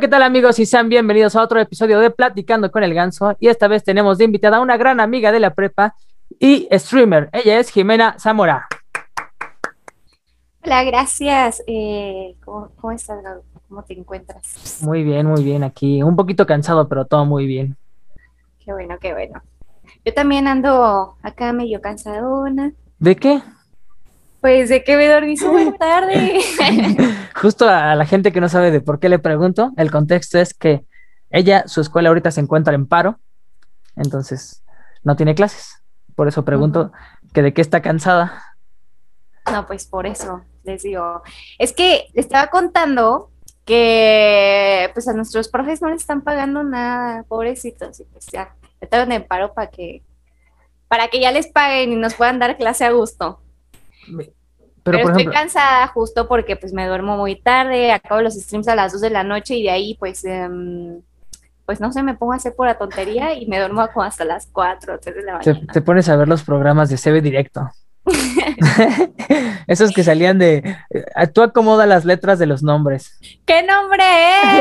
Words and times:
Hola, 0.00 0.06
¿qué 0.06 0.12
tal 0.12 0.22
amigos? 0.22 0.58
Y 0.58 0.64
sean 0.64 0.88
bienvenidos 0.88 1.36
a 1.36 1.42
otro 1.42 1.60
episodio 1.60 2.00
de 2.00 2.10
Platicando 2.10 2.70
con 2.70 2.82
el 2.82 2.94
Ganso. 2.94 3.36
Y 3.38 3.48
esta 3.48 3.68
vez 3.68 3.84
tenemos 3.84 4.16
de 4.16 4.24
invitada 4.24 4.56
a 4.56 4.60
una 4.62 4.78
gran 4.78 4.98
amiga 4.98 5.30
de 5.30 5.40
la 5.40 5.52
prepa 5.52 5.94
y 6.38 6.66
streamer. 6.72 7.28
Ella 7.34 7.58
es 7.58 7.70
Jimena 7.70 8.16
Zamora. 8.18 8.66
Hola, 10.64 10.84
gracias. 10.84 11.62
Eh, 11.66 12.34
¿cómo, 12.42 12.70
¿Cómo 12.80 12.92
estás, 12.94 13.22
Gabo? 13.22 13.42
¿Cómo 13.68 13.82
te 13.82 13.92
encuentras? 13.92 14.78
Muy 14.80 15.04
bien, 15.04 15.26
muy 15.26 15.44
bien 15.44 15.62
aquí. 15.64 16.02
Un 16.02 16.16
poquito 16.16 16.46
cansado, 16.46 16.88
pero 16.88 17.04
todo 17.04 17.26
muy 17.26 17.46
bien. 17.46 17.76
Qué 18.64 18.72
bueno, 18.72 18.96
qué 18.98 19.12
bueno. 19.12 19.42
Yo 20.02 20.14
también 20.14 20.46
ando 20.46 21.18
acá 21.20 21.52
medio 21.52 21.82
cansadona. 21.82 22.72
¿De 22.98 23.16
qué? 23.16 23.42
Pues 24.40 24.68
de 24.68 24.82
que 24.84 24.96
me 24.96 25.06
dormí 25.08 25.36
súper 25.36 25.72
tarde. 25.78 26.40
Justo 27.34 27.68
a 27.68 27.94
la 27.94 28.06
gente 28.06 28.32
que 28.32 28.40
no 28.40 28.48
sabe 28.48 28.70
de 28.70 28.80
por 28.80 28.98
qué 28.98 29.08
le 29.08 29.18
pregunto, 29.18 29.72
el 29.76 29.90
contexto 29.90 30.38
es 30.38 30.54
que 30.54 30.84
ella, 31.30 31.64
su 31.66 31.80
escuela 31.80 32.08
ahorita 32.08 32.30
se 32.30 32.40
encuentra 32.40 32.74
en 32.74 32.86
paro, 32.86 33.20
entonces 33.96 34.62
no 35.02 35.16
tiene 35.16 35.34
clases. 35.34 35.82
Por 36.14 36.28
eso 36.28 36.44
pregunto 36.44 36.92
que 37.32 37.42
de 37.42 37.54
qué 37.54 37.60
está 37.60 37.80
cansada. 37.80 38.42
No, 39.50 39.66
pues 39.66 39.86
por 39.86 40.06
eso 40.06 40.42
les 40.64 40.82
digo. 40.82 41.22
Es 41.58 41.72
que 41.72 42.08
le 42.12 42.20
estaba 42.20 42.48
contando 42.48 43.30
que 43.64 44.90
pues 44.92 45.06
a 45.08 45.12
nuestros 45.12 45.48
profes 45.48 45.80
no 45.80 45.90
les 45.90 46.00
están 46.00 46.22
pagando 46.22 46.62
nada, 46.62 47.22
pobrecitos, 47.24 48.00
y 48.00 48.04
pues 48.04 48.26
ya, 48.26 48.54
estaban 48.80 49.12
en 49.12 49.26
paro 49.26 49.54
para 49.54 49.70
que, 49.70 50.02
para 50.88 51.08
que 51.08 51.20
ya 51.20 51.30
les 51.30 51.46
paguen 51.46 51.92
y 51.92 51.96
nos 51.96 52.14
puedan 52.14 52.38
dar 52.38 52.56
clase 52.56 52.84
a 52.84 52.90
gusto. 52.90 53.40
Pero, 54.82 54.98
estoy 54.98 55.12
ejemplo, 55.12 55.32
cansada 55.32 55.86
justo 55.88 56.26
porque 56.28 56.56
pues 56.56 56.72
me 56.72 56.86
duermo 56.86 57.16
muy 57.16 57.36
tarde, 57.40 57.92
acabo 57.92 58.22
los 58.22 58.34
streams 58.34 58.68
a 58.68 58.74
las 58.74 58.92
2 58.92 59.00
de 59.00 59.10
la 59.10 59.24
noche 59.24 59.54
y 59.54 59.62
de 59.64 59.70
ahí 59.70 59.94
pues, 59.98 60.24
em, 60.24 61.00
pues 61.66 61.80
no 61.80 61.92
sé, 61.92 62.02
me 62.02 62.14
pongo 62.14 62.32
a 62.32 62.36
hacer 62.36 62.54
pura 62.54 62.78
tontería 62.78 63.34
y 63.34 63.46
me 63.46 63.58
duermo 63.58 63.86
como 63.92 64.04
hasta 64.04 64.24
las 64.24 64.46
4 64.46 64.94
o 64.94 64.98
3 64.98 65.14
de 65.16 65.22
la 65.22 65.38
mañana. 65.38 65.60
te 65.72 65.80
pones 65.80 66.08
a 66.08 66.16
ver 66.16 66.28
los 66.28 66.42
programas 66.42 66.88
de 66.88 66.96
CB 66.96 67.22
Directo. 67.22 67.68
Esos 69.66 69.92
que 69.92 70.02
salían 70.02 70.38
de... 70.38 70.76
eh, 70.90 71.26
Tú 71.32 71.42
acomoda 71.42 71.86
las 71.86 72.04
letras 72.04 72.38
de 72.38 72.46
los 72.46 72.62
nombres. 72.62 73.18
¿Qué 73.46 73.62
nombre 73.62 74.02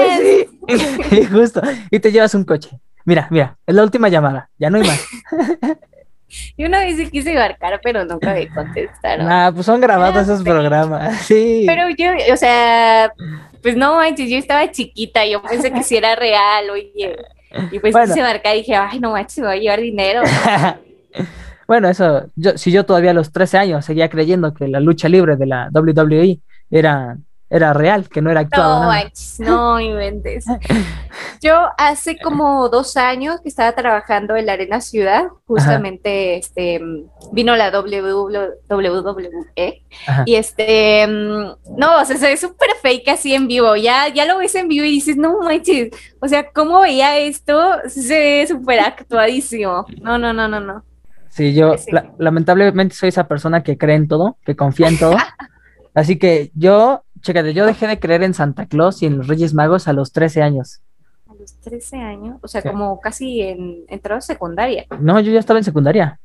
es? 0.06 0.48
Sí, 1.09 1.26
justo. 1.26 1.61
Y 1.89 2.00
te 2.00 2.11
llevas 2.11 2.36
un 2.36 2.44
coche. 2.44 2.80
Mira, 3.06 3.28
mira, 3.31 3.58
es 3.66 3.73
la 3.73 3.81
última 3.81 4.08
llamada. 4.09 4.52
Ya 4.59 4.70
no 4.70 4.78
hay 4.78 4.83
más. 4.83 5.04
Y 6.58 6.66
una 6.66 6.80
vez 6.80 6.97
sí 6.97 7.09
quise 7.09 7.33
marcar, 7.33 7.80
pero 7.83 8.05
nunca 8.05 8.33
me 8.33 8.47
contestaron. 8.49 9.27
Ah, 9.30 9.52
pues 9.53 9.66
son 9.66 9.81
grabados 9.81 10.23
esos 10.23 10.44
programas. 10.44 11.17
Sí. 11.21 11.63
Pero 11.67 11.89
yo, 11.97 12.11
o 12.33 12.38
sea, 12.38 13.11
pues 13.61 13.75
no 13.75 13.95
manches, 13.95 14.30
yo 14.30 14.38
estaba 14.38 14.69
chiquita, 14.71 15.25
yo 15.25 15.41
pensé 15.41 15.71
que 15.71 15.83
si 15.83 15.97
era 15.97 16.16
real, 16.16 16.69
oye. 16.69 17.16
Y 17.71 17.80
pues 17.80 17.94
Bueno. 17.94 18.08
quise 18.13 18.21
marcar 18.21 18.55
y 18.55 18.59
dije, 18.59 18.75
ay, 18.75 18.99
no 18.99 19.11
manches, 19.11 19.39
me 19.39 19.47
voy 19.47 19.58
a 19.58 19.59
llevar 19.59 19.81
dinero. 19.81 20.21
Bueno, 21.67 21.88
eso, 21.88 22.25
yo, 22.36 22.58
si 22.58 22.71
yo 22.71 22.83
todavía 22.83 23.11
a 23.11 23.14
los 23.14 23.31
13 23.31 23.59
años 23.59 23.86
seguía 23.86 24.09
creyendo 24.09 24.55
que 24.55 24.67
la 24.67 24.80
lucha 24.80 25.08
libre 25.08 25.36
de 25.36 25.45
la 25.45 25.69
WWE 25.71 26.39
era, 26.71 27.16
era 27.50 27.73
real, 27.73 28.09
que 28.09 28.22
no 28.22 28.30
era 28.30 28.42
actuado. 28.42 28.83
No 28.83 28.92
nada. 28.92 29.09
no 29.39 29.80
inventes. 29.80 30.45
Yo 31.42 31.67
hace 31.78 32.17
como 32.19 32.69
dos 32.69 32.97
años 32.97 33.39
que 33.42 33.50
estaba 33.50 33.72
trabajando 33.73 34.36
en 34.36 34.45
la 34.45 34.53
Arena 34.53 34.81
Ciudad, 34.81 35.23
justamente 35.47 36.38
este 36.38 36.80
vino 37.31 37.55
la 37.55 37.72
WWE 37.72 39.83
Ajá. 40.08 40.23
y 40.25 40.36
este 40.36 41.08
mm, 41.08 41.77
no, 41.77 42.02
o 42.02 42.05
sea, 42.05 42.17
se 42.17 42.27
ve 42.27 42.38
súper 42.38 42.70
fake 42.81 43.08
así 43.09 43.33
en 43.33 43.47
vivo. 43.47 43.75
Ya, 43.75 44.08
ya 44.09 44.25
lo 44.25 44.38
ves 44.38 44.55
en 44.55 44.67
vivo 44.67 44.86
y 44.86 44.92
dices, 44.92 45.17
no 45.17 45.39
manches, 45.39 45.89
o 46.22 46.27
sea, 46.27 46.52
¿cómo 46.52 46.81
veía 46.81 47.17
esto? 47.17 47.73
Se 47.88 48.20
ve 48.20 48.48
súper 48.48 48.80
actuadísimo. 48.81 49.86
No, 50.02 50.17
no, 50.17 50.33
no, 50.33 50.48
no, 50.48 50.60
no. 50.60 50.83
Sí, 51.30 51.54
yo 51.54 51.77
Sí. 51.77 51.92
la- 51.92 52.11
lamentablemente 52.17 52.95
soy 52.95 53.10
esa 53.10 53.27
persona 53.27 53.64
que 53.64 53.77
cree 53.77 53.95
en 53.95 54.08
todo, 54.08 54.37
que 54.45 54.55
confía 54.55 54.87
en 54.87 54.98
todo. 54.99 55.16
Así 55.93 56.17
que 56.17 56.52
yo, 56.54 57.04
chécate, 57.21 57.53
yo 57.53 57.65
dejé 57.65 57.87
de 57.87 57.99
creer 57.99 58.23
en 58.23 58.33
Santa 58.33 58.65
Claus 58.65 59.02
y 59.03 59.05
en 59.07 59.17
los 59.17 59.27
Reyes 59.27 59.53
Magos 59.53 59.87
a 59.87 59.93
los 59.93 60.11
13 60.11 60.41
años. 60.41 60.81
A 61.30 61.33
los 61.35 61.55
13 61.61 61.97
años, 61.97 62.37
o 62.41 62.47
sea, 62.47 62.61
Sí. 62.61 62.69
como 62.69 62.99
casi 62.99 63.41
en 63.41 63.83
entrado 63.87 64.21
secundaria, 64.21 64.85
No, 64.99 65.19
yo 65.19 65.31
ya 65.31 65.39
estaba 65.39 65.59
en 65.59 65.63
secundaria. 65.65 66.19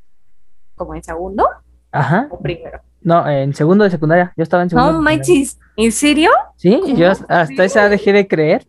como 0.74 0.94
en 0.94 1.02
segundo 1.04 1.46
Ajá. 1.92 2.26
o 2.30 2.40
primero. 2.40 2.80
No, 3.02 3.28
en 3.28 3.54
segundo 3.54 3.84
de 3.84 3.90
secundaria. 3.90 4.32
Yo 4.36 4.42
estaba 4.42 4.62
en 4.62 4.70
segundo. 4.70 4.92
No 4.92 5.02
manches, 5.02 5.58
¿en 5.76 5.92
serio? 5.92 6.30
Sí, 6.56 6.80
yo 6.96 7.10
hasta 7.28 7.64
esa 7.64 7.88
dejé 7.88 8.12
de 8.12 8.26
creer. 8.26 8.66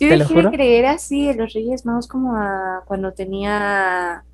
Yo 0.00 0.08
dejé 0.08 0.34
de 0.42 0.50
creer 0.50 0.86
así 0.86 1.28
en 1.28 1.38
los 1.38 1.52
Reyes 1.52 1.84
Magos 1.84 2.08
como 2.08 2.34
a 2.34 2.82
cuando 2.86 3.12
tenía, 3.12 4.24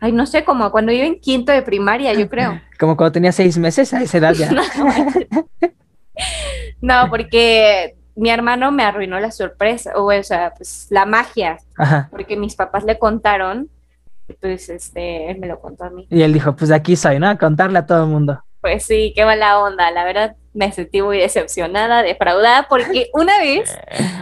ay, 0.00 0.12
no 0.12 0.26
sé, 0.26 0.44
como 0.44 0.70
cuando 0.70 0.92
iba 0.92 1.04
en 1.06 1.20
quinto 1.20 1.52
de 1.52 1.62
primaria, 1.62 2.12
yo 2.14 2.28
creo. 2.28 2.60
Como 2.78 2.96
cuando 2.96 3.12
tenía 3.12 3.32
seis 3.32 3.58
meses, 3.58 3.92
a 3.92 4.02
esa 4.02 4.18
edad 4.18 4.34
ya. 4.34 4.50
No, 6.80 7.08
porque 7.10 7.96
mi 8.14 8.30
hermano 8.30 8.70
me 8.70 8.84
arruinó 8.84 9.18
la 9.18 9.30
sorpresa, 9.30 9.92
o, 9.96 10.12
o 10.12 10.22
sea, 10.22 10.52
pues 10.56 10.86
la 10.90 11.06
magia, 11.06 11.58
Ajá. 11.76 12.08
porque 12.10 12.36
mis 12.36 12.54
papás 12.54 12.84
le 12.84 12.98
contaron, 12.98 13.68
pues 14.40 14.68
este, 14.68 15.30
él 15.30 15.38
me 15.38 15.46
lo 15.46 15.60
contó 15.60 15.84
a 15.84 15.90
mí. 15.90 16.06
Y 16.10 16.22
él 16.22 16.32
dijo, 16.32 16.54
pues 16.54 16.70
aquí 16.70 16.96
soy, 16.96 17.18
¿no? 17.18 17.28
A 17.28 17.36
contarle 17.36 17.78
a 17.78 17.86
todo 17.86 18.04
el 18.04 18.10
mundo. 18.10 18.42
Pues 18.60 18.84
sí, 18.84 19.12
qué 19.14 19.24
mala 19.24 19.60
onda, 19.60 19.90
la 19.90 20.04
verdad 20.04 20.36
me 20.58 20.72
sentí 20.72 21.00
muy 21.00 21.18
decepcionada, 21.18 22.02
defraudada, 22.02 22.66
porque 22.68 23.10
una 23.14 23.38
vez, 23.38 23.78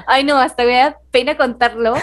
ay 0.07 0.23
no, 0.23 0.37
hasta 0.37 0.65
me 0.65 0.75
da 0.75 0.99
pena 1.11 1.37
contarlo, 1.37 1.95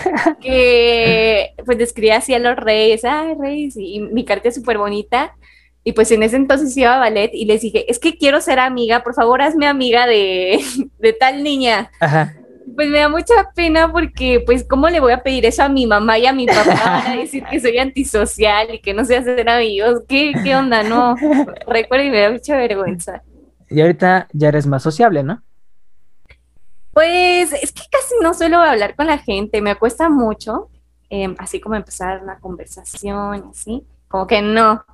que 0.42 1.54
pues 1.66 1.78
describía 1.78 2.18
así 2.18 2.34
a 2.34 2.40
los 2.40 2.56
reyes, 2.56 3.06
ay 3.06 3.36
reyes, 3.40 3.78
y, 3.78 3.96
y 3.96 4.00
mi 4.00 4.26
carta 4.26 4.50
es 4.50 4.56
súper 4.56 4.80
bonita, 4.80 5.36
y 5.84 5.94
pues 5.94 6.12
en 6.12 6.24
ese 6.24 6.38
entonces 6.38 6.76
iba 6.76 6.96
a 6.96 7.00
ballet 7.00 7.30
y 7.34 7.46
les 7.46 7.62
dije, 7.62 7.86
es 7.92 8.00
que 8.00 8.18
quiero 8.18 8.42
ser 8.42 8.58
amiga, 8.60 9.04
por 9.04 9.14
favor 9.14 9.42
hazme 9.42 9.68
amiga 9.68 10.08
de, 10.08 10.60
de 10.98 11.14
tal 11.14 11.44
niña. 11.44 11.92
Ajá. 12.00 12.36
Pues 12.76 12.88
me 12.88 13.00
da 13.00 13.10
mucha 13.10 13.52
pena 13.54 13.92
porque, 13.92 14.42
pues, 14.44 14.66
¿cómo 14.68 14.90
le 14.90 15.02
voy 15.02 15.12
a 15.12 15.22
pedir 15.22 15.46
eso 15.46 15.62
a 15.62 15.70
mi 15.70 15.86
mamá 15.86 16.18
y 16.18 16.26
a 16.26 16.34
mi 16.34 16.48
papá? 16.48 17.04
Van 17.06 17.12
a 17.12 17.18
decir 17.18 17.44
que 17.44 17.60
soy 17.60 17.78
antisocial 17.78 18.74
y 18.74 18.80
que 18.80 18.94
no 18.94 19.04
sé 19.04 19.18
hacer 19.18 19.48
amigos. 19.48 20.02
¿Qué, 20.08 20.32
qué 20.44 20.56
onda? 20.56 20.82
No, 20.82 21.16
recuerdo 21.68 22.06
y 22.06 22.10
me 22.10 22.22
da 22.22 22.32
mucha 22.32 22.56
vergüenza. 22.56 23.22
Y 23.74 23.82
ahorita 23.82 24.28
ya 24.34 24.50
eres 24.50 24.68
más 24.68 24.84
sociable, 24.84 25.24
¿no? 25.24 25.42
Pues 26.92 27.52
es 27.54 27.72
que 27.72 27.82
casi 27.92 28.14
no 28.22 28.36
suelo 28.36 28.60
hablar 28.60 28.96
con 28.96 29.08
la 29.08 29.18
gente, 29.18 29.62
me 29.62 29.76
cuesta 29.76 30.10
mucho, 30.10 30.70
em, 31.10 31.36
así 31.40 31.60
como 31.60 31.74
empezar 31.74 32.22
una 32.22 32.38
conversación, 32.40 33.46
así, 33.50 33.84
como 34.08 34.28
que 34.28 34.44
no, 34.44 34.86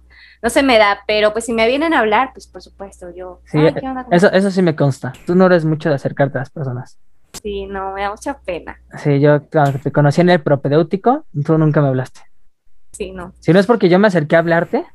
no 0.41 0.49
se 0.49 0.63
me 0.63 0.77
da, 0.77 0.99
pero 1.05 1.33
pues 1.33 1.43
si 1.45 1.51
me 1.51 1.67
vienen 1.67 1.93
a 1.93 1.99
hablar, 1.99 2.31
pues 2.33 2.47
por 2.47 2.61
supuesto, 2.61 3.13
yo, 3.13 3.41
Sí, 3.43 3.57
"Ay, 3.57 3.73
¿qué 3.73 3.93
Eso, 4.11 4.31
eso 4.31 4.49
sí 4.49 4.61
me 4.61 4.77
consta. 4.77 5.11
Tú 5.25 5.35
no 5.35 5.47
eres 5.47 5.65
mucho 5.65 5.89
de 5.89 5.95
acercarte 5.95 6.37
a 6.37 6.41
las 6.41 6.49
personas. 6.49 6.97
Sí, 7.43 7.65
no, 7.65 7.91
me 7.91 8.01
da 8.03 8.11
mucha 8.11 8.39
pena. 8.39 8.79
Sí, 8.97 9.19
yo 9.19 9.41
te 9.41 9.91
conocí 9.91 10.21
en 10.21 10.29
el 10.29 10.41
propedéutico, 10.41 11.25
tú 11.45 11.57
nunca 11.57 11.81
me 11.81 11.89
hablaste. 11.89 12.21
Sí, 12.93 13.11
no. 13.11 13.33
Si 13.41 13.51
no 13.51 13.59
es 13.59 13.67
porque 13.67 13.89
yo 13.89 13.99
me 13.99 14.07
acerqué 14.07 14.37
a 14.37 14.39
hablarte, 14.39 14.85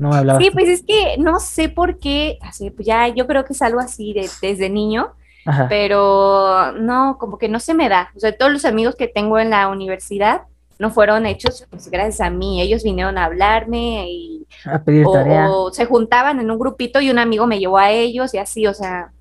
no 0.00 0.08
me 0.08 0.16
hablabas. 0.16 0.42
Sí, 0.42 0.50
pues 0.50 0.68
es 0.68 0.82
que 0.82 1.16
no 1.18 1.38
sé 1.38 1.68
por 1.68 1.98
qué, 1.98 2.38
así, 2.40 2.70
pues 2.70 2.86
ya 2.86 3.06
yo 3.08 3.26
creo 3.26 3.44
que 3.44 3.52
es 3.52 3.60
algo 3.60 3.80
así 3.80 4.14
de, 4.14 4.28
desde 4.40 4.70
niño, 4.70 5.12
Ajá. 5.44 5.66
pero 5.68 6.72
no, 6.72 7.18
como 7.18 7.36
que 7.36 7.48
no 7.50 7.60
se 7.60 7.74
me 7.74 7.88
da. 7.90 8.10
O 8.16 8.20
sea, 8.20 8.36
todos 8.36 8.50
los 8.50 8.64
amigos 8.64 8.96
que 8.96 9.08
tengo 9.08 9.38
en 9.38 9.50
la 9.50 9.68
universidad 9.68 10.42
no 10.78 10.90
fueron 10.90 11.26
hechos 11.26 11.66
pues, 11.68 11.90
gracias 11.90 12.22
a 12.22 12.30
mí. 12.30 12.62
Ellos 12.62 12.82
vinieron 12.82 13.18
a 13.18 13.26
hablarme 13.26 14.06
y 14.08 14.46
A 14.64 14.78
pedir 14.82 15.04
o, 15.06 15.12
tarea. 15.12 15.50
o 15.50 15.70
se 15.70 15.84
juntaban 15.84 16.40
en 16.40 16.50
un 16.50 16.58
grupito 16.58 17.02
y 17.02 17.10
un 17.10 17.18
amigo 17.18 17.46
me 17.46 17.58
llevó 17.58 17.76
a 17.76 17.90
ellos 17.90 18.32
y 18.32 18.38
así, 18.38 18.66
o 18.66 18.72
sea, 18.72 19.12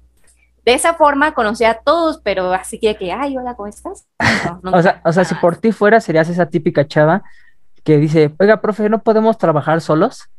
de 0.64 0.74
esa 0.74 0.94
forma 0.94 1.34
conocí 1.34 1.66
a 1.66 1.74
todos, 1.84 2.22
pero 2.24 2.54
así 2.54 2.80
que, 2.80 2.96
que 2.96 3.12
ay, 3.12 3.38
hola, 3.38 3.56
¿cómo 3.56 3.68
estás? 3.68 4.08
No, 4.64 4.72
O 4.74 4.82
sea, 4.82 5.02
o 5.04 5.12
sea, 5.12 5.26
si 5.26 5.36
por 5.36 5.58
ti 5.58 5.74
fuera, 5.74 6.00
serías 6.00 6.30
esa 6.30 6.46
típica 6.46 6.88
chava 6.88 7.22
que 7.84 7.98
dice, 7.98 8.34
oiga, 8.40 8.62
profe, 8.62 8.88
¿no 8.88 9.04
podemos 9.04 9.38
trabajar 9.38 9.82
solos? 9.82 10.30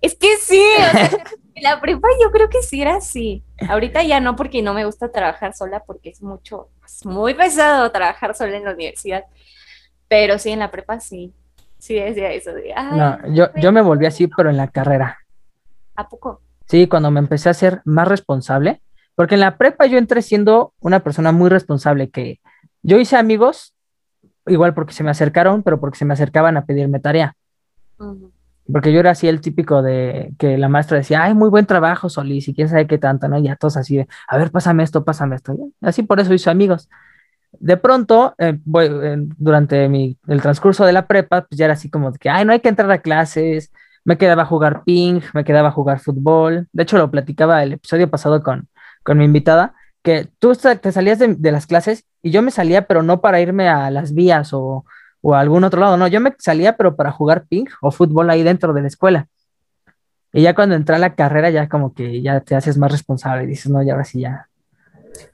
Es 0.00 0.14
que 0.14 0.36
sí, 0.36 0.62
o 0.78 0.90
sea, 0.90 1.10
en 1.54 1.62
la 1.62 1.80
prepa 1.80 2.08
yo 2.22 2.30
creo 2.30 2.48
que 2.48 2.62
sí 2.62 2.82
era 2.82 2.96
así. 2.96 3.42
Ahorita 3.68 4.02
ya 4.02 4.20
no, 4.20 4.36
porque 4.36 4.62
no 4.62 4.74
me 4.74 4.84
gusta 4.84 5.10
trabajar 5.10 5.54
sola, 5.54 5.82
porque 5.86 6.10
es 6.10 6.22
mucho, 6.22 6.68
es 6.84 7.04
muy 7.06 7.34
pesado 7.34 7.90
trabajar 7.90 8.34
sola 8.34 8.56
en 8.56 8.64
la 8.64 8.74
universidad. 8.74 9.24
Pero 10.08 10.38
sí, 10.38 10.50
en 10.50 10.60
la 10.60 10.70
prepa 10.70 11.00
sí. 11.00 11.32
Sí 11.78 11.94
decía 11.94 12.32
eso 12.32 12.52
de, 12.52 12.74
No, 12.92 13.18
yo, 13.34 13.48
yo 13.56 13.70
me 13.70 13.82
volví 13.82 14.06
así, 14.06 14.26
pero 14.28 14.50
en 14.50 14.56
la 14.56 14.68
carrera. 14.68 15.18
¿a 15.96 16.08
poco? 16.08 16.42
Sí, 16.66 16.86
cuando 16.86 17.10
me 17.10 17.20
empecé 17.20 17.48
a 17.48 17.54
ser 17.54 17.82
más 17.84 18.08
responsable, 18.08 18.82
porque 19.14 19.34
en 19.34 19.40
la 19.40 19.56
prepa 19.56 19.86
yo 19.86 19.98
entré 19.98 20.22
siendo 20.22 20.74
una 20.80 21.00
persona 21.00 21.32
muy 21.32 21.48
responsable, 21.48 22.10
que 22.10 22.40
yo 22.82 22.98
hice 22.98 23.16
amigos, 23.16 23.74
igual 24.46 24.74
porque 24.74 24.92
se 24.92 25.02
me 25.02 25.10
acercaron, 25.10 25.62
pero 25.62 25.80
porque 25.80 25.98
se 25.98 26.04
me 26.04 26.14
acercaban 26.14 26.56
a 26.56 26.66
pedirme 26.66 27.00
tarea. 27.00 27.36
Porque 28.72 28.92
yo 28.92 29.00
era 29.00 29.12
así 29.12 29.28
el 29.28 29.40
típico 29.40 29.82
de 29.82 30.32
que 30.38 30.58
la 30.58 30.68
maestra 30.68 30.98
decía, 30.98 31.22
ay, 31.24 31.34
muy 31.34 31.48
buen 31.50 31.66
trabajo, 31.66 32.08
Solís, 32.08 32.48
y 32.48 32.54
quién 32.54 32.68
sabe 32.68 32.86
qué 32.86 32.98
tanto, 32.98 33.28
¿no? 33.28 33.38
Y 33.38 33.44
ya 33.44 33.56
todos 33.56 33.76
así 33.76 33.96
de, 33.96 34.08
a 34.28 34.38
ver, 34.38 34.50
pásame 34.50 34.82
esto, 34.82 35.04
pásame 35.04 35.36
esto. 35.36 35.56
Así 35.80 36.02
por 36.02 36.20
eso 36.20 36.34
hizo 36.34 36.50
amigos. 36.50 36.88
De 37.52 37.76
pronto, 37.76 38.34
eh, 38.38 38.58
voy, 38.64 38.86
eh, 38.86 39.16
durante 39.38 39.88
mi, 39.88 40.18
el 40.28 40.42
transcurso 40.42 40.84
de 40.84 40.92
la 40.92 41.06
prepa, 41.06 41.42
pues 41.46 41.58
ya 41.58 41.66
era 41.66 41.74
así 41.74 41.88
como 41.90 42.10
de 42.12 42.18
que, 42.18 42.28
ay, 42.28 42.44
no 42.44 42.52
hay 42.52 42.60
que 42.60 42.68
entrar 42.68 42.90
a 42.90 42.98
clases, 43.02 43.72
me 44.04 44.18
quedaba 44.18 44.42
a 44.42 44.46
jugar 44.46 44.82
ping, 44.84 45.20
me 45.34 45.44
quedaba 45.44 45.68
a 45.68 45.72
jugar 45.72 46.00
fútbol. 46.00 46.68
De 46.72 46.82
hecho, 46.82 46.98
lo 46.98 47.10
platicaba 47.10 47.62
el 47.62 47.74
episodio 47.74 48.10
pasado 48.10 48.42
con, 48.42 48.68
con 49.02 49.18
mi 49.18 49.24
invitada, 49.24 49.74
que 50.02 50.28
tú 50.38 50.54
te 50.54 50.92
salías 50.92 51.18
de, 51.18 51.34
de 51.34 51.52
las 51.52 51.66
clases 51.66 52.04
y 52.22 52.30
yo 52.30 52.42
me 52.42 52.50
salía, 52.50 52.86
pero 52.86 53.02
no 53.02 53.20
para 53.20 53.40
irme 53.40 53.68
a 53.68 53.90
las 53.90 54.12
vías 54.14 54.52
o 54.52 54.84
o 55.20 55.34
a 55.34 55.40
algún 55.40 55.64
otro 55.64 55.80
lado. 55.80 55.96
No, 55.96 56.06
yo 56.06 56.20
me 56.20 56.34
salía, 56.38 56.76
pero 56.76 56.96
para 56.96 57.12
jugar 57.12 57.46
ping 57.46 57.66
o 57.80 57.90
fútbol 57.90 58.30
ahí 58.30 58.42
dentro 58.42 58.72
de 58.72 58.82
la 58.82 58.88
escuela. 58.88 59.28
Y 60.32 60.42
ya 60.42 60.54
cuando 60.54 60.74
entré 60.74 60.96
a 60.96 60.98
la 60.98 61.14
carrera, 61.14 61.50
ya 61.50 61.68
como 61.68 61.94
que 61.94 62.20
ya 62.20 62.40
te 62.40 62.54
haces 62.54 62.76
más 62.76 62.92
responsable 62.92 63.44
y 63.44 63.46
dices, 63.46 63.70
no, 63.70 63.82
ya 63.82 63.92
ahora 63.92 64.04
sí 64.04 64.20
ya. 64.20 64.48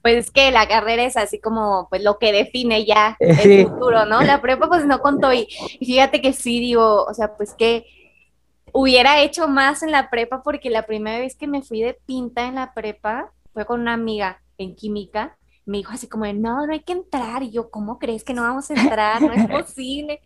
Pues 0.00 0.16
es 0.16 0.30
que 0.30 0.50
la 0.52 0.68
carrera 0.68 1.02
es 1.04 1.16
así 1.16 1.40
como 1.40 1.88
pues 1.90 2.04
lo 2.04 2.18
que 2.18 2.32
define 2.32 2.84
ya 2.84 3.16
el 3.20 3.66
futuro, 3.66 4.06
¿no? 4.06 4.22
La 4.22 4.40
prepa 4.40 4.68
pues 4.68 4.86
no 4.86 5.00
contó 5.00 5.32
y, 5.32 5.48
y 5.80 5.86
fíjate 5.86 6.20
que 6.20 6.32
sí, 6.32 6.60
digo, 6.60 7.04
o 7.04 7.14
sea, 7.14 7.34
pues 7.36 7.54
que 7.54 7.84
hubiera 8.72 9.20
hecho 9.20 9.48
más 9.48 9.82
en 9.82 9.90
la 9.90 10.08
prepa 10.08 10.42
porque 10.42 10.70
la 10.70 10.86
primera 10.86 11.18
vez 11.18 11.36
que 11.36 11.46
me 11.46 11.62
fui 11.62 11.82
de 11.82 11.98
pinta 12.06 12.46
en 12.46 12.54
la 12.54 12.72
prepa 12.72 13.32
fue 13.52 13.66
con 13.66 13.80
una 13.80 13.92
amiga 13.92 14.40
en 14.56 14.74
química 14.74 15.36
me 15.64 15.78
dijo 15.78 15.92
así 15.92 16.08
como, 16.08 16.24
no, 16.32 16.66
no 16.66 16.72
hay 16.72 16.80
que 16.80 16.92
entrar. 16.92 17.42
Y 17.42 17.50
yo, 17.50 17.70
¿cómo 17.70 17.98
crees 17.98 18.24
que 18.24 18.34
no 18.34 18.42
vamos 18.48 18.70
a 18.70 18.74
entrar? 18.74 19.22
No 19.22 19.32
es 19.32 19.46
posible. 19.46 20.20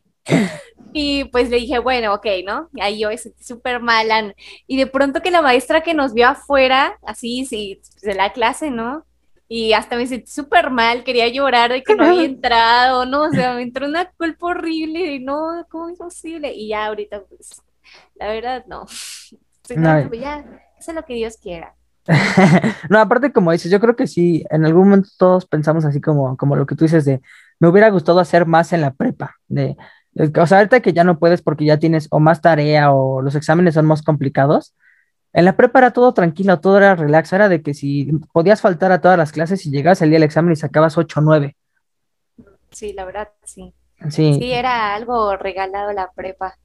Y 0.93 1.25
pues 1.27 1.51
le 1.51 1.59
dije, 1.59 1.79
bueno, 1.79 2.15
ok, 2.15 2.27
¿no? 2.45 2.69
Y 2.73 2.81
ahí 2.81 3.01
yo 3.01 3.17
sentí 3.17 3.45
súper 3.45 3.81
mala. 3.81 4.35
Y 4.67 4.77
de 4.77 4.87
pronto 4.87 5.21
que 5.21 5.31
la 5.31 5.43
maestra 5.43 5.83
que 5.83 5.95
nos 5.95 6.15
vio 6.15 6.29
afuera, 6.29 6.99
así, 7.07 7.45
sí, 7.45 7.81
de 8.03 8.15
la 8.15 8.33
clase, 8.33 8.71
¿no? 8.71 9.05
Y 9.49 9.73
hasta 9.75 9.97
me 9.97 10.07
sentí 10.07 10.29
súper 10.29 10.71
mal, 10.71 11.05
quería 11.05 11.29
llorar 11.29 11.71
de 11.71 11.83
que 11.83 11.95
no 11.95 12.05
había 12.05 12.25
entrado, 12.25 13.07
¿no? 13.07 13.23
O 13.23 13.31
sea, 13.31 13.55
me 13.55 13.63
entró 13.63 13.87
una 13.87 14.11
culpa 14.13 14.47
horrible 14.47 15.15
y 15.15 15.21
no, 15.21 15.65
¿cómo 15.71 15.89
es 15.89 15.99
posible? 15.99 16.53
Y 16.53 16.69
ya 16.69 16.87
ahorita, 16.87 17.23
pues, 17.25 17.63
la 18.17 18.29
verdad, 18.29 18.65
no. 18.67 18.87
no. 19.77 20.15
ya, 20.15 20.45
eso 20.79 20.91
es 20.91 20.95
lo 20.95 21.05
que 21.05 21.15
Dios 21.15 21.37
quiera. 21.37 21.76
no, 22.91 22.99
aparte 22.99 23.33
como 23.33 23.53
dices, 23.53 23.71
yo 23.71 23.81
creo 23.81 23.97
que 23.97 24.07
sí, 24.07 24.45
en 24.51 24.65
algún 24.65 24.89
momento 24.89 25.09
todos 25.19 25.47
pensamos 25.47 25.85
así 25.85 26.01
como, 26.01 26.37
como 26.37 26.57
lo 26.57 26.67
que 26.67 26.77
tú 26.77 26.85
dices 26.85 27.05
de, 27.05 27.21
me 27.59 27.69
hubiera 27.69 27.91
gustado 27.91 28.21
hacer 28.21 28.47
más 28.47 28.73
en 28.73 28.81
la 28.81 28.95
prepa, 28.95 29.37
de, 29.49 29.77
o 30.15 30.47
sea, 30.47 30.59
ahorita 30.59 30.81
que 30.81 30.93
ya 30.93 31.05
no 31.05 31.19
puedes 31.19 31.43
porque 31.43 31.65
ya 31.65 31.79
tienes 31.79 32.07
o 32.11 32.21
más 32.21 32.41
tarea 32.41 32.93
o 32.93 33.23
los 33.23 33.35
exámenes 33.35 33.75
son 33.75 33.87
más 33.87 34.03
complicados, 34.03 34.75
en 35.33 35.45
la 35.45 35.57
prepa 35.57 35.81
era 35.81 35.91
todo 35.91 36.15
tranquilo, 36.15 36.61
todo 36.61 36.79
era 36.79 36.95
relax, 36.95 37.33
era 37.33 37.51
de 37.51 37.61
que 37.61 37.75
si 37.75 38.11
podías 38.33 38.63
faltar 38.63 38.91
a 38.91 39.03
todas 39.03 39.19
las 39.19 39.33
clases 39.33 39.67
y 39.67 39.71
llegabas 39.71 40.01
el 40.01 40.09
día 40.09 40.17
del 40.17 40.23
examen 40.23 40.53
y 40.53 40.57
sacabas 40.57 40.97
8 40.97 41.21
o 41.21 41.23
9. 41.23 41.57
Sí, 42.71 42.95
la 42.95 43.05
verdad, 43.05 43.29
sí. 43.45 43.75
Sí. 44.09 44.35
Sí, 44.35 44.53
era 44.53 44.95
algo 44.95 45.37
regalado 45.37 45.93
la 45.93 46.11
prepa. 46.13 46.57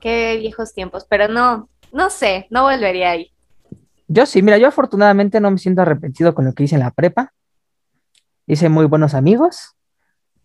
Qué 0.00 0.38
viejos 0.38 0.74
tiempos, 0.74 1.06
pero 1.08 1.28
no, 1.28 1.68
no 1.92 2.10
sé, 2.10 2.48
no 2.50 2.64
volvería 2.64 3.10
ahí. 3.10 3.32
Yo 4.08 4.26
sí, 4.26 4.42
mira, 4.42 4.58
yo 4.58 4.68
afortunadamente 4.68 5.40
no 5.40 5.50
me 5.50 5.58
siento 5.58 5.82
arrepentido 5.82 6.34
con 6.34 6.44
lo 6.44 6.52
que 6.54 6.64
hice 6.64 6.76
en 6.76 6.82
la 6.82 6.92
prepa. 6.92 7.32
Hice 8.46 8.68
muy 8.68 8.86
buenos 8.86 9.14
amigos. 9.14 9.74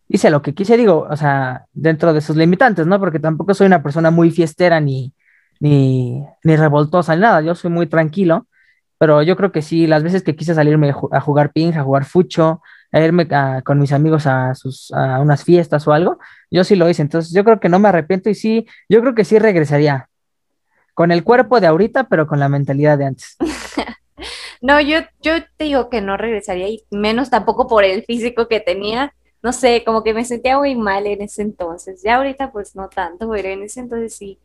Hice 0.08 0.30
lo 0.30 0.42
que 0.42 0.54
quise, 0.54 0.78
digo, 0.78 1.08
o 1.10 1.16
sea, 1.16 1.68
dentro 1.74 2.14
de 2.14 2.22
sus 2.22 2.36
limitantes, 2.36 2.88
¿no? 2.88 3.00
Porque 3.00 3.20
tampoco 3.20 3.54
soy 3.54 3.68
una 3.68 3.84
persona 3.84 4.12
muy 4.12 4.32
fiestera 4.32 4.80
ni, 4.80 5.14
ni, 5.60 6.26
ni 6.44 6.56
revoltosa 6.56 7.16
ni 7.16 7.22
nada. 7.22 7.42
Yo 7.42 7.56
soy 7.56 7.70
muy 7.72 7.88
tranquilo, 7.88 8.48
pero 8.98 9.22
yo 9.22 9.36
creo 9.38 9.52
que 9.52 9.62
sí, 9.62 9.88
las 9.88 10.04
veces 10.04 10.24
que 10.24 10.36
quise 10.36 10.56
salirme 10.56 10.94
a 11.12 11.22
jugar 11.22 11.54
ping, 11.54 11.74
a 11.74 11.84
jugar 11.84 12.06
fucho, 12.06 12.62
a 12.92 13.00
irme 13.00 13.28
con 13.64 13.80
mis 13.80 13.94
amigos 13.94 14.28
a, 14.28 14.54
sus, 14.54 14.92
a 14.92 15.20
unas 15.22 15.44
fiestas 15.44 15.88
o 15.88 15.94
algo, 15.94 16.20
yo 16.50 16.64
sí 16.64 16.76
lo 16.76 16.90
hice. 16.90 17.02
Entonces, 17.04 17.34
yo 17.34 17.44
creo 17.44 17.60
que 17.60 17.70
no 17.70 17.80
me 17.80 17.90
arrepiento 17.90 18.30
y 18.30 18.36
sí, 18.36 18.68
yo 18.90 19.02
creo 19.02 19.16
que 19.16 19.24
sí 19.24 19.40
regresaría 19.40 20.10
con 20.94 21.12
el 21.12 21.24
cuerpo 21.24 21.60
de 21.60 21.68
ahorita, 21.68 22.06
pero 22.06 22.28
con 22.28 22.40
la 22.40 22.50
mentalidad 22.50 22.98
de 22.98 23.06
antes. 23.06 23.38
no, 24.62 24.80
yo, 24.82 25.00
yo 25.22 25.34
te 25.58 25.66
digo 25.66 25.90
que 25.90 26.02
no 26.02 26.18
regresaría 26.18 26.68
y 26.70 26.86
menos 26.92 27.30
tampoco 27.30 27.68
por 27.68 27.84
el 27.84 28.04
físico 28.04 28.48
que 28.48 28.60
tenía. 28.60 29.14
No 29.44 29.54
sé, 29.54 29.84
como 29.84 30.04
que 30.04 30.14
me 30.14 30.24
sentía 30.24 30.58
muy 30.58 30.76
mal 30.76 31.08
en 31.08 31.22
ese 31.22 31.42
entonces. 31.42 32.02
Ya 32.04 32.18
ahorita 32.18 32.52
pues 32.52 32.76
no 32.76 32.90
tanto, 32.90 33.30
pero 33.30 33.50
en 33.50 33.64
ese 33.64 33.80
entonces 33.80 34.16
sí, 34.16 34.40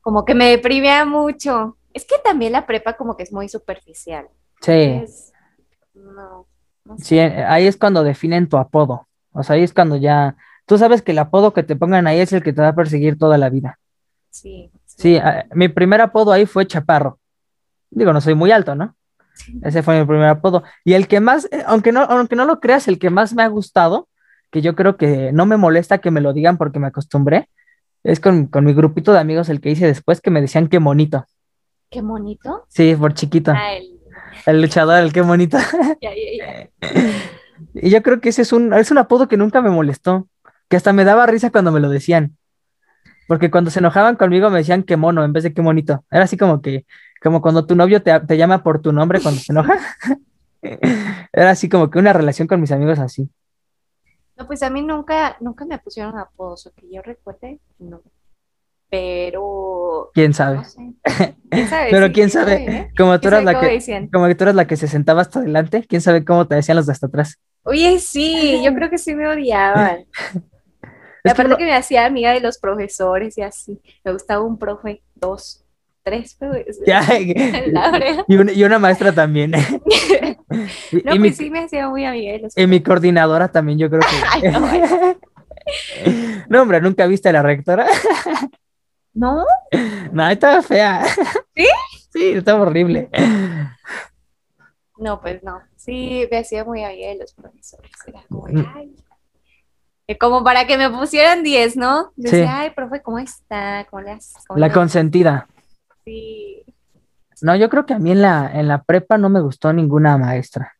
como 0.00 0.24
que 0.24 0.34
me 0.34 0.50
deprimía 0.50 1.04
mucho. 1.04 1.76
Es 1.92 2.04
que 2.04 2.16
también 2.22 2.52
la 2.52 2.66
prepa 2.66 2.94
como 2.94 3.16
que 3.16 3.22
es 3.22 3.32
muy 3.32 3.48
superficial. 3.48 4.28
Sí. 4.60 5.04
no, 5.94 6.46
Sí, 6.98 7.18
ahí 7.18 7.66
es 7.66 7.76
cuando 7.76 8.02
definen 8.02 8.48
tu 8.48 8.56
apodo. 8.56 9.06
O 9.32 9.42
sea, 9.42 9.56
ahí 9.56 9.62
es 9.62 9.72
cuando 9.72 9.96
ya, 9.96 10.36
tú 10.66 10.76
sabes 10.78 11.02
que 11.02 11.12
el 11.12 11.18
apodo 11.18 11.52
que 11.52 11.62
te 11.62 11.76
pongan 11.76 12.06
ahí 12.06 12.20
es 12.20 12.32
el 12.32 12.42
que 12.42 12.52
te 12.52 12.62
va 12.62 12.68
a 12.68 12.74
perseguir 12.74 13.18
toda 13.18 13.38
la 13.38 13.48
vida. 13.48 13.78
Sí. 14.30 14.70
Sí, 15.00 15.18
mi 15.54 15.68
primer 15.68 16.02
apodo 16.02 16.30
ahí 16.30 16.44
fue 16.44 16.66
Chaparro. 16.66 17.18
Digo, 17.90 18.12
no 18.12 18.20
soy 18.20 18.34
muy 18.34 18.52
alto, 18.52 18.74
¿no? 18.74 18.96
Ese 19.62 19.82
fue 19.82 19.98
mi 19.98 20.04
primer 20.04 20.28
apodo. 20.28 20.62
Y 20.84 20.92
el 20.92 21.08
que 21.08 21.20
más, 21.20 21.46
eh, 21.46 21.64
aunque 21.66 21.90
no, 21.90 22.02
aunque 22.02 22.36
no 22.36 22.44
lo 22.44 22.60
creas, 22.60 22.86
el 22.86 22.98
que 22.98 23.08
más 23.08 23.32
me 23.32 23.42
ha 23.42 23.48
gustado, 23.48 24.08
que 24.50 24.60
yo 24.60 24.74
creo 24.74 24.98
que 24.98 25.32
no 25.32 25.46
me 25.46 25.56
molesta 25.56 25.98
que 25.98 26.10
me 26.10 26.20
lo 26.20 26.34
digan 26.34 26.58
porque 26.58 26.78
me 26.78 26.88
acostumbré, 26.88 27.48
es 28.04 28.20
con, 28.20 28.50
mi 28.52 28.74
grupito 28.74 29.14
de 29.14 29.20
amigos 29.20 29.48
el 29.48 29.62
que 29.62 29.70
hice 29.70 29.86
después 29.86 30.20
que 30.20 30.30
me 30.30 30.42
decían 30.42 30.68
qué 30.68 30.80
monito. 30.80 31.24
¿Qué 31.88 32.02
monito? 32.02 32.66
Sí, 32.68 32.94
por 32.94 33.14
chiquito. 33.14 33.52
Ah, 33.52 33.72
el... 34.44 34.60
luchador, 34.60 35.02
el 35.02 35.14
qué 35.14 35.22
monito. 35.22 35.56
y 37.72 37.88
yo 37.88 38.02
creo 38.02 38.20
que 38.20 38.28
ese 38.28 38.42
es 38.42 38.52
un, 38.52 38.74
es 38.74 38.90
un 38.90 38.98
apodo 38.98 39.28
que 39.28 39.38
nunca 39.38 39.62
me 39.62 39.70
molestó, 39.70 40.28
que 40.68 40.76
hasta 40.76 40.92
me 40.92 41.04
daba 41.04 41.24
risa 41.24 41.50
cuando 41.50 41.72
me 41.72 41.80
lo 41.80 41.88
decían. 41.88 42.36
Porque 43.30 43.48
cuando 43.48 43.70
se 43.70 43.78
enojaban 43.78 44.16
conmigo 44.16 44.50
me 44.50 44.58
decían 44.58 44.82
qué 44.82 44.96
mono 44.96 45.24
en 45.24 45.32
vez 45.32 45.44
de 45.44 45.54
qué 45.54 45.62
monito. 45.62 46.04
Era 46.10 46.24
así 46.24 46.36
como 46.36 46.60
que, 46.60 46.84
como 47.22 47.40
cuando 47.40 47.64
tu 47.64 47.76
novio 47.76 48.02
te, 48.02 48.18
te 48.18 48.36
llama 48.36 48.64
por 48.64 48.82
tu 48.82 48.92
nombre 48.92 49.20
cuando 49.20 49.40
se 49.40 49.52
enoja. 49.52 49.78
Era 51.32 51.50
así 51.50 51.68
como 51.68 51.90
que 51.90 52.00
una 52.00 52.12
relación 52.12 52.48
con 52.48 52.60
mis 52.60 52.72
amigos 52.72 52.98
así. 52.98 53.30
No, 54.36 54.48
pues 54.48 54.64
a 54.64 54.70
mí 54.70 54.82
nunca, 54.82 55.36
nunca 55.38 55.64
me 55.64 55.78
pusieron 55.78 56.18
apodos, 56.18 56.66
o 56.66 56.72
que 56.72 56.92
yo 56.92 57.02
recuerde, 57.02 57.60
no. 57.78 58.02
Pero. 58.90 60.10
¿Quién 60.12 60.34
sabe? 60.34 60.62
¿Quién 61.50 61.68
sabe? 61.68 61.88
Pero 61.92 62.10
quién 62.10 62.30
sabe, 62.30 62.54
¿eh? 62.54 62.92
como 62.98 63.20
tú 63.20 63.28
eras 63.28 63.44
la 63.44 63.60
que, 63.60 64.08
como 64.12 64.26
que 64.26 64.34
tú 64.34 64.42
eras 64.42 64.56
la 64.56 64.66
que 64.66 64.76
se 64.76 64.88
sentaba 64.88 65.20
hasta 65.20 65.38
adelante, 65.38 65.86
quién 65.88 66.00
sabe 66.00 66.24
cómo 66.24 66.48
te 66.48 66.56
decían 66.56 66.74
los 66.74 66.86
de 66.86 66.92
hasta 66.94 67.06
atrás. 67.06 67.38
Oye, 67.62 68.00
sí, 68.00 68.60
yo 68.64 68.74
creo 68.74 68.90
que 68.90 68.98
sí 68.98 69.14
me 69.14 69.28
odiaban. 69.28 70.06
La 71.22 71.32
aparte 71.32 71.56
que, 71.56 71.64
me 71.64 71.74
hacía 71.74 72.06
amiga 72.06 72.32
de 72.32 72.40
los 72.40 72.58
profesores 72.58 73.36
y 73.38 73.42
así. 73.42 73.80
Me 74.04 74.12
gustaba 74.12 74.42
un 74.42 74.58
profe, 74.58 75.02
dos, 75.14 75.64
tres, 76.02 76.36
pues, 76.38 76.80
ya, 76.86 77.02
y, 78.28 78.36
una, 78.36 78.52
y, 78.52 78.64
una, 78.64 78.78
maestra 78.78 79.12
también. 79.12 79.50
no, 81.04 81.16
pues 81.18 81.36
sí 81.36 81.50
me 81.50 81.60
hacía 81.60 81.88
muy 81.88 82.04
amiga 82.04 82.32
de 82.32 82.38
los 82.40 82.56
Y 82.56 82.66
mi 82.66 82.82
coordinadora 82.82 83.48
también, 83.48 83.78
yo 83.78 83.90
creo 83.90 84.00
que. 84.00 85.16
no, 86.48 86.62
hombre, 86.62 86.80
¿nunca 86.80 87.06
viste 87.06 87.28
a 87.28 87.32
la 87.32 87.42
rectora? 87.42 87.86
¿No? 89.12 89.44
No, 90.12 90.28
estaba 90.28 90.62
fea. 90.62 91.04
¿Sí? 91.54 91.66
Sí, 92.12 92.30
estaba 92.30 92.62
horrible. 92.62 93.10
No, 95.00 95.20
pues 95.20 95.42
no. 95.42 95.62
Sí, 95.76 96.28
me 96.30 96.38
hacía 96.38 96.64
muy 96.64 96.84
amiga 96.84 97.08
de 97.08 97.16
los 97.16 97.32
profesores. 97.32 97.90
Era 98.06 98.22
como, 98.28 98.46
mm. 98.48 98.72
ay, 98.76 98.94
como 100.18 100.42
para 100.42 100.66
que 100.66 100.76
me 100.76 100.90
pusieran 100.90 101.42
10, 101.42 101.76
¿no? 101.76 102.12
Decía, 102.16 102.60
ay, 102.60 102.70
profe, 102.70 103.02
¿cómo 103.02 103.18
está? 103.18 103.86
¿Cómo 103.90 104.02
le 104.02 104.18
la 104.56 104.72
consentida. 104.72 105.46
Sí. 106.04 106.64
No, 107.42 107.56
yo 107.56 107.70
creo 107.70 107.86
que 107.86 107.94
a 107.94 107.98
mí 107.98 108.10
en 108.10 108.22
la, 108.22 108.50
en 108.52 108.68
la 108.68 108.82
prepa 108.82 109.18
no 109.18 109.28
me 109.28 109.40
gustó 109.40 109.72
ninguna 109.72 110.18
maestra. 110.18 110.74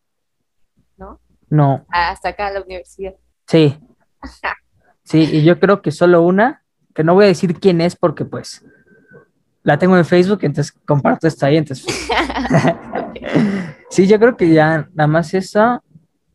¿No? 0.96 1.20
No. 1.48 1.86
hasta 1.88 2.30
acá 2.30 2.48
a 2.48 2.52
la 2.52 2.62
universidad. 2.62 3.14
Sí. 3.46 3.78
sí, 5.04 5.28
y 5.32 5.42
yo 5.44 5.58
creo 5.58 5.82
que 5.82 5.90
solo 5.90 6.22
una, 6.22 6.62
que 6.94 7.04
no 7.04 7.14
voy 7.14 7.24
a 7.24 7.28
decir 7.28 7.58
quién 7.58 7.80
es 7.80 7.96
porque 7.96 8.24
pues 8.24 8.64
la 9.62 9.78
tengo 9.78 9.96
en 9.96 10.04
Facebook, 10.04 10.40
entonces 10.42 10.72
comparto 10.84 11.26
esto 11.26 11.46
ahí, 11.46 11.56
entonces. 11.56 11.86
sí, 13.90 14.06
yo 14.06 14.18
creo 14.18 14.36
que 14.36 14.52
ya 14.52 14.88
nada 14.94 15.06
más 15.06 15.34
esa 15.34 15.82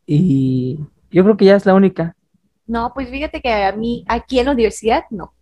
y 0.06 0.80
yo 1.10 1.24
creo 1.24 1.36
que 1.36 1.44
ya 1.44 1.56
es 1.56 1.66
la 1.66 1.74
única. 1.74 2.14
No, 2.66 2.92
pues 2.94 3.08
fíjate 3.08 3.40
que 3.40 3.52
a 3.52 3.72
mí 3.72 4.04
aquí 4.08 4.38
en 4.38 4.46
la 4.46 4.52
universidad 4.52 5.04
no. 5.10 5.32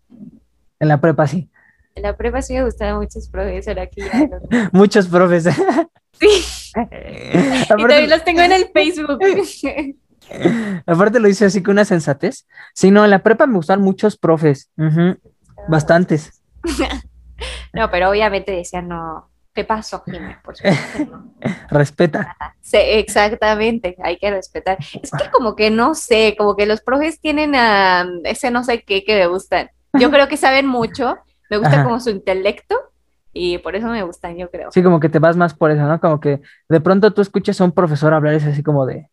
En 0.78 0.88
la 0.88 1.00
prepa 1.00 1.26
sí. 1.26 1.48
En 1.94 2.02
la 2.02 2.16
prepa 2.16 2.42
sí 2.42 2.54
me 2.54 2.64
gustaban 2.64 2.98
muchos 2.98 3.28
profesores 3.28 3.86
aquí. 3.86 4.02
muchos 4.72 5.08
profesores. 5.08 5.58
sí. 6.20 6.44
y 6.74 7.66
también 7.66 8.10
los 8.10 8.24
tengo 8.24 8.40
en 8.40 8.52
el 8.52 8.68
Facebook. 8.72 9.20
Aparte 10.86 11.20
lo 11.20 11.28
hice 11.28 11.44
así 11.44 11.62
con 11.62 11.72
una 11.72 11.84
sensatez. 11.84 12.46
Sí, 12.72 12.90
no, 12.90 13.04
en 13.04 13.10
la 13.10 13.22
prepa 13.22 13.46
me 13.46 13.56
gustaban 13.56 13.82
muchos 13.82 14.16
profes. 14.16 14.70
Bastantes. 15.68 16.42
No, 17.72 17.90
pero 17.90 18.10
obviamente 18.10 18.52
decía, 18.52 18.80
no, 18.80 19.28
¿qué 19.54 19.64
pasó, 19.64 20.02
Jiménez? 20.04 20.36
Por 20.42 20.56
supuesto, 20.56 20.98
no. 21.10 21.32
Respeta. 21.70 22.36
Sí, 22.60 22.76
exactamente, 22.80 23.96
hay 24.02 24.18
que 24.18 24.30
respetar. 24.30 24.78
Es 25.02 25.10
que 25.10 25.30
como 25.30 25.54
que 25.56 25.70
no 25.70 25.94
sé, 25.94 26.34
como 26.36 26.56
que 26.56 26.66
los 26.66 26.80
profes 26.80 27.20
tienen 27.20 27.54
a 27.54 28.06
ese 28.24 28.50
no 28.50 28.64
sé 28.64 28.82
qué 28.82 29.04
que 29.04 29.16
me 29.18 29.26
gustan. 29.26 29.70
Yo 29.92 30.10
creo 30.10 30.28
que 30.28 30.36
saben 30.36 30.66
mucho, 30.66 31.18
me 31.50 31.56
gusta 31.58 31.74
Ajá. 31.76 31.84
como 31.84 32.00
su 32.00 32.10
intelecto 32.10 32.74
y 33.32 33.58
por 33.58 33.76
eso 33.76 33.86
me 33.88 34.02
gustan, 34.02 34.36
yo 34.36 34.50
creo. 34.50 34.70
Sí, 34.72 34.82
como 34.82 34.98
que 35.00 35.08
te 35.08 35.18
vas 35.20 35.36
más 35.36 35.54
por 35.54 35.70
eso, 35.70 35.82
¿no? 35.82 36.00
Como 36.00 36.20
que 36.20 36.40
de 36.68 36.80
pronto 36.80 37.12
tú 37.12 37.22
escuchas 37.22 37.60
a 37.60 37.64
un 37.64 37.72
profesor 37.72 38.12
hablar 38.12 38.34
es 38.34 38.44
así 38.44 38.62
como 38.62 38.86
de... 38.86 39.08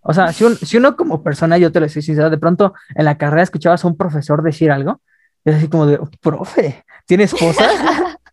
O 0.00 0.12
sea, 0.14 0.32
si, 0.32 0.44
un- 0.44 0.56
si 0.56 0.76
uno 0.76 0.96
como 0.96 1.22
persona, 1.22 1.58
yo 1.58 1.70
te 1.72 1.80
lo 1.80 1.88
soy 1.88 2.02
sincero, 2.02 2.30
de 2.30 2.38
pronto 2.38 2.72
en 2.94 3.04
la 3.04 3.18
carrera 3.18 3.42
escuchabas 3.42 3.84
a 3.84 3.88
un 3.88 3.96
profesor 3.96 4.42
decir 4.42 4.70
algo, 4.70 5.00
es 5.44 5.56
así 5.56 5.68
como 5.68 5.86
de, 5.86 6.00
profe, 6.20 6.84
¿tiene 7.06 7.24
esposa? 7.24 7.68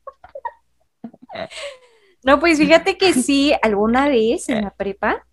No, 2.24 2.39
pues 2.39 2.58
fíjate 2.58 2.98
que 2.98 3.13
sí, 3.13 3.54
alguna 3.62 4.08
vez 4.08 4.50
en 4.50 4.63
la 4.63 4.72
prepa, 4.72 5.25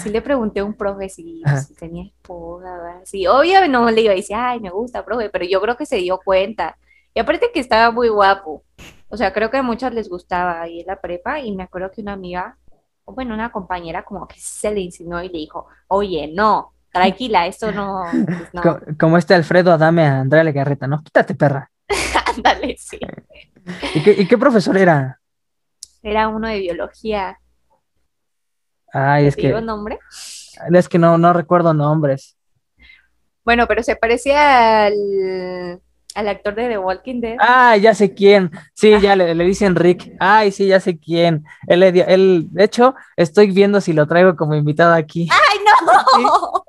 sí 0.00 0.08
le 0.10 0.22
pregunté 0.22 0.60
a 0.60 0.64
un 0.64 0.74
profe 0.74 1.08
si, 1.08 1.42
tenía 1.78 2.04
esposa. 2.04 3.00
Sí, 3.04 3.26
obvio 3.26 3.68
no 3.68 3.90
le 3.90 4.00
iba 4.02 4.12
a 4.12 4.16
decir, 4.16 4.36
ay, 4.36 4.60
me 4.60 4.70
gusta, 4.70 5.04
profe, 5.04 5.30
pero 5.30 5.44
yo 5.44 5.60
creo 5.60 5.76
que 5.76 5.86
se 5.86 5.96
dio 5.96 6.18
cuenta. 6.24 6.76
Y 7.14 7.20
aparte 7.20 7.50
que 7.52 7.60
estaba 7.60 7.90
muy 7.90 8.08
guapo. 8.08 8.64
O 9.08 9.16
sea, 9.16 9.32
creo 9.32 9.50
que 9.50 9.56
a 9.58 9.62
muchas 9.62 9.92
les 9.94 10.08
gustaba 10.08 10.60
ahí 10.62 10.80
en 10.80 10.86
la 10.86 11.00
prepa 11.00 11.40
y 11.40 11.52
me 11.54 11.62
acuerdo 11.64 11.90
que 11.90 12.02
una 12.02 12.12
amiga, 12.12 12.56
o 13.04 13.14
bueno, 13.14 13.34
una 13.34 13.50
compañera 13.50 14.04
como 14.04 14.26
que 14.28 14.38
se 14.38 14.70
le 14.72 14.80
insinuó 14.80 15.22
y 15.22 15.28
le 15.28 15.38
dijo, 15.38 15.66
oye, 15.88 16.30
no, 16.32 16.74
tranquila, 16.92 17.46
esto 17.46 17.72
no, 17.72 18.02
pues 18.10 18.52
no, 18.52 18.62
Co- 18.62 18.80
Como 18.98 19.16
este 19.18 19.34
Alfredo 19.34 19.72
Adame 19.72 20.04
a 20.04 20.20
Andrea 20.20 20.44
Legarreta, 20.44 20.86
¿no? 20.86 21.02
Quítate, 21.02 21.34
perra. 21.34 21.70
ándale, 22.36 22.76
sí. 22.78 22.98
¿Y 23.94 24.02
qué, 24.02 24.12
y 24.22 24.26
qué 24.26 24.36
profesor 24.38 24.76
era? 24.76 25.20
Era 26.10 26.28
uno 26.28 26.48
de 26.48 26.58
biología, 26.60 27.38
Ay, 28.92 29.26
es 29.26 29.36
¿te 29.36 29.42
digo 29.42 29.58
que, 29.58 29.64
nombre? 29.64 29.98
es 30.72 30.88
que 30.88 30.98
no, 30.98 31.18
no 31.18 31.32
recuerdo 31.32 31.74
nombres. 31.74 32.36
Bueno, 33.44 33.66
pero 33.66 33.82
se 33.82 33.96
parecía 33.96 34.86
al, 34.86 35.80
al 36.14 36.28
actor 36.28 36.54
de 36.54 36.68
The 36.68 36.78
Walking 36.78 37.20
Dead. 37.20 37.36
Ah, 37.40 37.76
ya 37.76 37.94
sé 37.94 38.14
quién. 38.14 38.50
Sí, 38.74 38.98
ya 39.00 39.14
le, 39.16 39.34
le 39.34 39.44
dicen 39.44 39.76
Rick. 39.76 40.12
Ay, 40.18 40.52
sí, 40.52 40.66
ya 40.66 40.80
sé 40.80 40.98
quién. 40.98 41.44
Él, 41.66 41.82
él, 41.82 42.48
de 42.50 42.64
hecho, 42.64 42.94
estoy 43.16 43.50
viendo 43.50 43.80
si 43.80 43.92
lo 43.92 44.06
traigo 44.06 44.36
como 44.36 44.54
invitado 44.54 44.94
aquí. 44.94 45.28
¡Ay, 45.30 45.58
no! 46.22 46.64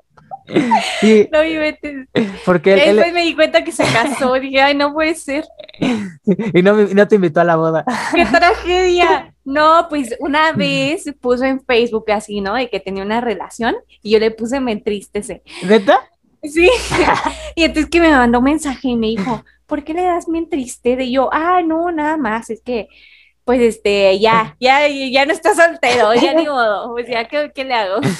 Sí, 1.00 1.28
No 1.32 1.44
inventes. 1.44 2.08
porque 2.44 2.74
él, 2.74 2.80
él- 2.80 2.96
Después 2.96 3.14
me 3.14 3.22
di 3.22 3.34
cuenta 3.34 3.62
que 3.64 3.72
se 3.72 3.84
casó. 3.84 4.34
Dije, 4.40 4.60
ay, 4.60 4.74
no 4.74 4.92
puede 4.92 5.14
ser. 5.14 5.44
y 5.78 6.62
no, 6.62 6.74
me- 6.74 6.90
y 6.90 6.94
no 6.94 7.06
te 7.08 7.14
invitó 7.16 7.40
a 7.40 7.44
la 7.44 7.56
boda. 7.56 7.84
¡Qué 8.14 8.24
tragedia! 8.26 9.34
No, 9.44 9.86
pues 9.88 10.14
una 10.20 10.52
vez 10.52 11.12
puso 11.20 11.44
en 11.44 11.60
Facebook 11.64 12.08
así, 12.12 12.40
¿no? 12.40 12.54
De 12.54 12.68
que 12.70 12.78
tenía 12.78 13.02
una 13.02 13.20
relación 13.20 13.74
y 14.00 14.12
yo 14.12 14.18
le 14.20 14.30
puse 14.30 14.60
me 14.60 14.70
entristece. 14.70 15.42
¿Neta? 15.66 15.98
Sí. 16.44 16.70
Y 17.56 17.64
entonces 17.64 17.90
que 17.90 18.00
me 18.00 18.10
mandó 18.10 18.38
un 18.38 18.44
mensaje 18.44 18.88
y 18.88 18.96
me 18.96 19.08
dijo, 19.08 19.42
¿por 19.66 19.82
qué 19.82 19.92
le 19.94 20.02
das 20.04 20.28
me 20.28 20.38
entristece? 20.38 21.02
Y 21.04 21.12
yo, 21.14 21.30
ah, 21.32 21.62
no, 21.66 21.90
nada 21.90 22.16
más, 22.16 22.48
es 22.50 22.60
que, 22.62 22.86
pues, 23.50 23.62
este, 23.62 24.20
ya, 24.20 24.56
ya, 24.60 24.86
ya 24.86 25.26
no 25.26 25.32
está 25.32 25.56
soltero, 25.56 26.14
ya 26.14 26.34
ni 26.34 26.44
modo. 26.46 26.92
Pues 26.92 27.08
ya, 27.08 27.26
¿qué, 27.26 27.50
qué 27.52 27.64
le 27.64 27.74
hago? 27.74 28.00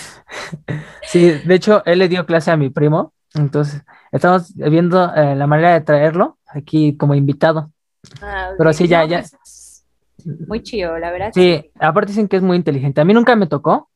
Sí, 1.03 1.29
de 1.29 1.55
hecho, 1.57 1.85
él 1.87 1.99
le 1.99 2.09
dio 2.09 2.25
clase 2.25 2.53
a 2.53 2.57
mi 2.57 2.71
primo. 2.71 3.13
Entonces, 3.35 3.83
estamos 4.13 4.55
viendo 4.55 5.13
eh, 5.13 5.35
la 5.35 5.49
manera 5.49 5.73
de 5.73 5.81
traerlo 5.81 6.39
aquí 6.47 6.97
como 6.97 7.17
invitado. 7.17 7.73
Ah, 8.23 8.53
Pero 8.57 8.73
sí, 8.73 8.87
ya, 8.87 9.05
ya. 9.05 9.19
pues, 9.19 9.85
muy 10.47 10.63
chido, 10.63 10.97
la 10.99 11.11
verdad. 11.11 11.33
Sí, 11.35 11.69
aparte 11.81 12.13
dicen 12.13 12.29
que 12.29 12.37
es 12.37 12.43
muy 12.43 12.57
inteligente. 12.57 13.01
A 13.01 13.05
mí 13.05 13.13
nunca 13.13 13.35
me 13.35 13.49
tocó, 13.49 13.91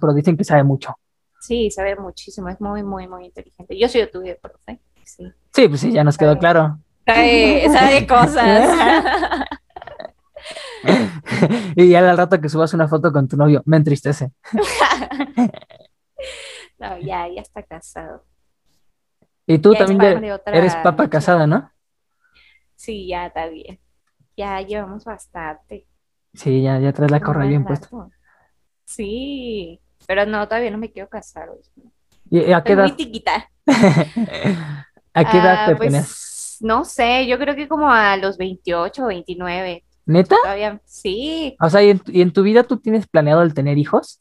pero 0.00 0.14
dicen 0.14 0.38
que 0.38 0.44
sabe 0.44 0.64
mucho. 0.64 0.96
Sí, 1.40 1.70
sabe 1.70 1.96
muchísimo, 1.96 2.48
es 2.48 2.58
muy, 2.60 2.82
muy, 2.82 3.06
muy 3.08 3.26
inteligente. 3.26 3.78
Yo 3.78 3.88
soy 3.88 4.08
tuve 4.10 4.38
profe, 4.40 4.80
sí. 5.04 5.30
Sí, 5.52 5.68
pues 5.68 5.80
sí, 5.80 5.92
ya 5.92 6.02
nos 6.02 6.16
quedó 6.16 6.38
claro. 6.38 6.78
Sabe, 7.04 7.68
sabe 7.70 8.06
cosas. 8.06 9.48
y 11.76 11.88
ya 11.88 11.98
al 12.10 12.16
rato 12.16 12.40
que 12.40 12.48
subas 12.48 12.74
una 12.74 12.88
foto 12.88 13.12
con 13.12 13.28
tu 13.28 13.36
novio, 13.36 13.62
me 13.66 13.76
entristece. 13.76 14.32
No, 16.78 16.98
ya, 16.98 17.28
ya 17.28 17.40
está 17.40 17.62
casado. 17.62 18.24
Y 19.46 19.58
tú 19.58 19.72
Ya 19.72 19.80
también 19.86 20.22
ya 20.22 20.34
otra 20.34 20.56
eres 20.56 20.74
papa 20.76 21.08
casada, 21.08 21.46
¿no? 21.46 21.70
Sí, 22.74 23.06
ya 23.08 23.26
está 23.26 23.46
bien. 23.46 23.78
Ya 24.36 24.60
llevamos 24.60 25.04
bastante. 25.04 25.86
Sí, 26.34 26.62
ya, 26.62 26.78
ya 26.80 26.92
traes 26.92 27.10
la 27.10 27.20
correa 27.20 27.46
bien 27.46 27.64
puesta. 27.64 27.88
Sí, 28.84 29.80
pero 30.06 30.26
no, 30.26 30.46
todavía 30.48 30.70
no 30.70 30.78
me 30.78 30.90
quiero 30.90 31.08
casar. 31.08 31.50
oye. 31.50 31.62
¿Y 32.30 32.40
y 32.40 32.52
a 32.52 32.62
qué 32.64 32.72
Estoy 32.72 32.76
muy 32.76 32.88
edad, 32.88 32.96
tiquita. 32.96 33.50
a 35.14 35.30
qué 35.30 35.38
edad 35.38 35.56
Ah, 35.64 35.66
te 35.68 35.76
pues? 35.76 36.58
No 36.60 36.84
sé, 36.84 37.26
yo 37.26 37.38
creo 37.38 37.54
que 37.54 37.68
como 37.68 37.90
a 37.90 38.16
los 38.16 38.38
28 38.38 39.04
o 39.04 39.08
29. 39.08 39.84
¿Neta? 40.06 40.36
Todavía, 40.42 40.80
sí. 40.84 41.56
O 41.60 41.70
sea, 41.70 41.82
¿y 41.82 41.90
en, 41.90 41.98
tu- 42.00 42.12
y 42.12 42.22
en 42.22 42.32
tu 42.32 42.42
vida 42.42 42.64
tú 42.64 42.78
tienes 42.78 43.06
planeado 43.06 43.42
el 43.42 43.54
tener 43.54 43.78
hijos? 43.78 44.20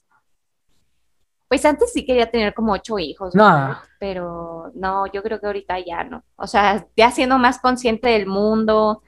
Pues 1.47 1.65
antes 1.65 1.91
sí 1.91 2.05
quería 2.05 2.29
tener 2.31 2.53
como 2.53 2.71
ocho 2.73 2.97
hijos, 2.97 3.35
No. 3.35 3.77
pero 4.00 4.71
no, 4.73 5.05
yo 5.11 5.21
creo 5.21 5.39
que 5.41 5.47
ahorita 5.47 5.79
ya 5.79 6.03
no. 6.03 6.23
O 6.38 6.47
sea, 6.47 6.88
ya 6.95 7.11
siendo 7.11 7.38
más 7.38 7.59
consciente 7.59 8.09
del 8.09 8.25
mundo 8.27 9.01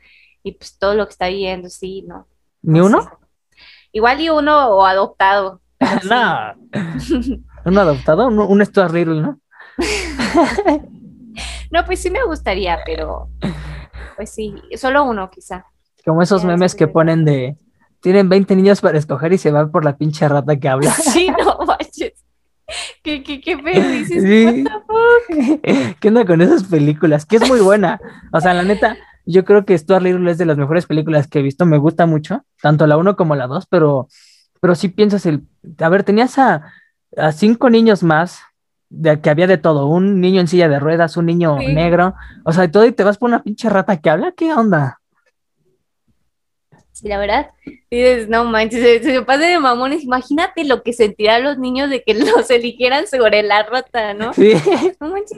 y 0.44 0.52
pues 0.54 0.78
todo 0.78 0.94
lo 0.96 1.06
que 1.06 1.12
está 1.12 1.28
viviendo, 1.30 1.70
sí, 1.70 2.02
no. 2.08 2.28
¿Ni 2.64 2.80
no 2.80 2.86
uno? 2.88 3.02
sé. 3.04 3.10
Igual 3.94 4.20
y 4.20 4.30
uno 4.30 4.68
o 4.70 4.86
adoptado. 4.86 5.62
No. 6.10 6.54
¿Uno 7.66 7.80
adoptado? 7.82 8.28
Un, 8.28 8.40
un 8.40 8.66
Stuart 8.66 8.94
Little, 8.94 9.22
¿no? 9.22 9.40
No, 11.72 11.84
pues 11.86 12.00
sí 12.02 12.12
me 12.12 12.24
gustaría, 12.24 12.78
pero 12.86 13.30
pues 14.16 14.30
sí, 14.30 14.54
solo 14.78 15.04
uno 15.06 15.30
quizá. 15.32 15.66
Como 16.06 16.22
esos 16.22 16.44
memes 16.46 16.76
que 16.76 16.88
ponen 16.88 17.26
de... 17.26 17.58
Tienen 18.02 18.28
20 18.28 18.56
niños 18.58 18.82
para 18.82 18.98
escoger 18.98 19.32
y 19.32 19.38
se 19.38 19.52
van 19.52 19.72
por 19.72 19.86
la 19.86 19.96
pinche 19.96 20.28
rata 20.28 20.58
que 20.58 20.68
habla. 20.68 20.92
Sí, 21.02 21.30
no 21.30 21.58
manches. 21.66 22.14
¿Qué, 23.04 23.24
qué, 23.24 23.40
qué 23.40 23.56
dices? 23.64 24.24
Sí. 24.24 24.64
¿Qué 26.00 26.08
onda 26.10 26.26
con 26.26 26.42
esas 26.42 26.64
películas? 26.66 27.26
Que 27.26 27.38
es 27.38 27.48
muy 27.48 27.62
buena. 27.62 28.00
O 28.32 28.42
sea, 28.42 28.54
la 28.54 28.64
neta, 28.64 28.98
yo 29.26 29.46
creo 29.46 29.64
que 29.66 29.78
Stuart 29.78 30.04
Little 30.04 30.30
es 30.32 30.38
de 30.38 30.46
las 30.46 30.58
mejores 30.58 30.86
películas 30.86 31.28
que 31.28 31.40
he 31.40 31.42
visto. 31.42 31.66
Me 31.66 31.78
gusta 31.78 32.06
mucho, 32.06 32.44
tanto 32.62 32.88
la 32.88 32.98
1 32.98 33.16
como 33.16 33.36
la 33.36 33.48
2, 33.48 33.68
pero, 33.68 34.08
pero 34.60 34.76
sí 34.76 34.90
piensas 34.90 35.26
el. 35.26 35.44
A 35.80 35.90
ver, 35.90 36.04
tenías 36.04 36.38
a, 36.40 36.64
a 37.16 37.32
cinco 37.32 37.70
niños 37.70 38.04
más, 38.04 38.42
de 38.90 39.22
que 39.22 39.30
había 39.30 39.48
de 39.48 39.58
todo: 39.58 39.88
un 39.88 40.20
niño 40.20 40.42
en 40.42 40.48
silla 40.48 40.68
de 40.68 40.80
ruedas, 40.80 41.16
un 41.16 41.26
niño 41.28 41.58
Sí. 41.60 41.74
negro, 41.74 42.16
o 42.44 42.52
sea, 42.52 42.66
y 42.66 42.70
todo, 42.70 42.86
y 42.86 42.92
te 42.92 43.04
vas 43.04 43.18
por 43.18 43.30
una 43.30 43.44
pinche 43.44 43.70
rata 43.70 43.98
que 43.98 44.10
habla. 44.10 44.34
¿Qué 44.36 44.54
onda? 44.54 45.00
Sí, 46.94 47.08
la 47.08 47.18
verdad, 47.18 47.50
dices, 47.90 48.30
no 48.30 48.44
manches, 48.46 48.80
se, 48.82 49.04
se 49.04 49.12
me 49.14 49.24
pasa 49.24 49.46
de 49.48 49.60
mamones. 49.60 50.04
Imagínate 50.04 50.64
lo 50.64 50.84
que 50.84 50.94
sentirán 50.94 51.44
los 51.44 51.58
niños 51.58 51.90
de 51.90 52.04
que 52.04 52.14
los 52.14 52.50
eligieran 52.52 53.08
sobre 53.08 53.42
la 53.44 53.64
rata, 53.64 54.14
¿no? 54.14 54.32
Sí, 54.34 54.54
No 55.02 55.10
manches, 55.10 55.38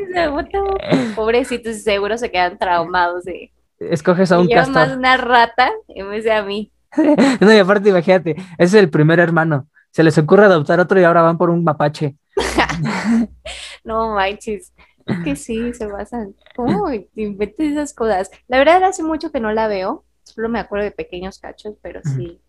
pobrecitos, 1.16 1.82
seguro 1.82 2.18
se 2.18 2.30
quedan 2.32 2.58
traumados 2.58 3.24
de 3.24 3.52
escoges 3.80 4.32
a 4.32 4.36
que 4.36 4.42
un 4.42 4.48
llevan 4.48 4.72
más 4.72 4.84
castor. 4.84 4.98
una 5.00 5.18
rata 5.18 5.72
en 5.88 6.10
vez 6.10 6.24
de 6.24 6.32
a 6.32 6.44
mí. 6.44 6.72
No, 7.42 7.54
y 7.54 7.58
aparte, 7.58 7.90
imagínate, 7.90 8.32
ese 8.32 8.44
es 8.58 8.74
el 8.76 8.90
primer 8.90 9.20
hermano. 9.20 9.68
Se 9.92 10.04
les 10.04 10.18
ocurre 10.18 10.46
adoptar 10.46 10.80
otro 10.80 11.00
y 11.00 11.04
ahora 11.04 11.22
van 11.22 11.38
por 11.38 11.50
un 11.50 11.64
mapache. 11.64 12.16
No 13.84 14.14
manches, 14.16 14.74
es 15.06 15.18
que 15.24 15.36
sí, 15.36 15.74
se 15.74 15.88
pasan. 15.88 16.34
¿Cómo 16.56 16.90
inventas 17.16 17.66
esas 17.68 17.94
cosas? 17.94 18.32
La 18.48 18.58
verdad, 18.58 18.84
hace 18.84 19.04
mucho 19.04 19.32
que 19.32 19.40
no 19.40 19.52
la 19.52 19.68
veo, 19.68 20.05
solo 20.36 20.50
me 20.50 20.60
acuerdo 20.60 20.84
de 20.84 20.92
pequeños 20.92 21.40
cachos, 21.40 21.76
pero 21.82 22.02
sí, 22.04 22.42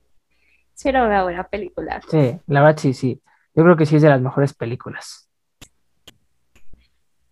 sí 0.75 0.89
era 0.89 1.07
una 1.07 1.23
buena 1.23 1.45
película. 1.45 2.01
Sí, 2.11 2.39
la 2.49 2.63
verdad 2.63 2.79
sí, 2.79 2.93
sí. 2.93 3.23
Yo 3.55 3.63
creo 3.63 3.77
que 3.77 3.87
sí 3.87 3.97
es 3.97 4.03
de 4.03 4.09
las 4.09 4.21
mejores 4.21 4.53
películas. 4.53 5.31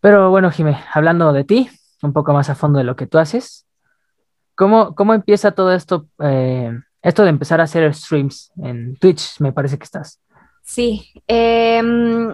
Pero 0.00 0.30
bueno, 0.30 0.50
Jimé, 0.50 0.78
hablando 0.92 1.32
de 1.32 1.44
ti, 1.44 1.68
un 2.02 2.12
poco 2.12 2.32
más 2.32 2.48
a 2.50 2.54
fondo 2.54 2.78
de 2.78 2.84
lo 2.84 2.94
que 2.94 3.06
tú 3.06 3.18
haces, 3.18 3.66
¿cómo, 4.54 4.94
cómo 4.94 5.12
empieza 5.12 5.52
todo 5.52 5.72
esto, 5.72 6.06
eh, 6.22 6.70
esto 7.02 7.24
de 7.24 7.30
empezar 7.30 7.60
a 7.60 7.64
hacer 7.64 7.92
streams 7.92 8.52
en 8.62 8.96
Twitch? 8.96 9.40
Me 9.40 9.52
parece 9.52 9.76
que 9.76 9.84
estás. 9.84 10.20
Sí, 10.62 11.12
em, 11.26 12.32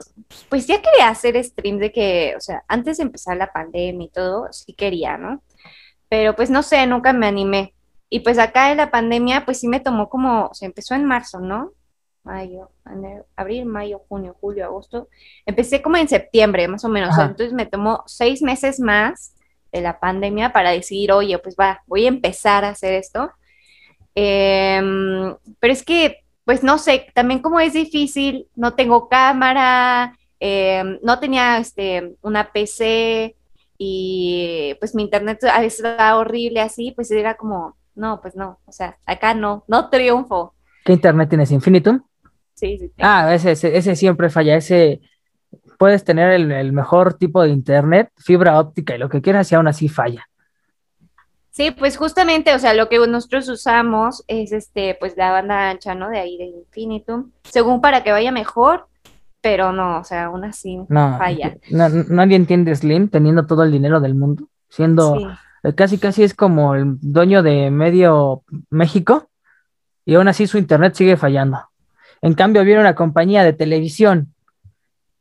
pues 0.48 0.66
ya 0.66 0.80
quería 0.80 1.08
hacer 1.08 1.42
stream 1.42 1.78
de 1.78 1.90
que, 1.90 2.34
o 2.36 2.40
sea, 2.40 2.62
antes 2.68 2.98
de 2.98 3.04
empezar 3.04 3.36
la 3.36 3.52
pandemia 3.52 4.06
y 4.06 4.10
todo, 4.10 4.46
sí 4.52 4.72
quería, 4.74 5.16
¿no? 5.16 5.42
Pero 6.08 6.36
pues 6.36 6.50
no 6.50 6.62
sé, 6.62 6.86
nunca 6.86 7.12
me 7.12 7.26
animé. 7.26 7.74
Y 8.12 8.20
pues 8.20 8.38
acá 8.38 8.72
en 8.72 8.78
la 8.78 8.90
pandemia, 8.90 9.44
pues 9.44 9.60
sí 9.60 9.68
me 9.68 9.78
tomó 9.78 10.10
como, 10.10 10.46
o 10.46 10.54
sea, 10.54 10.66
empezó 10.66 10.94
en 10.94 11.04
marzo, 11.04 11.38
¿no? 11.38 11.72
Mayo, 12.24 12.72
enero, 12.84 13.24
abril, 13.36 13.66
mayo, 13.66 14.02
junio, 14.08 14.36
julio, 14.40 14.64
agosto. 14.64 15.08
Empecé 15.46 15.80
como 15.80 15.96
en 15.96 16.08
septiembre, 16.08 16.66
más 16.66 16.84
o 16.84 16.88
menos. 16.88 17.10
Ajá. 17.10 17.22
entonces 17.22 17.52
me 17.52 17.66
tomó 17.66 18.02
seis 18.06 18.42
meses 18.42 18.80
más 18.80 19.34
de 19.72 19.80
la 19.80 20.00
pandemia 20.00 20.52
para 20.52 20.70
decir, 20.70 21.12
oye, 21.12 21.38
pues 21.38 21.54
va, 21.58 21.82
voy 21.86 22.04
a 22.04 22.08
empezar 22.08 22.64
a 22.64 22.70
hacer 22.70 22.94
esto. 22.94 23.30
Em, 24.14 25.36
pero 25.60 25.72
es 25.72 25.84
que, 25.84 26.24
pues 26.44 26.64
no 26.64 26.78
sé, 26.78 27.06
también 27.14 27.40
como 27.40 27.60
es 27.60 27.74
difícil, 27.74 28.48
no 28.56 28.74
tengo 28.74 29.08
cámara, 29.08 30.18
em, 30.40 30.98
no 31.02 31.20
tenía 31.20 31.58
este, 31.58 32.16
una 32.22 32.52
PC 32.52 33.36
y 33.78 34.74
pues 34.80 34.94
mi 34.94 35.04
internet 35.04 35.44
a 35.44 35.60
veces 35.60 35.84
era 35.84 36.16
horrible 36.18 36.60
así, 36.60 36.92
pues 36.92 37.10
era 37.10 37.36
como, 37.36 37.76
no, 37.94 38.20
pues 38.20 38.36
no, 38.36 38.58
o 38.64 38.72
sea, 38.72 38.98
acá 39.06 39.34
no, 39.34 39.64
no 39.68 39.88
triunfo. 39.88 40.54
¿Qué 40.84 40.92
internet 40.92 41.28
tienes? 41.28 41.50
¿Infinitum? 41.50 42.02
Sí, 42.54 42.78
sí. 42.78 42.92
Ah, 42.98 43.34
ese, 43.34 43.52
ese, 43.52 43.76
ese 43.76 43.96
siempre 43.96 44.30
falla, 44.30 44.56
ese 44.56 45.00
puedes 45.80 46.04
tener 46.04 46.30
el, 46.32 46.72
mejor 46.72 47.14
tipo 47.14 47.42
de 47.42 47.48
internet, 47.48 48.10
fibra 48.18 48.60
óptica 48.60 48.94
y 48.94 48.98
lo 48.98 49.08
que 49.08 49.22
quieras 49.22 49.50
y 49.50 49.54
aún 49.54 49.66
así 49.66 49.88
falla. 49.88 50.28
Sí, 51.52 51.70
pues 51.70 51.96
justamente, 51.96 52.54
o 52.54 52.58
sea, 52.58 52.74
lo 52.74 52.90
que 52.90 52.98
nosotros 52.98 53.48
usamos 53.48 54.22
es 54.28 54.52
este, 54.52 54.94
pues 55.00 55.16
la 55.16 55.32
banda 55.32 55.70
ancha, 55.70 55.94
¿no? 55.94 56.10
De 56.10 56.18
ahí 56.18 56.36
de 56.36 56.44
Infinitum, 56.44 57.30
según 57.44 57.80
para 57.80 58.04
que 58.04 58.12
vaya 58.12 58.30
mejor, 58.30 58.88
pero 59.40 59.72
no, 59.72 60.00
o 60.00 60.04
sea, 60.04 60.26
aún 60.26 60.44
así 60.44 60.78
no, 60.88 61.16
falla. 61.16 61.56
nadie 61.70 62.36
entiende 62.36 62.76
Slim 62.76 63.08
teniendo 63.08 63.46
todo 63.46 63.62
el 63.64 63.72
dinero 63.72 64.00
del 64.00 64.14
mundo, 64.14 64.48
siendo 64.68 65.16
eh, 65.16 65.28
casi 65.76 65.98
casi 65.98 66.22
es 66.22 66.34
como 66.34 66.74
el 66.74 66.98
dueño 67.00 67.42
de 67.42 67.70
medio 67.70 68.42
México 68.70 69.28
y 70.04 70.14
aún 70.14 70.28
así 70.28 70.46
su 70.46 70.58
internet 70.58 70.94
sigue 70.94 71.16
fallando. 71.16 71.58
En 72.22 72.34
cambio, 72.34 72.64
viene 72.64 72.80
una 72.80 72.94
compañía 72.94 73.44
de 73.44 73.52
televisión 73.52 74.34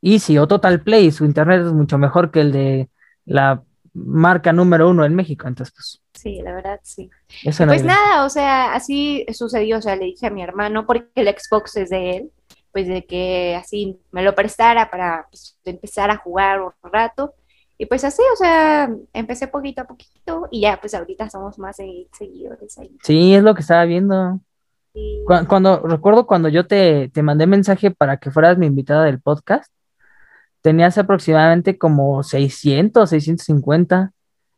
Easy 0.02 0.38
o 0.38 0.48
Total 0.48 0.82
Play, 0.82 1.12
su 1.12 1.26
internet 1.26 1.62
es 1.66 1.74
mucho 1.74 1.98
mejor 1.98 2.32
que 2.32 2.42
el 2.42 2.52
de 2.52 2.90
la 3.26 3.64
marca 3.94 4.54
número 4.54 4.90
uno 4.90 5.06
en 5.06 5.16
México, 5.16 5.48
entonces 5.48 5.74
pues. 5.76 6.02
Sí, 6.14 6.42
la 6.42 6.54
verdad, 6.54 6.80
sí. 6.84 7.10
pues 7.44 7.84
nada, 7.84 8.26
o 8.26 8.30
sea, 8.30 8.74
así 8.74 9.26
sucedió, 9.34 9.78
o 9.78 9.82
sea, 9.82 9.96
le 9.96 10.06
dije 10.06 10.28
a 10.28 10.32
mi 10.32 10.42
hermano, 10.42 10.86
porque 10.86 11.10
el 11.16 11.28
Xbox 11.28 11.78
es 11.78 11.90
de 11.90 12.18
él, 12.18 12.32
pues 12.72 12.88
de 12.88 13.06
que 13.06 13.56
así 13.56 14.00
me 14.12 14.24
lo 14.24 14.36
prestara 14.36 14.90
para 14.90 15.28
pues, 15.30 15.58
empezar 15.66 16.12
a 16.12 16.18
jugar 16.18 16.62
un 16.62 16.74
rato. 16.84 17.34
Y 17.82 17.86
pues 17.86 18.04
así, 18.04 18.22
o 18.34 18.36
sea, 18.36 18.92
empecé 19.14 19.48
poquito 19.48 19.82
a 19.82 19.88
poquito 19.88 20.50
y 20.52 20.60
ya, 20.60 20.82
pues 20.82 20.94
ahorita 20.94 21.30
somos 21.30 21.58
más 21.58 21.78
seguidores 21.78 22.78
ahí. 22.78 22.98
Sí, 23.02 23.34
es 23.34 23.42
lo 23.42 23.56
que 23.56 23.62
estaba 23.62 23.86
viendo. 23.86 24.42
Cuando, 25.48 25.80
recuerdo 25.88 26.28
cuando 26.28 26.50
yo 26.50 26.68
te, 26.68 27.08
te 27.08 27.24
mandé 27.24 27.48
mensaje 27.48 27.90
para 27.90 28.18
que 28.18 28.32
fueras 28.32 28.58
mi 28.58 28.66
invitada 28.66 29.06
del 29.06 29.22
podcast, 29.22 29.72
tenías 30.62 30.98
aproximadamente 30.98 31.78
como 31.78 32.22
600, 32.22 33.10
650. 33.10 34.12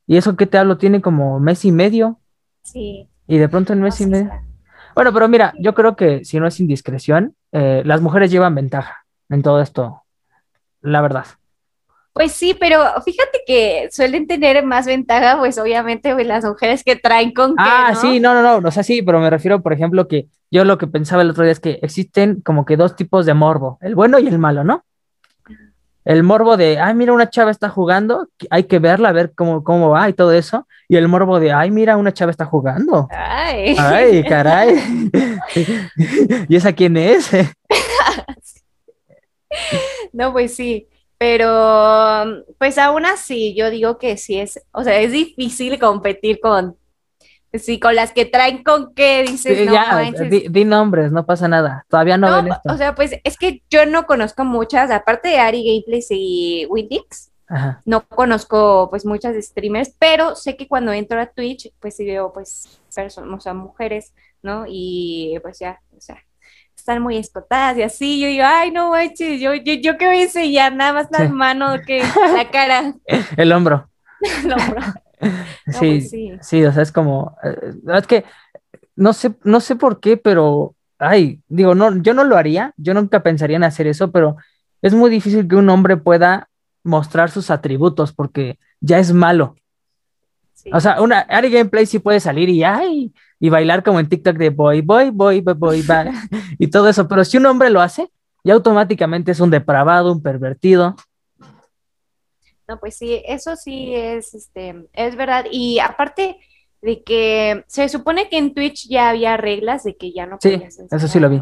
Y 0.07 0.17
eso 0.17 0.35
que 0.35 0.47
te 0.47 0.57
hablo 0.57 0.79
tiene 0.79 0.99
como 0.99 1.39
mes 1.39 1.63
y 1.63 1.71
medio. 1.71 2.19
Sí. 2.63 3.07
Y 3.27 3.37
de 3.37 3.47
pronto 3.49 3.73
en 3.73 3.81
mes 3.81 4.01
y 4.01 4.07
medio. 4.07 4.31
Bueno, 4.95 5.13
pero 5.13 5.27
mira, 5.27 5.53
yo 5.59 5.75
creo 5.75 5.95
que 5.95 6.25
si 6.25 6.39
no 6.39 6.47
es 6.47 6.59
indiscreción, 6.59 7.35
eh, 7.51 7.83
las 7.85 8.01
mujeres 8.01 8.31
llevan 8.31 8.55
ventaja 8.55 9.05
en 9.29 9.43
todo 9.43 9.61
esto, 9.61 10.01
la 10.81 11.01
verdad. 11.01 11.25
Pues 12.13 12.33
sí, 12.33 12.55
pero 12.59 12.83
fíjate 13.05 13.41
que 13.47 13.87
suelen 13.91 14.27
tener 14.27 14.63
más 14.65 14.85
ventaja, 14.85 15.37
pues 15.39 15.57
obviamente, 15.57 16.13
pues, 16.13 16.27
las 16.27 16.43
mujeres 16.43 16.83
que 16.83 16.95
traen 16.95 17.33
con 17.33 17.55
Ah, 17.57 17.93
sí, 17.95 18.19
no, 18.19 18.33
no, 18.33 18.59
no, 18.59 18.67
o 18.67 18.71
sea, 18.71 18.83
sí, 18.83 19.01
pero 19.01 19.19
me 19.19 19.29
refiero, 19.29 19.61
por 19.61 19.71
ejemplo, 19.71 20.07
que 20.07 20.27
yo 20.51 20.65
lo 20.65 20.77
que 20.77 20.87
pensaba 20.87 21.21
el 21.21 21.29
otro 21.29 21.43
día 21.43 21.53
es 21.53 21.61
que 21.61 21.79
existen 21.81 22.41
como 22.41 22.65
que 22.65 22.75
dos 22.75 22.95
tipos 22.95 23.25
de 23.25 23.33
morbo, 23.33 23.77
el 23.81 23.95
bueno 23.95 24.19
y 24.19 24.27
el 24.27 24.39
malo, 24.39 24.63
¿no? 24.63 24.83
el 26.03 26.23
morbo 26.23 26.57
de, 26.57 26.79
ay, 26.79 26.95
mira, 26.95 27.13
una 27.13 27.29
chava 27.29 27.51
está 27.51 27.69
jugando, 27.69 28.27
hay 28.49 28.63
que 28.63 28.79
verla, 28.79 29.09
a 29.09 29.13
ver 29.13 29.33
cómo, 29.35 29.63
cómo 29.63 29.89
va 29.89 30.09
y 30.09 30.13
todo 30.13 30.31
eso. 30.31 30.67
Y 30.87 30.97
el 30.97 31.07
morbo 31.07 31.39
de, 31.39 31.51
ay, 31.51 31.69
mira, 31.69 31.97
una 31.97 32.11
chava 32.11 32.31
está 32.31 32.45
jugando. 32.45 33.07
Ay, 33.11 33.75
ay 33.77 34.23
caray. 34.23 35.09
¿Y 36.49 36.55
esa 36.55 36.73
quién 36.73 36.97
es? 36.97 37.29
no, 40.13 40.31
pues 40.31 40.55
sí, 40.55 40.87
pero 41.21 42.43
pues 42.57 42.79
aún 42.79 43.05
así, 43.05 43.53
yo 43.53 43.69
digo 43.69 43.99
que 43.99 44.17
sí 44.17 44.39
es, 44.39 44.59
o 44.71 44.83
sea, 44.83 44.99
es 44.99 45.11
difícil 45.11 45.77
competir 45.77 46.39
con 46.39 46.75
Sí, 47.53 47.79
con 47.79 47.95
las 47.95 48.11
que 48.13 48.25
traen 48.25 48.63
con 48.63 48.95
qué 48.95 49.23
dices, 49.23 49.67
no 49.67 49.73
ya, 49.73 50.01
di, 50.49 50.65
nombres, 50.65 51.11
no 51.11 51.25
pasa 51.25 51.49
nada. 51.49 51.85
Todavía 51.89 52.17
no, 52.17 52.33
ven 52.33 52.47
esto. 52.47 52.73
O 52.73 52.77
sea, 52.77 52.95
pues 52.95 53.11
es 53.25 53.37
que 53.37 53.61
yo 53.69 53.85
no 53.85 54.07
conozco 54.07 54.45
muchas, 54.45 54.89
aparte 54.89 55.27
de 55.27 55.37
Ari 55.37 55.63
Gameplays 55.63 56.07
y 56.09 56.65
Windix, 56.69 57.29
no 57.85 58.07
conozco 58.07 58.87
pues 58.89 59.05
muchas 59.05 59.35
streamers, 59.45 59.93
pero 59.99 60.35
sé 60.35 60.55
que 60.55 60.67
cuando 60.67 60.91
entro 60.91 61.21
a 61.21 61.27
Twitch, 61.27 61.71
pues 61.79 61.97
sí 61.97 62.05
veo 62.05 62.31
pues 62.33 62.79
personas, 62.95 63.37
o 63.37 63.41
sea, 63.41 63.53
mujeres, 63.53 64.13
¿no? 64.41 64.63
Y 64.67 65.37
pues 65.43 65.59
ya, 65.59 65.81
o 65.95 65.99
sea, 66.01 66.17
están 66.81 67.01
muy 67.01 67.17
escotadas 67.17 67.77
y 67.77 67.83
así, 67.83 68.19
yo 68.19 68.27
digo, 68.27 68.43
ay, 68.45 68.71
no 68.71 68.89
manches, 68.89 69.39
yo, 69.39 69.53
yo, 69.53 69.73
yo 69.73 69.97
qué 69.97 70.07
voy 70.07 70.17
a 70.17 70.23
enseñar, 70.23 70.75
nada 70.75 70.93
más 70.93 71.07
la 71.11 71.29
mano 71.29 71.75
que 71.85 72.01
la 72.35 72.49
cara. 72.49 72.95
El 73.37 73.51
hombro. 73.51 73.89
El 74.43 74.51
hombro. 74.51 74.81
Pues 75.77 76.09
sí, 76.09 76.31
sí, 76.41 76.65
o 76.65 76.73
sea, 76.73 76.81
es 76.81 76.91
como, 76.91 77.37
eh, 77.43 77.75
es 77.95 78.07
que 78.07 78.25
no 78.95 79.13
sé, 79.13 79.35
no 79.43 79.59
sé 79.59 79.75
por 79.75 79.99
qué, 79.99 80.17
pero, 80.17 80.75
ay, 80.97 81.41
digo, 81.47 81.75
no, 81.75 81.95
yo 82.01 82.15
no 82.15 82.23
lo 82.23 82.37
haría, 82.37 82.73
yo 82.75 82.95
nunca 82.95 83.21
pensaría 83.21 83.57
en 83.57 83.63
hacer 83.63 83.85
eso, 83.85 84.11
pero 84.11 84.37
es 84.81 84.95
muy 84.95 85.11
difícil 85.11 85.47
que 85.47 85.55
un 85.55 85.69
hombre 85.69 85.95
pueda 85.95 86.49
mostrar 86.83 87.29
sus 87.29 87.51
atributos 87.51 88.13
porque 88.13 88.57
ya 88.79 88.97
es 88.97 89.13
malo. 89.13 89.55
O 90.73 90.79
sea, 90.79 90.99
una 90.99 91.19
Ari 91.19 91.51
Gameplay 91.51 91.85
sí 91.85 91.99
puede 91.99 92.19
salir 92.19 92.49
y 92.49 92.63
ay, 92.63 93.13
y 93.41 93.49
bailar 93.49 93.83
como 93.83 93.99
en 93.99 94.07
TikTok 94.07 94.37
de 94.37 94.51
boy, 94.51 94.81
boy, 94.81 95.09
boy, 95.09 95.41
boy, 95.41 95.55
boy, 95.55 95.81
boy 95.81 96.05
y 96.59 96.67
todo 96.67 96.87
eso, 96.87 97.07
pero 97.07 97.25
si 97.25 97.37
un 97.37 97.47
hombre 97.47 97.71
lo 97.71 97.81
hace, 97.81 98.07
ya 98.43 98.53
automáticamente 98.53 99.31
es 99.31 99.39
un 99.39 99.49
depravado, 99.49 100.13
un 100.13 100.21
pervertido. 100.21 100.95
No, 102.67 102.79
pues 102.79 102.95
sí, 102.95 103.23
eso 103.25 103.55
sí 103.55 103.95
es, 103.95 104.35
este, 104.35 104.87
es 104.93 105.15
verdad. 105.15 105.45
Y 105.51 105.79
aparte 105.79 106.37
de 106.83 107.03
que 107.03 107.65
se 107.67 107.89
supone 107.89 108.29
que 108.29 108.37
en 108.37 108.53
Twitch 108.53 108.87
ya 108.87 109.09
había 109.09 109.37
reglas 109.37 109.83
de 109.83 109.97
que 109.97 110.13
ya 110.13 110.27
no 110.27 110.37
sí, 110.39 110.61
eso 110.91 111.07
sí 111.07 111.19
lo 111.19 111.29
vi. 111.29 111.41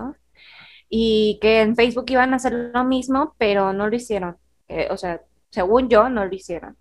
Y 0.89 1.37
que 1.41 1.61
en 1.61 1.75
Facebook 1.75 2.05
iban 2.07 2.31
a 2.31 2.37
hacer 2.37 2.71
lo 2.73 2.83
mismo, 2.85 3.35
pero 3.37 3.73
no 3.73 3.89
lo 3.89 3.95
hicieron. 3.95 4.37
Eh, 4.69 4.87
o 4.89 4.95
sea, 4.95 5.21
según 5.51 5.89
yo, 5.89 6.09
no 6.09 6.25
lo 6.25 6.33
hicieron. 6.33 6.77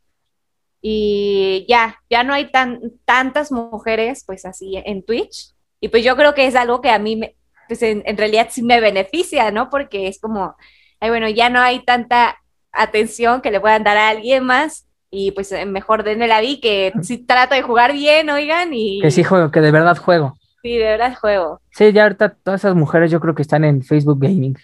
Y 0.81 1.67
ya, 1.69 2.01
ya 2.09 2.23
no 2.23 2.35
hay 2.35 2.51
tan, 2.51 2.81
tantas 3.05 3.51
mujeres, 3.51 4.25
pues 4.25 4.45
así, 4.45 4.77
en 4.77 5.05
Twitch. 5.05 5.53
Y 5.81 5.89
pues 5.89 6.05
yo 6.05 6.17
creo 6.17 6.35
que 6.35 6.47
es 6.47 6.55
algo 6.55 6.81
que 6.81 6.91
a 6.91 6.99
mí, 6.99 7.17
me, 7.17 7.37
pues 7.67 7.83
en, 7.83 8.03
en 8.07 8.17
realidad 8.17 8.49
sí 8.51 8.63
me 8.63 8.81
beneficia, 8.81 9.51
¿no? 9.51 9.71
Porque 9.71 10.09
es 10.09 10.21
como, 10.21 10.57
ay, 11.01 11.11
bueno, 11.11 11.29
ya 11.29 11.51
no 11.51 11.61
hay 11.61 11.85
tanta 11.85 12.39
atención 12.73 13.41
que 13.41 13.51
le 13.51 13.61
puedan 13.61 13.85
dar 13.85 13.97
a 13.97 14.09
alguien 14.09 14.45
más 14.45 14.87
y 15.11 15.33
pues 15.33 15.51
eh, 15.53 15.65
mejor 15.65 16.05
denle 16.05 16.27
la 16.27 16.41
vi 16.41 16.61
que 16.61 16.93
si 17.03 17.19
trato 17.19 17.55
de 17.55 17.63
jugar 17.63 17.93
bien, 17.93 18.29
oigan, 18.31 18.73
y... 18.73 19.01
Que 19.01 19.11
sí 19.11 19.25
juego, 19.25 19.51
que 19.51 19.61
de 19.61 19.71
verdad 19.71 19.97
juego. 19.97 20.37
Sí, 20.63 20.77
de 20.77 20.85
verdad 20.85 21.17
juego. 21.19 21.61
Sí, 21.71 21.93
ya 21.93 22.03
ahorita 22.03 22.35
todas 22.35 22.61
esas 22.61 22.75
mujeres 22.75 23.11
yo 23.11 23.21
creo 23.21 23.35
que 23.35 23.43
están 23.43 23.65
en 23.65 23.83
Facebook 23.83 24.19
Gaming. 24.21 24.57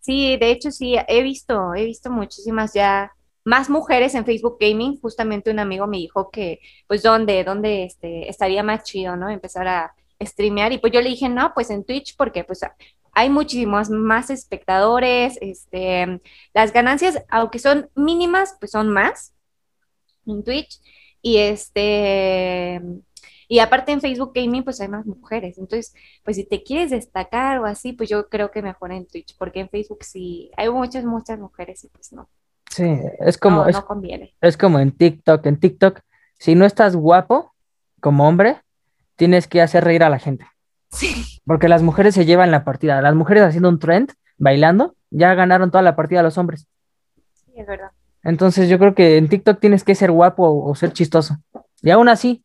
Sí, 0.00 0.36
de 0.36 0.50
hecho 0.50 0.70
sí, 0.70 0.96
he 1.08 1.22
visto, 1.22 1.74
he 1.74 1.84
visto 1.84 2.10
muchísimas 2.10 2.72
ya, 2.72 3.12
más 3.46 3.70
mujeres 3.70 4.14
en 4.16 4.26
Facebook 4.26 4.58
Gaming. 4.60 5.00
Justamente 5.00 5.50
un 5.52 5.60
amigo 5.60 5.86
me 5.86 5.98
dijo 5.98 6.30
que, 6.30 6.60
pues, 6.88 7.02
¿dónde, 7.02 7.44
dónde 7.44 7.84
este, 7.84 8.28
estaría 8.28 8.62
más 8.64 8.82
chido, 8.82 9.16
¿no? 9.16 9.30
Empezar 9.30 9.68
a 9.68 9.94
streamear. 10.20 10.72
Y 10.72 10.78
pues 10.78 10.92
yo 10.92 11.00
le 11.00 11.10
dije, 11.10 11.28
no, 11.28 11.52
pues 11.54 11.70
en 11.70 11.84
Twitch, 11.84 12.16
porque 12.16 12.42
pues 12.44 12.60
hay 13.12 13.30
muchísimos 13.30 13.88
más 13.88 14.30
espectadores, 14.30 15.38
este, 15.40 16.20
las 16.54 16.72
ganancias, 16.72 17.22
aunque 17.28 17.58
son 17.60 17.88
mínimas, 17.94 18.56
pues 18.58 18.72
son 18.72 18.90
más 18.90 19.32
en 20.26 20.42
Twitch. 20.42 20.80
Y 21.22 21.38
este, 21.38 22.82
y 23.48 23.60
aparte 23.60 23.92
en 23.92 24.00
Facebook 24.00 24.32
Gaming, 24.34 24.64
pues 24.64 24.80
hay 24.80 24.88
más 24.88 25.06
mujeres. 25.06 25.58
Entonces, 25.58 25.94
pues 26.24 26.36
si 26.36 26.44
te 26.44 26.64
quieres 26.64 26.90
destacar 26.90 27.60
o 27.60 27.66
así, 27.66 27.92
pues 27.92 28.08
yo 28.08 28.28
creo 28.28 28.50
que 28.50 28.62
mejor 28.62 28.92
en 28.92 29.06
Twitch, 29.06 29.36
porque 29.38 29.60
en 29.60 29.68
Facebook 29.68 30.04
sí 30.04 30.50
hay 30.56 30.68
muchas, 30.70 31.04
muchas 31.04 31.38
mujeres 31.38 31.84
y 31.84 31.88
pues 31.88 32.12
no. 32.12 32.28
Sí, 32.76 33.00
es 33.20 33.38
como, 33.38 33.64
no, 33.64 33.70
no 33.70 33.86
conviene. 33.86 34.34
es 34.42 34.58
como 34.58 34.78
en 34.78 34.92
TikTok. 34.92 35.46
En 35.46 35.58
TikTok, 35.58 36.00
si 36.38 36.54
no 36.54 36.66
estás 36.66 36.94
guapo 36.94 37.54
como 38.00 38.28
hombre, 38.28 38.60
tienes 39.16 39.48
que 39.48 39.62
hacer 39.62 39.82
reír 39.82 40.04
a 40.04 40.10
la 40.10 40.18
gente. 40.18 40.46
Porque 41.46 41.68
las 41.70 41.82
mujeres 41.82 42.14
se 42.14 42.26
llevan 42.26 42.50
la 42.50 42.64
partida. 42.64 43.00
Las 43.00 43.14
mujeres 43.14 43.44
haciendo 43.44 43.70
un 43.70 43.78
trend, 43.78 44.12
bailando, 44.36 44.94
ya 45.08 45.32
ganaron 45.32 45.70
toda 45.70 45.80
la 45.80 45.96
partida 45.96 46.22
los 46.22 46.36
hombres. 46.36 46.66
Sí, 47.46 47.52
es 47.56 47.66
verdad. 47.66 47.92
Entonces 48.22 48.68
yo 48.68 48.78
creo 48.78 48.94
que 48.94 49.16
en 49.16 49.30
TikTok 49.30 49.58
tienes 49.58 49.82
que 49.82 49.94
ser 49.94 50.10
guapo 50.10 50.62
o, 50.62 50.74
ser 50.74 50.92
chistoso. 50.92 51.38
Y 51.80 51.88
aún 51.88 52.10
así. 52.10 52.44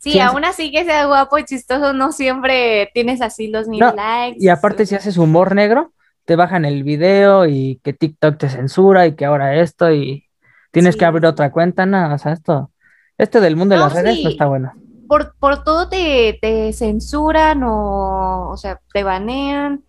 Sí, 0.00 0.20
aún 0.20 0.44
así 0.44 0.70
que 0.70 0.84
sea 0.84 1.06
guapo 1.06 1.38
y 1.38 1.44
chistoso, 1.44 1.94
no 1.94 2.12
siempre 2.12 2.90
tienes 2.92 3.22
así 3.22 3.48
los 3.48 3.68
mil 3.68 3.80
likes. 3.80 4.36
Y 4.38 4.50
aparte 4.50 4.84
si 4.84 4.96
haces 4.96 5.16
humor 5.16 5.54
negro, 5.54 5.94
te 6.24 6.36
bajan 6.36 6.64
el 6.64 6.84
video 6.84 7.46
y 7.46 7.80
que 7.82 7.92
TikTok 7.92 8.38
te 8.38 8.48
censura 8.48 9.06
y 9.06 9.14
que 9.16 9.24
ahora 9.24 9.56
esto 9.60 9.92
y 9.92 10.24
tienes 10.70 10.94
Sí. 10.94 11.00
que 11.00 11.04
abrir 11.04 11.26
otra 11.26 11.50
cuenta, 11.50 11.84
no, 11.86 12.14
o 12.14 12.18
sea, 12.18 12.32
esto, 12.32 12.70
este 13.18 13.40
del 13.40 13.56
mundo 13.56 13.74
de 13.74 13.80
las 13.80 13.92
redes 13.92 14.22
no 14.22 14.30
está 14.30 14.46
bueno. 14.46 14.72
por, 15.08 15.34
por 15.38 15.62
todo 15.64 15.88
te, 15.88 16.38
te 16.40 16.72
censuran 16.72 17.62
o, 17.64 18.50
o 18.50 18.56
sea, 18.56 18.80
te 18.92 19.02
banean. 19.02 19.84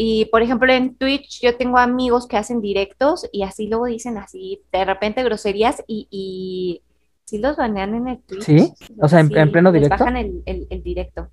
Y 0.00 0.26
por 0.26 0.42
ejemplo 0.42 0.72
en 0.72 0.94
Twitch 0.94 1.40
yo 1.42 1.56
tengo 1.56 1.78
amigos 1.78 2.28
que 2.28 2.36
hacen 2.36 2.60
directos 2.60 3.26
y 3.32 3.42
así 3.42 3.66
luego 3.66 3.86
dicen 3.86 4.16
así 4.16 4.62
de 4.70 4.84
repente 4.84 5.24
groserías 5.24 5.82
y, 5.88 6.06
y 6.10 6.82
sí 7.24 7.38
los 7.38 7.56
banean 7.56 7.96
en 7.96 8.06
el 8.08 8.18
Twitch. 8.22 8.42
¿Sí? 8.44 8.72
O 9.00 9.08
sea, 9.08 9.18
¿en- 9.20 9.36
en 9.36 9.50
pleno 9.50 9.72
directo? 9.72 9.96
bajan 9.98 10.16
el, 10.16 10.42
el- 10.46 10.68
el 10.70 10.82
directo. 10.84 11.28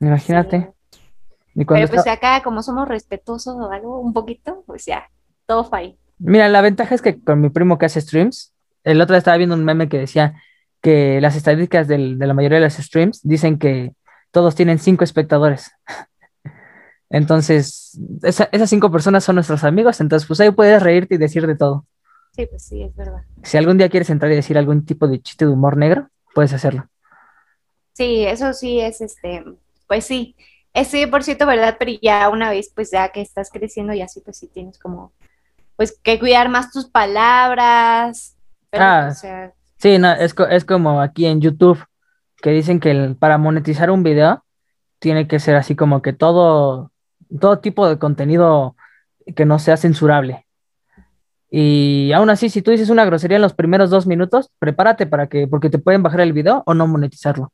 Imagínate. 0.00 0.72
Pero 1.64 1.88
pues 1.88 2.00
está- 2.00 2.12
acá 2.12 2.42
como 2.42 2.62
somos 2.62 2.86
respetuosos 2.88 3.56
o 3.56 3.70
algo 3.70 4.00
un 4.00 4.12
poquito, 4.12 4.62
pues 4.66 4.84
ya, 4.84 5.08
todo 5.46 5.64
fine. 5.64 5.96
Mira, 6.18 6.48
la 6.48 6.60
ventaja 6.60 6.94
es 6.94 7.02
que 7.02 7.20
con 7.22 7.40
mi 7.40 7.48
primo 7.50 7.78
que 7.78 7.86
hace 7.86 8.00
streams, 8.00 8.52
el 8.84 9.00
otro 9.00 9.14
día 9.14 9.18
estaba 9.18 9.36
viendo 9.36 9.54
un 9.54 9.64
meme 9.64 9.88
que 9.88 9.98
decía 9.98 10.40
que 10.82 11.20
las 11.20 11.36
estadísticas 11.36 11.88
del- 11.88 12.18
de 12.18 12.26
la 12.26 12.34
mayoría 12.34 12.58
de 12.58 12.64
los 12.64 12.74
streams 12.74 13.20
dicen 13.22 13.58
que 13.58 13.92
todos 14.30 14.54
tienen 14.54 14.78
cinco 14.78 15.04
espectadores. 15.04 15.70
Entonces, 17.08 17.98
esa- 18.22 18.48
esas 18.52 18.68
cinco 18.70 18.90
personas 18.90 19.24
son 19.24 19.36
nuestros 19.36 19.62
amigos, 19.64 20.00
entonces 20.00 20.26
pues 20.26 20.40
ahí 20.40 20.50
puedes 20.50 20.82
reírte 20.82 21.14
y 21.14 21.18
decir 21.18 21.46
de 21.46 21.54
todo. 21.56 21.86
Sí, 22.32 22.46
pues 22.46 22.64
sí, 22.64 22.82
es 22.82 22.94
verdad. 22.96 23.22
Si 23.44 23.56
algún 23.56 23.78
día 23.78 23.88
quieres 23.88 24.10
entrar 24.10 24.30
y 24.32 24.34
decir 24.34 24.58
algún 24.58 24.84
tipo 24.84 25.06
de 25.06 25.20
chiste 25.22 25.46
de 25.46 25.52
humor 25.52 25.76
negro, 25.76 26.08
puedes 26.34 26.52
hacerlo. 26.52 26.88
Sí, 27.92 28.24
eso 28.26 28.52
sí 28.52 28.80
es 28.80 29.00
este, 29.00 29.44
pues 29.86 30.04
sí, 30.04 30.34
es 30.76 30.88
100% 30.92 31.46
verdad, 31.46 31.76
pero 31.78 31.90
ya 32.02 32.28
una 32.28 32.50
vez, 32.50 32.70
pues 32.74 32.90
ya 32.90 33.08
que 33.10 33.20
estás 33.20 33.50
creciendo 33.50 33.92
y 33.94 34.02
así, 34.02 34.20
pues 34.20 34.36
sí 34.38 34.46
tienes 34.48 34.78
como, 34.78 35.12
pues 35.76 35.98
que 36.02 36.18
cuidar 36.18 36.48
más 36.48 36.70
tus 36.70 36.86
palabras. 36.88 38.36
Pero, 38.70 38.84
Ah. 38.84 39.08
o 39.10 39.14
sea, 39.14 39.52
Sí, 39.78 39.98
no, 39.98 40.10
es, 40.12 40.34
es 40.50 40.64
como 40.64 41.02
aquí 41.02 41.26
en 41.26 41.40
YouTube, 41.42 41.84
que 42.40 42.50
dicen 42.50 42.80
que 42.80 42.90
el- 42.92 43.16
para 43.16 43.36
monetizar 43.36 43.90
un 43.90 44.02
video 44.02 44.42
tiene 44.98 45.28
que 45.28 45.38
ser 45.38 45.54
así 45.56 45.76
como 45.76 46.00
que 46.00 46.12
todo, 46.14 46.92
todo 47.40 47.58
tipo 47.58 47.86
de 47.88 47.98
contenido 47.98 48.74
que 49.34 49.44
no 49.44 49.58
sea 49.58 49.76
censurable. 49.76 50.46
Y 51.50 52.10
aún 52.12 52.30
así, 52.30 52.48
si 52.48 52.62
tú 52.62 52.70
dices 52.70 52.90
una 52.90 53.04
grosería 53.04 53.36
en 53.36 53.42
los 53.42 53.54
primeros 53.54 53.90
dos 53.90 54.06
minutos, 54.06 54.50
prepárate 54.58 55.06
para 55.06 55.28
que, 55.28 55.46
porque 55.46 55.70
te 55.70 55.78
pueden 55.78 56.02
bajar 56.02 56.20
el 56.20 56.32
video 56.32 56.62
o 56.66 56.74
no 56.74 56.86
monetizarlo. 56.86 57.52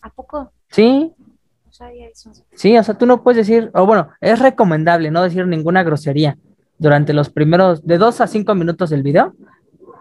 ¿a 0.00 0.10
poco? 0.10 0.52
Sí, 0.70 1.12
Eso. 2.10 2.30
sí, 2.54 2.78
o 2.78 2.84
sea, 2.84 2.96
tú 2.96 3.04
no 3.04 3.24
puedes 3.24 3.46
decir, 3.46 3.70
o 3.74 3.84
bueno, 3.84 4.10
es 4.20 4.38
recomendable 4.38 5.10
no 5.10 5.22
decir 5.24 5.44
ninguna 5.46 5.82
grosería 5.82 6.38
durante 6.78 7.12
los 7.12 7.30
primeros, 7.30 7.84
de 7.84 7.98
dos 7.98 8.20
a 8.20 8.28
cinco 8.28 8.54
minutos 8.54 8.90
del 8.90 9.02
video, 9.02 9.34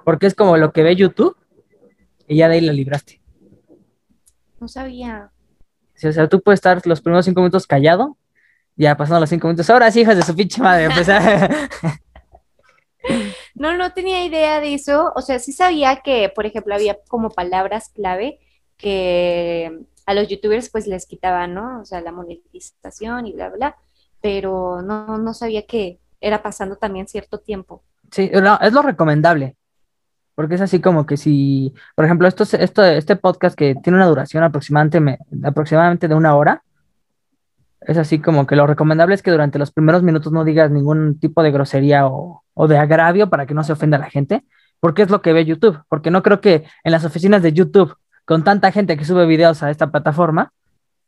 porque 0.06 0.28
es 0.28 0.36
como 0.36 0.58
lo 0.58 0.72
que 0.72 0.84
ve 0.84 0.96
YouTube 0.96 1.36
y 2.28 2.38
ya 2.38 2.48
de 2.48 2.56
ahí 2.56 2.62
la 2.62 2.74
libraste. 2.74 3.22
No 4.60 4.68
sabía. 4.68 5.32
Sí, 5.96 6.08
o 6.08 6.14
sea, 6.14 6.30
tú 6.30 6.42
puedes 6.42 6.60
estar 6.60 6.86
los 6.86 7.02
primeros 7.02 7.26
cinco 7.26 7.42
minutos 7.42 7.66
callado, 7.66 8.18
ya 8.76 8.96
pasando 8.96 9.22
los 9.22 9.30
cinco 9.30 9.48
minutos. 9.48 9.70
Ahora 9.70 9.90
sí, 9.90 10.02
hijas 10.02 10.18
de 10.18 10.24
su 10.24 10.36
pinche 10.36 10.62
madre, 10.62 10.86
empezar. 10.86 11.50
No, 13.56 13.78
no 13.78 13.92
tenía 13.92 14.26
idea 14.26 14.60
de 14.62 14.74
eso. 14.74 15.12
O 15.16 15.22
sea, 15.22 15.38
sí 15.38 15.52
sabía 15.52 15.98
que, 15.98 16.32
por 16.34 16.46
ejemplo, 16.46 16.74
había 16.74 16.98
como 17.08 17.30
palabras 17.30 17.90
clave 17.90 18.40
que 18.78 19.86
a 20.06 20.14
los 20.14 20.28
youtubers 20.28 20.70
pues 20.70 20.88
les 20.88 21.06
quitaban, 21.06 21.54
¿no? 21.54 21.82
O 21.82 21.86
sea, 21.86 22.02
la 22.02 22.12
monetización 22.12 23.28
y 23.28 23.34
bla, 23.34 23.50
bla, 23.50 23.76
pero 24.22 24.82
no, 24.82 25.18
no 25.18 25.34
sabía 25.34 25.66
que 25.66 26.00
era 26.22 26.42
pasando 26.42 26.76
también 26.78 27.08
cierto 27.08 27.40
tiempo. 27.40 27.84
Sí, 28.12 28.30
no, 28.34 28.60
es 28.62 28.74
lo 28.74 28.82
recomendable. 28.82 29.56
Porque 30.36 30.56
es 30.56 30.62
así 30.62 30.82
como 30.82 31.06
que 31.06 31.16
si, 31.16 31.74
por 31.96 32.06
ejemplo, 32.06 32.28
esto, 32.28 32.44
es- 32.44 32.56
esto, 32.56 32.84
este 32.84 33.16
podcast 33.16 33.56
que 33.56 33.76
tiene 33.76 33.98
una 33.98 34.08
duración 34.08 34.44
aproximadamente, 34.44 35.00
me- 35.00 35.20
aproximadamente 35.44 36.08
de 36.08 36.16
una 36.16 36.36
hora, 36.36 36.64
es 37.82 37.98
así 37.98 38.20
como 38.20 38.48
que 38.48 38.56
lo 38.56 38.66
recomendable 38.66 39.14
es 39.14 39.22
que 39.22 39.32
durante 39.32 39.60
los 39.60 39.72
primeros 39.72 40.04
minutos 40.04 40.32
no 40.32 40.44
digas 40.46 40.72
ningún 40.72 41.20
tipo 41.20 41.44
de 41.44 41.52
grosería 41.52 42.08
o, 42.08 42.44
o 42.54 42.68
de 42.68 42.78
agravio 42.78 43.30
para 43.30 43.46
que 43.46 43.54
no 43.54 43.64
se 43.64 43.74
ofenda 43.74 43.98
a 43.98 44.00
la 44.00 44.10
gente, 44.10 44.44
porque 44.80 45.02
es 45.02 45.10
lo 45.10 45.22
que 45.22 45.34
ve 45.34 45.46
YouTube. 45.46 45.84
Porque 45.90 46.10
no 46.10 46.24
creo 46.24 46.40
que 46.42 46.64
en 46.84 46.92
las 46.92 47.06
oficinas 47.06 47.42
de 47.44 47.54
YouTube, 47.54 47.96
con 48.26 48.44
tanta 48.44 48.72
gente 48.72 48.98
que 48.98 49.06
sube 49.06 49.26
videos 49.26 49.64
a 49.64 49.70
esta 49.70 49.92
plataforma, 49.92 50.52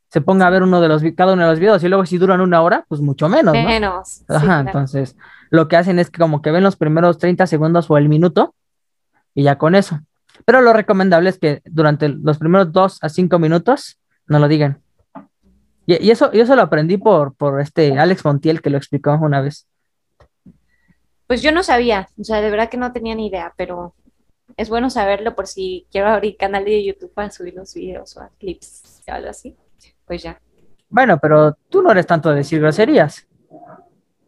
se 0.09 0.21
ponga 0.21 0.47
a 0.47 0.49
ver 0.49 0.63
uno 0.63 0.81
de 0.81 0.87
los, 0.87 1.03
cada 1.15 1.33
uno 1.33 1.43
de 1.43 1.49
los 1.49 1.59
videos 1.59 1.83
y 1.83 1.89
luego 1.89 2.05
si 2.05 2.17
duran 2.17 2.41
una 2.41 2.61
hora, 2.61 2.85
pues 2.87 3.01
mucho 3.01 3.27
menos, 3.27 3.53
¿no? 3.53 3.63
Menos. 3.63 4.09
sí, 4.09 4.25
Ajá, 4.29 4.45
claro. 4.45 4.67
entonces 4.67 5.17
lo 5.49 5.67
que 5.67 5.77
hacen 5.77 5.99
es 5.99 6.09
que 6.09 6.19
como 6.19 6.41
que 6.41 6.51
ven 6.51 6.63
los 6.63 6.75
primeros 6.75 7.17
30 7.17 7.47
segundos 7.47 7.89
o 7.89 7.97
el 7.97 8.09
minuto 8.09 8.55
y 9.33 9.43
ya 9.43 9.57
con 9.57 9.75
eso. 9.75 9.99
Pero 10.45 10.61
lo 10.61 10.73
recomendable 10.73 11.29
es 11.29 11.39
que 11.39 11.61
durante 11.65 12.09
los 12.09 12.37
primeros 12.37 12.71
2 12.71 12.99
a 13.01 13.09
5 13.09 13.39
minutos 13.39 13.99
no 14.27 14.39
lo 14.39 14.47
digan. 14.47 14.81
Y, 15.85 16.03
y 16.03 16.11
eso, 16.11 16.29
y 16.33 16.39
eso 16.39 16.55
lo 16.55 16.63
aprendí 16.63 16.97
por, 16.97 17.35
por 17.35 17.61
este 17.61 17.97
Alex 17.97 18.25
Montiel 18.25 18.61
que 18.61 18.69
lo 18.69 18.77
explicó 18.77 19.13
una 19.13 19.41
vez. 19.41 19.67
Pues 21.27 21.41
yo 21.41 21.51
no 21.51 21.63
sabía, 21.63 22.07
o 22.19 22.23
sea, 22.23 22.41
de 22.41 22.51
verdad 22.51 22.69
que 22.69 22.77
no 22.77 22.91
tenía 22.91 23.15
ni 23.15 23.27
idea, 23.27 23.53
pero 23.57 23.95
es 24.57 24.69
bueno 24.69 24.89
saberlo 24.89 25.35
por 25.35 25.47
si 25.47 25.87
quiero 25.91 26.07
abrir 26.09 26.37
canal 26.37 26.65
de 26.65 26.83
YouTube 26.83 27.13
para 27.13 27.31
subir 27.31 27.55
los 27.55 27.73
videos 27.73 28.15
o 28.17 28.21
a 28.21 28.29
clips 28.39 29.03
o 29.07 29.11
algo 29.11 29.29
así. 29.29 29.55
Pues 30.05 30.23
ya. 30.23 30.39
Bueno, 30.89 31.17
pero 31.21 31.57
tú 31.69 31.81
no 31.81 31.91
eres 31.91 32.05
tanto 32.07 32.29
de 32.29 32.37
decir 32.37 32.59
groserías. 32.61 33.27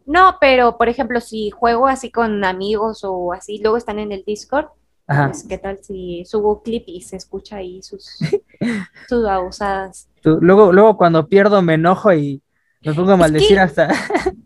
No, 0.06 0.36
pero 0.40 0.76
por 0.78 0.88
ejemplo, 0.88 1.20
si 1.20 1.50
juego 1.50 1.86
así 1.86 2.10
con 2.10 2.44
amigos 2.44 3.00
o 3.04 3.32
así, 3.32 3.58
luego 3.62 3.76
están 3.76 3.98
en 3.98 4.10
el 4.12 4.24
Discord, 4.26 4.66
Ajá. 5.06 5.26
pues 5.28 5.44
qué 5.46 5.58
tal 5.58 5.78
si 5.82 6.24
subo 6.24 6.62
clip 6.62 6.84
y 6.86 7.02
se 7.02 7.16
escucha 7.16 7.56
ahí 7.56 7.82
sus, 7.82 8.18
sus 9.08 9.22
babosadas. 9.24 10.08
Tú- 10.22 10.38
luego, 10.40 10.72
luego 10.72 10.96
cuando 10.96 11.26
pierdo 11.28 11.60
me 11.62 11.74
enojo 11.74 12.12
y 12.12 12.42
me 12.84 12.94
pongo 12.94 13.10
a 13.10 13.14
Es 13.14 13.20
maldecir 13.20 13.56
que- 13.56 13.60
hasta... 13.60 13.88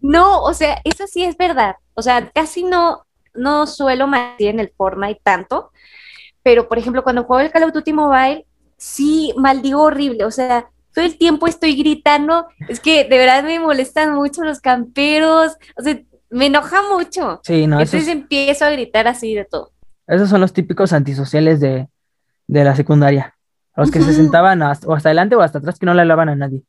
No, 0.01 0.43
o 0.43 0.53
sea, 0.53 0.81
eso 0.85 1.07
sí 1.07 1.23
es 1.25 1.37
verdad. 1.37 1.77
O 1.95 2.03
sea, 2.03 2.31
casi 2.31 2.65
no, 2.65 3.07
no 3.35 3.67
suelo 3.67 4.07
maldecir 4.07 4.49
en 4.49 4.61
el 4.61 4.71
Fortnite 4.77 5.21
tanto, 5.23 5.71
pero 6.43 6.69
por 6.69 6.79
ejemplo, 6.79 7.03
cuando 7.03 7.25
juego 7.25 7.41
el 7.41 7.51
Call 7.51 7.65
of 7.65 7.73
Duty 7.73 7.93
Mobile, 7.93 8.47
sí 8.77 9.33
maldigo 9.37 9.83
horrible. 9.83 10.25
O 10.25 10.31
sea, 10.31 10.69
todo 10.95 11.05
el 11.05 11.17
tiempo 11.19 11.47
estoy 11.47 11.77
gritando. 11.77 12.47
Es 12.69 12.81
que 12.81 13.05
de 13.05 13.19
verdad 13.19 13.45
me 13.45 13.59
molestan 13.61 14.15
mucho 14.15 14.43
los 14.43 14.61
camperos. 14.61 15.53
O 15.79 15.83
sea, 15.83 15.99
me 16.31 16.47
enoja 16.47 16.83
mucho. 16.93 17.41
Sí, 17.45 17.67
no, 17.67 17.79
esos, 17.81 17.95
Entonces 17.95 18.13
empiezo 18.13 18.65
a 18.65 18.71
gritar 18.71 19.07
así 19.07 19.35
de 19.35 19.45
todo. 19.45 19.71
esos 20.07 20.29
son 20.29 20.41
los 20.41 20.53
típicos 20.53 20.93
antisociales 20.93 21.61
de, 21.61 21.89
de 22.49 22.65
la 22.65 22.75
secundaria. 22.75 23.37
Los 23.77 23.91
que 23.91 24.03
se 24.03 24.13
sentaban 24.13 24.63
hasta- 24.63 24.87
o 24.89 24.95
hasta 24.95 25.09
adelante 25.11 25.35
o 25.37 25.41
hasta 25.41 25.59
atrás 25.59 25.79
que 25.79 25.87
no 25.87 25.95
le 25.95 26.03
hablaban 26.03 26.29
a 26.29 26.35
nadie. 26.37 26.63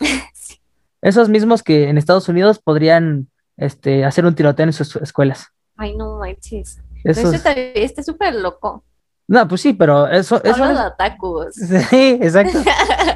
Sí. 0.32 0.56
Esos 1.02 1.28
mismos 1.28 1.62
que 1.62 1.88
en 1.88 1.96
Estados 1.98 2.28
Unidos 2.28 2.58
podrían 2.58 3.28
este, 3.56 4.04
hacer 4.04 4.24
un 4.26 4.34
tiroteo 4.34 4.64
en 4.66 4.72
sus 4.72 4.96
escuelas. 4.96 5.48
Ay, 5.80 5.96
no 5.96 6.18
manches. 6.18 6.78
Eso 7.04 7.32
también 7.42 7.72
está 7.74 8.02
súper 8.02 8.34
loco. 8.34 8.84
No, 9.26 9.48
pues 9.48 9.62
sí, 9.62 9.72
pero 9.72 10.06
eso, 10.08 10.42
eso 10.44 10.54
Son 10.56 10.68
los 10.74 10.78
es- 10.80 10.86
otakus. 10.86 11.54
Sí, 11.88 12.18
exacto. 12.20 12.58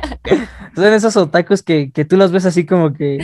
Son 0.74 0.84
esos 0.92 1.14
otakus 1.18 1.62
que, 1.62 1.92
que 1.92 2.06
tú 2.06 2.16
los 2.16 2.32
ves 2.32 2.46
así 2.46 2.64
como 2.64 2.94
que 2.94 3.18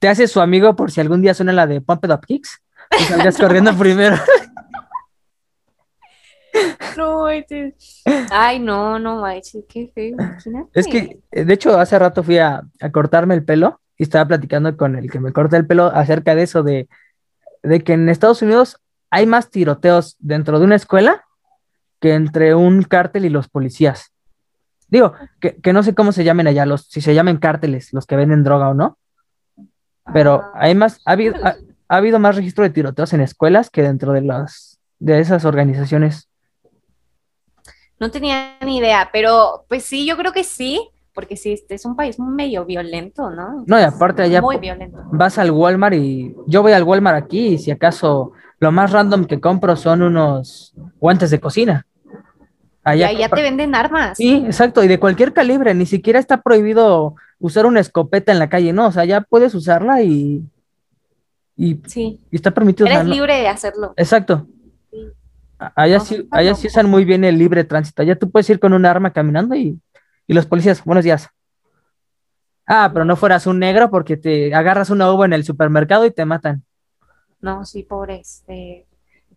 te 0.00 0.08
hace 0.08 0.26
su 0.26 0.40
amigo 0.40 0.74
por 0.74 0.90
si 0.90 1.00
algún 1.00 1.22
día 1.22 1.32
suena 1.34 1.52
la 1.52 1.68
de 1.68 1.80
Pump 1.80 2.04
It 2.04 2.10
Up 2.10 2.26
Kicks. 2.26 2.60
Tú 2.90 3.04
salgas 3.08 3.38
corriendo 3.38 3.72
primero. 3.76 4.16
No 6.96 7.22
manches. 7.22 8.02
Ay, 8.30 8.58
no, 8.58 8.98
no 8.98 9.20
manches, 9.20 9.64
qué 9.68 9.90
feo. 9.94 10.08
Imagínate. 10.18 10.68
Es 10.74 10.86
que, 10.88 11.20
de 11.30 11.52
hecho, 11.54 11.78
hace 11.78 11.98
rato 11.98 12.22
fui 12.22 12.38
a, 12.38 12.62
a 12.80 12.90
cortarme 12.90 13.34
el 13.34 13.44
pelo 13.44 13.80
y 13.96 14.02
estaba 14.02 14.26
platicando 14.26 14.76
con 14.76 14.96
el 14.96 15.08
que 15.10 15.20
me 15.20 15.32
corta 15.32 15.56
el 15.56 15.66
pelo 15.66 15.86
acerca 15.86 16.34
de 16.34 16.42
eso, 16.42 16.62
de, 16.62 16.88
de 17.62 17.82
que 17.82 17.92
en 17.92 18.08
Estados 18.08 18.42
Unidos 18.42 18.80
hay 19.10 19.26
más 19.26 19.50
tiroteos 19.50 20.16
dentro 20.18 20.58
de 20.58 20.64
una 20.64 20.76
escuela 20.76 21.24
que 22.00 22.14
entre 22.14 22.54
un 22.54 22.82
cártel 22.82 23.24
y 23.24 23.28
los 23.28 23.48
policías. 23.48 24.12
Digo, 24.88 25.14
que, 25.40 25.56
que 25.56 25.72
no 25.72 25.82
sé 25.82 25.94
cómo 25.94 26.12
se 26.12 26.24
llamen 26.24 26.46
allá, 26.46 26.66
los, 26.66 26.86
si 26.86 27.00
se 27.00 27.14
llaman 27.14 27.38
cárteles, 27.38 27.92
los 27.92 28.06
que 28.06 28.16
venden 28.16 28.44
droga 28.44 28.68
o 28.68 28.74
no, 28.74 28.98
pero 30.12 30.42
Ah, 30.42 30.52
hay 30.54 30.74
más, 30.74 31.00
ha 31.04 31.12
habido, 31.12 31.36
ha, 31.44 31.56
ha 31.88 31.96
habido 31.96 32.18
más 32.18 32.36
registro 32.36 32.64
de 32.64 32.70
tiroteos 32.70 33.12
en 33.12 33.20
escuelas 33.20 33.70
que 33.70 33.82
dentro 33.82 34.12
de 34.12 34.22
las 34.22 34.80
de 34.98 35.20
esas 35.20 35.44
organizaciones. 35.44 36.28
No 37.98 38.10
tenía 38.10 38.56
ni 38.64 38.78
idea, 38.78 39.10
pero 39.12 39.64
pues 39.68 39.84
sí, 39.84 40.06
yo 40.06 40.16
creo 40.16 40.32
que 40.32 40.44
sí, 40.44 40.90
porque 41.14 41.36
sí, 41.36 41.52
este 41.52 41.74
es 41.74 41.84
un 41.84 41.94
país 41.96 42.18
medio 42.18 42.64
violento, 42.64 43.30
¿no? 43.30 43.64
No, 43.66 43.78
y 43.78 43.82
aparte 43.82 44.22
allá 44.22 44.40
Muy 44.40 44.56
po- 44.56 44.60
violento. 44.62 44.98
vas 45.12 45.38
al 45.38 45.50
Walmart 45.50 45.94
y 45.94 46.34
yo 46.46 46.62
voy 46.62 46.72
al 46.72 46.82
Walmart 46.84 47.16
aquí 47.24 47.48
y 47.48 47.58
si 47.58 47.70
acaso 47.70 48.32
lo 48.58 48.72
más 48.72 48.92
random 48.92 49.24
que 49.26 49.40
compro 49.40 49.76
son 49.76 50.02
unos 50.02 50.74
guantes 51.00 51.30
de 51.30 51.40
cocina. 51.40 51.86
Allá 52.84 53.10
compra- 53.10 53.36
te 53.36 53.42
venden 53.42 53.74
armas. 53.74 54.16
Sí, 54.16 54.42
exacto, 54.46 54.82
y 54.82 54.88
de 54.88 54.98
cualquier 54.98 55.32
calibre, 55.32 55.74
ni 55.74 55.86
siquiera 55.86 56.18
está 56.18 56.40
prohibido 56.42 57.14
usar 57.38 57.66
una 57.66 57.80
escopeta 57.80 58.32
en 58.32 58.38
la 58.38 58.48
calle, 58.48 58.72
no, 58.72 58.86
o 58.86 58.92
sea, 58.92 59.04
ya 59.04 59.20
puedes 59.20 59.54
usarla 59.54 60.02
y, 60.02 60.42
y, 61.56 61.80
Sí, 61.86 62.18
y 62.30 62.36
está 62.36 62.50
permitido. 62.52 62.86
eres 62.88 63.04
libre 63.06 63.36
de 63.40 63.48
hacerlo. 63.48 63.92
Exacto. 63.96 64.46
Sí. 64.90 64.98
Allá 65.76 65.98
No, 65.98 66.04
sí, 66.04 66.28
allá 66.32 66.54
sí 66.56 66.66
usan 66.68 66.88
muy 66.90 67.04
bien 67.04 67.22
el 67.24 67.38
libre 67.38 67.62
tránsito. 67.64 68.02
Allá 68.02 68.16
tú 68.18 68.30
puedes 68.30 68.48
ir 68.50 68.58
con 68.58 68.72
un 68.72 68.84
arma 68.84 69.12
caminando 69.12 69.54
y, 69.54 69.78
y 70.26 70.34
los 70.34 70.46
policías, 70.46 70.84
buenos 70.84 71.04
días. 71.04 71.28
Ah, 72.66 72.90
pero 72.92 73.04
no 73.04 73.16
fueras 73.16 73.46
un 73.46 73.58
negro 73.58 73.90
porque 73.90 74.16
te 74.16 74.54
agarras 74.54 74.90
una 74.90 75.12
uva 75.12 75.26
en 75.26 75.32
el 75.32 75.44
supermercado 75.44 76.06
y 76.06 76.10
te 76.10 76.24
matan. 76.24 76.64
No, 77.40 77.64
sí, 77.64 77.82
pobre, 77.82 78.20
este, 78.20 78.86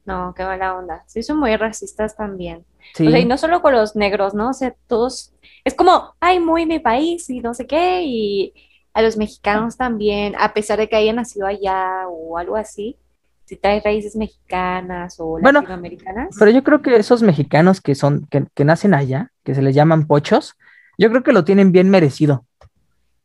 no, 0.06 0.34
qué 0.36 0.44
mala 0.44 0.76
onda. 0.76 1.04
Sí, 1.08 1.24
son 1.24 1.40
muy 1.40 1.56
racistas 1.56 2.16
también. 2.16 2.66
Sí. 2.94 3.08
O 3.08 3.10
sea, 3.10 3.20
y 3.20 3.26
no 3.26 3.38
solo 3.38 3.62
con 3.62 3.74
los 3.74 3.96
negros, 3.96 4.36
¿no? 4.36 4.50
O 4.50 4.54
sea, 4.54 4.76
todos, 4.88 5.34
es 5.64 5.74
como, 5.74 6.14
ay, 6.20 6.40
muy 6.40 6.66
mi 6.66 6.80
país 6.80 7.30
y 7.30 7.40
no 7.40 7.54
sé 7.56 7.66
qué, 7.66 8.04
y 8.04 8.54
a 8.94 9.02
los 9.02 9.18
mexicanos 9.18 9.76
también, 9.76 10.36
a 10.40 10.54
pesar 10.54 10.78
de 10.78 10.88
que 10.88 10.96
hayan 10.96 11.18
nacido 11.18 11.48
allá 11.48 12.08
o 12.08 12.38
algo 12.38 12.56
así, 12.56 12.98
si 13.46 13.56
trae 13.58 13.82
raíces 13.84 14.16
mexicanas 14.16 15.20
o 15.20 15.40
Bueno, 15.40 15.60
latinoamericanas. 15.60 16.36
Pero 16.38 16.52
yo 16.52 16.64
creo 16.64 16.82
que 16.82 16.96
esos 16.96 17.22
mexicanos 17.22 17.82
que 17.82 17.96
son, 17.96 18.28
que, 18.28 18.46
que 18.54 18.66
nacen 18.66 18.94
allá, 18.94 19.32
que 19.44 19.54
se 19.54 19.62
les 19.62 19.76
llaman 19.76 20.08
pochos, 20.08 20.56
yo 20.98 21.10
creo 21.10 21.24
que 21.24 21.34
lo 21.34 21.44
tienen 21.44 21.72
bien 21.72 21.90
merecido. 21.90 22.46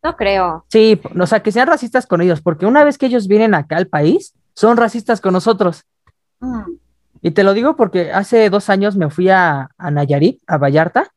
No 0.03 0.17
creo. 0.17 0.65
Sí, 0.69 1.01
o 1.19 1.27
sea, 1.27 1.43
que 1.43 1.53
sean 1.53 1.69
racistas 1.69 2.07
con 2.07 2.21
ellos, 2.21 2.41
porque 2.41 2.67
una 2.67 2.85
vez 2.85 2.97
que 2.97 3.07
ellos 3.07 3.29
vienen 3.29 3.55
acá 3.55 3.77
al 3.77 3.87
país, 3.87 4.35
son 4.55 4.77
racistas 4.77 5.21
con 5.21 5.33
nosotros. 5.33 5.85
Y 7.23 7.33
te 7.33 7.43
lo 7.45 7.53
digo 7.53 7.77
porque 7.77 8.13
hace 8.13 8.49
dos 8.49 8.71
años 8.71 8.97
me 8.97 9.11
fui 9.11 9.29
a, 9.29 9.71
a 9.77 9.91
Nayarit, 9.91 10.41
a 10.47 10.57
Vallarta, 10.57 11.13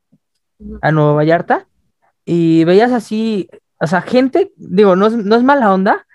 a 0.81 0.91
Nuevo 0.91 1.15
Vallarta, 1.15 1.67
y 2.25 2.63
veías 2.65 2.91
así, 2.91 3.49
o 3.79 3.87
sea, 3.87 4.01
gente, 4.01 4.53
digo, 4.55 4.95
no 4.95 5.07
es, 5.07 5.13
no 5.13 5.35
es 5.35 5.43
mala 5.43 5.73
onda, 5.73 6.05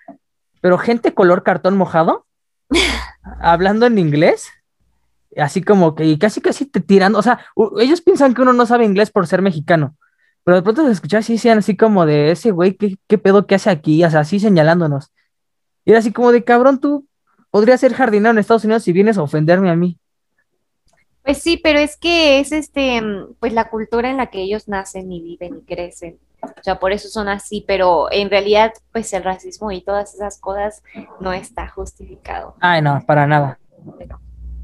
pero 0.61 0.79
gente 0.79 1.15
color 1.15 1.43
cartón 1.43 1.77
mojado, 1.77 2.27
hablando 3.41 3.87
en 3.87 3.99
inglés, 3.99 4.49
así 5.37 5.63
como 5.63 5.95
que 5.95 6.05
y 6.07 6.19
casi 6.19 6.41
casi 6.41 6.65
te 6.65 6.81
tirando, 6.81 7.19
o 7.19 7.23
sea, 7.23 7.41
ellos 7.79 8.01
piensan 8.01 8.35
que 8.35 8.43
uno 8.43 8.53
no 8.53 8.65
sabe 8.65 8.85
inglés 8.85 9.11
por 9.11 9.27
ser 9.27 9.43
mexicano, 9.43 9.97
pero 10.49 10.57
de 10.57 10.63
pronto 10.63 10.87
se 10.87 10.93
escuchaba 10.93 11.19
así, 11.19 11.35
decían 11.35 11.59
así 11.59 11.77
como 11.77 12.07
de 12.07 12.31
ese 12.31 12.53
güey, 12.53 12.73
¿qué, 12.73 12.97
qué 13.07 13.19
pedo 13.19 13.47
que 13.47 13.57
hace 13.57 13.69
aquí? 13.69 14.03
O 14.03 14.11
sea, 14.11 14.21
así 14.21 14.41
señalándonos. 14.41 15.13
Y 15.85 15.91
era 15.91 15.99
así 15.99 16.11
como 16.11 16.33
de 16.33 16.43
cabrón, 16.43 16.81
tú 16.81 17.07
podrías 17.51 17.81
ser 17.81 17.93
jardinero 17.93 18.31
en 18.31 18.39
Estados 18.39 18.65
Unidos 18.65 18.83
si 18.83 18.95
vienes 18.95 19.19
a 19.19 19.23
ofenderme 19.23 19.69
a 19.69 19.77
mí. 19.77 19.99
Pues 21.23 21.43
sí, 21.43 21.61
pero 21.63 21.79
es 21.79 21.99
que 21.99 22.41
es 22.41 22.53
este, 22.53 23.03
pues 23.39 23.53
la 23.53 23.69
cultura 23.69 24.09
en 24.09 24.17
la 24.17 24.29
que 24.29 24.41
ellos 24.41 24.69
nacen 24.69 25.13
y 25.13 25.21
viven 25.21 25.59
y 25.59 25.61
crecen. 25.67 26.19
O 26.41 26.63
sea, 26.63 26.81
por 26.81 26.93
eso 26.93 27.11
son 27.11 27.29
así, 27.29 27.63
pero 27.69 28.11
en 28.11 28.31
realidad, 28.31 28.73
pues 28.91 29.13
el 29.13 29.25
racismo 29.25 29.71
y 29.71 29.83
todas 29.83 30.15
esas 30.15 30.41
cosas 30.41 30.83
no 31.21 31.35
está 31.35 31.69
justificado. 31.69 32.55
Ay, 32.61 32.81
no, 32.81 33.03
para 33.07 33.27
nada. 33.27 33.59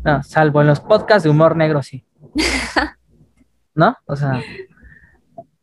No, 0.02 0.22
salvo 0.22 0.62
en 0.62 0.66
los 0.68 0.80
podcasts 0.80 1.24
de 1.24 1.28
humor 1.28 1.54
negro, 1.56 1.82
sí. 1.82 2.06
¿No? 3.74 3.98
O 4.06 4.16
sea, 4.16 4.40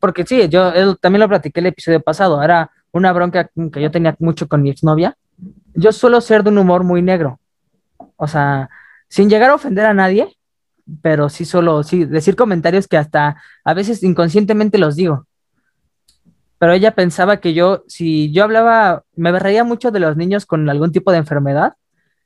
porque 0.01 0.25
sí, 0.25 0.49
yo 0.49 0.69
él- 0.73 0.97
también 1.01 1.21
lo 1.21 1.29
platiqué 1.29 1.61
el 1.61 1.67
episodio 1.67 2.01
pasado, 2.01 2.43
era 2.43 2.71
una 2.91 3.13
bronca 3.13 3.49
que 3.73 3.81
yo 3.81 3.91
tenía 3.91 4.15
mucho 4.19 4.49
con 4.49 4.63
mi 4.63 4.71
exnovia. 4.71 5.17
Yo 5.75 5.93
suelo 5.93 6.21
ser 6.21 6.43
de 6.43 6.49
un 6.51 6.59
humor 6.59 6.83
muy 6.85 7.01
negro. 7.03 7.39
O 8.17 8.27
sea, 8.27 8.69
sin 9.09 9.29
llegar 9.29 9.51
a 9.51 9.55
ofender 9.55 9.85
a 9.85 9.93
nadie, 9.93 10.37
pero 11.01 11.29
sí 11.29 11.45
solo, 11.45 11.83
sí, 11.83 12.05
decir 12.05 12.35
comentarios 12.35 12.87
que 12.87 12.97
hasta 12.97 13.41
a 13.65 13.73
veces 13.75 14.03
inconscientemente 14.03 14.77
los 14.79 14.95
digo. 14.97 15.27
Pero 16.57 16.73
ella 16.73 16.91
pensaba 16.91 17.37
que 17.37 17.53
yo, 17.53 17.83
si 17.87 18.31
yo 18.31 18.43
hablaba, 18.43 19.03
me 19.15 19.37
reía 19.39 19.63
mucho 19.63 19.91
de 19.91 19.99
los 19.99 20.15
niños 20.15 20.45
con 20.45 20.69
algún 20.69 20.91
tipo 20.91 21.11
de 21.11 21.17
enfermedad, 21.17 21.73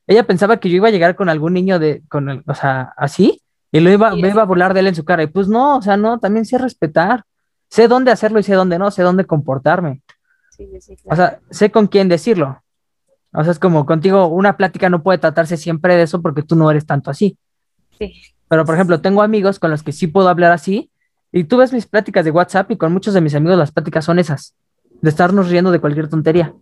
ella 0.06 0.24
pensaba 0.26 0.58
que 0.58 0.68
yo 0.70 0.76
iba 0.76 0.88
a 0.88 0.90
llegar 0.90 1.16
con 1.16 1.28
algún 1.28 1.54
niño 1.54 1.78
de, 1.78 2.02
con, 2.08 2.28
el- 2.28 2.42
o 2.46 2.54
sea, 2.54 2.92
así, 2.96 3.42
y 3.72 3.80
lo 3.80 3.90
iba, 3.90 4.12
Sí, 4.12 4.22
me 4.22 4.28
iba 4.28 4.42
a 4.42 4.46
burlar 4.46 4.74
de 4.74 4.80
él 4.80 4.86
en 4.88 4.94
su 4.94 5.04
cara. 5.04 5.22
Y 5.22 5.26
pues 5.28 5.48
no, 5.48 5.76
o 5.78 5.82
sea, 5.82 5.96
no, 5.96 6.18
también 6.18 6.44
sé 6.44 6.58
respetar. 6.58 7.24
Sé 7.68 7.88
dónde 7.88 8.10
hacerlo 8.10 8.38
y 8.38 8.42
sé 8.42 8.54
dónde 8.54 8.78
no, 8.78 8.90
sé 8.90 9.02
dónde 9.02 9.24
comportarme. 9.24 10.02
Sí, 10.50 10.66
sí, 10.72 10.80
sí, 10.80 10.92
O 11.04 11.14
claro. 11.14 11.16
sea, 11.16 11.40
sé 11.50 11.70
con 11.70 11.86
quién 11.86 12.08
decirlo. 12.08 12.62
O 13.32 13.42
sea, 13.42 13.52
es 13.52 13.58
como 13.58 13.84
contigo, 13.84 14.26
una 14.26 14.56
plática 14.56 14.88
no 14.88 15.02
puede 15.02 15.18
tratarse 15.18 15.56
siempre 15.56 15.96
de 15.96 16.02
eso 16.02 16.22
porque 16.22 16.42
tú 16.42 16.56
no 16.56 16.70
eres 16.70 16.86
tanto 16.86 17.10
así. 17.10 17.36
Sí. 17.98 18.14
Pero, 18.48 18.64
por 18.64 18.74
ejemplo, 18.74 19.00
tengo 19.00 19.22
amigos 19.22 19.58
con 19.58 19.70
los 19.70 19.82
que 19.82 19.92
sí 19.92 20.06
puedo 20.06 20.28
hablar 20.28 20.52
así, 20.52 20.90
y 21.32 21.44
tú 21.44 21.58
ves 21.58 21.72
mis 21.72 21.86
pláticas 21.86 22.24
de 22.24 22.30
WhatsApp 22.30 22.70
y 22.70 22.76
con 22.76 22.92
muchos 22.92 23.12
de 23.12 23.20
mis 23.20 23.34
amigos 23.34 23.58
las 23.58 23.72
pláticas 23.72 24.04
son 24.04 24.18
esas, 24.18 24.54
de 25.02 25.10
estarnos 25.10 25.50
riendo 25.50 25.70
de 25.70 25.80
cualquier 25.80 26.08
tontería. 26.08 26.54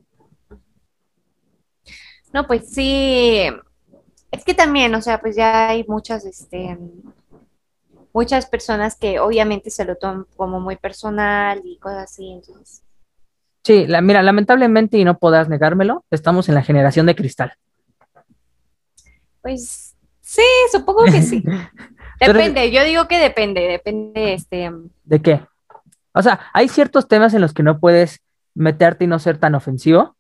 No, 2.32 2.46
pues 2.46 2.68
sí. 2.70 3.42
Es 4.32 4.44
que 4.44 4.54
también, 4.54 4.92
o 4.96 5.00
sea, 5.00 5.20
pues 5.20 5.36
ya 5.36 5.68
hay 5.68 5.84
muchas, 5.86 6.24
este, 6.24 6.76
muchas 8.14 8.46
personas 8.46 8.96
que 8.96 9.18
obviamente 9.20 9.68
se 9.70 9.84
lo 9.84 9.96
toman 9.96 10.24
como 10.36 10.60
muy 10.60 10.76
personal 10.76 11.60
y 11.64 11.78
cosas 11.78 12.04
así, 12.04 12.30
entonces. 12.32 12.82
Sí, 13.64 13.86
la, 13.86 14.00
mira, 14.00 14.22
lamentablemente, 14.22 14.96
y 14.98 15.04
no 15.04 15.18
podrás 15.18 15.48
negármelo, 15.48 16.04
estamos 16.10 16.48
en 16.48 16.54
la 16.54 16.62
generación 16.62 17.06
de 17.06 17.16
cristal. 17.16 17.54
Pues 19.42 19.96
sí, 20.20 20.42
supongo 20.72 21.04
que 21.04 21.20
sí. 21.22 21.42
Pero- 22.20 22.32
Depende, 22.34 22.70
yo 22.70 22.84
digo 22.84 23.08
que 23.08 23.18
depende, 23.18 23.62
depende, 23.62 24.34
este, 24.34 24.70
¿De 25.04 25.20
qué? 25.20 25.44
O 26.12 26.22
sea, 26.22 26.40
hay 26.52 26.68
ciertos 26.68 27.08
temas 27.08 27.34
en 27.34 27.40
los 27.40 27.52
que 27.52 27.64
no 27.64 27.80
puedes 27.80 28.20
meterte 28.54 29.04
y 29.04 29.08
no 29.08 29.18
ser 29.18 29.36
tan 29.38 29.56
ofensivo, 29.56 30.16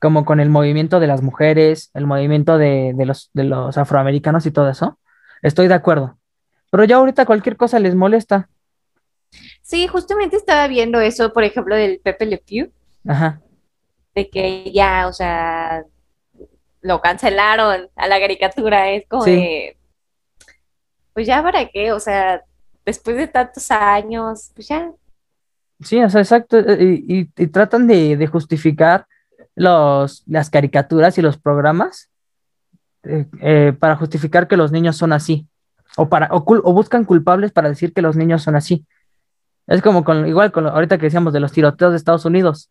como 0.00 0.24
con 0.24 0.40
el 0.40 0.50
movimiento 0.50 0.98
de 0.98 1.06
las 1.06 1.22
mujeres, 1.22 1.90
el 1.94 2.06
movimiento 2.06 2.58
de, 2.58 2.92
de 2.96 3.06
los, 3.06 3.30
de 3.34 3.44
los 3.44 3.78
afroamericanos 3.78 4.44
y 4.46 4.50
todo 4.50 4.68
eso. 4.68 4.98
Estoy 5.42 5.68
de 5.68 5.74
acuerdo. 5.74 6.18
Pero 6.70 6.84
ya 6.84 6.96
ahorita 6.96 7.26
cualquier 7.26 7.56
cosa 7.56 7.78
les 7.78 7.94
molesta. 7.94 8.48
sí, 9.62 9.86
justamente 9.86 10.36
estaba 10.36 10.66
viendo 10.68 11.00
eso, 11.00 11.32
por 11.32 11.44
ejemplo, 11.44 11.76
del 11.76 12.00
Pepe 12.00 12.26
Le 12.26 12.38
Pew, 12.38 12.70
Ajá. 13.06 13.40
de 14.14 14.28
que 14.28 14.72
ya, 14.72 15.06
o 15.06 15.12
sea, 15.12 15.84
lo 16.82 17.00
cancelaron 17.00 17.88
a 17.94 18.08
la 18.08 18.18
caricatura, 18.18 18.90
es 18.90 19.06
como 19.08 19.22
Sí. 19.22 19.30
de, 19.36 19.76
pues 21.12 21.26
ya 21.26 21.42
para 21.42 21.66
qué, 21.68 21.92
o 21.92 22.00
sea, 22.00 22.42
después 22.84 23.16
de 23.16 23.28
tantos 23.28 23.70
años, 23.70 24.50
pues 24.54 24.68
ya, 24.68 24.90
Sí, 25.82 26.02
o 26.02 26.10
sea, 26.10 26.20
exacto. 26.20 26.58
eh, 26.58 26.76
Y, 27.06 27.20
y- 27.20 27.30
y 27.36 27.46
tratan 27.46 27.86
de, 27.86 28.16
de 28.16 28.26
justificar 28.26 29.06
los, 29.54 30.22
las 30.26 30.50
caricaturas 30.50 31.16
y 31.18 31.22
los 31.22 31.38
programas 31.38 32.10
eh, 33.04 33.26
eh, 33.40 33.72
para 33.78 33.96
justificar 33.96 34.46
que 34.46 34.56
los 34.58 34.72
niños 34.72 34.96
son 34.98 35.12
así. 35.14 35.46
O, 35.96 36.08
para, 36.08 36.28
o, 36.32 36.44
cul- 36.44 36.60
o 36.64 36.72
buscan 36.72 37.04
culpables 37.04 37.52
para 37.52 37.68
decir 37.68 37.92
que 37.92 38.02
los 38.02 38.16
niños 38.16 38.42
son 38.42 38.56
así. 38.56 38.86
Es 39.66 39.82
como 39.82 40.04
con, 40.04 40.26
igual 40.26 40.52
con 40.52 40.64
lo- 40.64 40.70
ahorita 40.70 40.98
que 40.98 41.06
decíamos 41.06 41.32
de 41.32 41.40
los 41.40 41.52
tiroteos 41.52 41.90
de 41.92 41.96
Estados 41.96 42.24
Unidos. 42.24 42.70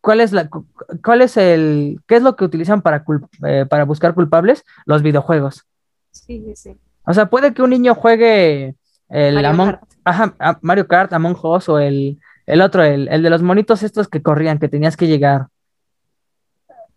¿Cuál 0.00 0.20
es 0.20 0.32
la, 0.32 0.48
cu- 0.48 0.66
cuál 1.04 1.22
es 1.22 1.36
el, 1.36 2.00
qué 2.06 2.16
es 2.16 2.22
lo 2.22 2.34
que 2.36 2.44
utilizan 2.44 2.82
para, 2.82 3.04
cul- 3.04 3.28
eh, 3.46 3.66
para 3.68 3.84
buscar 3.84 4.14
culpables? 4.14 4.64
Los 4.86 5.02
videojuegos. 5.02 5.64
sí, 6.10 6.42
sí, 6.44 6.52
sí. 6.56 6.78
O 7.06 7.14
sea, 7.14 7.26
puede 7.26 7.54
que 7.54 7.62
un 7.62 7.70
niño 7.70 7.94
juegue 7.94 8.74
el 9.08 9.34
Mario 9.34 9.50
Among, 9.50 9.70
Kart. 9.72 9.82
ajá, 10.04 10.34
Mario 10.62 10.86
Kart, 10.86 11.12
Among 11.12 11.36
Us 11.42 11.68
o 11.68 11.78
el, 11.78 12.20
el 12.46 12.60
otro, 12.60 12.82
el, 12.84 13.08
el 13.08 13.22
de 13.22 13.30
los 13.30 13.42
monitos 13.42 13.82
estos 13.82 14.06
que 14.08 14.22
corrían, 14.22 14.58
que 14.58 14.68
tenías 14.68 14.96
que 14.96 15.06
llegar. 15.08 15.48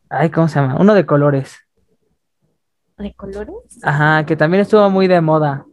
Ay, 0.09 0.29
¿cómo 0.29 0.47
se 0.47 0.59
llama? 0.59 0.75
Uno 0.79 0.93
de 0.93 1.05
colores. 1.05 1.57
¿De 2.97 3.13
colores? 3.13 3.55
Ajá, 3.81 4.25
que 4.25 4.35
también 4.35 4.61
estuvo 4.61 4.89
muy 4.89 5.07
de 5.07 5.19
moda. 5.21 5.65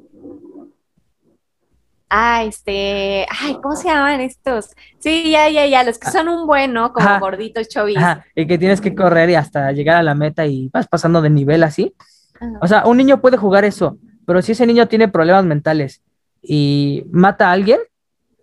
Ah, 2.13 2.43
este, 2.43 3.25
ay, 3.31 3.57
¿cómo 3.63 3.77
se 3.77 3.87
llaman 3.87 4.21
estos? 4.21 4.71
Sí, 4.99 5.31
ya, 5.31 5.49
ya, 5.49 5.65
ya, 5.67 5.85
los 5.85 5.97
que 5.97 6.11
son 6.11 6.29
un 6.29 6.45
bueno, 6.45 6.93
como 6.93 7.07
Ajá. 7.07 7.21
gorditos 7.21 7.69
chovis. 7.69 7.99
Ajá, 7.99 8.25
y 8.35 8.49
que 8.49 8.59
tienes 8.59 8.81
que 8.81 8.97
correr 8.97 9.31
y 9.31 9.37
hasta 9.37 9.71
llegar 9.71 9.97
a 9.97 10.03
la 10.03 10.17
meta 10.17 10.45
y 10.45 10.69
vas 10.73 10.89
pasando 10.89 11.23
de 11.23 11.31
nivel 11.31 11.63
así. 11.63 11.95
Ajá. 12.41 12.59
O 12.63 12.67
sea, 12.67 12.85
un 12.87 12.97
niño 12.97 13.21
puede 13.21 13.37
jugar 13.37 13.65
eso, 13.65 13.97
pero 14.27 14.43
si 14.43 14.53
ese 14.53 14.67
niño 14.67 14.89
tiene 14.89 15.07
problemas 15.07 15.45
mentales 15.45 16.03
y 16.43 17.05
mata 17.13 17.49
a 17.49 17.53
alguien, 17.53 17.79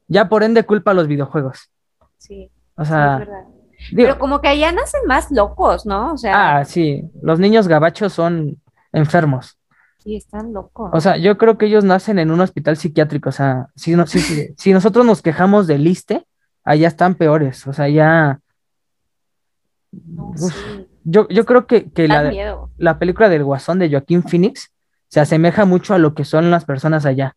ya 0.07 0.29
por 0.29 0.43
ende 0.43 0.63
culpa 0.63 0.91
a 0.91 0.93
los 0.93 1.07
videojuegos. 1.07 1.69
Sí, 2.17 2.49
O 2.75 2.85
sea, 2.85 3.17
es 3.21 3.89
digo, 3.91 4.09
Pero 4.09 4.19
como 4.19 4.39
que 4.39 4.47
allá 4.47 4.71
nacen 4.71 5.01
más 5.07 5.29
locos, 5.29 5.85
¿no? 5.85 6.13
O 6.13 6.17
sea, 6.17 6.59
ah, 6.59 6.63
sí, 6.63 7.03
los 7.21 7.37
niños 7.37 7.67
gabachos 7.67 8.13
son 8.13 8.61
enfermos. 8.97 9.57
sí, 9.99 10.15
están 10.15 10.53
locos. 10.53 10.89
O 10.93 11.01
sea, 11.01 11.17
yo 11.17 11.37
creo 11.37 11.57
que 11.57 11.65
ellos 11.65 11.83
nacen 11.83 12.17
en 12.19 12.31
un 12.31 12.39
hospital 12.41 12.77
psiquiátrico. 12.77 13.29
O 13.29 13.31
sea, 13.33 13.67
si, 13.75 13.95
no, 13.95 14.05
si, 14.07 14.19
si- 14.19 14.53
si 14.57 14.73
nosotros 14.73 15.05
nos 15.05 15.21
quejamos 15.21 15.67
del 15.67 15.85
ISSSTE, 15.87 16.25
allá 16.63 16.87
están 16.87 17.15
peores. 17.15 17.65
O 17.67 17.73
sea, 17.73 17.89
ya. 17.89 18.39
No, 19.91 20.29
uf, 20.39 20.53
sí, 20.53 20.87
yo, 21.03 21.27
yo 21.29 21.45
creo 21.45 21.65
que, 21.67 21.89
la, 22.07 22.23
miedo. 22.23 22.69
la 22.77 22.99
película 22.99 23.29
del 23.29 23.43
Guasón 23.43 23.79
de 23.79 23.89
Joaquín 23.89 24.23
Phoenix 24.23 24.71
se 25.07 25.19
asemeja 25.19 25.65
mucho 25.65 25.93
a 25.93 25.97
lo 25.97 26.13
que 26.13 26.25
son 26.25 26.51
las 26.51 26.65
personas 26.65 27.05
allá. 27.05 27.35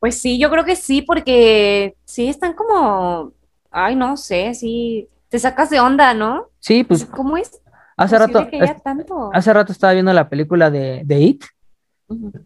Pues 0.00 0.20
sí, 0.20 0.38
yo 0.38 0.50
creo 0.50 0.64
que 0.64 0.76
sí, 0.76 1.00
porque 1.02 1.96
sí 2.04 2.28
están 2.28 2.52
como, 2.54 3.32
ay, 3.70 3.96
no 3.96 4.16
sé, 4.16 4.52
sí, 4.54 5.08
te 5.28 5.38
sacas 5.38 5.70
de 5.70 5.80
onda, 5.80 6.12
¿no? 6.14 6.48
Sí, 6.58 6.84
pues, 6.84 7.06
¿Cómo 7.06 7.36
es? 7.38 7.60
Hace 7.96 8.18
rato, 8.18 8.46
hace 9.32 9.52
rato 9.52 9.72
estaba 9.72 9.92
viendo 9.92 10.12
la 10.12 10.28
película 10.28 10.70
de, 10.70 11.02
de 11.04 11.20
It, 11.20 11.44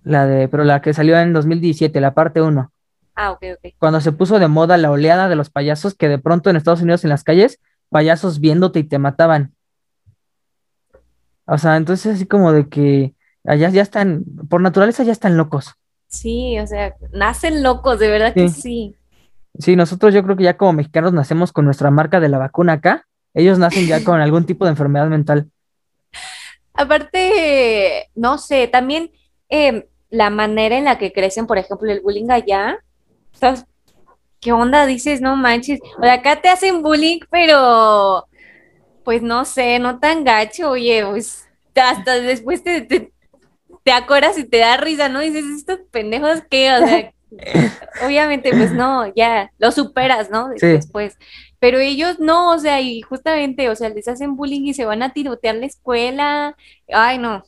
la 0.04 0.26
de, 0.26 0.48
pero 0.48 0.64
la 0.64 0.80
que 0.82 0.92
salió 0.92 1.18
en 1.18 1.32
2017, 1.32 2.00
la 2.00 2.14
parte 2.14 2.42
1. 2.42 2.70
Ah, 3.14 3.32
ok, 3.32 3.44
ok. 3.56 3.74
Cuando 3.78 4.00
se 4.00 4.12
puso 4.12 4.38
de 4.38 4.46
moda 4.48 4.76
la 4.76 4.90
oleada 4.90 5.28
de 5.28 5.36
los 5.36 5.50
payasos, 5.50 5.94
que 5.94 6.08
de 6.08 6.18
pronto 6.18 6.50
en 6.50 6.56
Estados 6.56 6.82
Unidos 6.82 7.02
en 7.04 7.10
las 7.10 7.24
calles, 7.24 7.60
payasos 7.88 8.40
viéndote 8.40 8.78
y 8.78 8.84
te 8.84 8.98
mataban. 8.98 9.54
O 11.46 11.58
sea, 11.58 11.76
entonces 11.76 12.14
así 12.14 12.26
como 12.26 12.52
de 12.52 12.68
que 12.68 13.14
allá 13.44 13.70
ya 13.70 13.82
están, 13.82 14.24
por 14.48 14.60
naturaleza 14.60 15.02
ya 15.02 15.12
están 15.12 15.36
locos. 15.36 15.74
Sí, 16.06 16.58
o 16.58 16.66
sea, 16.66 16.94
nacen 17.12 17.62
locos, 17.62 17.98
de 17.98 18.08
verdad 18.08 18.34
que 18.34 18.48
sí. 18.50 18.94
Sí, 19.58 19.74
nosotros 19.74 20.14
yo 20.14 20.22
creo 20.22 20.36
que 20.36 20.44
ya 20.44 20.56
como 20.56 20.74
mexicanos 20.74 21.12
nacemos 21.12 21.52
con 21.52 21.64
nuestra 21.64 21.90
marca 21.90 22.20
de 22.20 22.28
la 22.28 22.38
vacuna 22.38 22.74
acá, 22.74 23.07
ellos 23.38 23.58
nacen 23.58 23.86
ya 23.86 24.02
con 24.02 24.20
algún 24.20 24.44
tipo 24.44 24.64
de 24.64 24.72
enfermedad 24.72 25.06
mental. 25.06 25.48
Aparte, 26.74 28.08
no 28.14 28.36
sé, 28.38 28.66
también 28.66 29.10
em, 29.48 29.84
la 30.10 30.30
manera 30.30 30.76
en 30.76 30.84
la 30.84 30.98
que 30.98 31.12
crecen, 31.12 31.46
por 31.46 31.56
ejemplo, 31.56 31.90
el 31.90 32.00
bullying 32.00 32.30
allá, 32.30 32.78
¿qué 34.40 34.52
onda? 34.52 34.86
Dices, 34.86 35.20
no 35.20 35.36
manches, 35.36 35.80
o 35.98 36.02
sea, 36.02 36.14
acá 36.14 36.40
te 36.40 36.48
hacen 36.48 36.82
bullying, 36.82 37.20
pero 37.30 38.26
pues 39.04 39.22
no 39.22 39.44
sé, 39.44 39.78
no 39.78 40.00
tan 40.00 40.24
gacho, 40.24 40.70
oye, 40.70 41.04
pues 41.08 41.48
hasta 41.74 42.18
después 42.18 42.62
te, 42.62 42.80
te, 42.80 43.92
acuerdas 43.92 44.36
y 44.36 44.44
te 44.44 44.58
da 44.58 44.76
risa, 44.76 45.08
¿no? 45.08 45.20
Dices, 45.20 45.44
estos 45.56 45.78
pendejos 45.90 46.42
qué, 46.50 46.72
o 46.72 46.86
sea, 46.86 47.12
obviamente, 48.06 48.50
pues 48.50 48.72
no, 48.72 49.12
ya 49.14 49.50
lo 49.58 49.70
superas, 49.70 50.28
¿no? 50.28 50.48
Después. 50.48 51.16
Pero 51.60 51.78
ellos 51.78 52.20
no, 52.20 52.52
o 52.52 52.58
sea, 52.58 52.80
y 52.80 53.00
justamente, 53.02 53.68
o 53.68 53.74
sea, 53.74 53.88
les 53.88 54.06
hacen 54.08 54.36
bullying 54.36 54.62
y 54.62 54.74
se 54.74 54.84
van 54.84 55.02
a 55.02 55.12
tirotear 55.12 55.56
la 55.56 55.66
escuela. 55.66 56.56
Ay, 56.92 57.18
no. 57.18 57.42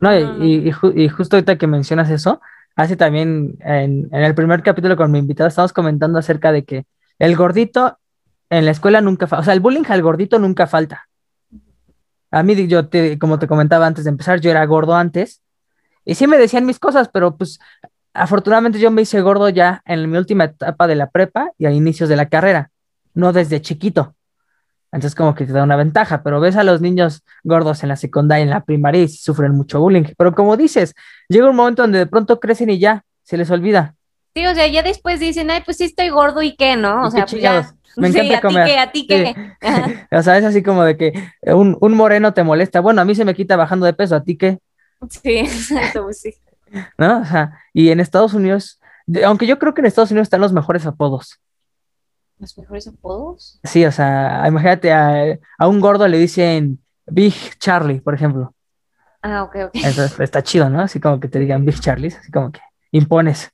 No, 0.00 0.44
y, 0.44 0.68
y, 0.96 1.08
justo 1.08 1.36
ahorita 1.36 1.58
que 1.58 1.68
mencionas 1.68 2.10
eso, 2.10 2.40
hace 2.74 2.96
también 2.96 3.56
en, 3.60 4.08
en, 4.10 4.24
el 4.24 4.34
primer 4.34 4.62
capítulo 4.62 4.96
con 4.96 5.12
mi 5.12 5.20
invitado 5.20 5.46
estamos 5.46 5.72
comentando 5.72 6.18
acerca 6.18 6.50
de 6.50 6.64
que 6.64 6.86
el 7.20 7.36
gordito 7.36 7.98
en 8.50 8.64
la 8.64 8.72
escuela 8.72 9.00
nunca 9.00 9.28
falta, 9.28 9.42
o 9.42 9.44
sea, 9.44 9.54
el 9.54 9.60
bullying 9.60 9.84
al 9.88 10.02
gordito 10.02 10.40
nunca 10.40 10.66
falta. 10.66 11.08
A 12.32 12.42
mí, 12.42 12.66
yo, 12.66 12.88
te, 12.88 13.16
como 13.16 13.38
te 13.38 13.46
comentaba 13.46 13.86
antes 13.86 14.02
de 14.02 14.10
empezar, 14.10 14.40
yo 14.40 14.50
era 14.50 14.66
gordo 14.66 14.96
antes 14.96 15.40
y 16.04 16.16
sí 16.16 16.26
me 16.26 16.36
decían 16.36 16.66
mis 16.66 16.80
cosas, 16.80 17.08
pero 17.08 17.36
pues 17.36 17.60
afortunadamente 18.12 18.80
yo 18.80 18.90
me 18.90 19.02
hice 19.02 19.20
gordo 19.20 19.50
ya 19.50 19.82
en 19.86 20.10
mi 20.10 20.18
última 20.18 20.44
etapa 20.44 20.88
de 20.88 20.96
la 20.96 21.10
prepa 21.10 21.52
y 21.58 21.66
a 21.66 21.70
inicios 21.70 22.08
de 22.08 22.16
la 22.16 22.28
carrera, 22.28 22.71
no 23.14 23.32
desde 23.32 23.60
chiquito. 23.60 24.14
Entonces 24.92 25.14
como 25.14 25.34
que 25.34 25.46
te 25.46 25.52
da 25.52 25.62
una 25.62 25.76
ventaja, 25.76 26.22
pero 26.22 26.38
ves 26.40 26.56
a 26.56 26.64
los 26.64 26.80
niños 26.80 27.24
gordos 27.44 27.82
en 27.82 27.88
la 27.88 27.96
secundaria, 27.96 28.42
en 28.42 28.50
la 28.50 28.64
primaria 28.64 29.02
y 29.02 29.08
sufren 29.08 29.52
mucho 29.52 29.80
bullying. 29.80 30.04
Pero 30.18 30.34
como 30.34 30.56
dices, 30.56 30.94
llega 31.28 31.48
un 31.48 31.56
momento 31.56 31.82
donde 31.82 31.98
de 31.98 32.06
pronto 32.06 32.38
crecen 32.38 32.68
y 32.68 32.78
ya, 32.78 33.04
se 33.22 33.38
les 33.38 33.50
olvida. 33.50 33.94
Sí, 34.34 34.46
o 34.46 34.54
sea, 34.54 34.66
ya 34.66 34.82
después 34.82 35.20
dicen, 35.20 35.50
ay, 35.50 35.62
pues 35.64 35.78
sí 35.78 35.84
estoy 35.84 36.10
gordo 36.10 36.42
y 36.42 36.56
qué, 36.56 36.76
¿no? 36.76 37.06
O 37.06 37.10
sea, 37.10 37.26
pues 37.26 37.40
ya, 37.40 37.74
me 37.96 38.08
encanta 38.08 38.40
comer. 38.40 38.78
¿A 38.78 38.92
ti 38.92 39.06
qué? 39.06 39.34
¿A 39.60 39.84
ti 39.84 39.94
o 40.16 40.22
sea, 40.22 40.38
es 40.38 40.44
así 40.44 40.62
como 40.62 40.84
de 40.84 40.96
que 40.96 41.12
un, 41.42 41.76
un, 41.80 41.94
moreno 41.94 42.32
te 42.34 42.42
molesta. 42.42 42.80
Bueno, 42.80 43.00
a 43.00 43.04
mí 43.04 43.14
se 43.14 43.24
me 43.24 43.34
quita 43.34 43.56
bajando 43.56 43.86
de 43.86 43.92
peso, 43.92 44.16
¿a 44.16 44.22
ti 44.22 44.36
qué? 44.36 44.58
Sí, 45.08 45.38
exacto, 45.38 46.04
pues 46.04 46.20
sí. 46.20 46.34
¿No? 46.96 47.20
O 47.20 47.24
sea, 47.24 47.58
y 47.72 47.90
en 47.90 48.00
Estados 48.00 48.34
Unidos, 48.34 48.80
aunque 49.24 49.46
yo 49.46 49.58
creo 49.58 49.74
que 49.74 49.82
en 49.82 49.86
Estados 49.86 50.10
Unidos 50.10 50.26
están 50.26 50.40
los 50.40 50.52
mejores 50.52 50.86
apodos. 50.86 51.40
¿Los 52.42 52.58
mejores 52.58 52.88
apodos? 52.88 53.60
Sí, 53.62 53.84
o 53.84 53.92
sea, 53.92 54.42
imagínate, 54.48 54.92
a, 54.92 55.38
a 55.58 55.68
un 55.68 55.78
gordo 55.78 56.08
le 56.08 56.18
dicen 56.18 56.82
Big 57.06 57.32
Charlie, 57.60 58.00
por 58.00 58.14
ejemplo. 58.14 58.52
Ah, 59.22 59.44
ok, 59.44 59.56
ok. 59.66 59.70
Entonces, 59.74 60.18
está 60.18 60.42
chido, 60.42 60.68
¿no? 60.68 60.80
Así 60.80 60.98
como 60.98 61.20
que 61.20 61.28
te 61.28 61.38
digan 61.38 61.64
Big 61.64 61.78
Charlie, 61.78 62.08
así 62.08 62.32
como 62.32 62.50
que 62.50 62.58
impones. 62.90 63.52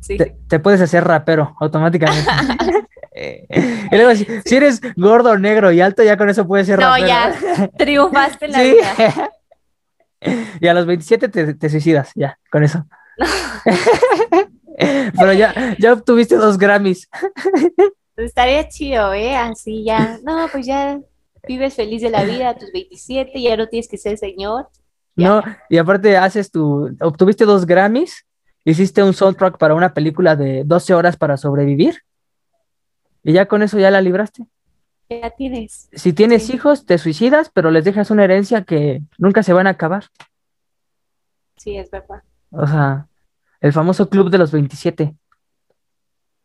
Sí. 0.00 0.18
Te, 0.18 0.36
te, 0.46 0.58
puedes 0.58 0.82
hacer 0.82 1.02
rapero 1.02 1.56
automáticamente. 1.58 2.30
y 3.90 3.96
luego, 3.96 4.14
si, 4.14 4.26
si, 4.44 4.54
eres 4.54 4.82
gordo, 4.96 5.38
negro 5.38 5.72
y 5.72 5.80
alto, 5.80 6.02
ya 6.02 6.18
con 6.18 6.28
eso 6.28 6.46
puedes 6.46 6.66
ser 6.66 6.80
no, 6.80 6.98
ya, 6.98 7.34
triunfaste 7.78 8.48
la 8.48 8.62
vida. 8.62 9.32
y 10.60 10.66
a 10.66 10.74
los 10.74 10.84
27 10.84 11.30
te, 11.30 11.54
te 11.54 11.70
suicidas, 11.70 12.10
ya, 12.14 12.38
con 12.50 12.64
eso. 12.64 12.84
Pero 15.18 15.32
ya, 15.32 15.76
ya 15.78 15.92
obtuviste 15.92 16.36
dos 16.36 16.58
Grammys. 16.58 17.08
Estaría 18.16 18.68
chido, 18.68 19.12
¿eh? 19.12 19.36
Así 19.36 19.84
ya. 19.84 20.18
No, 20.22 20.48
pues 20.50 20.66
ya 20.66 21.00
vives 21.46 21.74
feliz 21.74 22.02
de 22.02 22.10
la 22.10 22.24
vida 22.24 22.50
a 22.50 22.56
tus 22.56 22.72
27, 22.72 23.40
ya 23.40 23.56
no 23.56 23.68
tienes 23.68 23.88
que 23.88 23.98
ser 23.98 24.16
señor. 24.18 24.68
No, 25.16 25.42
y 25.68 25.78
aparte 25.78 26.16
haces 26.16 26.50
tu, 26.50 26.96
obtuviste 27.00 27.44
dos 27.44 27.66
Grammys, 27.66 28.26
hiciste 28.64 29.02
un 29.02 29.14
soundtrack 29.14 29.58
para 29.58 29.74
una 29.74 29.94
película 29.94 30.34
de 30.34 30.64
12 30.64 30.94
horas 30.94 31.16
para 31.16 31.36
sobrevivir 31.36 32.02
y 33.22 33.32
ya 33.32 33.46
con 33.46 33.62
eso 33.62 33.78
ya 33.78 33.90
la 33.90 34.00
libraste. 34.00 34.46
Ya 35.08 35.30
tienes. 35.30 35.88
Si 35.92 36.12
tienes 36.12 36.50
hijos, 36.50 36.86
te 36.86 36.98
suicidas, 36.98 37.50
pero 37.52 37.70
les 37.70 37.84
dejas 37.84 38.10
una 38.10 38.24
herencia 38.24 38.64
que 38.64 39.02
nunca 39.18 39.42
se 39.42 39.52
van 39.52 39.66
a 39.66 39.70
acabar. 39.70 40.04
Sí, 41.56 41.76
es 41.76 41.90
verdad. 41.90 42.22
O 42.50 42.66
sea, 42.66 43.06
el 43.64 43.72
famoso 43.72 44.10
club 44.10 44.28
de 44.28 44.36
los 44.36 44.52
27, 44.52 45.16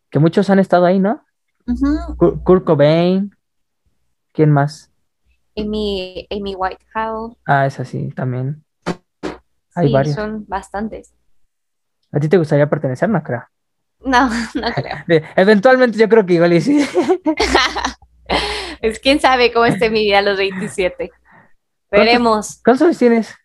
que 0.10 0.20
muchos 0.20 0.50
han 0.50 0.58
estado 0.58 0.86
ahí, 0.86 1.00
¿no? 1.00 1.22
Kurt 2.46 2.64
Cobain, 2.64 3.36
¿quién 4.32 4.52
más? 4.52 4.90
Amy, 5.58 6.26
Amy 6.32 6.56
Whitehouse. 6.56 7.36
Ah, 7.46 7.66
es 7.66 7.78
así, 7.78 8.08
también. 8.12 8.64
Hay 9.76 9.92
varios. 9.92 10.16
son 10.16 10.46
bastantes. 10.48 11.14
¿A 12.14 12.22
ti 12.22 12.30
te 12.30 12.38
gustaría 12.38 12.70
pertenecer, 12.70 13.10
no 13.10 13.22
creo? 13.22 13.44
No, 14.00 14.30
no 14.56 14.72
creo. 14.74 14.96
Eventualmente 15.36 15.98
yo 15.98 16.08
creo 16.08 16.26
que 16.26 16.36
igual 16.36 16.54
y 16.54 16.62
sí. 16.62 16.80
es 18.82 18.98
quién 19.02 19.20
sabe 19.20 19.52
cómo 19.52 19.66
esté 19.66 19.90
mi 19.90 20.06
vida 20.06 20.20
a 20.20 20.22
los 20.22 20.38
27. 20.38 21.12
Veremos. 21.92 22.62
¿Cuántos 22.64 22.86
años 22.86 22.98
tienes? 22.98 23.36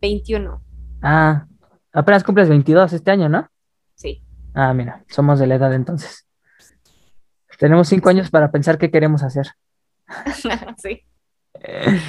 21. 0.00 0.60
Ah, 1.00 1.46
apenas 1.92 2.24
cumples 2.24 2.48
22 2.48 2.92
este 2.92 3.10
año, 3.10 3.28
¿no? 3.28 3.48
Sí. 3.94 4.22
Ah, 4.54 4.72
mira, 4.74 5.04
somos 5.08 5.38
de 5.38 5.46
la 5.46 5.56
edad 5.56 5.74
entonces. 5.74 6.26
Tenemos 7.58 7.88
cinco 7.88 8.08
años 8.08 8.30
para 8.30 8.50
pensar 8.50 8.78
qué 8.78 8.90
queremos 8.90 9.22
hacer. 9.22 9.48
sí. 10.78 11.02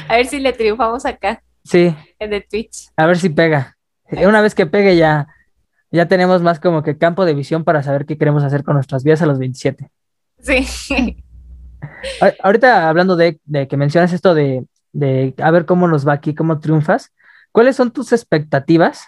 A 0.08 0.16
ver 0.16 0.26
si 0.26 0.40
le 0.40 0.54
triunfamos 0.54 1.06
acá. 1.06 1.44
Sí. 1.64 1.96
En 2.20 2.34
el 2.34 2.48
Twitch. 2.48 2.90
A 2.96 3.06
ver 3.06 3.18
si 3.18 3.30
pega. 3.30 3.78
Una 4.10 4.42
vez 4.42 4.56
que 4.56 4.66
pegue 4.66 4.96
ya, 4.96 5.28
ya 5.92 6.08
tenemos 6.08 6.42
más 6.42 6.60
como 6.60 6.84
que 6.84 6.98
campo 6.98 7.26
de 7.26 7.34
visión 7.34 7.64
para 7.64 7.84
saber 7.84 8.06
qué 8.06 8.18
queremos 8.18 8.44
hacer 8.44 8.64
con 8.64 8.76
nuestras 8.76 9.04
vidas 9.04 9.22
a 9.22 9.26
los 9.26 9.40
27. 9.40 9.90
Sí. 10.40 10.66
Ahorita 12.42 12.90
hablando 12.90 13.16
de, 13.16 13.40
que 13.68 13.78
mencionas 13.78 14.14
esto 14.14 14.34
de, 14.34 14.66
de, 14.94 15.34
a 15.38 15.52
ver 15.52 15.66
cómo 15.66 15.88
nos 15.88 16.08
va 16.08 16.14
aquí, 16.14 16.36
cómo 16.36 16.60
triunfas, 16.60 17.12
¿cuáles 17.52 17.76
son 17.76 17.92
tus 17.92 18.14
expectativas? 18.14 19.08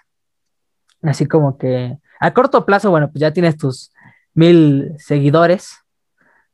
Así 1.04 1.26
como 1.26 1.58
que 1.58 1.98
a 2.20 2.34
corto 2.34 2.66
plazo, 2.66 2.90
bueno, 2.90 3.12
pues 3.12 3.20
ya 3.20 3.34
tienes 3.34 3.58
tus 3.58 3.92
mil 4.34 4.94
seguidores, 4.98 5.78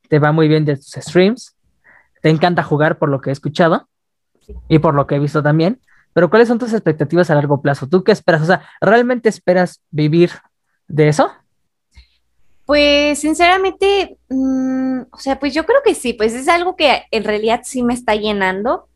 te 0.08 0.18
va 0.18 0.32
muy 0.32 0.48
bien 0.48 0.64
de 0.64 0.76
tus 0.76 0.92
streams, 0.98 1.56
te 2.20 2.28
encanta 2.28 2.62
jugar 2.62 2.98
por 2.98 3.08
lo 3.08 3.20
que 3.20 3.30
he 3.30 3.32
escuchado 3.32 3.88
y 4.68 4.80
por 4.80 4.94
lo 4.94 5.06
que 5.06 5.14
he 5.14 5.18
visto 5.18 5.42
también. 5.42 5.80
Pero 6.12 6.28
¿cuáles 6.28 6.48
son 6.48 6.58
tus 6.58 6.72
expectativas 6.72 7.30
a 7.30 7.36
largo 7.36 7.62
plazo? 7.62 7.88
¿Tú 7.88 8.02
qué 8.02 8.10
esperas? 8.12 8.42
O 8.42 8.46
sea, 8.46 8.62
¿realmente 8.80 9.28
esperas 9.28 9.80
vivir 9.90 10.30
de 10.88 11.08
eso? 11.08 11.30
Pues 12.66 13.20
sinceramente, 13.20 14.18
mm, 14.28 15.02
o 15.10 15.18
sea, 15.18 15.38
pues 15.38 15.54
yo 15.54 15.64
creo 15.66 15.80
que 15.84 15.94
sí, 15.94 16.12
pues 16.12 16.34
es 16.34 16.48
algo 16.48 16.76
que 16.76 17.04
en 17.10 17.24
realidad 17.24 17.60
sí 17.64 17.82
me 17.82 17.94
está 17.94 18.14
llenando, 18.14 18.88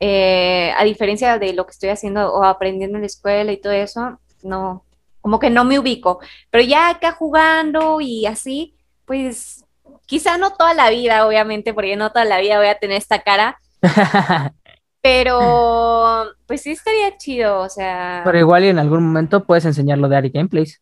eh, 0.00 0.72
a 0.76 0.84
diferencia 0.84 1.38
de 1.38 1.52
lo 1.52 1.64
que 1.64 1.72
estoy 1.72 1.90
haciendo 1.90 2.32
o 2.32 2.44
aprendiendo 2.44 2.96
en 2.96 3.02
la 3.02 3.06
escuela 3.06 3.52
y 3.52 3.60
todo 3.60 3.72
eso, 3.72 4.18
no, 4.42 4.84
como 5.22 5.38
que 5.38 5.48
no 5.48 5.64
me 5.64 5.78
ubico, 5.78 6.20
pero 6.50 6.62
ya 6.62 6.90
acá 6.90 7.12
jugando 7.12 8.02
y 8.02 8.26
así, 8.26 8.76
pues 9.06 9.64
quizá 10.04 10.36
no 10.36 10.50
toda 10.50 10.74
la 10.74 10.90
vida, 10.90 11.26
obviamente, 11.26 11.72
porque 11.72 11.96
no 11.96 12.12
toda 12.12 12.26
la 12.26 12.38
vida 12.38 12.58
voy 12.58 12.66
a 12.66 12.78
tener 12.78 12.98
esta 12.98 13.22
cara, 13.22 13.56
Pero, 15.02 16.26
pues 16.46 16.62
sí 16.62 16.70
estaría 16.70 17.16
chido, 17.18 17.60
o 17.60 17.68
sea. 17.68 18.22
Pero 18.24 18.38
igual 18.38 18.64
y 18.64 18.68
en 18.68 18.78
algún 18.78 19.04
momento 19.04 19.44
puedes 19.44 19.64
enseñarlo 19.64 20.08
de 20.08 20.16
Ari 20.16 20.30
Gameplays. 20.30 20.80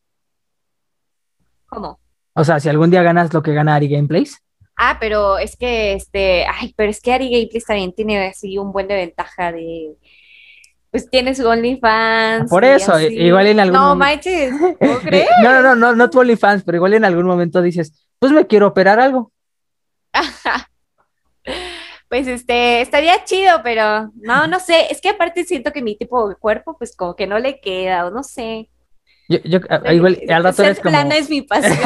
¿Cómo? 1.67 1.99
O 2.35 2.45
sea, 2.45 2.61
si 2.61 2.69
algún 2.69 2.91
día 2.91 3.03
ganas 3.03 3.33
lo 3.33 3.43
que 3.43 3.55
gana 3.55 3.75
Ari 3.75 3.89
Gameplays. 3.89 4.39
Ah, 4.77 4.99
pero 5.01 5.39
es 5.39 5.57
que 5.57 5.95
este, 5.95 6.45
ay, 6.47 6.75
pero 6.77 6.91
es 6.91 7.01
que 7.01 7.13
Ari 7.15 7.31
Gameplays 7.31 7.65
también 7.65 7.95
tiene 7.95 8.29
así 8.29 8.59
un 8.59 8.73
buen 8.73 8.89
de 8.89 8.97
ventaja 8.97 9.53
de 9.53 9.97
pues 10.91 11.09
tiene 11.09 11.35
su 11.35 11.47
OnlyFans. 11.49 12.51
Por 12.51 12.65
eso, 12.65 12.99
igual 13.01 13.47
en 13.47 13.61
algún 13.61 13.79
No, 13.81 13.95
manches, 13.97 14.53
¿cómo 14.79 14.99
crees? 14.99 15.29
no, 15.43 15.53
no, 15.55 15.63
no, 15.63 15.75
no, 15.75 15.95
no 15.95 16.11
tu 16.11 16.21
OnlyFans, 16.21 16.65
pero 16.65 16.77
igual 16.77 16.95
en 16.95 17.05
algún 17.05 17.27
momento 17.27 17.63
dices, 17.63 18.07
pues 18.19 18.33
me 18.33 18.47
quiero 18.47 18.67
operar 18.67 19.01
algo. 19.01 19.33
Pues 22.09 22.27
este, 22.27 22.81
estaría 22.81 23.23
chido, 23.25 23.61
pero 23.63 24.11
no, 24.17 24.49
no 24.49 24.59
sé, 24.59 24.89
es 24.91 25.01
que 25.01 25.11
aparte 25.11 25.45
siento 25.45 25.71
que 25.73 25.81
mi 25.81 25.97
tipo 25.97 26.29
de 26.29 26.35
cuerpo, 26.35 26.77
pues 26.77 26.97
como 26.97 27.15
que 27.15 27.29
no 27.29 27.39
le 27.39 27.61
queda, 27.61 28.05
o 28.05 28.11
no 28.11 28.25
sé. 28.25 28.69
Yo, 29.29 29.39
yo 29.45 29.61
igual, 29.93 30.21
al 30.29 30.43
rato 30.43 30.65
eres 30.65 30.81
como... 30.81 30.91
plana 30.91 31.17
es 31.17 31.31
mi 31.31 31.43
pasión. 31.49 31.79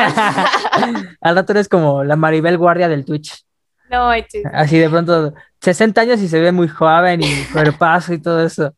al 1.21 1.37
rato 1.37 1.53
eres 1.53 1.69
como 1.69 2.05
la 2.05 2.17
Maribel 2.17 2.57
Guardia 2.57 2.89
del 2.89 3.05
Twitch. 3.05 3.45
no. 3.91 4.09
Así 4.55 4.79
de 4.79 4.89
pronto, 4.89 5.35
60 5.61 6.01
años 6.01 6.21
y 6.23 6.29
se 6.29 6.41
ve 6.41 6.53
muy 6.53 6.69
joven 6.69 7.21
y 7.23 7.45
cuerpazo 7.53 8.15
y 8.15 8.19
todo 8.23 8.43
eso. 8.43 8.75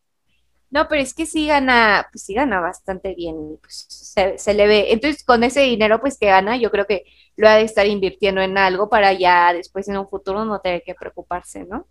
No, 0.71 0.89
pero 0.89 1.01
es 1.03 1.14
que 1.14 1.27
sí 1.27 1.47
gana, 1.47 2.09
pues 2.12 2.25
sí 2.25 2.35
gana 2.35 2.61
bastante 2.61 3.14
bien, 3.14 3.59
pues 3.61 3.87
se, 3.89 4.37
se 4.39 4.55
le 4.55 4.67
ve. 4.67 4.93
Entonces, 4.93 5.25
con 5.25 5.45
ese 5.45 5.61
dinero 5.61 6.01
pues 6.01 6.19
que 6.19 6.27
gana, 6.27 6.57
yo 6.57 6.71
creo 6.71 6.87
que 6.87 7.05
lo 7.37 7.49
ha 7.49 7.55
de 7.57 7.62
estar 7.62 7.87
invirtiendo 7.87 8.41
en 8.41 8.59
algo 8.59 8.89
para 8.89 9.12
ya 9.12 9.53
después 9.53 9.89
en 9.89 9.97
un 9.99 10.09
futuro 10.09 10.45
no 10.45 10.61
tener 10.61 10.83
que 10.85 10.95
preocuparse, 10.95 11.64
¿no? 11.67 11.87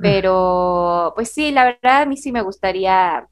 Pero, 0.00 1.12
pues 1.16 1.30
sí, 1.32 1.52
la 1.52 1.64
verdad 1.64 2.02
a 2.02 2.06
mí 2.06 2.16
sí 2.18 2.32
me 2.32 2.42
gustaría, 2.42 3.28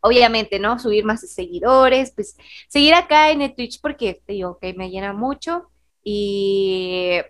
obviamente, 0.00 0.58
¿no? 0.60 0.78
Subir 0.80 1.04
más 1.04 1.22
seguidores, 1.32 2.12
pues 2.14 2.36
seguir 2.68 2.94
acá 2.94 3.30
en 3.32 3.42
el 3.42 3.54
Twitch 3.56 3.80
porque 3.82 4.22
te 4.26 4.34
digo 4.34 4.58
que 4.60 4.74
me 4.74 4.90
llena 4.90 5.12
mucho 5.14 5.70
y, 6.04 7.20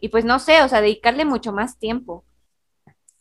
y 0.00 0.10
pues 0.10 0.26
no 0.26 0.40
sé, 0.40 0.62
o 0.64 0.68
sea, 0.70 0.82
dedicarle 0.82 1.26
mucho 1.26 1.52
más 1.54 1.78
tiempo. 1.80 2.25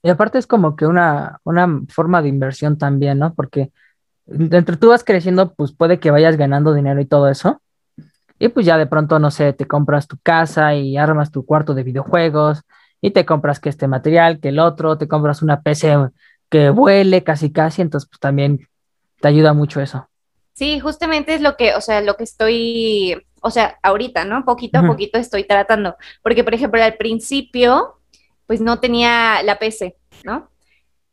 Y 0.05 0.09
aparte 0.11 0.37
es 0.37 0.45
como 0.45 0.75
que 0.75 0.85
una, 0.85 1.39
una 1.45 1.81
forma 1.89 2.21
de 2.21 2.29
inversión 2.29 2.77
también, 2.77 3.17
¿no? 3.17 3.33
Porque 3.33 3.71
entre 4.27 4.77
tú 4.77 4.89
vas 4.89 5.03
creciendo, 5.03 5.55
pues 5.55 5.71
puede 5.71 5.99
que 5.99 6.11
vayas 6.11 6.37
ganando 6.37 6.75
dinero 6.75 7.01
y 7.01 7.07
todo 7.07 7.27
eso. 7.27 7.59
Y 8.37 8.49
pues 8.49 8.67
ya 8.67 8.77
de 8.77 8.85
pronto, 8.85 9.17
no 9.17 9.31
sé, 9.31 9.51
te 9.53 9.65
compras 9.65 10.07
tu 10.07 10.19
casa 10.21 10.75
y 10.75 10.95
armas 10.95 11.31
tu 11.31 11.43
cuarto 11.43 11.73
de 11.73 11.81
videojuegos 11.81 12.61
y 13.01 13.09
te 13.11 13.25
compras 13.25 13.59
que 13.59 13.69
este 13.69 13.87
material, 13.87 14.39
que 14.39 14.49
el 14.49 14.59
otro, 14.59 14.95
te 14.99 15.07
compras 15.07 15.41
una 15.41 15.63
PC 15.63 15.95
que 16.49 16.69
vuele 16.69 17.23
casi 17.23 17.51
casi, 17.51 17.81
entonces 17.81 18.07
pues 18.07 18.19
también 18.19 18.67
te 19.21 19.27
ayuda 19.27 19.53
mucho 19.53 19.81
eso. 19.81 20.07
Sí, 20.53 20.79
justamente 20.79 21.33
es 21.33 21.41
lo 21.41 21.57
que, 21.57 21.73
o 21.73 21.81
sea, 21.81 22.01
lo 22.01 22.15
que 22.15 22.25
estoy, 22.25 23.25
o 23.41 23.49
sea, 23.49 23.79
ahorita, 23.81 24.23
¿no? 24.23 24.45
Poquito 24.45 24.77
a 24.77 24.85
poquito 24.85 25.17
estoy 25.17 25.45
tratando, 25.45 25.95
porque 26.21 26.43
por 26.43 26.53
ejemplo 26.53 26.83
al 26.83 26.93
principio, 26.93 27.95
pues 28.47 28.61
no 28.61 28.79
tenía 28.79 29.41
la 29.43 29.59
PC, 29.59 29.97
¿no? 30.23 30.49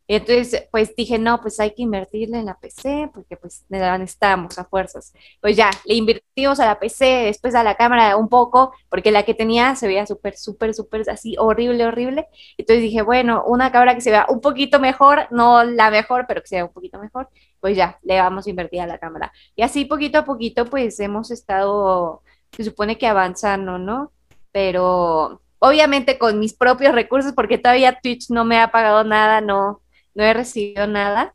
Entonces, 0.08 0.68
pues 0.70 0.94
dije, 0.96 1.18
no, 1.18 1.40
pues 1.40 1.58
hay 1.60 1.74
que 1.74 1.82
invertirle 1.82 2.38
en 2.38 2.46
la 2.46 2.58
PC, 2.58 3.10
porque 3.14 3.36
pues 3.36 3.64
la 3.68 3.96
necesitábamos 3.98 4.58
a 4.58 4.64
fuerzas. 4.64 5.12
Pues 5.40 5.56
ya, 5.56 5.70
le 5.84 5.94
invertimos 5.94 6.60
a 6.60 6.66
la 6.66 6.78
PC, 6.80 7.04
después 7.26 7.54
a 7.54 7.62
la 7.62 7.76
cámara 7.76 8.16
un 8.16 8.28
poco, 8.28 8.74
porque 8.90 9.12
la 9.12 9.22
que 9.22 9.34
tenía 9.34 9.74
se 9.76 9.86
veía 9.86 10.06
súper, 10.06 10.36
súper, 10.36 10.74
súper 10.74 11.08
así, 11.08 11.36
horrible, 11.38 11.86
horrible. 11.86 12.26
Entonces 12.58 12.82
dije, 12.82 13.02
bueno, 13.02 13.44
una 13.46 13.70
cámara 13.72 13.94
que 13.94 14.00
se 14.00 14.10
vea 14.10 14.26
un 14.28 14.40
poquito 14.40 14.80
mejor, 14.80 15.28
no 15.30 15.64
la 15.64 15.90
mejor, 15.90 16.26
pero 16.26 16.42
que 16.42 16.48
se 16.48 16.56
vea 16.56 16.64
un 16.64 16.72
poquito 16.72 16.98
mejor, 16.98 17.28
pues 17.60 17.76
ya, 17.76 17.98
le 18.02 18.18
vamos 18.20 18.46
a 18.46 18.50
invertir 18.50 18.80
a 18.80 18.86
la 18.86 18.98
cámara. 18.98 19.32
Y 19.56 19.62
así 19.62 19.84
poquito 19.84 20.18
a 20.18 20.24
poquito, 20.24 20.66
pues 20.66 20.98
hemos 21.00 21.30
estado, 21.30 22.22
se 22.56 22.64
supone 22.64 22.98
que 22.98 23.06
avanzando, 23.06 23.78
¿no? 23.78 24.12
Pero 24.52 25.41
obviamente 25.64 26.18
con 26.18 26.40
mis 26.40 26.54
propios 26.54 26.92
recursos, 26.92 27.32
porque 27.34 27.56
todavía 27.56 27.98
Twitch 28.02 28.30
no 28.30 28.44
me 28.44 28.58
ha 28.60 28.72
pagado 28.72 29.04
nada, 29.04 29.40
no, 29.40 29.80
no 30.12 30.24
he 30.24 30.34
recibido 30.34 30.88
nada, 30.88 31.34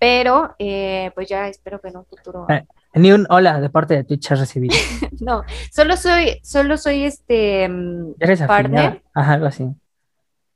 pero 0.00 0.56
eh, 0.58 1.12
pues 1.14 1.28
ya 1.28 1.46
espero 1.46 1.80
que 1.80 1.88
en 1.88 1.98
un 1.98 2.04
futuro. 2.04 2.46
Eh. 2.48 2.66
Ni 2.94 3.12
un 3.12 3.26
hola 3.30 3.60
de 3.60 3.70
parte 3.70 3.94
de 3.94 4.02
Twitch 4.02 4.32
has 4.32 4.40
recibido. 4.40 4.74
No, 5.20 5.44
solo 5.72 5.96
soy, 5.96 6.40
solo 6.42 6.76
soy 6.76 7.04
este, 7.04 7.68
mm, 7.68 8.14
¿Eres 8.18 8.40
afiliada? 8.40 8.46
partner, 8.46 9.02
Ajá, 9.14 9.32
algo 9.34 9.46
así. 9.46 9.68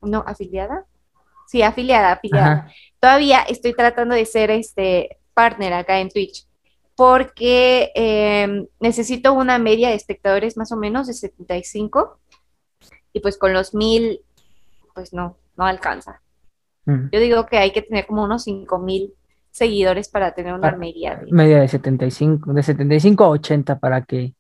no, 0.03 0.25
afiliada. 0.27 0.85
Sí, 1.47 1.63
afiliada, 1.63 2.13
afiliada. 2.13 2.53
Ajá. 2.53 2.73
todavía 3.01 3.43
estoy 3.43 3.75
tratando 3.75 4.17
de 4.17 4.27
ser 4.27 4.51
este 4.51 5.19
partner 5.35 5.73
acá 5.73 6.01
en 6.01 6.11
Twitch, 6.11 6.47
porque 6.97 7.93
eh, 7.95 8.67
necesito 8.81 9.33
una 9.33 9.59
media 9.59 9.89
de 9.89 9.95
espectadores 9.95 10.57
más 10.57 10.73
o 10.73 10.77
menos 10.77 11.07
de 11.07 11.15
75 11.15 12.19
y 13.13 13.21
pues 13.21 13.39
con 13.39 13.53
los 13.53 13.75
mil, 13.75 14.21
pues 14.95 15.13
no, 15.13 15.37
no 15.57 15.65
alcanza. 15.65 16.21
Yo 17.13 17.21
digo 17.21 17.45
que 17.45 17.59
hay 17.59 17.71
que 17.73 17.83
tener 17.83 18.07
como 18.07 18.25
unos 18.25 18.45
5 18.45 18.79
mil 18.79 19.13
seguidores 19.51 20.09
para 20.09 20.33
tener 20.35 20.55
una 20.55 20.69
Ah, 20.69 20.77
media. 20.77 21.17
de- 21.17 21.31
Media 21.31 21.61
de 21.61 21.69
75, 21.69 22.53
de 22.55 22.63
75 22.63 23.25
a 23.25 23.29
80 23.29 23.79
para 23.79 24.03
que 24.05 24.35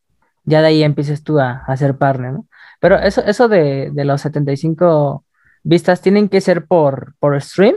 ya 0.44 0.62
de 0.62 0.68
ahí 0.68 0.82
empieces 0.82 1.22
tú 1.22 1.38
a, 1.38 1.62
a 1.66 1.76
ser 1.76 1.98
partner, 1.98 2.32
¿no? 2.32 2.46
Pero 2.80 2.96
eso, 2.96 3.22
eso 3.22 3.48
de, 3.48 3.90
de 3.92 4.04
los 4.06 4.22
75 4.22 5.26
vistas 5.62 6.00
tienen 6.00 6.30
que 6.30 6.40
ser 6.40 6.66
por, 6.66 7.14
por 7.18 7.38
stream. 7.42 7.74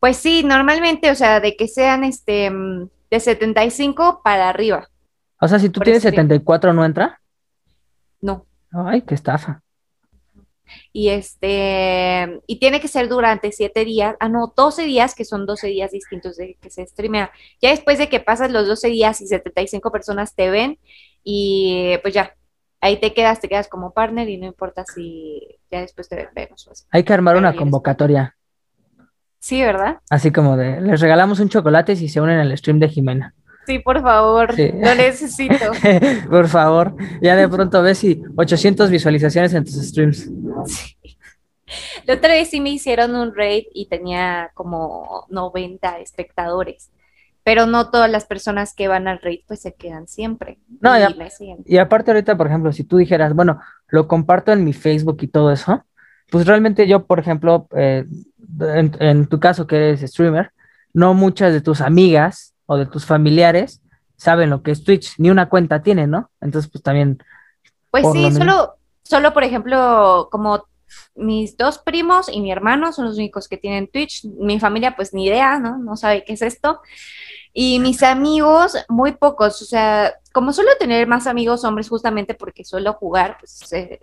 Pues 0.00 0.18
sí, 0.18 0.42
normalmente, 0.44 1.10
o 1.10 1.14
sea, 1.14 1.40
de 1.40 1.56
que 1.56 1.66
sean 1.66 2.04
este 2.04 2.50
de 3.10 3.20
75 3.20 4.20
para 4.22 4.50
arriba. 4.50 4.86
O 5.40 5.48
sea, 5.48 5.58
si 5.58 5.70
tú 5.70 5.80
tienes 5.80 6.02
stream. 6.02 6.14
74 6.14 6.74
no 6.74 6.84
entra. 6.84 7.20
No. 8.20 8.44
Ay, 8.70 9.00
qué 9.02 9.14
estafa. 9.14 9.62
Y 10.92 11.08
este, 11.10 12.40
y 12.46 12.58
tiene 12.58 12.80
que 12.80 12.88
ser 12.88 13.08
durante 13.08 13.52
siete 13.52 13.84
días, 13.84 14.16
ah, 14.20 14.28
no, 14.28 14.52
12 14.56 14.84
días, 14.84 15.14
que 15.14 15.24
son 15.24 15.46
12 15.46 15.68
días 15.68 15.90
distintos 15.92 16.36
de 16.36 16.56
que 16.60 16.70
se 16.70 16.86
streamea. 16.86 17.30
Ya 17.60 17.70
después 17.70 17.98
de 17.98 18.08
que 18.08 18.20
pasas 18.20 18.50
los 18.50 18.66
12 18.66 18.88
días 18.88 19.20
y 19.20 19.26
75 19.26 19.90
personas 19.92 20.34
te 20.34 20.50
ven, 20.50 20.78
y 21.22 21.96
pues 22.02 22.14
ya, 22.14 22.36
ahí 22.80 22.98
te 23.00 23.12
quedas, 23.12 23.40
te 23.40 23.48
quedas 23.48 23.68
como 23.68 23.92
partner 23.92 24.28
y 24.28 24.36
no 24.38 24.46
importa 24.46 24.84
si 24.84 25.58
ya 25.70 25.80
después 25.80 26.08
te 26.08 26.28
vemos. 26.34 26.68
así. 26.68 26.84
Hay 26.90 27.02
que 27.04 27.12
armar 27.12 27.36
una 27.36 27.54
convocatoria, 27.56 28.36
Sí, 29.38 29.60
¿verdad? 29.62 29.98
así 30.10 30.32
como 30.32 30.56
de, 30.56 30.80
les 30.80 31.00
regalamos 31.00 31.38
un 31.40 31.48
chocolate 31.48 31.94
si 31.94 32.08
se 32.08 32.20
unen 32.20 32.38
al 32.38 32.56
stream 32.56 32.78
de 32.80 32.88
Jimena. 32.88 33.34
Sí, 33.66 33.78
por 33.80 34.00
favor, 34.00 34.54
Sí. 34.54 34.70
lo 34.72 34.94
necesito. 34.94 35.54
Por 36.30 36.48
favor, 36.48 36.94
ya 37.20 37.34
de 37.36 37.48
pronto 37.48 37.82
ves 37.82 37.98
si 37.98 38.22
800 38.36 38.90
visualizaciones 38.90 39.52
en 39.54 39.64
tus 39.64 39.74
streams. 39.74 40.30
La 42.04 42.14
otra 42.14 42.28
vez 42.34 42.50
sí 42.50 42.60
me 42.60 42.70
hicieron 42.70 43.16
un 43.16 43.34
raid 43.34 43.64
y 43.74 43.88
tenía 43.88 44.50
como 44.54 45.26
90 45.30 45.98
espectadores, 45.98 46.90
pero 47.42 47.66
no 47.66 47.90
todas 47.90 48.08
las 48.10 48.24
personas 48.24 48.72
que 48.72 48.86
van 48.86 49.08
al 49.08 49.20
raid 49.20 49.40
pues 49.48 49.60
se 49.62 49.74
quedan 49.74 50.06
siempre. 50.06 50.58
No, 50.80 50.96
y. 50.96 51.02
Y 51.66 51.78
aparte 51.78 52.12
ahorita, 52.12 52.36
por 52.36 52.46
ejemplo, 52.46 52.72
si 52.72 52.84
tú 52.84 52.98
dijeras, 52.98 53.34
bueno, 53.34 53.60
lo 53.88 54.06
comparto 54.06 54.52
en 54.52 54.62
mi 54.64 54.72
Facebook 54.72 55.18
y 55.22 55.26
todo 55.28 55.50
eso, 55.50 55.84
pues 56.30 56.46
realmente 56.46 56.86
yo, 56.86 57.04
por 57.06 57.18
ejemplo, 57.18 57.66
eh, 57.76 58.04
en, 58.60 58.92
en 59.00 59.26
tu 59.26 59.40
caso 59.40 59.66
que 59.66 59.76
eres 59.76 60.00
streamer, 60.08 60.52
no 60.92 61.14
muchas 61.14 61.52
de 61.52 61.60
tus 61.60 61.80
amigas 61.80 62.54
o 62.66 62.76
de 62.76 62.86
tus 62.86 63.06
familiares 63.06 63.80
saben 64.16 64.50
lo 64.50 64.62
que 64.62 64.70
es 64.70 64.84
Twitch, 64.84 65.14
ni 65.18 65.30
una 65.30 65.48
cuenta 65.48 65.82
tienen, 65.82 66.10
¿no? 66.10 66.30
Entonces, 66.40 66.70
pues 66.70 66.82
también, 66.82 67.22
Pues 67.90 68.06
sí, 68.12 68.32
solo, 68.32 68.76
solo 69.02 69.32
por 69.32 69.44
ejemplo, 69.44 70.28
como 70.30 70.64
mis 71.14 71.56
dos 71.56 71.78
primos 71.78 72.28
y 72.28 72.40
mi 72.40 72.50
hermano 72.50 72.92
son 72.92 73.06
los 73.06 73.16
únicos 73.16 73.48
que 73.48 73.56
tienen 73.56 73.88
Twitch. 73.88 74.24
Mi 74.24 74.60
familia, 74.60 74.96
pues 74.96 75.12
ni 75.12 75.26
idea, 75.26 75.58
¿no? 75.58 75.78
No 75.78 75.96
sabe 75.96 76.24
qué 76.24 76.34
es 76.34 76.42
esto. 76.42 76.80
Y 77.52 77.78
mis 77.80 78.02
amigos, 78.02 78.76
muy 78.88 79.12
pocos. 79.12 79.62
O 79.62 79.64
sea, 79.64 80.14
como 80.32 80.52
suelo 80.52 80.70
tener 80.78 81.06
más 81.06 81.26
amigos 81.26 81.64
hombres 81.64 81.88
justamente 81.88 82.34
porque 82.34 82.64
suelo 82.64 82.92
jugar, 82.94 83.38
pues 83.40 83.72
eh, 83.72 83.98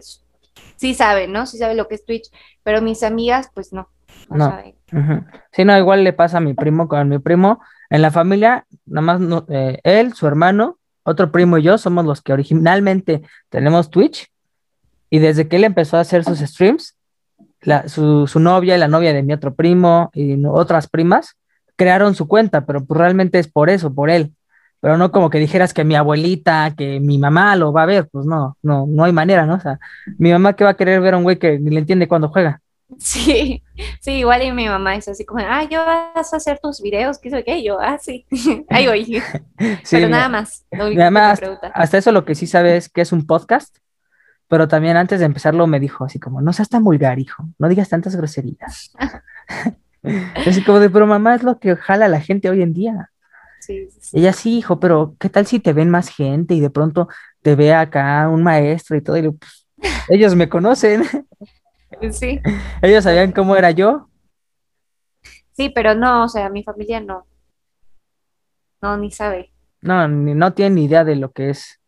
sí 0.76 0.94
saben, 0.94 1.32
¿no? 1.32 1.46
Sí 1.46 1.58
saben 1.58 1.78
lo 1.78 1.88
que 1.88 1.96
es 1.96 2.06
Twitch. 2.06 2.30
Pero 2.64 2.82
mis 2.82 3.04
amigas, 3.04 3.50
pues 3.54 3.74
no. 3.74 3.90
No, 4.30 4.50
saben. 4.50 4.76
Sí, 5.52 5.66
no, 5.66 5.78
igual 5.78 6.04
le 6.04 6.14
pasa 6.14 6.38
a 6.38 6.42
mi 6.42 6.54
primo 6.54 6.88
con 6.88 7.10
mi 7.10 7.20
primo. 7.20 7.62
En 7.90 8.02
la 8.02 8.12
familia, 8.12 8.66
nada 8.86 9.02
más 9.06 9.20
no- 9.20 9.46
eh, 9.50 9.80
él, 9.84 10.14
su 10.14 10.28
hermano, 10.28 10.78
otro 11.04 11.32
primo 11.32 11.58
y 11.58 11.64
yo 11.64 11.78
somos 11.78 12.06
los 12.06 12.22
que 12.22 12.34
originalmente 12.34 13.22
tenemos 13.50 13.90
Twitch. 13.90 14.30
Y 15.10 15.20
desde 15.20 15.48
que 15.48 15.58
él 15.58 15.64
empezó 15.64 15.98
a 15.98 16.02
hacer 16.02 16.24
sus 16.24 16.40
streams, 16.40 16.96
la- 17.62 17.88
su, 17.88 18.28
su 18.28 18.40
novia 18.40 18.76
y 18.76 18.80
la 18.80 18.88
novia 18.88 19.14
de 19.14 19.24
mi 19.24 19.34
otro 19.34 19.54
primo 19.54 20.10
y 20.14 20.38
no- 20.38 20.54
otras 20.54 20.88
primas 20.88 21.36
crearon 21.76 22.14
su 22.16 22.28
cuenta, 22.28 22.66
pero 22.66 22.84
pues 22.86 22.98
realmente 23.00 23.40
es 23.40 23.48
por 23.48 23.70
eso, 23.70 23.94
por 23.94 24.10
él. 24.10 24.34
Pero 24.80 24.98
no 24.98 25.12
como 25.12 25.30
que 25.30 25.40
dijeras 25.40 25.74
que 25.74 25.84
mi 25.86 25.96
abuelita, 25.96 26.74
que 26.76 27.00
mi 27.00 27.18
mamá 27.18 27.56
lo 27.56 27.72
va 27.72 27.84
a 27.84 27.86
ver, 27.86 28.10
pues 28.12 28.26
no, 28.26 28.58
no, 28.62 28.86
no 28.88 29.04
hay 29.06 29.14
manera, 29.14 29.46
¿no? 29.46 29.56
O 29.56 29.60
sea, 29.60 29.80
mi 30.18 30.32
mamá 30.32 30.54
que 30.54 30.66
va 30.66 30.72
a 30.72 30.76
querer 30.78 31.00
ver 31.00 31.14
a 31.14 31.18
un 31.18 31.24
güey 31.24 31.38
que 31.40 31.58
ni 31.58 31.70
le 31.72 31.80
entiende 31.80 32.08
cuando 32.08 32.28
juega. 32.30 32.60
Sí, 33.00 33.64
sí, 34.02 34.12
igual 34.12 34.44
y 34.44 34.52
mi 34.52 34.68
mamá 34.68 34.96
es 34.96 35.08
así 35.08 35.26
como, 35.26 35.44
ah, 35.46 35.68
yo 35.70 35.84
vas 35.86 36.34
a 36.34 36.38
hacer 36.38 36.60
tus 36.62 36.82
videos, 36.82 37.20
¿qué 37.20 37.30
sé 37.30 37.44
qué? 37.44 37.64
Yo, 37.64 37.80
ah, 37.80 37.98
sí, 37.98 38.26
ahí 38.70 38.88
voy. 38.88 39.22
Sí, 39.84 39.96
Pero 39.98 40.10
nada 40.10 40.28
más. 40.30 40.66
mamá 40.72 41.36
me 41.40 41.58
hasta, 41.74 41.98
eso 41.98 42.12
lo 42.12 42.26
que 42.26 42.36
sí 42.36 42.48
sabe 42.48 42.76
es 42.76 42.90
que 42.90 43.02
es 43.02 43.12
un 43.12 43.26
podcast, 43.26 43.78
pero 44.48 44.68
también 44.68 44.98
antes 44.98 45.20
de 45.20 45.26
empezarlo 45.26 45.68
me 45.68 45.80
dijo 45.80 46.04
así 46.06 46.20
como, 46.20 46.42
no 46.42 46.52
seas 46.52 46.70
tan 46.70 46.84
vulgar, 46.84 47.20
hijo, 47.20 47.44
no 47.60 47.70
digas 47.70 47.90
tantas 47.90 48.16
groserías. 48.16 48.92
Así 50.46 50.64
como 50.64 50.80
de, 50.80 50.90
pero 50.90 51.08
mamá 51.08 51.36
es 51.36 51.44
lo 51.44 51.60
que 51.60 51.76
jala 51.76 52.06
a 52.06 52.10
la 52.10 52.20
gente 52.20 52.50
hoy 52.50 52.62
en 52.62 52.74
día. 52.74 53.10
Sí. 53.62 53.88
Ella 54.12 54.34
sí, 54.34 54.58
hijo, 54.58 54.80
pero 54.80 55.16
¿qué 55.18 55.30
tal 55.30 55.46
si 55.46 55.60
te 55.60 55.72
ven 55.72 55.90
más 55.90 56.10
gente 56.10 56.54
y 56.54 56.60
de 56.60 56.70
pronto 56.70 57.08
te 57.42 57.56
ve 57.56 57.74
acá 57.74 58.28
un 58.28 58.44
maestro 58.44 58.98
y 58.98 59.02
todo? 59.02 59.16
Y 59.16 59.22
le 59.22 59.32
pues, 59.32 59.64
ellos 60.10 60.36
me 60.36 60.50
conocen. 60.50 61.04
Sí. 62.12 62.40
Ellos 62.82 63.04
sabían 63.04 63.32
cómo 63.32 63.56
era 63.56 63.72
yo. 63.72 64.10
Sí, 65.54 65.70
pero 65.70 65.96
no, 65.96 66.24
o 66.24 66.30
sea, 66.30 66.50
mi 66.50 66.64
familia 66.64 67.00
no. 67.00 67.26
No, 68.82 68.98
ni 68.98 69.12
sabe. 69.12 69.54
No, 69.82 70.08
ni, 70.08 70.34
no 70.34 70.54
tienen 70.54 70.76
ni 70.76 70.86
idea 70.86 71.04
de 71.04 71.16
lo 71.16 71.32
que 71.32 71.50
es. 71.50 71.80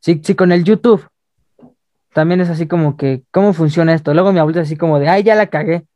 Sí, 0.00 0.20
sí, 0.22 0.34
con 0.34 0.52
el 0.52 0.64
YouTube. 0.64 1.08
También 2.12 2.40
es 2.40 2.48
así 2.48 2.66
como 2.66 2.96
que, 2.96 3.24
¿cómo 3.30 3.52
funciona 3.52 3.92
esto? 3.92 4.14
Luego 4.14 4.32
mi 4.32 4.38
abuelita 4.38 4.62
así 4.62 4.76
como 4.76 4.98
de, 4.98 5.08
ay, 5.08 5.22
ya 5.22 5.34
la 5.34 5.48
cagué. 5.48 5.86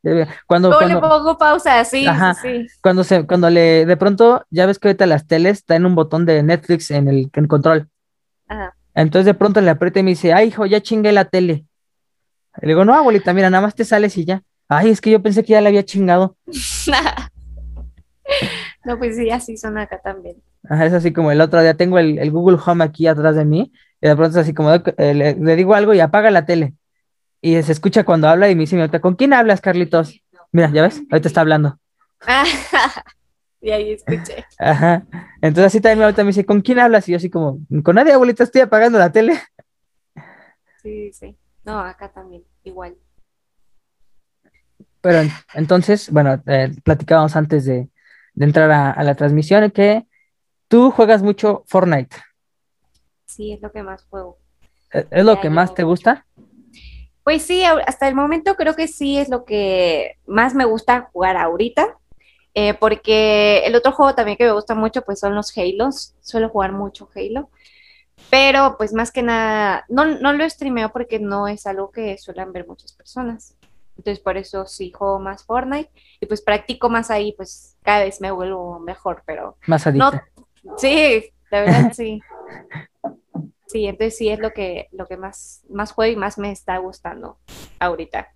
Cuando, 0.45 0.69
Luego 0.69 0.85
le 0.85 0.99
cuando, 0.99 1.17
pongo 1.17 1.37
pausa, 1.37 1.83
sí, 1.83 2.05
Ajá. 2.05 2.35
sí, 2.35 2.67
sí. 2.67 2.79
cuando 2.81 3.03
se, 3.03 3.25
cuando 3.25 3.49
le, 3.49 3.87
de 3.87 3.97
pronto, 3.97 4.45
ya 4.51 4.67
ves 4.67 4.77
que 4.77 4.89
ahorita 4.89 5.07
las 5.07 5.25
teles 5.25 5.65
traen 5.65 5.85
un 5.85 5.95
botón 5.95 6.27
de 6.27 6.43
Netflix 6.43 6.91
en 6.91 7.07
el, 7.07 7.31
en 7.33 7.47
control. 7.47 7.89
Ajá. 8.47 8.75
Entonces 8.93 9.25
de 9.25 9.33
pronto 9.33 9.61
le 9.61 9.69
aprieta 9.71 9.99
y 9.99 10.03
me 10.03 10.11
dice, 10.11 10.33
ay, 10.33 10.49
hijo, 10.49 10.65
ya 10.65 10.81
chingué 10.81 11.11
la 11.11 11.25
tele. 11.25 11.65
Y 12.57 12.65
le 12.65 12.67
digo, 12.69 12.85
no, 12.85 12.93
abuelita, 12.93 13.33
mira, 13.33 13.49
nada 13.49 13.61
más 13.61 13.75
te 13.75 13.85
sales 13.85 14.17
y 14.17 14.25
ya. 14.25 14.43
Ay, 14.67 14.89
es 14.89 15.01
que 15.01 15.11
yo 15.11 15.21
pensé 15.21 15.43
que 15.43 15.53
ya 15.53 15.61
la 15.61 15.69
había 15.69 15.85
chingado. 15.85 16.37
No, 18.85 18.97
pues 18.97 19.17
sí, 19.17 19.29
así 19.29 19.57
son 19.57 19.77
acá 19.77 19.99
también. 20.01 20.37
Ajá, 20.69 20.85
es 20.85 20.93
así 20.93 21.11
como 21.11 21.31
el 21.31 21.41
otro 21.41 21.61
día 21.61 21.75
tengo 21.75 21.99
el, 21.99 22.17
el 22.17 22.31
Google 22.31 22.57
Home 22.65 22.83
aquí 22.83 23.07
atrás 23.07 23.35
de 23.35 23.45
mí 23.45 23.71
y 23.99 24.07
de 24.07 24.15
pronto 24.15 24.39
es 24.39 24.43
así 24.43 24.53
como 24.53 24.73
eh, 24.73 25.13
le, 25.13 25.35
le 25.35 25.55
digo 25.55 25.73
algo 25.75 25.93
y 25.93 25.99
apaga 25.99 26.31
la 26.31 26.45
tele. 26.45 26.73
Y 27.41 27.61
se 27.63 27.71
escucha 27.71 28.03
cuando 28.03 28.27
habla 28.27 28.49
y 28.49 28.55
me 28.55 28.61
dice 28.61 29.01
¿con 29.01 29.15
quién 29.15 29.33
hablas, 29.33 29.61
Carlitos? 29.61 30.21
Mira, 30.51 30.71
ya 30.71 30.83
ves, 30.83 31.01
ahorita 31.11 31.27
está 31.27 31.41
hablando. 31.41 31.79
y 33.61 33.71
ahí 33.71 33.91
escuché. 33.93 34.45
Ajá. 34.59 35.05
Entonces 35.41 35.65
así 35.65 35.81
también 35.81 35.99
mi 35.99 36.03
abuelita 36.03 36.23
me 36.23 36.27
dice, 36.27 36.45
¿con 36.45 36.61
quién 36.61 36.79
hablas? 36.79 37.07
Y 37.07 37.11
yo 37.11 37.17
así 37.17 37.29
como, 37.29 37.59
con 37.83 37.95
nadie, 37.95 38.13
abuelita, 38.13 38.43
estoy 38.43 38.61
apagando 38.61 38.99
la 38.99 39.11
tele. 39.11 39.39
Sí, 40.81 41.11
sí. 41.13 41.37
No, 41.65 41.79
acá 41.79 42.11
también, 42.11 42.45
igual. 42.63 42.97
Pero 45.01 45.19
en- 45.21 45.31
entonces, 45.53 46.09
bueno, 46.11 46.41
eh, 46.47 46.71
platicábamos 46.83 47.35
antes 47.35 47.65
de, 47.65 47.89
de 48.33 48.45
entrar 48.45 48.71
a, 48.71 48.91
a 48.91 49.03
la 49.03 49.15
transmisión 49.15 49.69
que 49.71 50.05
tú 50.69 50.91
juegas 50.91 51.23
mucho 51.23 51.63
Fortnite. 51.67 52.17
Sí, 53.25 53.51
es 53.53 53.61
lo 53.61 53.71
que 53.71 53.83
más 53.83 54.03
juego. 54.05 54.37
¿Es 54.91 55.05
es 55.11 55.25
lo 55.25 55.35
Ya 55.35 55.41
que 55.41 55.49
más 55.49 55.73
te 55.73 55.83
gusta? 55.83 56.25
Pues 57.23 57.43
sí, 57.43 57.63
hasta 57.63 58.07
el 58.07 58.15
momento 58.15 58.55
creo 58.55 58.75
que 58.75 58.87
sí 58.87 59.17
es 59.17 59.29
lo 59.29 59.45
que 59.45 60.17
más 60.25 60.55
me 60.55 60.65
gusta 60.65 61.09
jugar 61.13 61.37
ahorita, 61.37 61.97
eh, 62.55 62.73
porque 62.75 63.59
el 63.65 63.75
otro 63.75 63.91
juego 63.91 64.15
también 64.15 64.37
que 64.37 64.45
me 64.45 64.53
gusta 64.53 64.75
mucho 64.75 65.03
pues 65.03 65.19
son 65.19 65.35
los 65.35 65.55
Halos, 65.57 66.15
suelo 66.21 66.49
jugar 66.49 66.73
mucho 66.73 67.09
Halo, 67.15 67.49
pero 68.31 68.77
pues 68.77 68.93
más 68.93 69.11
que 69.11 69.21
nada, 69.21 69.85
no, 69.89 70.05
no 70.05 70.33
lo 70.33 70.49
streameo 70.49 70.91
porque 70.91 71.19
no 71.19 71.47
es 71.47 71.67
algo 71.67 71.91
que 71.91 72.17
suelen 72.17 72.53
ver 72.53 72.65
muchas 72.65 72.93
personas, 72.93 73.55
entonces 73.97 74.23
por 74.23 74.37
eso 74.37 74.65
sí 74.65 74.91
juego 74.91 75.19
más 75.19 75.43
Fortnite 75.43 75.91
y 76.19 76.25
pues 76.25 76.41
practico 76.41 76.89
más 76.89 77.11
ahí, 77.11 77.33
pues 77.33 77.77
cada 77.83 78.05
vez 78.05 78.21
me 78.21 78.31
vuelvo 78.31 78.79
mejor, 78.79 79.21
pero 79.25 79.57
Más 79.67 79.85
no, 79.93 80.07
adicta. 80.07 80.25
sí, 80.77 81.25
la 81.51 81.61
verdad 81.61 81.91
sí. 81.93 82.21
Sí, 83.67 83.85
entonces 83.85 84.17
sí 84.17 84.27
es 84.27 84.39
lo 84.39 84.51
que, 84.51 84.89
lo 84.91 85.07
que 85.07 85.15
más, 85.15 85.63
más 85.69 85.93
juego 85.93 86.11
y 86.11 86.17
más 86.17 86.37
me 86.37 86.51
está 86.51 86.77
gustando 86.79 87.37
ahorita. 87.79 88.27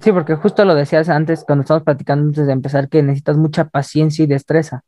Sí, 0.00 0.12
porque 0.12 0.36
justo 0.36 0.64
lo 0.64 0.76
decías 0.76 1.08
antes, 1.08 1.44
cuando 1.44 1.62
estábamos 1.62 1.84
platicando 1.84 2.26
antes 2.28 2.46
de 2.46 2.52
empezar, 2.52 2.88
que 2.88 3.02
necesitas 3.02 3.36
mucha 3.36 3.64
paciencia 3.64 4.22
y 4.24 4.28
destreza. 4.28 4.84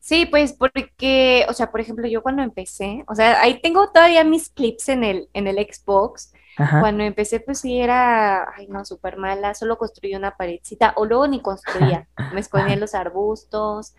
Sí, 0.00 0.24
pues 0.26 0.54
porque, 0.54 1.44
o 1.48 1.52
sea, 1.52 1.70
por 1.70 1.80
ejemplo, 1.80 2.08
yo 2.08 2.22
cuando 2.22 2.42
empecé, 2.42 3.04
o 3.06 3.14
sea, 3.14 3.40
ahí 3.42 3.60
tengo 3.60 3.92
todavía 3.92 4.24
mis 4.24 4.48
clips 4.48 4.88
en 4.88 5.04
el, 5.04 5.28
en 5.34 5.46
el 5.46 5.56
Xbox. 5.56 6.32
Ajá. 6.56 6.80
Cuando 6.80 7.04
empecé, 7.04 7.40
pues 7.40 7.60
sí 7.60 7.78
era, 7.78 8.50
ay 8.56 8.66
no, 8.68 8.84
súper 8.84 9.18
mala, 9.18 9.54
solo 9.54 9.78
construía 9.78 10.18
una 10.18 10.36
paredcita, 10.36 10.94
o 10.96 11.04
luego 11.04 11.28
ni 11.28 11.40
construía, 11.40 12.08
me 12.34 12.40
escondía 12.40 12.74
en 12.74 12.80
los 12.80 12.94
arbustos. 12.94 13.94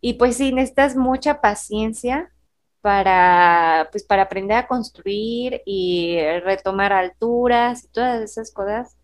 Y 0.00 0.14
pues 0.14 0.36
sí, 0.36 0.52
necesitas 0.52 0.96
mucha 0.96 1.40
paciencia 1.40 2.32
para, 2.80 3.88
pues 3.92 4.04
para 4.04 4.22
aprender 4.22 4.56
a 4.58 4.66
construir 4.66 5.62
y 5.64 6.18
retomar 6.44 6.92
alturas 6.92 7.84
y 7.84 7.88
todas 7.88 8.22
esas 8.22 8.52
cosas. 8.52 8.97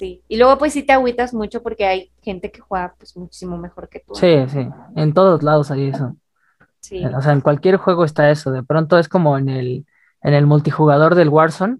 Sí. 0.00 0.22
Y 0.28 0.36
luego 0.38 0.58
pues 0.58 0.72
sí 0.72 0.82
te 0.82 0.92
agüitas 0.92 1.32
mucho 1.32 1.62
porque 1.62 1.86
hay 1.86 2.10
gente 2.22 2.50
que 2.50 2.60
juega 2.60 2.94
pues 2.98 3.16
muchísimo 3.16 3.56
mejor 3.58 3.88
que 3.88 4.00
tú. 4.00 4.14
Sí, 4.16 4.34
sí. 4.48 4.66
En 4.96 5.14
todos 5.14 5.42
lados 5.44 5.70
hay 5.70 5.88
eso. 5.90 6.16
Sí. 6.80 7.04
O 7.04 7.20
sea, 7.22 7.32
en 7.32 7.40
cualquier 7.42 7.76
juego 7.76 8.04
está 8.04 8.30
eso. 8.30 8.50
De 8.50 8.62
pronto 8.64 8.98
es 8.98 9.08
como 9.08 9.38
en 9.38 9.48
el, 9.48 9.86
en 10.22 10.34
el 10.34 10.46
multijugador 10.46 11.14
del 11.14 11.28
Warzone, 11.28 11.78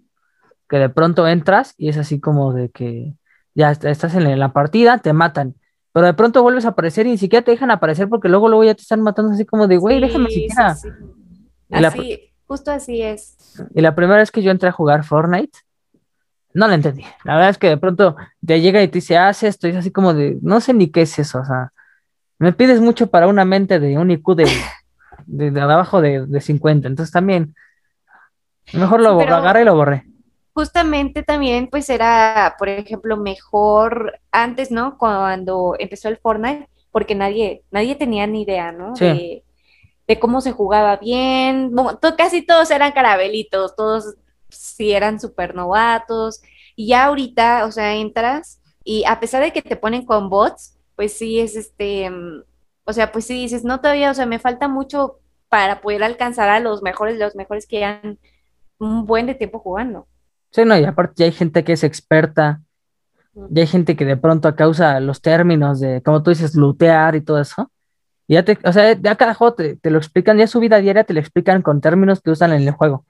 que 0.69 0.77
de 0.79 0.89
pronto 0.91 1.27
entras 1.27 1.75
y 1.79 1.89
es 1.89 1.97
así 1.97 2.21
como 2.21 2.53
de 2.53 2.69
que 2.71 3.15
ya 3.55 3.71
est- 3.73 3.85
estás 3.85 4.15
en 4.15 4.39
la 4.39 4.53
partida, 4.53 4.99
te 4.99 5.13
matan. 5.13 5.57
Pero 5.93 6.07
de 6.07 6.15
pronto 6.15 6.43
vuelves 6.43 6.67
a 6.67 6.69
aparecer 6.69 7.07
y 7.07 7.11
ni 7.11 7.19
siquiera 7.19 7.45
te 7.45 7.51
dejan 7.51 7.71
aparecer 7.73 8.09
porque 8.09 8.29
luego, 8.29 8.49
luego 8.49 8.63
ya 8.63 8.75
te 8.75 8.83
están 8.83 9.01
matando 9.01 9.33
así 9.33 9.45
como 9.45 9.67
de, 9.67 9.79
güey, 9.79 9.97
Sí, 9.97 10.01
déjame 10.07 10.31
siquiera. 10.31 10.75
sí. 10.77 10.89
La- 11.69 11.89
Así, 11.89 12.33
justo 12.47 12.71
así 12.71 13.01
es. 13.03 13.37
Y 13.75 13.81
la 13.81 13.95
primera 13.95 14.19
vez 14.21 14.31
que 14.31 14.43
yo 14.43 14.51
entré 14.51 14.69
a 14.69 14.73
jugar 14.73 15.03
Fortnite, 15.05 15.59
no 16.55 16.69
lo 16.69 16.75
entendí. 16.75 17.05
La 17.25 17.35
verdad 17.37 17.51
es 17.51 17.59
que 17.59 17.69
de 17.69 17.77
pronto 17.79 18.17
te 18.45 18.61
llega 18.61 18.83
y 18.83 18.89
te 18.89 18.99
dice, 18.99 19.17
haz 19.19 19.43
esto, 19.43 19.69
y 19.69 19.71
es 19.73 19.77
así 19.77 19.91
como 19.91 20.15
de, 20.15 20.39
no 20.43 20.61
sé 20.61 20.75
ni 20.75 20.91
qué 20.91 21.03
es 21.03 21.19
eso, 21.19 21.41
o 21.41 21.45
sea, 21.45 21.73
me 22.39 22.53
pides 22.53 22.81
mucho 22.81 23.09
para 23.11 23.29
una 23.29 23.45
mente 23.45 23.81
de 23.81 23.99
un 23.99 24.11
IQ 24.11 24.35
de, 24.37 24.47
de, 25.27 25.51
de 25.51 25.61
abajo 25.61 26.01
de, 26.01 26.27
de 26.27 26.41
50, 26.41 26.89
entonces 26.89 27.13
también, 27.13 27.55
mejor 28.73 29.01
lo, 29.01 29.21
Sí, 29.21 29.27
agarré 29.27 29.63
y 29.63 29.65
lo 29.65 29.75
borré. 29.75 30.05
Justamente 30.53 31.23
también, 31.23 31.69
pues 31.71 31.89
era, 31.91 32.57
por 32.59 32.69
ejemplo, 32.69 33.17
mejor 33.17 34.21
antes, 34.33 34.71
¿no? 34.71 34.99
Cuando 34.99 35.77
empezó 35.79 36.09
el 36.09 36.19
Fortnite, 36.19 36.69
porque 36.91 37.15
nadie, 37.15 37.63
nadie 37.71 37.95
tenía 37.95 38.27
ni 38.27 38.43
idea, 38.43 38.73
¿no? 38.73 38.95
Sí. 38.97 39.05
De, 39.05 39.45
de 40.09 40.21
cómo 40.21 40.41
se 40.41 40.53
jugaba 40.53 40.97
bien. 40.97 41.71
Bueno, 41.75 41.99
to- 41.99 42.17
casi 42.17 42.43
todos 42.47 42.71
eran 42.71 42.93
carabelitos, 42.93 43.77
todos 43.77 44.17
sí 44.51 44.93
eran 44.93 45.21
súper 45.21 45.55
novatos. 45.55 46.43
Y 46.77 46.89
ya 46.89 47.07
ahorita, 47.07 47.65
o 47.67 47.73
sea, 47.73 47.95
entras 47.95 48.61
y 48.85 49.05
a 49.07 49.21
pesar 49.21 49.43
de 49.43 49.53
que 49.53 49.63
te 49.63 49.77
ponen 49.77 50.05
con 50.05 50.31
bots, 50.31 50.77
pues 50.97 51.13
sí 51.13 51.41
es 51.41 51.57
este, 51.57 52.11
mm, 52.11 52.43
o 52.85 52.93
sea, 52.93 53.13
pues 53.13 53.27
sí 53.27 53.35
dices, 53.35 53.65
no 53.65 53.81
todavía, 53.81 54.11
o 54.11 54.15
sea, 54.15 54.27
me 54.27 54.39
falta 54.39 54.69
mucho 54.69 55.19
para 55.49 55.81
poder 55.81 56.03
alcanzar 56.03 56.49
a 56.49 56.61
los 56.61 56.83
mejores, 56.83 57.19
los 57.19 57.35
mejores 57.37 57.67
que 57.67 57.79
llevan 57.79 58.19
un 58.79 59.07
buen 59.07 59.27
de 59.27 59.35
tiempo 59.35 59.59
jugando. 59.59 60.07
Sí, 60.51 60.65
no, 60.65 60.77
y 60.77 60.85
aparte 60.85 61.15
ya 61.17 61.25
hay 61.27 61.33
gente 61.33 61.65
que 61.65 61.73
es 61.73 61.85
experta, 61.85 62.63
ya 63.35 63.63
hay 63.63 63.69
gente 63.69 63.97
que 63.97 64.05
de 64.05 64.17
pronto 64.17 64.55
causa 64.57 64.99
los 65.01 65.21
términos 65.21 65.81
de, 65.81 66.03
como 66.03 66.23
tú 66.23 66.31
dices, 66.31 66.55
lootear 66.55 67.15
y 67.15 67.21
todo 67.21 67.41
eso. 67.41 67.71
Y 68.27 68.35
ya 68.35 68.45
te, 68.45 68.59
o 68.65 68.73
sea, 68.73 68.93
ya 68.93 69.17
cada 69.17 69.35
juego 69.35 69.55
te, 69.55 69.77
te 69.77 69.91
lo 69.91 69.99
explican, 69.99 70.39
ya 70.39 70.47
su 70.47 70.61
vida 70.61 70.79
diaria 70.79 71.05
te 71.05 71.15
lo 71.15 71.21
explican 71.21 71.63
con 71.63 71.81
términos 71.81 72.21
que 72.21 72.31
usan 72.31 72.53
en 72.53 72.63
el 72.63 72.73
juego. 72.73 73.05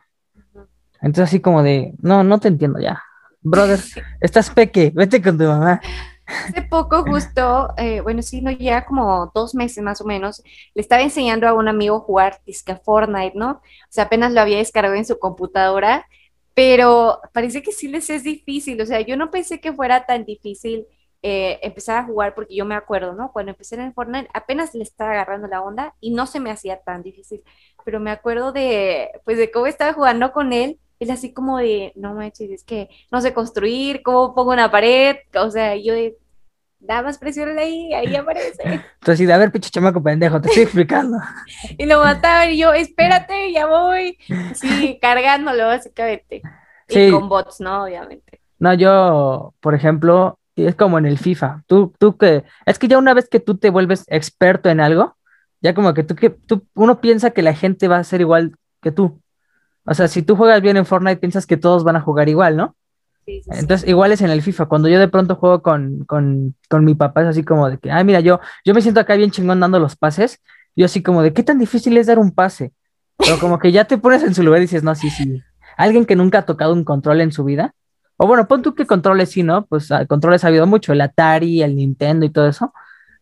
Entonces 1.03 1.30
así 1.30 1.40
como 1.40 1.62
de, 1.62 1.94
no, 2.01 2.24
no 2.24 2.38
te 2.38 2.48
entiendo 2.48 2.78
ya. 2.78 3.03
Brother, 3.40 3.80
estás 4.20 4.51
peque, 4.51 4.92
vete 4.94 5.22
con 5.22 5.38
tu 5.38 5.44
mamá. 5.44 5.80
Hace 6.26 6.62
poco 6.62 7.03
justo, 7.03 7.74
eh, 7.76 8.01
bueno, 8.03 8.22
sí, 8.22 8.40
no 8.40 8.51
ya 8.53 8.84
como 8.84 9.32
dos 9.34 9.55
meses 9.55 9.82
más 9.82 10.01
o 10.01 10.05
menos, 10.05 10.42
le 10.74 10.80
estaba 10.80 11.03
enseñando 11.03 11.48
a 11.48 11.55
un 11.55 11.66
amigo 11.66 12.01
jugar 12.01 12.40
disque 12.46 12.76
Fortnite, 12.76 13.36
¿no? 13.36 13.51
O 13.51 13.61
sea, 13.88 14.05
apenas 14.05 14.32
lo 14.32 14.40
había 14.40 14.59
descargado 14.59 14.94
en 14.94 15.05
su 15.05 15.18
computadora, 15.18 16.07
pero 16.55 17.20
parece 17.32 17.62
que 17.62 17.72
sí 17.72 17.88
les 17.88 18.11
es 18.11 18.22
difícil, 18.22 18.80
o 18.80 18.86
sea, 18.86 19.01
yo 19.01 19.16
no 19.16 19.30
pensé 19.30 19.61
que 19.61 19.72
fuera 19.72 20.07
tan 20.07 20.24
difícil 20.24 20.86
eh, 21.22 21.59
empezar 21.62 21.98
a 21.98 22.05
jugar, 22.05 22.34
porque 22.34 22.55
yo 22.55 22.64
me 22.64 22.74
acuerdo, 22.74 23.12
¿no? 23.12 23.32
Cuando 23.32 23.51
empecé 23.51 23.74
en 23.74 23.92
Fortnite 23.92 24.30
apenas 24.32 24.74
le 24.74 24.82
estaba 24.82 25.11
agarrando 25.11 25.48
la 25.48 25.62
onda 25.62 25.94
y 26.01 26.12
no 26.12 26.26
se 26.26 26.40
me 26.40 26.51
hacía 26.51 26.80
tan 26.80 27.03
difícil, 27.03 27.42
pero 27.84 28.01
me 28.01 28.11
acuerdo 28.11 28.53
de, 28.53 29.11
pues, 29.24 29.36
de 29.36 29.51
cómo 29.51 29.66
estaba 29.66 29.92
jugando 29.92 30.32
con 30.32 30.53
él, 30.53 30.78
él 31.01 31.11
así 31.11 31.32
como 31.32 31.59
de, 31.59 31.92
no 31.96 32.14
manches, 32.14 32.51
es 32.51 32.62
que 32.62 32.88
no 33.11 33.20
sé 33.20 33.34
construir, 33.34 34.03
cómo 34.03 34.34
pongo 34.34 34.53
una 34.53 34.70
pared, 34.70 35.16
o 35.34 35.51
sea, 35.51 35.74
yo 35.74 35.94
de, 35.94 36.16
da 36.78 37.03
más 37.03 37.18
presión 37.18 37.59
ahí, 37.59 37.92
ahí 37.94 38.14
aparece. 38.14 38.62
Entonces, 39.01 39.26
de 39.26 39.32
a 39.32 39.38
ver, 39.38 39.51
pinche 39.51 39.70
chamaco 39.70 40.03
pendejo, 40.03 40.40
te 40.40 40.48
estoy 40.48 40.64
explicando. 40.64 41.18
Y 41.78 41.86
lo 41.86 42.01
mataban 42.03 42.51
y 42.51 42.59
yo, 42.59 42.72
espérate, 42.72 43.53
ya 43.53 43.66
voy. 43.66 44.18
Sí, 44.55 44.98
cargándolo 45.03 45.66
básicamente. 45.66 46.42
Sí. 46.88 47.01
Y 47.01 47.11
con 47.11 47.28
bots, 47.28 47.61
¿no? 47.61 47.84
Obviamente. 47.84 48.40
No, 48.59 48.74
yo, 48.74 49.55
por 49.61 49.74
ejemplo, 49.74 50.38
es 50.57 50.74
como 50.74 50.98
en 50.98 51.07
el 51.07 51.18
FIFA. 51.18 51.62
Tú, 51.66 51.94
tú 51.98 52.18
que, 52.18 52.44
es 52.66 52.78
que 52.78 52.88
ya 52.88 52.98
una 52.98 53.14
vez 53.14 53.28
que 53.28 53.40
tú 53.40 53.57
te 53.57 53.70
vuelves 53.70 54.05
experto 54.09 54.68
en 54.68 54.80
algo, 54.80 55.16
ya 55.62 55.74
como 55.74 55.94
que 55.94 56.03
tú, 56.03 56.14
que 56.14 56.30
tú, 56.30 56.66
uno 56.74 57.01
piensa 57.01 57.30
que 57.30 57.42
la 57.42 57.55
gente 57.55 57.88
va 57.88 57.98
a 57.98 58.05
ser 58.05 58.20
igual 58.20 58.57
que 58.82 58.92
tú. 58.92 59.20
O 59.84 59.94
sea, 59.94 60.08
si 60.08 60.22
tú 60.22 60.36
juegas 60.36 60.60
bien 60.62 60.76
en 60.76 60.86
Fortnite, 60.86 61.16
piensas 61.16 61.46
que 61.46 61.56
todos 61.56 61.84
van 61.84 61.96
a 61.96 62.00
jugar 62.00 62.28
igual, 62.28 62.56
¿no? 62.56 62.76
Sí, 63.26 63.42
sí, 63.42 63.50
sí. 63.52 63.58
Entonces, 63.58 63.88
igual 63.88 64.12
es 64.12 64.20
en 64.22 64.30
el 64.30 64.42
FIFA. 64.42 64.66
Cuando 64.66 64.88
yo 64.88 64.98
de 64.98 65.08
pronto 65.08 65.36
juego 65.36 65.62
con, 65.62 66.04
con, 66.04 66.54
con 66.68 66.84
mi 66.84 66.94
papá, 66.94 67.22
es 67.22 67.28
así 67.28 67.44
como 67.44 67.68
de 67.68 67.78
que, 67.78 67.90
ay, 67.90 68.04
mira, 68.04 68.20
yo, 68.20 68.40
yo 68.64 68.74
me 68.74 68.82
siento 68.82 69.00
acá 69.00 69.14
bien 69.14 69.30
chingón 69.30 69.60
dando 69.60 69.78
los 69.78 69.96
pases. 69.96 70.40
Yo 70.76 70.86
así 70.86 71.02
como 71.02 71.22
de, 71.22 71.32
¿qué 71.32 71.42
tan 71.42 71.58
difícil 71.58 71.96
es 71.96 72.06
dar 72.06 72.18
un 72.18 72.32
pase? 72.32 72.72
Pero 73.16 73.38
como 73.38 73.58
que 73.58 73.72
ya 73.72 73.84
te 73.84 73.98
pones 73.98 74.22
en 74.22 74.34
su 74.34 74.42
lugar 74.42 74.60
y 74.60 74.62
dices, 74.62 74.82
no, 74.82 74.94
sí, 74.94 75.10
sí. 75.10 75.42
Alguien 75.76 76.06
que 76.06 76.16
nunca 76.16 76.38
ha 76.38 76.46
tocado 76.46 76.72
un 76.72 76.84
control 76.84 77.20
en 77.20 77.32
su 77.32 77.44
vida, 77.44 77.74
O 78.16 78.26
bueno, 78.26 78.46
pon 78.48 78.62
tú 78.62 78.74
que 78.74 78.86
controles 78.86 79.30
sí, 79.30 79.42
¿no? 79.42 79.66
Pues 79.66 79.90
ah, 79.92 80.06
controles 80.06 80.44
ha 80.44 80.48
habido 80.48 80.66
mucho, 80.66 80.92
el 80.92 81.00
Atari, 81.00 81.62
el 81.62 81.76
Nintendo 81.76 82.26
y 82.26 82.30
todo 82.30 82.48
eso. 82.48 82.72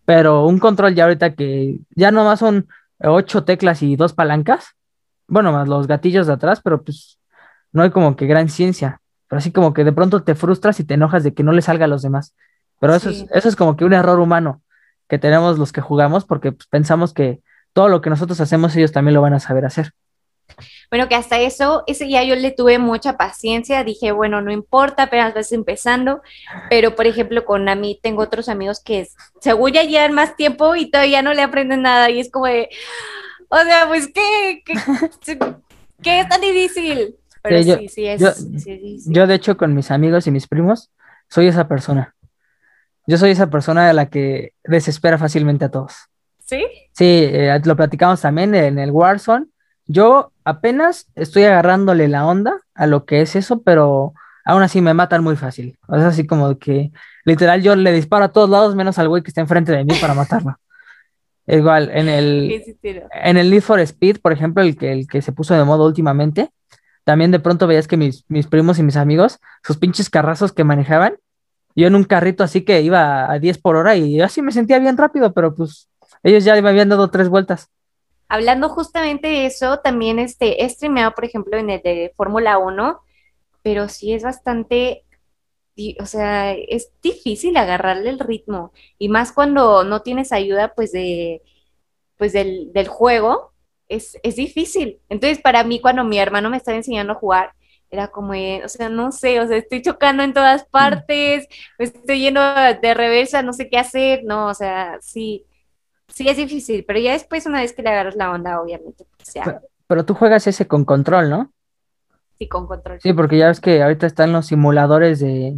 Pero 0.05 0.47
un 0.47 0.59
control 0.59 0.95
ya 0.95 1.05
ahorita 1.05 1.35
que 1.35 1.79
ya 1.95 2.11
nomás 2.11 2.41
son 2.41 2.69
ocho 3.01 3.45
teclas 3.45 3.83
y 3.83 3.97
dos 3.97 4.13
palancas. 4.13 4.75
Bueno, 5.29 5.53
más 5.53 5.69
los 5.69 5.87
gatillos 5.87 6.27
de 6.27 6.33
atrás, 6.33 6.61
pero 6.63 6.83
pues 6.83 7.19
no 7.73 7.83
hay 7.83 7.91
como 7.91 8.17
que 8.17 8.27
gran 8.27 8.49
ciencia. 8.49 9.01
Pero 9.29 9.39
así 9.39 9.53
como 9.53 9.75
que 9.75 9.85
de 9.85 9.93
pronto 9.93 10.23
te 10.25 10.35
frustras 10.35 10.81
y 10.81 10.85
te 10.85 10.95
enojas 10.95 11.23
de 11.23 11.35
que 11.35 11.43
no 11.43 11.53
le 11.53 11.63
salga 11.63 11.85
a 11.85 11.89
los 11.89 12.03
demás. 12.03 12.35
Pero 12.81 12.95
eso, 12.95 13.11
es, 13.11 13.27
eso 13.31 13.49
es 13.49 13.57
como 13.57 13.77
que 13.77 13.85
un 13.85 13.93
error 13.93 14.19
humano 14.19 14.63
que 15.09 15.19
tenemos 15.19 15.59
los 15.59 15.73
que 15.73 15.81
jugamos 15.81 16.25
porque 16.25 16.53
pues, 16.53 16.67
pensamos 16.67 17.13
que 17.13 17.41
todo 17.73 17.89
lo 17.89 18.01
que 18.01 18.11
nosotros 18.11 18.41
hacemos 18.41 18.75
ellos 18.77 18.93
también 18.93 19.15
lo 19.15 19.23
van 19.23 19.35
a 19.35 19.41
saber 19.41 19.65
hacer. 19.65 19.93
Bueno, 20.91 21.09
que 21.09 21.15
hasta 21.15 21.39
eso, 21.39 21.85
ese 21.87 22.07
día 22.07 22.25
yo 22.25 22.35
le 22.35 22.51
tuve 22.51 22.79
mucha 22.79 23.19
paciencia, 23.19 23.85
dije, 23.85 24.13
bueno, 24.13 24.41
no 24.41 24.51
importa, 24.51 25.05
apenas 25.05 25.35
vas 25.35 25.53
empezando, 25.53 26.23
pero 26.71 26.95
por 26.95 27.07
ejemplo 27.07 27.45
con 27.45 27.69
a 27.69 27.75
mí 27.75 28.01
tengo 28.03 28.23
otros 28.23 28.49
amigos 28.49 28.81
que 28.83 29.07
según 29.41 29.73
ya 29.73 29.83
llevan 29.83 30.15
más 30.15 30.37
tiempo 30.37 30.75
y 30.75 30.91
todavía 30.91 31.21
no 31.21 31.35
le 31.35 31.43
aprenden 31.43 31.83
nada 31.83 32.09
y 32.09 32.21
es 32.21 32.31
como 32.31 32.47
de, 32.47 32.71
o 33.49 33.59
sea, 33.59 33.87
pues, 33.89 34.11
¿qué? 34.15 34.63
¿Qué, 34.65 35.39
qué 36.03 36.21
es 36.21 36.29
tan 36.29 36.41
difícil? 36.41 37.17
Pero 37.43 37.63
sí, 37.63 37.73
sí, 37.73 37.89
sí, 37.89 38.07
es, 38.07 38.21
yo, 38.21 39.13
yo, 39.13 39.27
de 39.27 39.35
hecho 39.35 39.57
con 39.57 39.75
mis 39.75 39.91
amigos 39.91 40.27
y 40.27 40.31
mis 40.31 40.47
primos 40.47 40.91
soy 41.29 41.47
esa 41.47 41.69
persona. 41.69 42.15
Yo 43.07 43.17
soy 43.17 43.31
esa 43.31 43.49
persona 43.49 43.89
a 43.89 43.93
la 43.93 44.07
que 44.07 44.53
desespera 44.65 45.17
fácilmente 45.19 45.65
a 45.65 45.71
todos. 45.71 45.95
¿Sí? 46.45 46.65
Sí, 46.93 47.23
eh, 47.25 47.59
lo 47.65 47.77
platicamos 47.77 48.21
también 48.21 48.55
en 48.55 48.79
el 48.79 48.91
Warzone. 48.91 49.47
Yo 49.87 50.33
apenas 50.45 51.07
estoy 51.15 51.45
agarrándole 51.45 52.09
la 52.09 52.27
onda 52.27 52.61
a 52.75 52.87
lo 52.87 53.07
que 53.07 53.23
es 53.23 53.35
eso, 53.35 53.63
pero 53.63 54.13
aún 54.45 54.63
así 54.63 54.83
me 54.83 54.95
matan 54.95 55.25
muy 55.25 55.37
fácil. 55.37 55.79
es 55.89 56.05
así 56.05 56.27
como 56.27 56.59
que 56.59 56.91
literal 57.25 57.63
yo 57.63 57.77
le 57.77 57.93
disparo 57.93 58.27
a 58.27 58.33
todos 58.33 58.51
lados 58.51 58.75
menos 58.75 58.99
al 58.99 59.09
güey 59.09 59.23
que 59.23 59.29
está 59.29 59.41
enfrente 59.41 59.73
de 59.73 59.85
mí 59.85 59.95
para 60.01 60.15
matarlo. 60.15 60.59
Igual, 61.49 61.91
en 61.93 62.09
el, 62.09 62.63
en 62.83 63.37
el 63.39 63.51
Need 63.51 63.63
for 63.63 63.81
Speed, 63.81 64.19
por 64.21 64.33
ejemplo, 64.33 64.63
el 64.63 64.77
que, 64.77 64.93
el 64.93 65.07
que 65.07 65.23
se 65.23 65.33
puso 65.33 65.55
de 65.55 65.65
moda 65.65 65.85
últimamente, 65.85 66.51
también 67.05 67.31
de 67.31 67.41
pronto 67.41 67.67
veías 67.67 67.89
que 67.89 67.97
mis, 67.97 68.25
mis 68.29 68.47
primos 68.47 68.79
y 68.79 68.83
mis 68.83 68.97
amigos, 68.97 69.41
sus 69.63 69.79
pinches 69.79 70.11
carrazos 70.11 70.53
que 70.53 70.65
manejaban, 70.65 71.17
yo 71.75 71.87
en 71.87 71.95
un 71.95 72.05
carrito 72.05 72.45
así 72.45 72.63
que 72.65 72.83
iba 72.83 73.31
a 73.31 73.39
10 73.39 73.59
por 73.59 73.77
hora 73.77 73.97
y 73.97 74.17
yo 74.17 74.25
así 74.25 74.43
me 74.43 74.53
sentía 74.53 74.79
bien 74.79 74.99
rápido, 74.99 75.33
pero 75.33 75.55
pues 75.55 75.89
ellos 76.23 76.45
ya 76.45 76.61
me 76.61 76.69
habían 76.69 76.91
dado 76.91 77.09
tres 77.09 77.29
vueltas. 77.29 77.71
Hablando 78.29 78.69
justamente 78.69 79.29
de 79.29 79.47
eso, 79.47 79.79
también 79.79 80.19
este, 80.19 80.63
he 80.63 80.69
streameado, 80.69 81.15
por 81.15 81.25
ejemplo, 81.25 81.57
en 81.57 81.71
el 81.71 81.81
de 81.81 82.13
Fórmula 82.15 82.59
1, 82.59 83.01
pero 83.63 83.89
sí 83.89 84.13
es 84.13 84.23
bastante, 84.23 85.05
o 86.01 86.07
sea, 86.07 86.53
es 86.53 86.91
difícil 87.03 87.57
agarrarle 87.57 88.11
el 88.11 88.19
ritmo, 88.19 88.73
y 88.99 89.09
más 89.09 89.33
cuando 89.33 89.85
no 89.85 90.03
tienes 90.03 90.33
ayuda, 90.33 90.75
pues, 90.75 90.93
de, 90.93 91.43
pues 92.17 92.33
del, 92.33 92.73
del 92.73 92.89
juego, 92.89 93.53
es, 93.89 94.19
es 94.23 94.37
difícil. 94.37 95.01
Entonces, 95.09 95.41
para 95.41 95.65
mí, 95.65 95.81
cuando 95.81 96.05
mi 96.05 96.19
hermano 96.19 96.51
me 96.51 96.57
estaba 96.57 96.77
enseñando 96.77 97.13
a 97.15 97.17
jugar, 97.17 97.53
era 97.91 98.09
como, 98.09 98.33
o 98.33 98.69
sea, 98.69 98.89
no 98.89 99.13
sé, 99.13 99.41
o 99.41 99.47
sea, 99.47 99.57
estoy 99.57 99.83
chocando 99.83 100.23
en 100.23 100.35
todas 100.35 100.63
mm. 100.63 100.71
partes, 100.71 101.49
estoy 101.79 102.21
lleno 102.21 102.41
de 102.81 102.95
reversa, 102.95 103.43
no 103.43 103.53
sé 103.53 103.69
qué 103.69 103.79
hacer, 103.79 104.25
no, 104.25 104.49
o 104.49 104.55
sea, 104.55 104.99
sí, 105.01 105.47
sí 106.09 106.29
es 106.29 106.37
difícil, 106.37 106.85
pero 106.85 106.99
ya 106.99 107.13
después, 107.13 107.47
una 107.47 107.61
vez 107.61 107.73
que 107.73 107.83
le 107.83 107.91
agarras 107.91 108.17
la 108.17 108.31
onda, 108.31 108.61
obviamente, 108.61 109.07
pues 109.17 109.33
Pero, 109.87 110.05
tú 110.05 110.15
juegas 110.15 110.47
ese 110.47 110.67
con 110.67 110.85
control, 110.85 111.31
¿no? 111.31 111.53
Sí, 112.39 112.47
con 112.47 112.67
control. 112.67 113.01
Sí, 113.01 113.13
porque 113.15 113.39
ya 113.39 113.49
ves 113.49 113.61
que 113.61 113.83
ahorita 113.83 114.07
están 114.07 114.33
los 114.33 114.47
simuladores 114.47 115.19
de, 115.19 115.57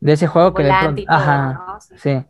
de 0.00 0.12
ese 0.12 0.26
juego 0.26 0.54
que 0.54 0.62
de 0.64 0.72
pronto, 0.80 1.02
ajá, 1.08 1.78
sí. 1.96 2.24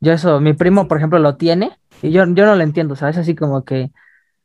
Yo 0.00 0.12
eso, 0.12 0.40
mi 0.40 0.52
primo, 0.52 0.88
por 0.88 0.96
ejemplo, 0.98 1.18
lo 1.18 1.36
tiene 1.36 1.78
y 2.02 2.10
yo, 2.10 2.24
yo 2.26 2.46
no 2.46 2.56
lo 2.56 2.62
entiendo, 2.62 2.96
¿sabes? 2.96 3.18
Así 3.18 3.34
como 3.34 3.64
que, 3.64 3.92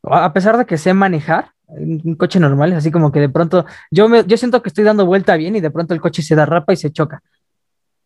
a 0.04 0.32
pesar 0.34 0.58
de 0.58 0.66
que 0.66 0.78
sé 0.78 0.94
manejar, 0.94 1.52
un 1.68 2.16
coche 2.16 2.40
normal, 2.40 2.74
así 2.74 2.92
como 2.92 3.12
que 3.12 3.20
de 3.20 3.30
pronto 3.30 3.66
yo, 3.92 4.08
me, 4.08 4.24
yo 4.26 4.38
siento 4.38 4.62
que 4.62 4.70
estoy 4.70 4.84
dando 4.84 5.06
vuelta 5.06 5.36
bien 5.36 5.56
y 5.56 5.60
de 5.60 5.72
pronto 5.72 5.94
el 5.94 6.02
coche 6.02 6.22
se 6.22 6.36
derrapa 6.36 6.74
y 6.74 6.78
se 6.78 6.92
choca. 6.92 7.22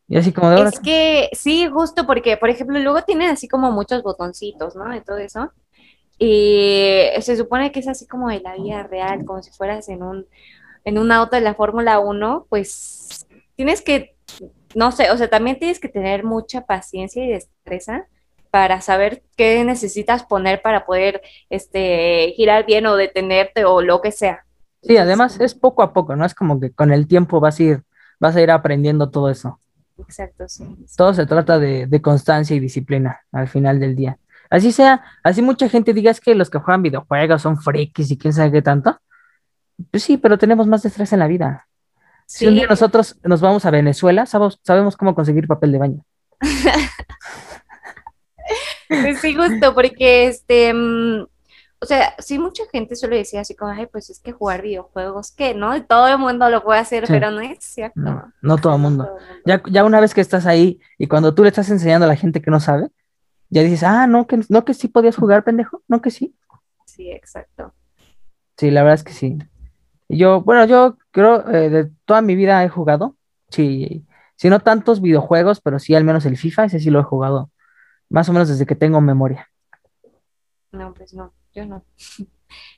Y 0.08 0.18
así 0.18 0.34
como 0.34 0.50
de 0.50 0.64
Es 0.64 0.80
que 0.80 1.30
sí, 1.32 1.70
justo 1.72 2.06
porque, 2.06 2.36
por 2.38 2.50
ejemplo, 2.50 2.78
luego 2.80 3.02
tienen 3.04 3.30
así 3.30 3.48
como 3.48 3.72
muchos 3.72 4.04
botoncitos, 4.04 4.76
¿no? 4.76 4.90
De 4.90 5.02
todo 5.02 5.18
eso. 5.18 5.52
Y 6.18 7.08
se 7.22 7.38
supone 7.38 7.72
que 7.72 7.80
es 7.80 7.88
así 7.88 8.06
como 8.08 8.30
de 8.30 8.42
la 8.42 8.56
vida 8.56 8.84
real, 8.84 9.24
como 9.26 9.42
si 9.42 9.52
fueras 9.52 9.88
en 9.90 10.04
un, 10.04 10.26
en 10.84 10.98
un 10.98 11.12
auto 11.12 11.36
de 11.36 11.42
la 11.42 11.56
Fórmula 11.56 12.00
1, 12.00 12.46
pues 12.50 13.26
tienes 13.56 13.82
que, 13.82 14.16
no 14.76 14.92
sé, 14.92 15.12
o 15.12 15.18
sea, 15.18 15.30
también 15.30 15.60
tienes 15.60 15.80
que 15.80 15.90
tener 15.90 16.24
mucha 16.24 16.66
paciencia 16.66 17.24
y 17.24 17.30
destreza 17.30 18.08
para 18.52 18.82
saber 18.82 19.24
qué 19.38 19.64
necesitas 19.64 20.24
poner 20.24 20.62
para 20.62 20.86
poder 20.86 21.22
este, 21.50 22.34
girar 22.36 22.66
bien 22.66 22.86
o 22.86 22.96
detenerte 22.96 23.66
o 23.66 23.82
lo 23.82 24.02
que 24.02 24.12
sea. 24.12 24.46
Sí, 24.84 24.98
además 24.98 25.40
es 25.40 25.56
poco 25.56 25.84
a 25.84 25.94
poco, 25.94 26.16
¿no? 26.16 26.26
Es 26.26 26.36
como 26.36 26.60
que 26.60 26.72
con 26.72 26.92
el 26.92 27.08
tiempo 27.08 27.40
vas 27.40 27.60
a 27.60 27.64
ir, 27.64 27.84
vas 28.20 28.36
a 28.36 28.42
ir 28.42 28.52
aprendiendo 28.52 29.10
todo 29.10 29.30
eso. 29.30 29.60
Exacto, 29.98 30.48
sí. 30.48 30.66
Todo 30.98 31.14
se 31.14 31.26
trata 31.26 31.60
de, 31.60 32.02
constancia 32.02 32.56
y 32.56 32.60
disciplina 32.60 33.22
al 33.32 33.48
final 33.48 33.80
del 33.80 33.96
día. 33.96 34.18
Así 34.50 34.72
sea, 34.72 35.04
así 35.24 35.42
mucha 35.42 35.70
gente 35.70 35.94
diga 35.94 36.12
es 36.12 36.20
que 36.20 36.36
los 36.36 36.50
que 36.50 36.60
juegan 36.60 36.82
videojuegos 36.82 37.42
son 37.42 37.58
frikis 37.58 38.12
y 38.12 38.18
quién 38.18 38.34
sabe 38.34 38.52
qué 38.52 38.62
tanto. 38.62 39.00
Pues 39.92 40.04
sí, 40.04 40.18
pero 40.18 40.38
tenemos 40.38 40.68
más 40.68 40.84
estrés 40.84 41.14
en 41.14 41.20
la 41.20 41.28
vida. 41.28 41.68
Si 42.34 42.48
un 42.48 42.56
día 42.56 42.66
nosotros 42.66 43.18
nos 43.24 43.42
vamos 43.42 43.66
a 43.66 43.72
Venezuela, 43.72 44.26
sabemos, 44.26 44.58
sabemos 44.64 44.96
cómo 44.96 45.14
conseguir 45.14 45.48
papel 45.48 45.74
de 45.74 45.78
baño. 45.78 46.06
Pues 48.88 49.22
sí, 49.22 49.34
justo, 49.34 49.74
porque 49.74 50.28
este, 50.28 50.74
mm, 50.74 51.22
o 51.80 51.86
sea, 51.86 52.14
sí 52.20 52.38
mucha 52.38 52.64
gente 52.70 52.98
suele 52.98 53.16
decir 53.16 53.40
así 53.40 53.56
como, 53.56 53.72
ay, 53.72 53.86
pues 53.86 54.10
es 54.10 54.20
que 54.20 54.34
jugar 54.34 54.62
videojuegos, 54.64 55.32
¿qué? 55.32 55.56
¿No? 55.56 55.82
Todo 55.86 56.10
el 56.10 56.18
mundo 56.18 56.50
lo 56.50 56.62
puede 56.62 56.82
hacer, 56.82 57.06
pero 57.08 57.32
no 57.32 57.40
es 57.40 57.60
cierto. 57.64 58.32
No, 58.42 58.58
todo 58.58 58.76
el 58.76 58.82
mundo. 58.82 59.18
Ya, 59.46 59.64
ya 59.72 59.86
una 59.86 60.02
vez 60.02 60.14
que 60.14 60.20
estás 60.20 60.46
ahí 60.46 60.82
y 60.98 61.08
cuando 61.08 61.34
tú 61.34 61.44
le 61.44 61.50
estás 61.50 61.70
enseñando 61.70 62.04
a 62.06 62.10
la 62.10 62.18
gente 62.18 62.42
que 62.42 62.52
no 62.52 62.60
sabe, 62.60 62.90
ya 63.50 63.64
dices, 63.64 63.84
ah, 63.84 64.08
no, 64.08 64.28
que, 64.28 64.42
no 64.50 64.66
que 64.66 64.74
sí 64.74 64.90
podías 64.90 65.16
jugar, 65.16 65.46
pendejo, 65.46 65.84
no 65.88 66.02
que 66.02 66.12
sí. 66.12 66.36
Sí, 66.86 67.10
exacto. 67.10 67.74
Sí, 68.58 68.72
la 68.72 68.84
verdad 68.84 68.96
es 68.96 69.04
que 69.06 69.14
sí. 69.14 69.38
Yo, 70.18 70.42
bueno, 70.42 70.66
yo 70.66 70.98
creo, 71.12 71.50
eh, 71.50 71.70
de 71.70 71.92
toda 72.06 72.22
mi 72.22 72.36
vida 72.36 72.64
he 72.64 72.70
jugado, 72.70 73.16
sí, 73.50 74.06
si 74.36 74.50
no 74.50 74.60
tantos 74.60 75.02
videojuegos, 75.02 75.62
pero 75.62 75.80
sí 75.80 75.96
al 75.96 76.04
menos 76.04 76.26
el 76.26 76.38
FIFA, 76.38 76.66
ese 76.66 76.80
sí 76.80 76.90
lo 76.90 77.00
he 77.00 77.04
jugado 77.04 77.52
más 78.12 78.28
o 78.28 78.34
menos 78.34 78.50
desde 78.50 78.66
que 78.66 78.76
tengo 78.76 79.02
memoria. 79.02 79.50
No, 80.72 80.94
pues 80.94 81.14
no, 81.14 81.34
yo 81.54 81.66
no. 81.66 81.84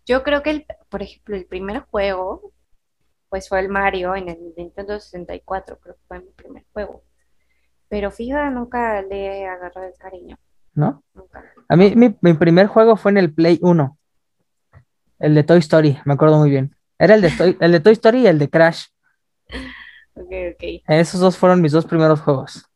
Yo 0.05 0.21
creo 0.21 0.43
que, 0.43 0.51
el, 0.51 0.65
por 0.89 1.01
ejemplo, 1.01 1.35
el 1.35 1.47
primer 1.47 1.79
juego, 1.79 2.51
pues 3.29 3.49
fue 3.49 3.59
el 3.59 3.69
Mario 3.69 4.15
en 4.15 4.29
el 4.29 4.53
Nintendo 4.55 4.99
64, 4.99 5.79
creo 5.79 5.95
que 5.95 6.01
fue 6.07 6.19
mi 6.19 6.29
primer 6.29 6.63
juego. 6.71 7.01
Pero 7.89 8.11
FIFA 8.11 8.51
nunca 8.51 9.01
le 9.01 9.39
he 9.39 9.47
agarrado 9.47 9.87
el 9.87 9.95
cariño. 9.97 10.37
¿No? 10.75 11.03
Nunca. 11.15 11.43
A 11.67 11.75
mí 11.75 11.95
mi, 11.95 12.33
primer 12.33 12.67
juego 12.67 12.95
fue 12.97 13.11
en 13.11 13.17
el 13.17 13.33
Play 13.33 13.57
1. 13.63 13.97
El 15.17 15.33
de 15.33 15.43
Toy 15.43 15.57
Story, 15.57 15.97
me 16.05 16.13
acuerdo 16.13 16.37
muy 16.37 16.51
bien. 16.51 16.72
Era 16.97 17.15
el 17.15 17.21
de 17.21 17.31
Toy, 17.31 17.57
el 17.59 17.71
de 17.71 17.79
Toy 17.79 17.93
Story 17.93 18.21
y 18.21 18.27
el 18.27 18.39
de 18.39 18.49
Crash. 18.49 18.85
Ok, 20.15 20.29
ok. 20.53 20.83
Esos 20.89 21.19
dos 21.19 21.35
fueron 21.35 21.59
mis 21.59 21.71
dos 21.71 21.87
primeros 21.87 22.21
juegos. 22.21 22.69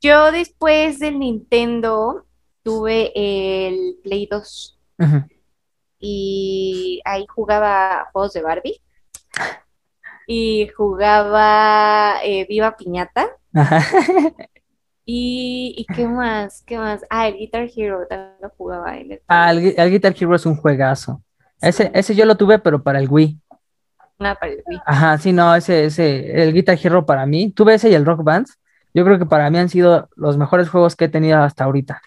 Yo 0.00 0.30
después 0.30 1.00
del 1.00 1.18
Nintendo 1.18 2.26
tuve 2.62 3.10
el 3.16 3.96
Play 4.04 4.28
2 4.30 4.78
y 5.98 7.02
ahí 7.04 7.26
jugaba 7.26 8.08
juegos 8.12 8.34
de 8.34 8.42
Barbie 8.42 8.80
y 10.28 10.68
jugaba 10.68 12.20
eh, 12.22 12.46
Viva 12.48 12.76
Piñata. 12.76 13.28
Y, 15.12 15.86
qué 15.96 16.06
más, 16.06 16.62
qué 16.64 16.78
más. 16.78 17.04
Ah, 17.10 17.26
el 17.26 17.36
Guitar 17.36 17.68
Hero 17.74 18.06
también 18.08 18.36
lo 18.40 18.50
jugaba. 18.50 18.96
En 18.96 19.20
ah, 19.26 19.50
el, 19.50 19.90
Guitar 19.90 20.14
Hero 20.16 20.36
es 20.36 20.46
un 20.46 20.54
juegazo. 20.54 21.20
Ese, 21.60 21.90
ese 21.94 22.14
yo 22.14 22.24
lo 22.24 22.36
tuve, 22.36 22.58
pero 22.58 22.82
para 22.82 22.98
el 22.98 23.08
Wii. 23.08 23.38
Ah, 24.18 24.36
para 24.38 24.52
el 24.52 24.62
Wii. 24.66 24.80
Ajá, 24.86 25.18
sí, 25.18 25.32
no, 25.32 25.54
ese, 25.54 25.84
ese, 25.86 26.42
el 26.42 26.52
Guitar 26.52 26.78
Hero 26.82 27.06
para 27.06 27.26
mí. 27.26 27.52
Tuve 27.52 27.74
ese 27.74 27.90
y 27.90 27.94
el 27.94 28.06
Rock 28.06 28.22
Band 28.22 28.46
yo 28.94 29.04
creo 29.04 29.18
que 29.18 29.26
para 29.26 29.50
mí 29.50 29.58
han 29.58 29.68
sido 29.68 30.08
los 30.16 30.36
mejores 30.36 30.68
juegos 30.68 30.96
que 30.96 31.06
he 31.06 31.08
tenido 31.08 31.38
hasta 31.38 31.64
ahorita. 31.64 32.02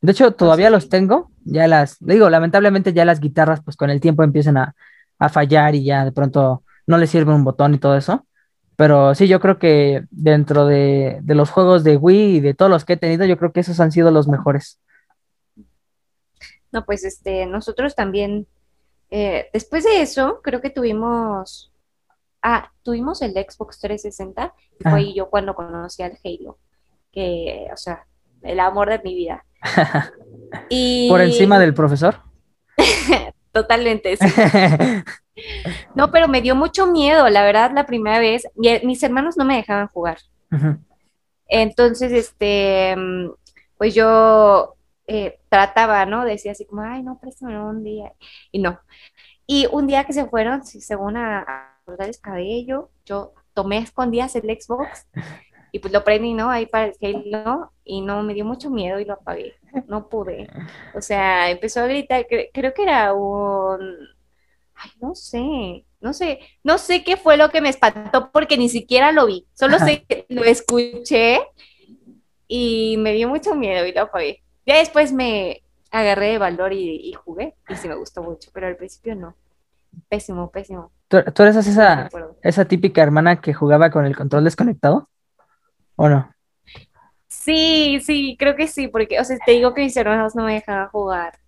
De 0.00 0.12
hecho, 0.12 0.32
todavía 0.32 0.70
los 0.70 0.88
tengo, 0.88 1.30
ya 1.44 1.66
las, 1.68 1.96
digo, 2.00 2.30
lamentablemente 2.30 2.92
ya 2.92 3.04
las 3.04 3.20
guitarras 3.20 3.62
pues 3.62 3.76
con 3.76 3.90
el 3.90 4.00
tiempo 4.00 4.22
empiezan 4.22 4.56
a, 4.56 4.74
fallar 5.30 5.74
y 5.74 5.84
ya 5.84 6.04
de 6.04 6.12
pronto 6.12 6.62
no 6.86 6.98
le 6.98 7.06
sirve 7.06 7.32
un 7.32 7.44
botón 7.44 7.74
y 7.74 7.78
todo 7.78 7.96
eso. 7.96 8.26
Pero 8.76 9.14
sí, 9.14 9.28
yo 9.28 9.40
creo 9.40 9.58
que 9.58 10.04
dentro 10.10 10.66
de, 10.66 11.22
los 11.26 11.50
juegos 11.50 11.84
de 11.84 11.96
Wii 11.96 12.36
y 12.36 12.40
de 12.40 12.54
todos 12.54 12.70
los 12.70 12.84
que 12.84 12.94
he 12.94 12.96
tenido, 12.98 13.24
yo 13.24 13.38
creo 13.38 13.52
que 13.52 13.60
esos 13.60 13.80
han 13.80 13.92
sido 13.92 14.10
los 14.10 14.28
mejores. 14.28 14.78
No, 16.76 16.84
pues 16.84 17.04
este, 17.04 17.46
nosotros 17.46 17.94
también, 17.94 18.46
eh, 19.10 19.48
después 19.50 19.82
de 19.84 20.02
eso, 20.02 20.40
creo 20.42 20.60
que 20.60 20.68
tuvimos 20.68 21.72
Ah, 22.42 22.70
tuvimos 22.82 23.22
el 23.22 23.32
Xbox 23.32 23.80
360 23.80 24.52
y 24.78 24.82
Ah. 24.86 24.90
fue 24.90 24.98
ahí 25.00 25.14
yo 25.14 25.30
cuando 25.30 25.54
conocí 25.54 26.02
al 26.02 26.18
Halo. 26.22 26.58
Que, 27.10 27.66
o 27.72 27.76
sea, 27.78 28.06
el 28.42 28.60
amor 28.60 28.90
de 28.90 29.00
mi 29.02 29.14
vida. 29.14 29.42
Y 30.68 31.08
Por 31.08 31.22
encima 31.22 31.58
del 31.58 31.72
profesor. 31.72 32.20
Totalmente, 33.52 34.16
sí. 34.18 34.26
No, 35.94 36.10
pero 36.10 36.28
me 36.28 36.40
dio 36.42 36.54
mucho 36.54 36.86
miedo, 36.86 37.28
la 37.30 37.42
verdad, 37.42 37.70
la 37.74 37.86
primera 37.86 38.18
vez. 38.18 38.46
Mi- 38.54 38.80
mis 38.84 39.02
hermanos 39.02 39.36
no 39.38 39.44
me 39.46 39.56
dejaban 39.56 39.88
jugar. 39.88 40.18
Entonces, 41.48 42.12
este, 42.12 42.94
mm, 42.96 43.30
pues 43.78 43.94
yo 43.94 44.74
eh, 45.06 45.38
trataba, 45.48 46.06
¿no? 46.06 46.24
Decía 46.24 46.52
así 46.52 46.66
como, 46.66 46.82
ay, 46.82 47.02
no, 47.02 47.18
préstame 47.18 47.60
un 47.60 47.84
día. 47.84 48.12
Y 48.52 48.60
no. 48.60 48.80
Y 49.46 49.66
un 49.70 49.86
día 49.86 50.04
que 50.04 50.12
se 50.12 50.26
fueron, 50.26 50.64
según 50.64 51.16
a, 51.16 51.78
cortar 51.84 52.08
el 52.08 52.18
cabello, 52.20 52.90
yo 53.04 53.32
tomé 53.54 53.78
a 53.78 53.80
escondidas 53.82 54.34
el 54.36 54.42
Xbox 54.60 55.06
y 55.72 55.78
pues 55.78 55.92
lo 55.92 56.02
prendí, 56.04 56.34
¿no? 56.34 56.50
Ahí 56.50 56.66
para 56.66 56.86
el 56.86 56.96
Halo 57.34 57.72
y 57.84 58.00
no, 58.00 58.22
me 58.22 58.34
dio 58.34 58.44
mucho 58.44 58.70
miedo 58.70 58.98
y 58.98 59.04
lo 59.04 59.14
apagué. 59.14 59.54
No 59.86 60.08
pude. 60.08 60.48
O 60.94 61.00
sea, 61.00 61.50
empezó 61.50 61.80
a 61.80 61.86
gritar, 61.86 62.26
cre- 62.26 62.50
creo 62.52 62.74
que 62.74 62.82
era 62.82 63.14
un... 63.14 63.80
Ay, 64.74 64.90
no 65.00 65.14
sé, 65.14 65.86
no 66.00 66.12
sé, 66.12 66.40
no 66.62 66.76
sé 66.78 67.02
qué 67.02 67.16
fue 67.16 67.36
lo 67.36 67.48
que 67.50 67.62
me 67.62 67.70
espantó 67.70 68.30
porque 68.30 68.58
ni 68.58 68.68
siquiera 68.68 69.10
lo 69.10 69.26
vi, 69.26 69.46
solo 69.54 69.78
sé 69.78 70.04
que 70.08 70.26
lo 70.28 70.44
escuché 70.44 71.40
y 72.48 72.96
me 72.98 73.12
dio 73.12 73.28
mucho 73.28 73.54
miedo 73.54 73.86
y 73.86 73.92
lo 73.92 74.02
apagué. 74.02 74.42
Ya 74.66 74.78
después 74.78 75.12
me 75.12 75.62
agarré 75.90 76.32
de 76.32 76.38
valor 76.38 76.72
y, 76.72 77.08
y 77.08 77.12
jugué 77.12 77.54
y 77.68 77.76
sí 77.76 77.88
me 77.88 77.94
gustó 77.94 78.22
mucho, 78.22 78.50
pero 78.52 78.66
al 78.66 78.76
principio 78.76 79.14
no. 79.14 79.36
Pésimo, 80.08 80.50
pésimo. 80.50 80.92
¿Tú, 81.08 81.18
tú 81.34 81.42
eres 81.42 81.56
esa, 81.56 82.08
esa 82.42 82.64
típica 82.66 83.02
hermana 83.02 83.40
que 83.40 83.54
jugaba 83.54 83.90
con 83.90 84.04
el 84.04 84.16
control 84.16 84.44
desconectado? 84.44 85.08
¿O 85.94 86.08
no? 86.08 86.30
Sí, 87.28 88.00
sí, 88.00 88.36
creo 88.38 88.56
que 88.56 88.66
sí, 88.66 88.88
porque, 88.88 89.20
o 89.20 89.24
sea, 89.24 89.38
te 89.44 89.52
digo 89.52 89.72
que 89.72 89.82
mis 89.82 89.96
hermanos 89.96 90.34
no 90.34 90.44
me 90.44 90.54
dejaban 90.54 90.88
jugar. 90.88 91.38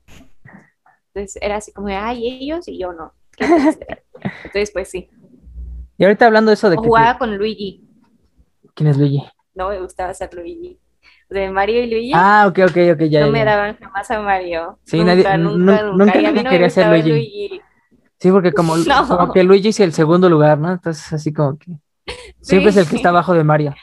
Entonces 1.13 1.43
era 1.43 1.57
así 1.57 1.73
como, 1.73 1.89
de, 1.89 1.97
ay, 1.97 2.41
ellos 2.41 2.69
y 2.69 2.79
yo 2.79 2.93
no. 2.93 3.13
Entonces, 3.39 4.71
pues 4.71 4.89
sí. 4.91 5.11
Y 5.97 6.05
ahorita 6.05 6.27
hablando 6.27 6.51
de 6.51 6.55
eso 6.55 6.71
de 6.71 6.77
O 6.77 6.83
que... 6.83 6.89
jugaba 6.89 7.19
con 7.19 7.37
Luigi. 7.37 7.85
¿Quién 8.75 8.89
es 8.89 8.97
Luigi? 8.97 9.25
No 9.55 9.71
me 9.71 9.81
gustaba 9.81 10.15
ser 10.15 10.33
Luigi. 10.35 10.79
De 11.29 11.51
Mario 11.51 11.83
y 11.85 11.91
Luigi 11.91 12.13
Ah, 12.15 12.47
ok, 12.49 12.59
ok, 12.71 12.77
ok, 12.95 13.01
ya, 13.05 13.21
no 13.21 13.27
ya, 13.27 13.33
me 13.33 13.45
daban 13.45 13.77
jamás 13.79 14.11
a 14.11 14.21
Mario. 14.21 14.79
Sí, 14.85 14.99
nunca, 14.99 15.15
nadie- 15.15 15.25
nunca, 15.25 15.37
nun- 15.37 15.59
nunca. 15.67 15.83
nunca 15.93 16.21
Y 16.21 16.25
a 16.25 16.29
mí 16.33 16.35
nadie 16.37 16.43
no 16.45 16.51
me 16.51 16.51
quería 16.57 16.71
ser 16.71 17.05
Luigi. 17.07 17.61
Sí, 18.19 18.31
porque 18.31 18.53
como, 18.53 18.77
No. 18.79 19.07
como 19.07 19.33
que 19.33 19.45
Luigi 19.45 19.69
es 19.69 19.81
el 19.81 19.93
segundo 19.93 20.29
lugar, 20.31 20.59
¿no? 20.59 20.73
Entonces 20.73 21.13
así 21.13 21.33
como 21.33 21.59
que 21.59 21.73
siempre 22.41 22.71
es 22.71 22.77
el 22.79 22.89
que 22.89 22.97
está 22.97 23.11
abajo 23.11 23.35
de 23.35 23.45
Mario. 23.45 23.75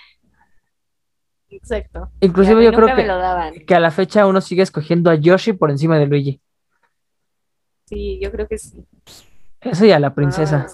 Exacto. 1.49 2.09
Inclusive 2.19 2.63
yo 2.65 2.73
creo 2.73 2.95
que, 2.95 3.65
que 3.65 3.75
a 3.75 3.79
la 3.79 3.91
fecha 3.91 4.25
uno 4.25 4.41
sigue 4.41 4.63
escogiendo 4.63 5.09
a 5.09 5.15
Yoshi 5.15 5.53
por 5.53 5.69
encima 5.71 5.97
de 5.99 6.07
Luigi. 6.07 6.41
Sí, 7.85 8.19
yo 8.21 8.31
creo 8.31 8.47
que 8.47 8.57
sí. 8.57 8.83
Eso 9.61 9.85
y 9.85 9.91
a 9.91 9.99
la 9.99 10.13
princesa. 10.15 10.65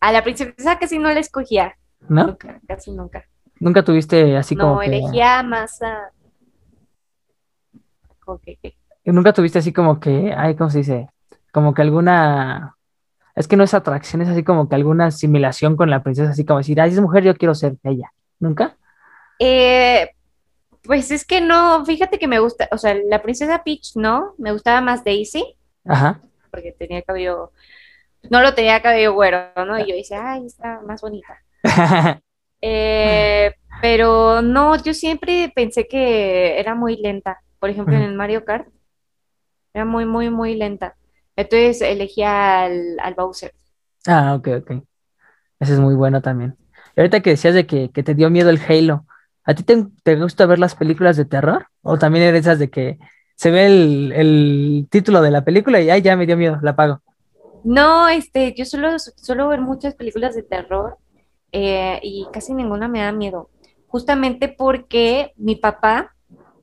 A 0.00 0.12
la 0.12 0.22
princesa 0.24 0.78
casi 0.78 0.98
no 0.98 1.12
la 1.12 1.20
escogía. 1.20 1.76
¿no? 2.08 2.26
Nunca, 2.26 2.60
casi 2.66 2.90
nunca. 2.90 3.24
Nunca 3.60 3.84
tuviste 3.84 4.36
así 4.36 4.56
no, 4.56 4.64
como 4.70 4.80
que... 4.80 4.86
elegía 4.86 5.42
más 5.42 5.80
a... 5.82 6.10
que- 8.44 8.56
que- 8.56 8.76
Nunca 9.04 9.32
tuviste 9.32 9.58
así 9.58 9.72
como 9.72 10.00
que, 10.00 10.34
ay, 10.36 10.56
¿cómo 10.56 10.70
se 10.70 10.78
dice? 10.78 11.08
Como 11.52 11.74
que 11.74 11.82
alguna... 11.82 12.76
Es 13.34 13.46
que 13.48 13.56
no 13.56 13.64
es 13.64 13.74
atracción, 13.74 14.22
es 14.22 14.28
así 14.28 14.42
como 14.42 14.68
que 14.68 14.74
alguna 14.74 15.06
asimilación 15.06 15.76
con 15.76 15.88
la 15.90 16.02
princesa, 16.02 16.30
así 16.30 16.44
como 16.44 16.58
decir, 16.58 16.80
ay, 16.80 16.90
es 16.90 17.00
mujer, 17.00 17.22
yo 17.22 17.34
quiero 17.36 17.54
ser 17.54 17.76
ella. 17.84 18.12
¿Nunca? 18.38 18.76
Eh, 19.38 20.10
pues 20.82 21.10
es 21.10 21.24
que 21.24 21.40
no, 21.40 21.84
fíjate 21.84 22.18
que 22.18 22.28
me 22.28 22.38
gusta, 22.40 22.68
o 22.72 22.78
sea, 22.78 22.94
la 22.94 23.22
princesa 23.22 23.62
Peach 23.62 23.96
no, 23.96 24.34
me 24.38 24.52
gustaba 24.52 24.80
más 24.80 25.04
Daisy, 25.04 25.56
Ajá. 25.84 26.20
porque 26.50 26.72
tenía 26.72 27.02
cabello, 27.02 27.52
no 28.30 28.40
lo 28.42 28.54
tenía 28.54 28.82
cabello 28.82 29.14
güero, 29.14 29.38
¿no? 29.66 29.78
Y 29.78 29.86
yo 29.88 29.94
decía, 29.94 30.32
ay, 30.32 30.46
está 30.46 30.80
más 30.86 31.00
bonita. 31.00 31.38
Eh, 32.60 33.52
pero 33.82 34.42
no, 34.42 34.76
yo 34.82 34.94
siempre 34.94 35.52
pensé 35.54 35.88
que 35.88 36.58
era 36.60 36.74
muy 36.74 36.96
lenta. 36.96 37.38
Por 37.58 37.70
ejemplo, 37.70 37.96
en 37.96 38.02
el 38.02 38.14
Mario 38.14 38.44
Kart, 38.44 38.68
era 39.72 39.84
muy, 39.84 40.04
muy, 40.04 40.30
muy 40.30 40.54
lenta. 40.54 40.96
Entonces 41.36 41.80
elegía 41.82 42.62
al, 42.62 42.98
al 43.00 43.14
Bowser. 43.14 43.52
Ah, 44.06 44.34
ok, 44.34 44.48
ok. 44.60 44.70
Ese 45.60 45.74
es 45.74 45.78
muy 45.78 45.94
bueno 45.94 46.22
también. 46.22 46.56
Y 46.96 47.00
ahorita 47.00 47.20
que 47.20 47.30
decías 47.30 47.54
de 47.54 47.66
que, 47.66 47.90
que 47.90 48.02
te 48.02 48.14
dio 48.14 48.30
miedo 48.30 48.50
el 48.50 48.60
Halo, 48.60 49.06
¿a 49.44 49.54
ti 49.54 49.62
te, 49.62 49.86
te 50.02 50.16
gusta 50.16 50.46
ver 50.46 50.58
las 50.58 50.74
películas 50.74 51.16
de 51.16 51.24
terror? 51.24 51.66
¿O 51.82 51.98
también 51.98 52.24
eres 52.24 52.42
esas 52.42 52.58
de 52.58 52.70
que 52.70 52.98
se 53.36 53.50
ve 53.50 53.66
el, 53.66 54.12
el 54.12 54.88
título 54.90 55.22
de 55.22 55.30
la 55.30 55.44
película 55.44 55.80
y 55.80 55.90
ay, 55.90 56.02
ya 56.02 56.16
me 56.16 56.26
dio 56.26 56.36
miedo, 56.36 56.58
la 56.62 56.72
apago? 56.72 57.00
No, 57.64 58.08
este, 58.08 58.54
yo 58.54 58.64
solo 58.64 58.98
suelo 58.98 59.48
ver 59.48 59.60
muchas 59.60 59.94
películas 59.94 60.34
de 60.34 60.42
terror 60.42 60.98
eh, 61.52 62.00
y 62.02 62.26
casi 62.32 62.54
ninguna 62.54 62.88
me 62.88 63.00
da 63.00 63.12
miedo. 63.12 63.50
Justamente 63.86 64.48
porque 64.48 65.32
mi 65.36 65.56
papá, 65.56 66.14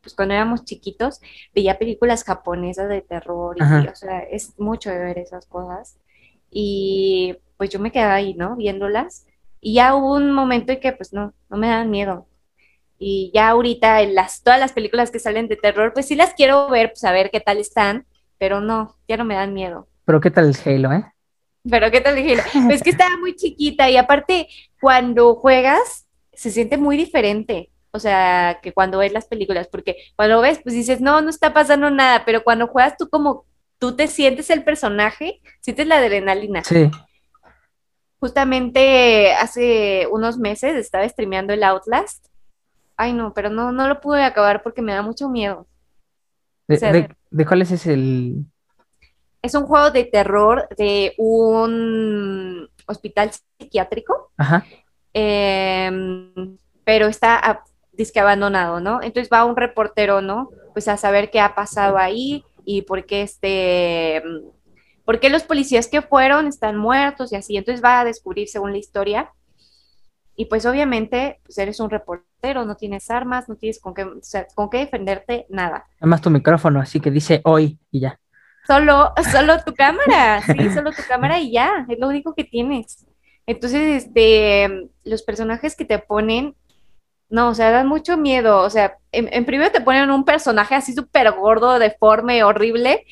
pues 0.01 0.15
cuando 0.15 0.33
éramos 0.33 0.63
chiquitos, 0.63 1.19
veía 1.53 1.77
películas 1.77 2.23
japonesas 2.23 2.87
de 2.87 3.01
terror 3.01 3.55
y, 3.57 3.63
Ajá. 3.63 3.89
o 3.91 3.95
sea, 3.95 4.19
es 4.19 4.57
mucho 4.59 4.89
de 4.89 4.99
ver 4.99 5.17
esas 5.17 5.45
cosas. 5.45 5.99
Y 6.49 7.35
pues 7.57 7.69
yo 7.69 7.79
me 7.79 7.91
quedaba 7.91 8.13
ahí, 8.15 8.33
¿no? 8.33 8.55
Viéndolas. 8.55 9.25
Y 9.59 9.73
ya 9.73 9.95
hubo 9.95 10.15
un 10.15 10.31
momento 10.31 10.71
en 10.71 10.79
que 10.79 10.93
pues 10.93 11.11
no, 11.11 11.33
no 11.49 11.57
me 11.57 11.67
dan 11.67 11.89
miedo. 11.89 12.27
Y 12.99 13.31
ya 13.33 13.49
ahorita 13.49 14.01
en 14.01 14.15
las, 14.15 14.41
todas 14.41 14.59
las 14.59 14.71
películas 14.71 15.11
que 15.11 15.19
salen 15.19 15.47
de 15.47 15.55
terror, 15.55 15.93
pues 15.93 16.07
sí 16.07 16.15
las 16.15 16.33
quiero 16.33 16.69
ver, 16.69 16.89
pues 16.89 17.03
a 17.03 17.11
ver 17.11 17.29
qué 17.29 17.39
tal 17.39 17.57
están, 17.57 18.05
pero 18.37 18.61
no, 18.61 18.97
ya 19.07 19.17
no 19.17 19.25
me 19.25 19.35
dan 19.35 19.53
miedo. 19.53 19.87
Pero 20.05 20.21
¿qué 20.21 20.31
tal 20.31 20.45
el 20.47 20.57
Halo, 20.65 20.93
eh? 20.93 21.05
Pero 21.69 21.91
qué 21.91 22.01
tal 22.01 22.15
dije, 22.15 22.37
pues 22.65 22.81
que 22.81 22.91
estaba 22.91 23.17
muy 23.17 23.35
chiquita 23.35 23.89
y 23.89 23.97
aparte 23.97 24.47
cuando 24.79 25.35
juegas 25.35 26.07
se 26.33 26.51
siente 26.51 26.77
muy 26.77 26.97
diferente, 26.97 27.71
o 27.91 27.99
sea, 27.99 28.59
que 28.61 28.73
cuando 28.73 28.99
ves 28.99 29.11
las 29.11 29.25
películas, 29.25 29.67
porque 29.71 29.95
cuando 30.15 30.39
ves 30.41 30.59
pues 30.61 30.75
dices, 30.75 31.01
no, 31.01 31.21
no 31.21 31.29
está 31.29 31.53
pasando 31.53 31.89
nada, 31.89 32.23
pero 32.25 32.43
cuando 32.43 32.67
juegas 32.67 32.95
tú 32.97 33.09
como 33.09 33.45
tú 33.79 33.95
te 33.95 34.07
sientes 34.07 34.49
el 34.49 34.63
personaje, 34.63 35.41
sientes 35.61 35.87
la 35.87 35.97
adrenalina. 35.97 36.63
Sí. 36.63 36.89
Justamente 38.19 39.33
hace 39.33 40.07
unos 40.11 40.37
meses 40.39 40.75
estaba 40.75 41.07
streameando 41.07 41.53
el 41.53 41.63
Outlast. 41.63 42.25
Ay, 42.95 43.13
no, 43.13 43.33
pero 43.33 43.49
no, 43.51 43.71
no 43.71 43.87
lo 43.87 44.01
pude 44.01 44.23
acabar 44.23 44.63
porque 44.63 44.81
me 44.81 44.93
da 44.93 45.03
mucho 45.03 45.29
miedo. 45.29 45.67
¿De, 46.67 46.75
O 46.75 46.79
sea, 46.79 46.91
de- 46.91 47.15
de 47.29 47.45
cuál 47.45 47.61
es 47.61 47.71
ese 47.71 47.93
el...? 47.93 48.45
Es 49.43 49.53
un 49.53 49.67
juego 49.67 49.91
de 49.91 50.03
terror 50.05 50.67
de 50.77 51.13
un 51.19 52.67
hospital 52.87 53.31
psiquiátrico. 53.59 54.31
Ajá. 54.37 54.65
Em, 55.13 56.57
pero 56.83 57.07
está 57.07 57.37
a- 57.37 57.63
disque 57.91 58.19
abandonado, 58.19 58.79
¿no? 58.79 59.01
Entonces 59.01 59.29
va 59.31 59.45
un 59.45 59.55
reportero, 59.57 60.21
¿no? 60.21 60.49
Pues 60.73 60.87
a 60.87 60.97
saber 60.97 61.31
qué 61.31 61.39
ha 61.39 61.55
pasado 61.55 61.97
ahí 61.97 62.43
y 62.63 62.83
por 62.83 63.05
qué 63.05 63.23
este, 63.23 64.21
mm, 64.25 64.49
por 65.03 65.19
qué 65.19 65.29
los 65.29 65.43
policías 65.43 65.87
que 65.87 66.01
fueron 66.01 66.47
están 66.47 66.77
muertos 66.77 67.31
y 67.31 67.35
así. 67.35 67.57
Entonces 67.57 67.83
va 67.83 68.01
a 68.01 68.05
descubrir 68.05 68.47
según 68.49 68.71
la 68.73 68.77
historia. 68.77 69.31
Y 70.35 70.45
pues 70.45 70.65
obviamente, 70.67 71.39
pues 71.43 71.57
eres 71.57 71.79
un 71.79 71.89
reportero, 71.89 72.63
no 72.65 72.75
tienes 72.75 73.09
armas, 73.09 73.49
no 73.49 73.55
tienes 73.55 73.79
con 73.79 73.95
qué, 73.95 74.03
o 74.03 74.19
sea, 74.21 74.45
con 74.53 74.69
qué 74.69 74.77
defenderte, 74.77 75.47
nada. 75.49 75.87
Nada 75.99 76.09
más 76.09 76.21
tu 76.21 76.29
micrófono, 76.29 76.79
así 76.79 76.99
que 76.99 77.09
dice 77.09 77.41
hoy 77.43 77.79
y 77.89 78.01
ya. 78.01 78.19
Solo, 78.67 79.13
solo 79.31 79.63
tu 79.63 79.73
cámara, 79.73 80.41
sí, 80.41 80.69
solo 80.73 80.91
tu 80.91 81.01
cámara 81.07 81.39
y 81.39 81.53
ya, 81.53 81.85
es 81.89 81.97
lo 81.99 82.09
único 82.09 82.35
que 82.35 82.43
tienes. 82.43 83.05
Entonces, 83.45 84.03
este, 84.03 84.89
los 85.05 85.23
personajes 85.23 85.75
que 85.75 85.85
te 85.85 85.99
ponen, 85.99 86.55
no, 87.29 87.49
o 87.49 87.55
sea, 87.55 87.71
dan 87.71 87.87
mucho 87.87 88.17
miedo. 88.17 88.61
O 88.61 88.69
sea, 88.69 88.97
en, 89.11 89.29
en 89.33 89.45
primero 89.45 89.71
te 89.71 89.81
ponen 89.81 90.11
un 90.11 90.25
personaje 90.25 90.75
así 90.75 90.93
súper 90.93 91.31
gordo, 91.31 91.79
deforme, 91.79 92.43
horrible, 92.43 93.05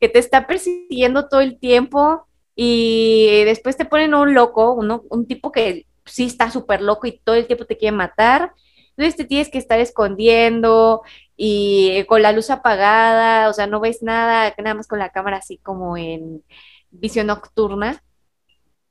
que 0.00 0.08
te 0.08 0.18
está 0.18 0.46
persiguiendo 0.46 1.28
todo 1.28 1.40
el 1.40 1.58
tiempo. 1.58 2.26
Y 2.54 3.44
después 3.44 3.76
te 3.76 3.84
ponen 3.84 4.14
un 4.14 4.34
loco, 4.34 4.72
uno, 4.74 5.04
un 5.10 5.26
tipo 5.26 5.52
que 5.52 5.86
sí 6.06 6.24
está 6.24 6.50
súper 6.50 6.82
loco 6.82 7.06
y 7.06 7.20
todo 7.24 7.36
el 7.36 7.46
tiempo 7.46 7.66
te 7.66 7.76
quiere 7.76 7.96
matar. 7.96 8.52
Entonces 8.96 9.16
te 9.16 9.24
tienes 9.24 9.48
que 9.48 9.58
estar 9.58 9.80
escondiendo 9.80 11.02
y 11.36 12.04
con 12.04 12.22
la 12.22 12.32
luz 12.32 12.50
apagada, 12.50 13.48
o 13.48 13.52
sea, 13.52 13.66
no 13.66 13.80
ves 13.80 14.02
nada, 14.02 14.54
nada 14.58 14.74
más 14.74 14.86
con 14.86 14.98
la 14.98 15.10
cámara 15.10 15.38
así 15.38 15.58
como 15.58 15.96
en 15.96 16.42
visión 16.90 17.26
nocturna. 17.26 18.02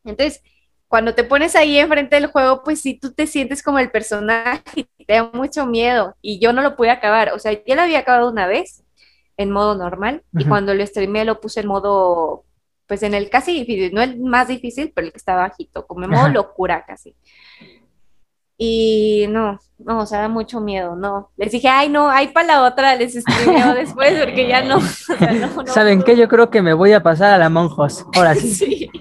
Entonces, 0.04 0.42
cuando 0.88 1.16
te 1.16 1.24
pones 1.24 1.56
ahí 1.56 1.78
enfrente 1.78 2.18
del 2.18 2.28
juego, 2.28 2.64
pues 2.64 2.82
sí, 2.82 3.00
tú 3.00 3.14
te 3.14 3.26
sientes 3.28 3.64
como 3.64 3.80
el 3.80 3.92
personaje 3.92 4.62
y 4.76 4.84
te 5.06 5.14
da 5.14 5.30
mucho 5.32 5.66
miedo. 5.66 6.16
Y 6.22 6.40
yo 6.40 6.52
no 6.52 6.62
lo 6.62 6.76
pude 6.76 6.90
acabar, 6.90 7.32
o 7.34 7.40
sea, 7.40 7.54
ya 7.64 7.76
lo 7.76 7.84
había 7.84 8.00
acabado 8.00 8.30
una 8.30 8.48
vez 8.48 8.84
en 9.38 9.52
modo 9.52 9.76
normal 9.76 10.24
y 10.38 10.46
cuando 10.46 10.74
lo 10.74 10.86
streamé 10.86 11.26
lo 11.26 11.40
puse 11.40 11.62
en 11.62 11.68
modo 11.68 12.44
pues 12.86 13.04
en 13.04 13.14
el 13.14 13.30
casi 13.30 13.54
difícil, 13.54 13.94
no 13.94 14.02
el 14.02 14.20
más 14.20 14.50
difícil, 14.50 14.92
pero 14.94 15.08
el 15.08 15.14
que 15.14 15.18
está 15.18 15.36
bajito, 15.36 15.88
como 15.88 16.04
en 16.04 16.12
modo 16.12 16.28
locura 16.28 16.84
casi. 16.86 17.16
Y 18.64 19.26
no, 19.28 19.60
no, 19.80 20.02
o 20.02 20.06
sea, 20.06 20.22
da 20.22 20.28
mucho 20.28 20.62
miedo, 20.62 20.96
no. 20.96 21.32
Les 21.36 21.52
dije, 21.52 21.68
ay, 21.68 21.90
no, 21.90 22.08
ay, 22.12 22.28
para 22.28 22.46
la 22.46 22.64
otra, 22.64 22.96
les 22.96 23.16
escribo 23.16 23.54
después, 23.76 24.24
porque 24.24 24.48
ya 24.48 24.64
no. 24.64 24.78
o 24.78 24.82
sea, 24.82 25.32
no, 25.32 25.64
no 25.64 25.66
¿Saben 25.66 26.04
puedo. 26.04 26.06
qué? 26.14 26.22
Yo 26.22 26.28
creo 26.28 26.52
que 26.52 26.62
me 26.62 26.76
voy 26.76 26.92
a 26.92 27.02
pasar 27.02 27.34
a 27.34 27.40
la 27.40 27.50
Monjos. 27.50 28.06
Ahora 28.14 28.36
sí. 28.36 28.54
Sí. 28.54 28.92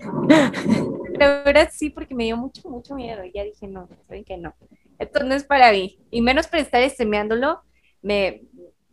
La 1.18 1.42
verdad 1.42 1.68
sí, 1.70 1.90
porque 1.90 2.14
me 2.14 2.24
dio 2.24 2.38
mucho, 2.38 2.70
mucho 2.70 2.94
miedo. 2.94 3.22
Y 3.22 3.32
ya 3.32 3.44
dije, 3.44 3.68
no, 3.68 3.86
saben 4.08 4.24
que 4.24 4.38
no. 4.38 4.54
Esto 4.98 5.24
no 5.24 5.34
es 5.34 5.44
para 5.44 5.70
mí. 5.72 5.98
Y 6.10 6.22
menos 6.22 6.46
para 6.46 6.62
estar 6.62 6.88
streameándolo, 6.88 7.60
me. 8.00 8.44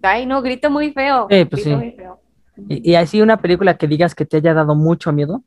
Ay, 0.02 0.26
no, 0.26 0.42
grito 0.42 0.70
muy 0.70 0.92
feo. 0.92 1.28
Sí, 1.30 1.46
pues 1.46 1.64
sí. 1.64 1.70
muy 1.74 1.94
feo. 1.94 2.20
Y, 2.68 2.92
y 2.92 2.96
así 2.96 3.22
una 3.22 3.38
película 3.38 3.78
que 3.78 3.88
digas 3.88 4.14
que 4.14 4.26
te 4.26 4.36
haya 4.36 4.54
dado 4.54 4.76
mucho 4.76 5.14
miedo. 5.14 5.44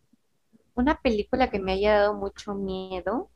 Una 0.72 0.98
película 0.98 1.50
que 1.50 1.58
me 1.58 1.72
haya 1.72 1.98
dado 1.98 2.14
mucho 2.14 2.54
miedo. 2.54 3.28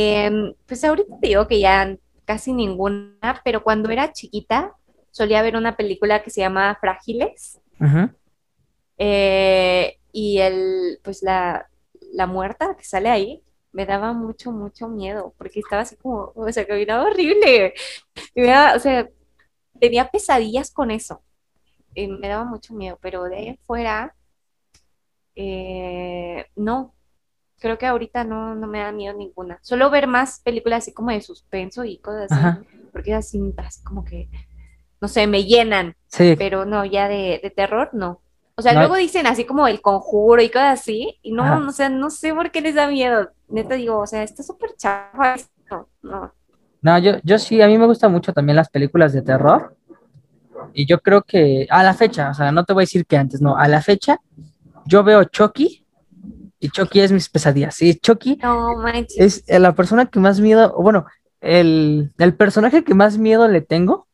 Em, 0.00 0.54
pues 0.66 0.84
ahorita 0.84 1.18
te 1.20 1.28
digo 1.28 1.46
que 1.48 1.60
ya 1.60 1.96
casi 2.24 2.52
ninguna, 2.52 3.40
pero 3.44 3.62
cuando 3.62 3.90
era 3.90 4.12
chiquita 4.12 4.74
solía 5.10 5.42
ver 5.42 5.56
una 5.56 5.76
película 5.76 6.22
que 6.22 6.30
se 6.30 6.40
llama 6.40 6.76
Frágiles. 6.80 7.60
Eh, 8.98 9.98
y 10.12 10.38
el, 10.38 11.00
pues 11.02 11.22
la, 11.22 11.68
la 12.12 12.26
muerta 12.26 12.76
que 12.76 12.84
sale 12.84 13.08
ahí 13.08 13.42
me 13.72 13.86
daba 13.86 14.12
mucho, 14.12 14.52
mucho 14.52 14.88
miedo, 14.88 15.34
porque 15.38 15.60
estaba 15.60 15.82
así 15.82 15.96
como, 15.96 16.32
o 16.34 16.52
sea, 16.52 16.66
caminaba 16.66 17.04
horrible. 17.04 17.74
Me 18.34 18.44
daba- 18.46 18.76
o 18.76 18.78
sea, 18.80 19.08
tenía 19.80 20.08
pesadillas 20.10 20.70
con 20.72 20.90
eso. 20.90 21.22
Y 21.94 22.06
me 22.08 22.28
daba 22.28 22.44
mucho 22.44 22.74
miedo, 22.74 22.98
pero 23.02 23.24
de 23.24 23.36
ahí 23.36 23.48
en 23.48 23.58
fuera, 23.66 24.14
eh, 25.34 26.46
no. 26.56 26.94
Creo 27.62 27.78
que 27.78 27.86
ahorita 27.86 28.24
no, 28.24 28.56
no 28.56 28.66
me 28.66 28.80
da 28.80 28.90
miedo 28.90 29.14
ninguna. 29.16 29.60
Solo 29.62 29.88
ver 29.88 30.08
más 30.08 30.40
películas 30.40 30.78
así 30.82 30.92
como 30.92 31.12
de 31.12 31.20
suspenso 31.20 31.84
y 31.84 31.98
cosas 31.98 32.32
así, 32.32 32.40
Ajá. 32.40 32.62
porque 32.90 33.12
esas 33.12 33.30
cintas 33.30 33.80
como 33.84 34.04
que, 34.04 34.28
no 35.00 35.06
sé, 35.06 35.28
me 35.28 35.44
llenan 35.44 35.94
Sí, 36.08 36.34
pero 36.36 36.64
no, 36.64 36.84
ya 36.84 37.06
de, 37.06 37.38
de 37.40 37.50
terror, 37.50 37.90
no. 37.92 38.20
O 38.56 38.62
sea, 38.62 38.72
No. 38.72 38.80
luego 38.80 38.96
dicen 38.96 39.28
así 39.28 39.44
como 39.44 39.68
el 39.68 39.80
conjuro 39.80 40.42
y 40.42 40.48
cosas 40.50 40.80
así, 40.80 41.20
y 41.22 41.30
no, 41.30 41.44
Ajá. 41.44 41.64
o 41.68 41.70
sea, 41.70 41.88
no 41.88 42.10
sé 42.10 42.34
por 42.34 42.50
qué 42.50 42.60
les 42.62 42.74
da 42.74 42.88
miedo. 42.88 43.30
Neta 43.48 43.76
digo, 43.76 44.00
o 44.00 44.06
sea, 44.08 44.24
está 44.24 44.42
súper 44.42 44.74
chafa 44.76 45.34
esto. 45.36 45.88
No. 46.02 46.32
No, 46.80 46.98
yo, 46.98 47.12
yo 47.22 47.38
sí, 47.38 47.62
a 47.62 47.68
mí 47.68 47.78
me 47.78 47.86
gustan 47.86 48.10
mucho 48.10 48.32
también 48.32 48.56
las 48.56 48.70
películas 48.70 49.12
de 49.12 49.22
terror. 49.22 49.76
Y 50.74 50.84
yo 50.86 50.98
creo 51.00 51.22
que 51.22 51.68
a 51.70 51.84
la 51.84 51.94
fecha, 51.94 52.30
o 52.30 52.34
sea, 52.34 52.50
no 52.50 52.64
te 52.64 52.72
voy 52.72 52.82
a 52.82 52.86
decir 52.86 53.06
que 53.06 53.16
antes, 53.16 53.40
no, 53.40 53.56
a 53.56 53.68
la 53.68 53.80
fecha, 53.82 54.18
yo 54.84 55.04
veo 55.04 55.22
Chucky 55.24 55.81
y 56.62 56.70
Chucky 56.70 57.00
es 57.00 57.12
mis 57.12 57.28
pesadillas. 57.28 57.74
Sí, 57.74 57.96
Chucky 57.96 58.38
No 58.42 58.68
es 59.16 59.44
la 59.48 59.74
persona 59.74 60.06
que 60.06 60.20
más 60.20 60.40
miedo, 60.40 60.74
bueno, 60.80 61.06
el, 61.40 62.12
el 62.18 62.34
personaje 62.34 62.84
que 62.84 62.94
más 62.94 63.18
miedo 63.18 63.48
le 63.48 63.60
tengo 63.60 64.06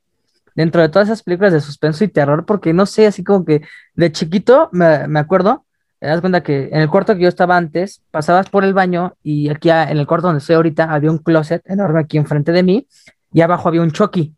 dentro 0.55 0.80
de 0.82 0.88
todas 0.88 1.09
esas 1.09 1.22
películas 1.22 1.53
de 1.53 1.61
suspenso 1.61 2.05
y 2.05 2.09
terror, 2.09 2.44
porque 2.46 2.72
no 2.72 2.86
sé, 2.86 3.07
así 3.07 3.22
como 3.22 3.44
que 3.44 3.61
de 3.94 4.11
chiquito 4.12 4.70
me, 4.72 5.07
me 5.07 5.20
acuerdo, 5.20 5.64
te 6.01 6.07
das 6.07 6.20
cuenta 6.20 6.42
que 6.42 6.68
en 6.72 6.80
el 6.80 6.88
cuarto 6.90 7.14
que 7.14 7.22
yo 7.22 7.28
estaba 7.28 7.57
antes, 7.57 8.03
pasabas 8.11 8.49
por 8.51 8.64
el 8.64 8.72
baño 8.74 9.14
y 9.22 9.51
aquí 9.51 9.68
a- 9.70 9.90
en 9.90 9.99
el 9.99 10.07
cuarto 10.07 10.28
donde 10.28 10.38
estoy 10.40 10.57
ahorita 10.57 10.92
había 10.92 11.11
un 11.11 11.18
closet 11.18 11.62
enorme 11.70 12.01
aquí 12.01 12.16
enfrente 12.18 12.51
de 12.53 12.62
mí 12.62 12.86
y 13.32 13.40
abajo 13.42 13.68
había 13.68 13.82
un 13.82 13.90
Chucky. 13.92 14.34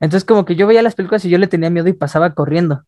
Entonces 0.00 0.24
como 0.24 0.44
que 0.46 0.56
yo 0.56 0.66
veía 0.66 0.82
las 0.82 0.94
películas 0.94 1.24
y 1.26 1.28
yo 1.30 1.38
le 1.38 1.46
tenía 1.48 1.70
miedo 1.70 1.88
y 1.88 1.92
pasaba 1.92 2.34
corriendo. 2.34 2.84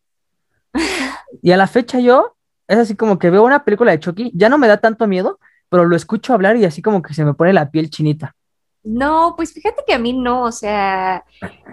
Y 1.41 1.51
a 1.51 1.57
la 1.57 1.67
fecha 1.67 1.99
yo, 1.99 2.35
es 2.67 2.77
así 2.77 2.95
como 2.95 3.19
que 3.19 3.29
veo 3.29 3.43
una 3.43 3.63
película 3.63 3.91
de 3.91 3.99
Chucky, 3.99 4.31
ya 4.33 4.49
no 4.49 4.57
me 4.57 4.67
da 4.67 4.77
tanto 4.77 5.07
miedo, 5.07 5.39
pero 5.69 5.85
lo 5.85 5.95
escucho 5.95 6.33
hablar 6.33 6.57
y 6.57 6.65
así 6.65 6.81
como 6.81 7.01
que 7.01 7.13
se 7.13 7.25
me 7.25 7.33
pone 7.33 7.53
la 7.53 7.71
piel 7.71 7.89
chinita. 7.89 8.35
No, 8.83 9.33
pues 9.37 9.53
fíjate 9.53 9.81
que 9.87 9.93
a 9.93 9.97
mí 9.99 10.11
no, 10.11 10.43
o 10.43 10.51
sea, 10.51 11.23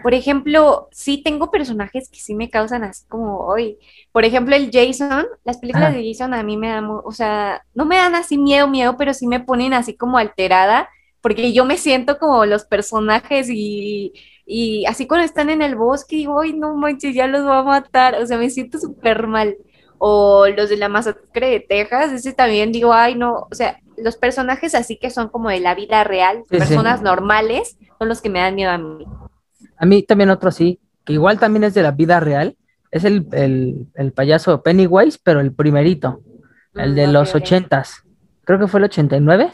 por 0.00 0.14
ejemplo, 0.14 0.88
sí 0.92 1.22
tengo 1.24 1.50
personajes 1.50 2.08
que 2.08 2.20
sí 2.20 2.36
me 2.36 2.50
causan 2.50 2.84
así 2.84 3.04
como 3.08 3.40
hoy. 3.40 3.78
Por 4.12 4.24
ejemplo, 4.24 4.54
el 4.54 4.70
Jason, 4.72 5.26
las 5.44 5.58
películas 5.58 5.88
Ajá. 5.88 5.98
de 5.98 6.06
Jason 6.06 6.34
a 6.34 6.44
mí 6.44 6.56
me 6.56 6.68
dan, 6.68 6.86
o 6.88 7.10
sea, 7.10 7.64
no 7.74 7.84
me 7.84 7.96
dan 7.96 8.14
así 8.14 8.38
miedo, 8.38 8.68
miedo, 8.68 8.96
pero 8.96 9.12
sí 9.12 9.26
me 9.26 9.40
ponen 9.40 9.74
así 9.74 9.96
como 9.96 10.18
alterada, 10.18 10.88
porque 11.20 11.52
yo 11.52 11.64
me 11.64 11.78
siento 11.78 12.16
como 12.18 12.46
los 12.46 12.64
personajes 12.64 13.48
y, 13.50 14.12
y 14.46 14.86
así 14.86 15.08
cuando 15.08 15.24
están 15.24 15.50
en 15.50 15.62
el 15.62 15.74
bosque, 15.74 16.14
digo, 16.16 16.40
ay, 16.40 16.52
no 16.52 16.76
manches, 16.76 17.12
ya 17.14 17.26
los 17.26 17.44
va 17.44 17.58
a 17.58 17.62
matar, 17.64 18.14
o 18.22 18.26
sea, 18.26 18.38
me 18.38 18.50
siento 18.50 18.78
súper 18.78 19.26
mal. 19.26 19.56
O 20.02 20.46
los 20.48 20.70
de 20.70 20.78
la 20.78 20.88
masacre 20.88 21.50
de 21.50 21.60
Texas, 21.60 22.10
ese 22.12 22.32
también 22.32 22.72
digo, 22.72 22.94
ay, 22.94 23.14
no, 23.16 23.46
o 23.50 23.54
sea, 23.54 23.78
los 23.98 24.16
personajes 24.16 24.74
así 24.74 24.96
que 24.96 25.10
son 25.10 25.28
como 25.28 25.50
de 25.50 25.60
la 25.60 25.74
vida 25.74 26.02
real, 26.04 26.38
Sí, 26.50 26.56
sí. 26.56 26.58
personas 26.58 27.02
normales, 27.02 27.76
son 27.98 28.08
los 28.08 28.22
que 28.22 28.30
me 28.30 28.38
dan 28.40 28.54
miedo 28.54 28.70
a 28.70 28.78
mí. 28.78 29.04
A 29.76 29.84
mí 29.84 30.02
también 30.02 30.30
otro 30.30 30.48
así, 30.48 30.80
que 31.04 31.12
igual 31.12 31.38
también 31.38 31.64
es 31.64 31.74
de 31.74 31.82
la 31.82 31.90
vida 31.90 32.18
real, 32.18 32.56
es 32.90 33.04
el, 33.04 33.26
el, 33.32 33.86
el 33.94 34.12
payaso 34.12 34.62
Pennywise, 34.62 35.18
pero 35.22 35.40
el 35.40 35.52
primerito, 35.52 36.22
el 36.74 36.94
de 36.94 37.06
Mm, 37.06 37.10
ok, 37.10 37.12
los 37.12 37.34
ochentas. 37.34 38.02
Creo 38.44 38.58
que 38.58 38.68
fue 38.68 38.80
el 38.80 38.84
89, 38.84 39.52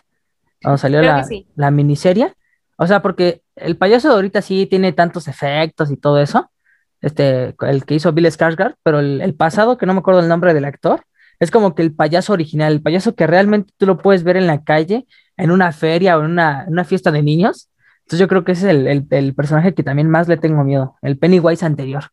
cuando 0.62 0.78
salió 0.78 1.02
la, 1.02 1.24
sí. 1.24 1.46
la 1.56 1.70
miniserie. 1.72 2.32
O 2.78 2.86
sea, 2.86 3.02
porque 3.02 3.42
el 3.56 3.76
payaso 3.76 4.08
de 4.08 4.14
ahorita 4.14 4.42
sí 4.42 4.66
tiene 4.66 4.92
tantos 4.92 5.26
efectos 5.28 5.90
y 5.90 5.96
todo 5.96 6.18
eso, 6.20 6.50
este, 7.00 7.54
el 7.60 7.84
que 7.84 7.94
hizo 7.94 8.12
Bill 8.12 8.26
Skarsgård, 8.26 8.76
pero 8.82 9.00
el, 9.00 9.34
pasado, 9.34 9.76
que 9.78 9.86
no 9.86 9.94
me 9.94 10.00
acuerdo 10.00 10.20
el 10.20 10.28
nombre 10.28 10.54
del 10.54 10.64
actor, 10.64 11.04
es 11.38 11.50
como 11.50 11.74
que 11.74 11.82
el 11.82 11.94
payaso 11.94 12.32
original, 12.32 12.72
el 12.72 12.82
payaso 12.82 13.14
que 13.14 13.26
realmente 13.26 13.72
tú 13.76 13.86
lo 13.86 13.98
puedes 13.98 14.24
ver 14.24 14.36
en 14.36 14.46
la 14.46 14.64
calle, 14.64 15.06
en 15.36 15.50
una 15.50 15.72
feria 15.72 16.16
o 16.16 16.20
en 16.24 16.30
una, 16.32 16.64
una 16.68 16.84
fiesta 16.84 17.10
de 17.10 17.22
niños. 17.22 17.70
Entonces 18.00 18.20
yo 18.20 18.28
creo 18.28 18.44
que 18.44 18.52
ese 18.52 18.70
es 18.70 18.76
el, 18.86 19.06
el- 19.10 19.34
personaje 19.34 19.74
que 19.74 19.82
también 19.82 20.08
más 20.08 20.28
le 20.28 20.36
tengo 20.36 20.64
miedo, 20.64 20.96
el 21.02 21.18
Pennywise 21.18 21.64
anterior. 21.66 22.04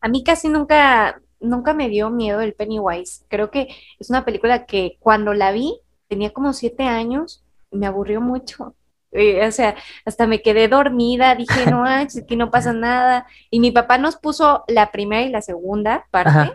A 0.00 0.08
mí 0.08 0.22
casi 0.22 0.48
nunca, 0.48 1.20
nunca 1.40 1.74
me 1.74 1.88
dio 1.88 2.10
miedo 2.10 2.40
el 2.40 2.54
Pennywise. 2.54 3.24
Creo 3.28 3.50
que 3.50 3.68
es 3.98 4.10
una 4.10 4.24
película 4.24 4.66
que 4.66 4.96
cuando 5.00 5.32
la 5.34 5.52
vi, 5.52 5.80
tenía 6.08 6.32
como 6.32 6.52
siete 6.52 6.84
años, 6.84 7.42
me 7.70 7.86
aburrió 7.86 8.20
mucho. 8.20 8.74
Eh, 9.16 9.46
o 9.46 9.50
sea, 9.52 9.74
hasta 10.04 10.26
me 10.26 10.42
quedé 10.42 10.68
dormida, 10.68 11.34
dije, 11.34 11.70
no, 11.70 11.84
aquí 11.86 12.36
no 12.36 12.50
pasa 12.50 12.72
nada. 12.72 13.26
Y 13.50 13.60
mi 13.60 13.70
papá 13.70 13.98
nos 13.98 14.16
puso 14.16 14.64
la 14.68 14.90
primera 14.92 15.22
y 15.22 15.30
la 15.30 15.42
segunda 15.42 16.06
parte, 16.10 16.30
Ajá. 16.30 16.52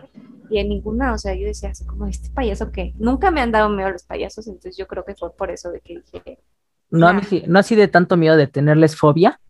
y 0.50 0.58
en 0.58 0.68
ninguna, 0.68 1.12
o 1.14 1.18
sea, 1.18 1.34
yo 1.34 1.46
decía 1.46 1.70
así 1.70 1.84
como, 1.84 2.06
¿este 2.06 2.30
payaso 2.30 2.70
qué? 2.72 2.92
Nunca 2.96 3.30
me 3.30 3.40
han 3.40 3.52
dado 3.52 3.68
miedo 3.68 3.90
los 3.90 4.04
payasos, 4.04 4.46
entonces 4.46 4.76
yo 4.76 4.86
creo 4.86 5.04
que 5.04 5.14
fue 5.14 5.34
por 5.34 5.50
eso 5.50 5.70
de 5.70 5.80
que 5.80 6.00
dije, 6.12 6.38
No, 6.90 7.08
a 7.08 7.12
mí 7.12 7.22
sí- 7.24 7.44
no 7.46 7.58
así 7.58 7.74
de 7.74 7.88
tanto 7.88 8.16
miedo 8.16 8.36
de 8.36 8.46
tenerles 8.46 8.96
fobia, 8.96 9.40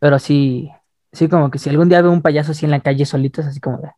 pero 0.00 0.18
sí, 0.18 0.70
sí 1.12 1.28
como 1.28 1.50
que 1.50 1.58
si 1.58 1.70
algún 1.70 1.88
día 1.88 2.02
veo 2.02 2.10
un 2.12 2.22
payaso 2.22 2.52
así 2.52 2.64
en 2.64 2.70
la 2.70 2.80
calle 2.80 3.04
solito, 3.06 3.40
es 3.40 3.46
así 3.46 3.60
como 3.60 3.78
de, 3.78 3.90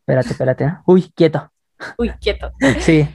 espérate, 0.00 0.28
espérate, 0.30 0.66
¿no? 0.66 0.82
uy, 0.86 1.10
quieto. 1.14 1.50
uy, 1.98 2.10
quieto. 2.20 2.52
Sí. 2.80 3.08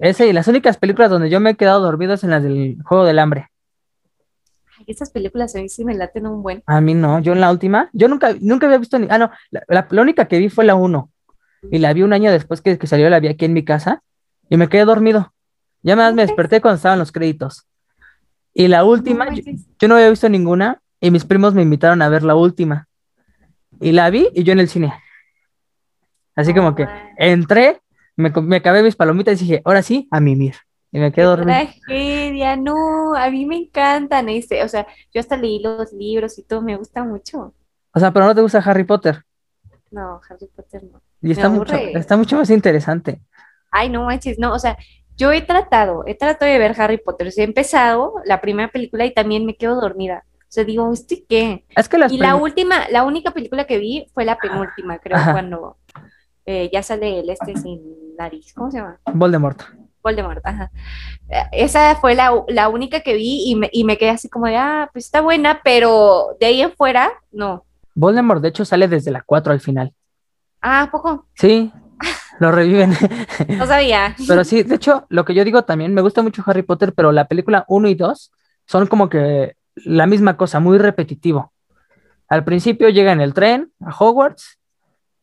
Ese 0.00 0.26
y 0.26 0.32
las 0.32 0.48
únicas 0.48 0.78
películas 0.78 1.10
donde 1.10 1.30
yo 1.30 1.38
me 1.38 1.50
he 1.50 1.54
quedado 1.54 1.80
dormido 1.80 2.14
es 2.14 2.24
en 2.24 2.30
las 2.30 2.42
del 2.42 2.76
Juego 2.84 3.04
del 3.04 3.20
Hambre. 3.20 3.50
Esas 4.86 5.10
películas 5.10 5.54
a 5.56 5.60
mí 5.60 5.68
sí 5.68 5.84
me 5.84 5.94
laten 5.94 6.26
un 6.26 6.42
buen. 6.42 6.62
A 6.66 6.80
mí 6.80 6.94
no, 6.94 7.18
yo 7.20 7.32
en 7.32 7.40
la 7.40 7.50
última, 7.50 7.88
yo 7.92 8.08
nunca, 8.08 8.34
nunca 8.40 8.66
había 8.66 8.78
visto 8.78 8.98
ni, 8.98 9.06
ah, 9.10 9.18
no, 9.18 9.30
la, 9.50 9.62
la- 9.68 9.86
la 9.90 10.02
única 10.02 10.26
que 10.28 10.38
vi 10.38 10.48
fue 10.48 10.64
la 10.64 10.74
1 10.74 11.10
y 11.70 11.78
la 11.78 11.92
vi 11.92 12.02
un 12.02 12.12
año 12.12 12.30
después 12.30 12.60
que, 12.60 12.78
que 12.78 12.86
salió, 12.86 13.08
la 13.10 13.20
vi 13.20 13.28
aquí 13.28 13.44
en 13.44 13.52
mi 13.52 13.64
casa 13.64 14.02
y 14.48 14.56
me 14.56 14.68
quedé 14.68 14.84
dormido. 14.84 15.32
Ya 15.82 15.96
más 15.96 16.14
me 16.14 16.22
desperté 16.22 16.60
cuando 16.60 16.76
estaban 16.76 16.98
los 16.98 17.12
créditos. 17.12 17.66
Y 18.54 18.68
la 18.68 18.84
última, 18.84 19.24
No 19.26 19.32
yo, 19.78 19.88
no 19.88 19.94
había 19.96 20.10
visto 20.10 20.28
ninguna 20.28 20.80
y 21.00 21.10
mis 21.10 21.24
primos 21.24 21.54
me 21.54 21.62
invitaron 21.62 22.02
a 22.02 22.08
ver 22.08 22.22
la 22.22 22.34
última. 22.34 22.88
Y 23.80 23.92
la 23.92 24.08
vi 24.10 24.28
y 24.34 24.42
yo 24.44 24.52
en 24.52 24.60
el 24.60 24.68
cine. 24.68 24.92
Así 26.34 26.52
como 26.54 26.74
que 26.74 26.86
entré, 27.18 27.80
me, 28.16 28.30
me 28.30 28.56
acabé 28.56 28.82
mis 28.82 28.96
palomitas 28.96 29.40
y 29.40 29.44
dije, 29.44 29.62
ahora 29.64 29.82
sí, 29.82 30.06
a 30.10 30.20
mimir. 30.20 30.54
Y 30.96 30.98
me 30.98 31.12
quedé 31.12 31.24
Qué 31.24 31.28
dormido. 31.28 31.58
tragedia, 31.58 32.56
no, 32.56 33.14
a 33.14 33.28
mí 33.28 33.44
me 33.44 33.58
encantan 33.58 34.30
este, 34.30 34.64
o 34.64 34.68
sea, 34.68 34.86
yo 35.12 35.20
hasta 35.20 35.36
leí 35.36 35.58
los 35.60 35.92
libros 35.92 36.38
y 36.38 36.42
todo, 36.42 36.62
me 36.62 36.74
gusta 36.74 37.04
mucho. 37.04 37.52
O 37.92 38.00
sea, 38.00 38.14
pero 38.14 38.24
no 38.24 38.34
te 38.34 38.40
gusta 38.40 38.60
Harry 38.60 38.84
Potter. 38.84 39.22
No, 39.90 40.22
Harry 40.26 40.46
Potter 40.46 40.82
no. 40.90 41.02
Y 41.20 41.32
está 41.32 41.50
mucho, 41.50 41.74
está 41.76 42.16
mucho 42.16 42.38
más 42.38 42.48
interesante. 42.48 43.20
Ay, 43.70 43.90
no 43.90 44.06
manches, 44.06 44.38
no, 44.38 44.54
o 44.54 44.58
sea, 44.58 44.78
yo 45.18 45.32
he 45.32 45.42
tratado, 45.42 46.02
he 46.06 46.14
tratado 46.14 46.50
de 46.50 46.58
ver 46.58 46.74
Harry 46.80 46.96
Potter, 46.96 47.26
o 47.26 47.30
sea, 47.30 47.44
he 47.44 47.46
empezado 47.46 48.14
la 48.24 48.40
primera 48.40 48.70
película 48.72 49.04
y 49.04 49.12
también 49.12 49.44
me 49.44 49.54
quedo 49.54 49.78
dormida. 49.78 50.24
O 50.40 50.48
sea, 50.48 50.64
digo, 50.64 50.90
¿este 50.94 51.26
qué? 51.28 51.66
Es 51.76 51.90
que 51.90 51.98
las 51.98 52.10
Y 52.10 52.16
la 52.16 52.36
última, 52.36 52.88
la 52.88 53.04
única 53.04 53.32
película 53.32 53.66
que 53.66 53.76
vi 53.76 54.06
fue 54.14 54.24
la 54.24 54.38
penúltima, 54.38 54.98
creo, 54.98 55.18
Ajá. 55.18 55.32
cuando 55.32 55.76
eh, 56.46 56.70
ya 56.72 56.82
sale 56.82 57.20
el 57.20 57.28
este 57.28 57.54
sin 57.54 58.16
nariz, 58.16 58.54
¿cómo 58.54 58.70
se 58.70 58.78
llama? 58.78 58.98
Voldemort. 59.12 59.60
Voldemort, 60.06 60.40
ajá. 60.46 60.70
Esa 61.50 61.96
fue 61.96 62.14
la, 62.14 62.30
la 62.46 62.68
única 62.68 63.00
que 63.00 63.14
vi 63.14 63.42
y 63.50 63.56
me, 63.56 63.68
y 63.72 63.82
me 63.82 63.98
quedé 63.98 64.10
así 64.10 64.28
como 64.28 64.46
de, 64.46 64.56
ah, 64.56 64.88
pues 64.92 65.06
está 65.06 65.20
buena, 65.20 65.60
pero 65.64 66.36
de 66.38 66.46
ahí 66.46 66.60
en 66.62 66.72
fuera, 66.72 67.10
no. 67.32 67.64
Voldemort, 67.94 68.40
de 68.40 68.48
hecho, 68.48 68.64
sale 68.64 68.86
desde 68.86 69.10
la 69.10 69.22
4 69.22 69.52
al 69.52 69.60
final. 69.60 69.92
Ah, 70.62 70.82
¿a 70.82 70.90
poco? 70.90 71.26
Sí. 71.34 71.72
Lo 72.38 72.52
reviven. 72.52 72.92
No 73.48 73.66
sabía. 73.66 74.14
Pero 74.28 74.44
sí, 74.44 74.62
de 74.62 74.76
hecho, 74.76 75.06
lo 75.08 75.24
que 75.24 75.34
yo 75.34 75.44
digo 75.44 75.62
también, 75.62 75.92
me 75.92 76.02
gusta 76.02 76.22
mucho 76.22 76.44
Harry 76.46 76.62
Potter, 76.62 76.92
pero 76.92 77.10
la 77.10 77.26
película 77.26 77.64
1 77.66 77.88
y 77.88 77.94
2 77.94 78.32
son 78.66 78.86
como 78.86 79.08
que 79.08 79.56
la 79.74 80.06
misma 80.06 80.36
cosa, 80.36 80.60
muy 80.60 80.78
repetitivo. 80.78 81.52
Al 82.28 82.44
principio 82.44 82.90
llega 82.90 83.12
en 83.12 83.20
el 83.20 83.34
tren 83.34 83.72
a 83.80 83.90
Hogwarts, 83.90 84.58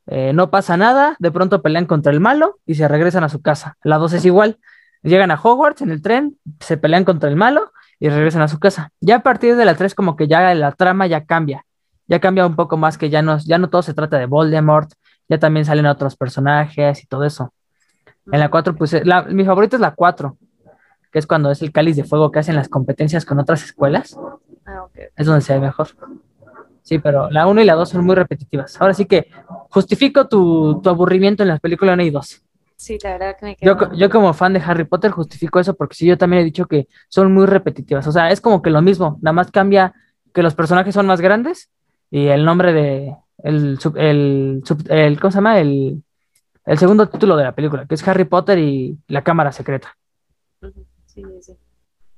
eh, 0.08 0.34
no 0.34 0.50
pasa 0.50 0.76
nada, 0.76 1.16
de 1.20 1.32
pronto 1.32 1.62
pelean 1.62 1.86
contra 1.86 2.12
el 2.12 2.20
malo 2.20 2.60
y 2.66 2.76
se 2.76 2.88
regresan 2.88 3.24
a 3.24 3.30
su 3.30 3.42
casa. 3.42 3.78
La 3.84 3.98
2 3.98 4.14
es 4.14 4.26
igual, 4.26 4.58
llegan 5.10 5.32
a 5.32 5.40
Hogwarts 5.42 5.82
en 5.82 5.92
el 5.92 6.02
tren, 6.02 6.38
se 6.60 6.78
pelean 6.78 7.04
contra 7.04 7.30
el 7.30 7.36
malo 7.36 7.72
y 8.00 8.10
regresan 8.10 8.42
a 8.42 8.48
su 8.48 8.60
casa. 8.60 8.92
Ya 9.00 9.18
a 9.18 9.24
partir 9.24 9.56
de 9.56 9.66
la 9.66 9.76
3 9.76 9.96
como 9.96 10.16
que 10.16 10.28
ya 10.28 10.54
la 10.54 10.72
trama 10.72 11.08
ya 11.08 11.26
cambia, 11.26 11.66
ya 12.08 12.20
cambia 12.20 12.46
un 12.46 12.56
poco 12.56 12.78
más 12.78 12.98
que 12.98 13.10
ya 13.10 13.22
no, 13.22 13.38
ya 13.40 13.58
no 13.58 13.70
todo 13.70 13.82
se 13.82 13.94
trata 13.94 14.18
de 14.18 14.26
Voldemort, 14.26 14.92
ya 15.30 15.40
también 15.40 15.66
salen 15.66 15.86
otros 15.86 16.16
personajes 16.16 17.04
y 17.04 17.08
todo 17.08 17.24
eso. 17.24 17.54
En 18.32 18.40
la 18.40 18.50
4, 18.50 18.76
pues 18.76 19.06
la, 19.06 19.24
mi 19.24 19.44
favorita 19.44 19.76
es 19.76 19.82
la 19.82 19.92
4, 19.92 20.38
que 21.12 21.20
es 21.20 21.28
cuando 21.28 21.52
es 21.52 21.62
el 21.62 21.72
cáliz 21.72 21.96
de 21.96 22.04
fuego 22.04 22.32
que 22.32 22.40
hacen 22.40 22.56
las 22.56 22.70
competencias 22.70 23.26
con 23.26 23.40
otras 23.40 23.64
escuelas. 23.64 24.18
Ah, 24.66 24.84
ok. 24.84 24.98
Es 25.16 25.26
donde 25.26 25.42
se 25.42 25.54
ve 25.54 25.60
mejor. 25.60 25.90
Sí, 26.82 27.00
pero 27.00 27.30
la 27.30 27.48
1 27.48 27.62
y 27.62 27.66
la 27.66 27.76
2 27.76 27.90
son 27.90 28.06
muy 28.06 28.16
repetitivas. 28.16 28.80
Ahora 28.82 28.94
sí 28.94 29.06
que 29.06 29.30
justifico 29.70 30.28
tu, 30.28 30.82
tu 30.82 30.90
aburrimiento 30.90 31.44
en 31.44 31.50
las 31.50 31.60
películas 31.60 31.94
1 31.94 32.04
y 32.04 32.10
2. 32.10 32.43
Sí, 32.84 32.98
la 33.02 33.12
verdad 33.14 33.38
que 33.40 33.46
me 33.46 33.58
Yo, 33.62 33.78
quedo. 33.78 33.90
co- 33.90 33.96
yo 33.96 34.10
como 34.10 34.34
fan 34.34 34.52
de 34.52 34.60
Harry 34.60 34.84
Potter 34.84 35.10
justifico 35.12 35.58
eso 35.58 35.74
porque 35.74 35.96
sí, 35.96 36.06
yo 36.06 36.18
también 36.18 36.42
he 36.42 36.46
dicho 36.46 36.66
que 36.66 36.90
son 37.08 37.34
muy 37.34 37.46
repetitivas. 37.46 38.06
O 38.08 38.12
sea, 38.12 38.30
es 38.30 38.42
como 38.42 38.62
que 38.62 38.70
lo 38.70 38.82
mismo, 38.82 39.20
nada 39.22 39.32
más 39.32 39.52
cambia 39.52 39.94
que 40.34 40.44
los 40.44 40.54
personajes 40.54 40.94
son 40.94 41.08
más 41.08 41.22
grandes 41.22 41.70
y 42.12 42.28
el 42.28 42.44
nombre 42.44 42.74
de 42.74 43.16
el, 43.38 43.80
el, 43.96 44.64
el 44.90 45.20
¿cómo 45.22 45.32
se 45.32 45.38
llama? 45.38 45.60
El, 45.60 46.04
el 46.66 46.78
segundo 46.78 47.08
título 47.08 47.38
de 47.38 47.46
la 47.46 47.56
película, 47.56 47.86
que 47.86 47.96
es 47.96 48.06
Harry 48.06 48.26
Potter 48.26 48.60
y 48.60 48.98
la 49.08 49.24
cámara 49.24 49.54
secreta. 49.54 49.96
Sí, 50.62 51.24
sí, 51.24 51.24
sí. 51.42 51.58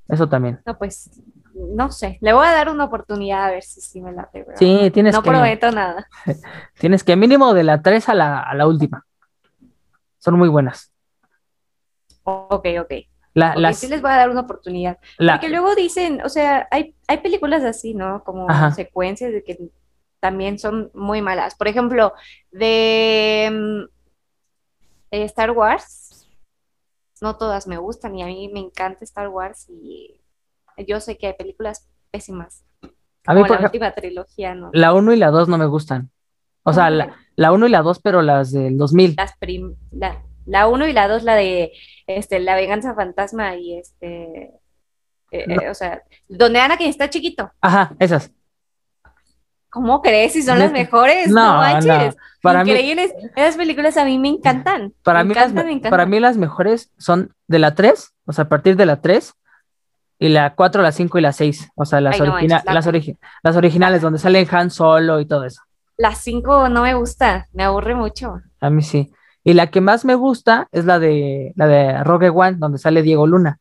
Eso 0.07 0.27
también. 0.27 0.61
No, 0.65 0.77
pues, 0.79 1.11
no 1.53 1.91
sé. 1.91 2.17
Le 2.21 2.33
voy 2.33 2.47
a 2.47 2.53
dar 2.53 2.69
una 2.69 2.85
oportunidad 2.85 3.43
a 3.45 3.51
ver 3.51 3.61
si 3.61 3.81
sí 3.81 4.01
me 4.01 4.11
late. 4.13 4.43
pero 4.45 4.57
Sí, 4.57 4.89
tienes 4.91 5.13
No 5.15 5.21
que 5.21 5.29
prometo 5.29 5.71
nada. 5.71 6.07
tienes 6.79 7.03
que 7.03 7.15
mínimo 7.15 7.53
de 7.53 7.63
la 7.63 7.83
3 7.83 8.09
a 8.09 8.15
la, 8.15 8.39
a 8.39 8.55
la 8.55 8.65
última. 8.65 9.05
Son 10.25 10.37
muy 10.39 10.49
buenas. 10.49 10.91
Ok, 12.23 12.65
ok. 12.81 12.93
La, 13.35 13.51
Ok, 13.51 13.59
las- 13.59 13.77
sí 13.77 13.87
les 13.87 14.01
voy 14.01 14.09
a 14.09 14.15
dar 14.17 14.31
una 14.31 14.41
oportunidad. 14.41 14.97
la- 15.19 15.33
Porque 15.33 15.49
luego 15.49 15.75
dicen, 15.75 16.21
o 16.25 16.29
sea, 16.29 16.67
hay, 16.71 16.95
hay 17.07 17.17
películas 17.19 17.63
así, 17.63 17.93
¿no? 17.93 18.23
Como 18.23 18.49
Ajá. 18.49 18.71
secuencias 18.71 19.31
de 19.31 19.43
que 19.43 19.69
también 20.19 20.57
son 20.57 20.89
muy 20.95 21.21
malas. 21.21 21.53
Por 21.53 21.67
ejemplo, 21.67 22.11
de 22.51 23.49
mm, 23.51 23.83
eh, 25.11 25.23
Star 25.25 25.51
Wars, 25.51 26.27
no 27.21 27.37
todas 27.37 27.67
me 27.67 27.77
gustan 27.77 28.15
y 28.17 28.23
a 28.23 28.25
mí 28.25 28.49
me 28.51 28.61
encanta 28.61 29.03
Star 29.05 29.27
Wars 29.27 29.67
y 29.69 30.19
yo 30.87 30.99
sé 30.99 31.19
que 31.19 31.27
hay 31.27 31.33
películas 31.33 31.87
pésimas. 32.09 32.65
a 32.81 32.87
mí, 32.87 32.91
Como 33.25 33.41
por 33.41 33.49
la 33.49 33.55
ejemplo, 33.57 33.67
última 33.67 33.91
trilogía, 33.93 34.55
¿no? 34.55 34.71
la 34.73 34.93
1 34.93 35.13
y 35.13 35.17
la 35.17 35.29
2 35.29 35.47
no 35.47 35.59
me 35.59 35.67
gustan. 35.67 36.09
O 36.67 36.73
sea, 36.73 36.85
¿Cómo 36.85 36.95
la, 36.97 37.15
la 37.35 37.51
1 37.51 37.67
y 37.67 37.69
la 37.69 37.81
2, 37.81 37.99
pero 37.99 38.21
las 38.21 38.51
del 38.51 38.77
2000. 38.77 39.15
Las 39.17 39.37
prim- 39.37 39.75
la, 39.91 40.21
la 40.45 40.67
1 40.67 40.87
y 40.87 40.93
la 40.93 41.07
2, 41.07 41.23
la 41.23 41.35
de 41.35 41.71
este, 42.07 42.39
La 42.39 42.55
venganza 42.55 42.93
fantasma 42.95 43.55
y 43.55 43.77
este, 43.77 44.51
eh, 45.31 45.45
No. 45.47 45.61
eh, 45.61 45.69
o 45.69 45.73
sea, 45.73 46.01
donde 46.27 46.59
Anakin 46.59 46.89
está 46.89 47.09
chiquito. 47.09 47.51
Ajá, 47.61 47.95
esas. 47.99 48.31
¿Cómo 49.69 50.01
crees? 50.01 50.31
Si 50.33 50.41
son 50.41 50.57
las 50.59 50.71
mejores, 50.71 51.27
no, 51.27 51.53
No, 51.53 51.57
manches. 51.59 52.15
no. 52.15 52.21
Para 52.41 52.63
mí, 52.63 52.71
Increíbles. 52.71 53.13
Esas 53.35 53.57
películas 53.57 53.97
a 53.97 54.05
mí 54.05 54.17
me 54.17 54.29
encantan. 54.29 54.93
para, 55.03 55.19
me 55.23 55.29
mí 55.29 55.35
las, 55.35 55.43
encantan, 55.45 55.65
me- 55.65 55.71
me 55.71 55.71
encantan. 55.73 55.89
para 55.91 56.05
mí 56.05 56.19
las 56.21 56.37
mejores 56.37 56.91
son 56.97 57.33
de 57.47 57.59
la 57.59 57.75
3, 57.75 58.13
o 58.25 58.31
sea, 58.31 58.45
a 58.45 58.49
partir 58.49 58.77
de 58.77 58.85
la 58.85 59.01
3, 59.01 59.33
y 60.17 60.29
la 60.29 60.55
4, 60.55 60.81
la 60.81 60.93
5 60.93 61.17
y 61.17 61.21
la 61.21 61.33
6. 61.33 61.71
O 61.75 61.83
sea, 61.85 61.99
las, 61.99 62.15
Ay, 62.15 62.21
no 62.27 62.33
origina- 62.35 62.63
la- 62.65 62.73
las, 62.73 62.87
origi- 62.87 63.17
las 63.43 63.55
originales, 63.57 64.01
donde 64.01 64.17
salen 64.19 64.47
Han 64.49 64.69
Solo 64.69 65.19
y 65.19 65.25
todo 65.25 65.43
eso. 65.43 65.61
Las 65.97 66.19
5 66.19 66.69
no 66.69 66.81
me 66.81 66.93
gusta, 66.93 67.47
me 67.53 67.63
aburre 67.63 67.95
mucho. 67.95 68.41
A 68.59 68.69
mí 68.69 68.81
sí. 68.81 69.11
Y 69.43 69.53
la 69.53 69.67
que 69.67 69.79
más 69.81 70.05
me 70.05 70.15
gusta 70.15 70.67
es 70.71 70.85
la 70.85 70.99
de 70.99 71.53
la 71.55 71.67
de 71.67 72.03
Rogue 72.03 72.29
One, 72.29 72.57
donde 72.57 72.77
sale 72.79 73.01
Diego 73.01 73.27
Luna. 73.27 73.59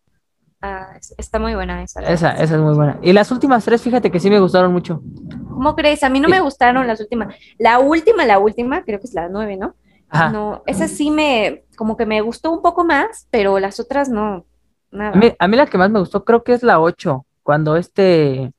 Ah, 0.63 0.95
es- 0.99 1.15
está 1.19 1.39
muy 1.39 1.55
buena 1.55 1.83
esa. 1.83 2.01
Esa, 2.01 2.33
esa 2.33 2.55
es 2.55 2.61
muy 2.61 2.75
buena. 2.75 2.99
Y 3.03 3.13
las 3.13 3.31
últimas 3.31 3.65
tres, 3.65 3.83
fíjate 3.83 4.11
que 4.11 4.19
sí 4.19 4.31
me 4.31 4.41
gustaron 4.41 4.73
mucho. 4.73 5.03
¿Cómo 5.51 5.77
crees? 5.77 6.03
A 6.03 6.09
mí 6.09 6.21
no 6.21 6.29
me 6.29 6.41
gustaron 6.41 6.87
las 6.87 7.01
últimas. 7.01 7.35
La 7.59 7.79
última, 7.81 8.25
la 8.25 8.39
última, 8.39 8.83
creo 8.83 8.99
que 8.99 9.07
es 9.07 9.15
la 9.15 9.29
9, 9.29 9.57
¿no? 9.59 9.75
Ajá. 10.09 10.31
No, 10.31 10.63
esa 10.67 10.89
sí 10.89 11.11
me, 11.11 11.65
como 11.77 11.97
que 11.97 12.07
me 12.07 12.21
gustó 12.23 12.51
un 12.51 12.63
poco 12.63 12.85
más, 12.85 13.29
pero 13.31 13.59
las 13.59 13.79
otras 13.79 14.09
no. 14.09 14.47
Nada. 14.91 15.13
A 15.13 15.17
mí, 15.17 15.33
a 15.39 15.49
mí 15.49 15.57
la 15.57 15.67
que 15.67 15.77
más 15.77 15.91
me 15.91 15.99
gustó 15.99 16.25
creo 16.25 16.43
que 16.45 16.55
es 16.55 16.63
la 16.63 16.81
8, 16.81 17.27
cuando 17.43 17.77
este 17.77 18.53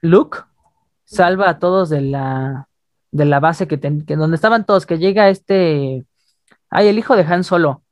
Luke 0.00 0.38
salva 1.04 1.48
a 1.50 1.58
todos 1.58 1.90
de 1.90 2.00
la, 2.00 2.68
de 3.12 3.24
la 3.24 3.40
base 3.40 3.66
que, 3.68 3.76
ten- 3.76 4.04
que 4.06 4.16
donde 4.16 4.36
estaban 4.36 4.64
todos, 4.64 4.86
que 4.86 4.98
llega 4.98 5.28
este, 5.28 6.04
ay, 6.70 6.88
el 6.88 6.98
hijo 6.98 7.16
de 7.16 7.22
Han 7.24 7.44
Solo 7.44 7.82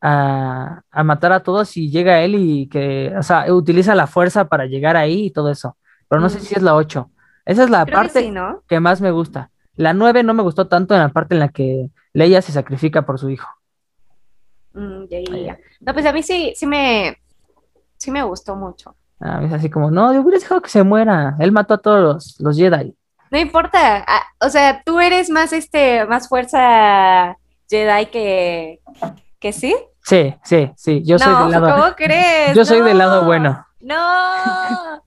a, 0.00 0.82
a 0.90 1.04
matar 1.04 1.32
a 1.32 1.42
todos 1.42 1.76
y 1.76 1.90
llega 1.90 2.20
él 2.22 2.34
y 2.34 2.68
que, 2.68 3.12
o 3.16 3.22
sea, 3.22 3.52
utiliza 3.52 3.94
la 3.94 4.06
fuerza 4.06 4.46
para 4.48 4.66
llegar 4.66 4.96
ahí 4.96 5.26
y 5.26 5.30
todo 5.30 5.50
eso. 5.50 5.76
Pero 6.08 6.20
no 6.20 6.28
sé 6.28 6.38
Mm. 6.38 6.42
si 6.42 6.54
es 6.56 6.62
la 6.62 6.74
8. 6.74 7.10
Esa 7.44 7.64
es 7.64 7.70
la 7.70 7.84
Creo 7.84 7.98
que 8.00 8.02
parte 8.06 8.20
sí, 8.22 8.30
¿no? 8.30 8.62
que 8.68 8.80
más 8.80 9.00
me 9.00 9.10
gusta. 9.10 9.50
La 9.76 9.92
9 9.94 10.22
no 10.22 10.34
me 10.34 10.42
gustó 10.42 10.66
tanto 10.68 10.94
en 10.94 11.00
la 11.00 11.08
parte 11.08 11.34
en 11.34 11.40
la 11.40 11.48
que 11.48 11.90
Leia 12.12 12.42
se 12.42 12.52
sacrifica 12.52 13.02
por 13.06 13.18
su 13.18 13.30
hijo. 13.30 13.48
Mm. 14.74 15.04
No, 15.80 15.92
pues 15.94 16.06
a 16.06 16.12
mí 16.12 16.22
sí, 16.22 16.52
sí 16.56 16.66
me, 16.66 17.18
sí 17.96 18.10
me 18.10 18.22
gustó 18.22 18.56
mucho. 18.56 18.94
Ah, 19.20 19.40
es 19.44 19.52
así 19.52 19.70
como, 19.70 19.90
no, 19.90 20.12
yo 20.12 20.20
hubiera 20.22 20.38
dejado 20.40 20.60
que 20.62 20.68
se 20.68 20.82
muera. 20.82 21.36
Él 21.38 21.52
mató 21.52 21.74
a 21.74 21.78
todos 21.78 22.00
los, 22.02 22.40
los 22.40 22.56
Jedi. 22.56 22.94
No 23.32 23.38
importa, 23.38 24.04
o 24.40 24.48
sea, 24.50 24.82
tú 24.84 25.00
eres 25.00 25.30
más 25.30 25.52
este, 25.54 26.04
más 26.06 26.28
fuerza 26.28 27.34
Jedi 27.68 28.06
que, 28.06 28.80
que 29.40 29.52
sí. 29.54 29.74
Sí, 30.04 30.34
sí, 30.44 30.70
sí. 30.76 31.02
Yo 31.04 31.18
soy 31.18 31.34
del 31.34 31.50
lado, 31.50 31.74
¿cómo 31.74 31.92
crees? 31.96 32.54
yo 32.54 32.64
soy 32.66 32.82
del 32.82 32.98
lado 32.98 33.24
bueno. 33.24 33.66
No. 33.80 35.02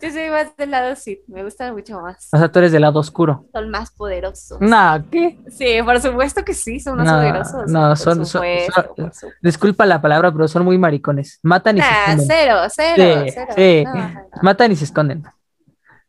Yo 0.00 0.10
soy 0.10 0.28
más 0.30 0.54
del 0.56 0.72
lado 0.72 0.94
sí, 0.96 1.22
me 1.28 1.42
gustan 1.44 1.72
mucho 1.72 2.00
más. 2.00 2.28
O 2.32 2.36
sea, 2.38 2.50
tú 2.50 2.58
eres 2.58 2.72
del 2.72 2.82
lado 2.82 2.98
oscuro. 2.98 3.46
Son 3.52 3.70
más 3.70 3.92
poderosos. 3.92 4.60
No, 4.60 5.02
¿qué? 5.10 5.38
Sí, 5.48 5.76
por 5.84 6.00
supuesto 6.00 6.44
que 6.44 6.52
sí, 6.54 6.80
son 6.80 6.96
más 6.98 7.06
No, 7.06 7.12
poderosos. 7.14 7.70
no, 7.70 7.96
son- 7.96 8.16
son- 8.16 8.26
supuesto, 8.26 8.72
son- 8.74 8.84
supuesto. 8.96 9.26
Disculpa 9.40 9.86
la 9.86 10.02
palabra, 10.02 10.32
pero 10.32 10.48
son 10.48 10.64
muy 10.64 10.76
maricones. 10.76 11.38
Matan 11.42 11.78
y 11.78 11.80
se 11.82 11.88
esconden. 11.88 12.26
cero, 12.26 12.56
cero, 12.68 13.22
Sí, 13.24 13.30
cero. 13.32 13.52
sí. 13.56 13.84
No, 13.84 13.94
no, 13.94 14.08
no. 14.08 14.20
Matan 14.42 14.72
y 14.72 14.76
se 14.76 14.84
esconden. 14.84 15.22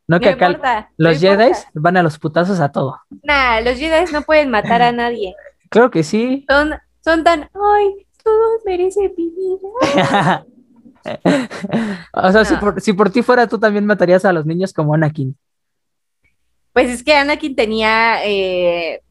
No 0.08 0.20
que 0.20 0.30
acá 0.30 0.48
importa, 0.48 0.92
los. 0.98 1.20
Jedi 1.20 1.52
van 1.74 1.98
a 1.98 2.04
los 2.04 2.20
putazos 2.20 2.60
a 2.60 2.72
todo. 2.72 3.00
Nah, 3.24 3.62
los 3.62 3.78
Jedi 3.78 4.12
no 4.12 4.22
pueden 4.24 4.50
matar 4.50 4.82
a 4.82 4.92
nadie. 4.94 5.36
Claro 5.70 5.90
que 5.90 6.04
sí. 6.04 6.46
Son, 6.50 6.74
son 7.04 7.24
tan, 7.24 7.50
ay, 7.54 8.06
todos 8.24 8.62
merecen 8.66 9.14
vivir. 9.16 9.60
o 12.14 12.32
sea, 12.32 12.46
si 12.46 12.56
por, 12.56 12.82
si 12.82 12.94
por 12.94 13.10
ti 13.10 13.22
fuera, 13.22 13.48
tú 13.48 13.60
también 13.60 13.86
matarías 13.86 14.26
a 14.26 14.34
los 14.34 14.46
niños 14.46 14.74
como 14.74 14.94
Anakin. 14.94 15.36
Pues 16.74 16.90
es 16.90 17.04
que 17.04 17.16
Anakin 17.16 17.56
tenía 17.56 18.26
eh, 18.26 19.02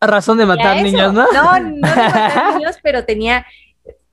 razón 0.00 0.38
de 0.38 0.46
matar 0.46 0.82
niños, 0.82 1.12
¿no? 1.12 1.30
No, 1.32 1.60
no 1.60 1.70
de 1.70 1.80
matar 1.80 2.54
niños, 2.54 2.76
pero 2.82 3.04
tenía, 3.04 3.46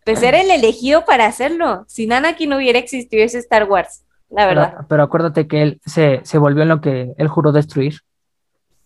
pues 0.05 0.22
era 0.24 0.41
el 0.41 0.51
elegido 0.51 1.05
para 1.05 1.26
hacerlo. 1.26 1.86
Sin 1.88 2.11
Anakin 2.13 2.49
no 2.49 2.57
hubiera 2.57 2.80
existido 2.80 3.24
ese 3.24 3.39
Star 3.39 3.65
Wars, 3.69 4.03
la 4.32 4.45
verdad. 4.47 4.71
Pero, 4.75 4.88
pero 4.88 5.03
acuérdate 5.03 5.47
que 5.47 5.61
él 5.61 5.82
se, 5.86 6.21
se 6.23 6.38
volvió 6.38 6.63
en 6.63 6.69
lo 6.69 6.82
que 6.82 7.13
él 7.17 7.27
juró 7.27 7.51
destruir. 7.51 7.99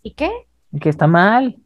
¿Y 0.02 0.12
qué? 0.12 0.32
y 0.72 0.80
Que 0.80 0.90
está 0.90 1.08
mal. 1.08 1.58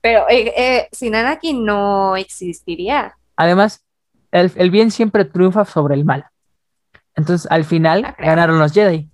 Pero 0.00 0.28
eh, 0.28 0.52
eh, 0.56 0.88
sin 0.92 1.14
Anakin 1.14 1.64
no 1.64 2.16
existiría. 2.16 3.16
Además, 3.36 3.84
el, 4.30 4.52
el 4.56 4.70
bien 4.70 4.90
siempre 4.90 5.24
triunfa 5.24 5.64
sobre 5.64 5.94
el 5.94 6.04
mal. 6.04 6.26
Entonces, 7.14 7.50
al 7.50 7.64
final, 7.64 8.04
Ah, 8.04 8.14
ganaron 8.18 8.58
los 8.58 8.72
Jedi. 8.72 9.08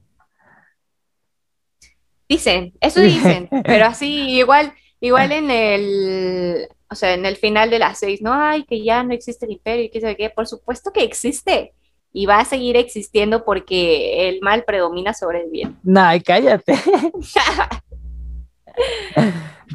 Dicen, 2.28 2.72
eso 2.80 3.00
dicen, 3.00 3.48
pero 3.64 3.84
así 3.86 4.30
igual, 4.38 4.72
igual 5.00 5.32
en 5.32 5.50
el, 5.50 6.68
o 6.90 6.94
sea, 6.94 7.12
en 7.14 7.26
el 7.26 7.36
final 7.36 7.68
de 7.70 7.78
las 7.78 7.98
seis, 7.98 8.22
no, 8.22 8.32
ay, 8.32 8.64
que 8.64 8.82
ya 8.82 9.02
no 9.02 9.12
existe 9.12 9.44
el 9.44 9.52
imperio 9.52 9.84
y 9.84 9.90
qué 9.90 10.00
sabe 10.00 10.16
qué, 10.16 10.30
por 10.30 10.46
supuesto 10.46 10.92
que 10.92 11.04
existe 11.04 11.74
y 12.12 12.26
va 12.26 12.40
a 12.40 12.44
seguir 12.44 12.76
existiendo 12.76 13.44
porque 13.44 14.28
el 14.28 14.40
mal 14.42 14.64
predomina 14.64 15.14
sobre 15.14 15.42
el 15.42 15.50
bien. 15.50 15.78
Nah, 15.82 16.18
cállate. 16.24 16.74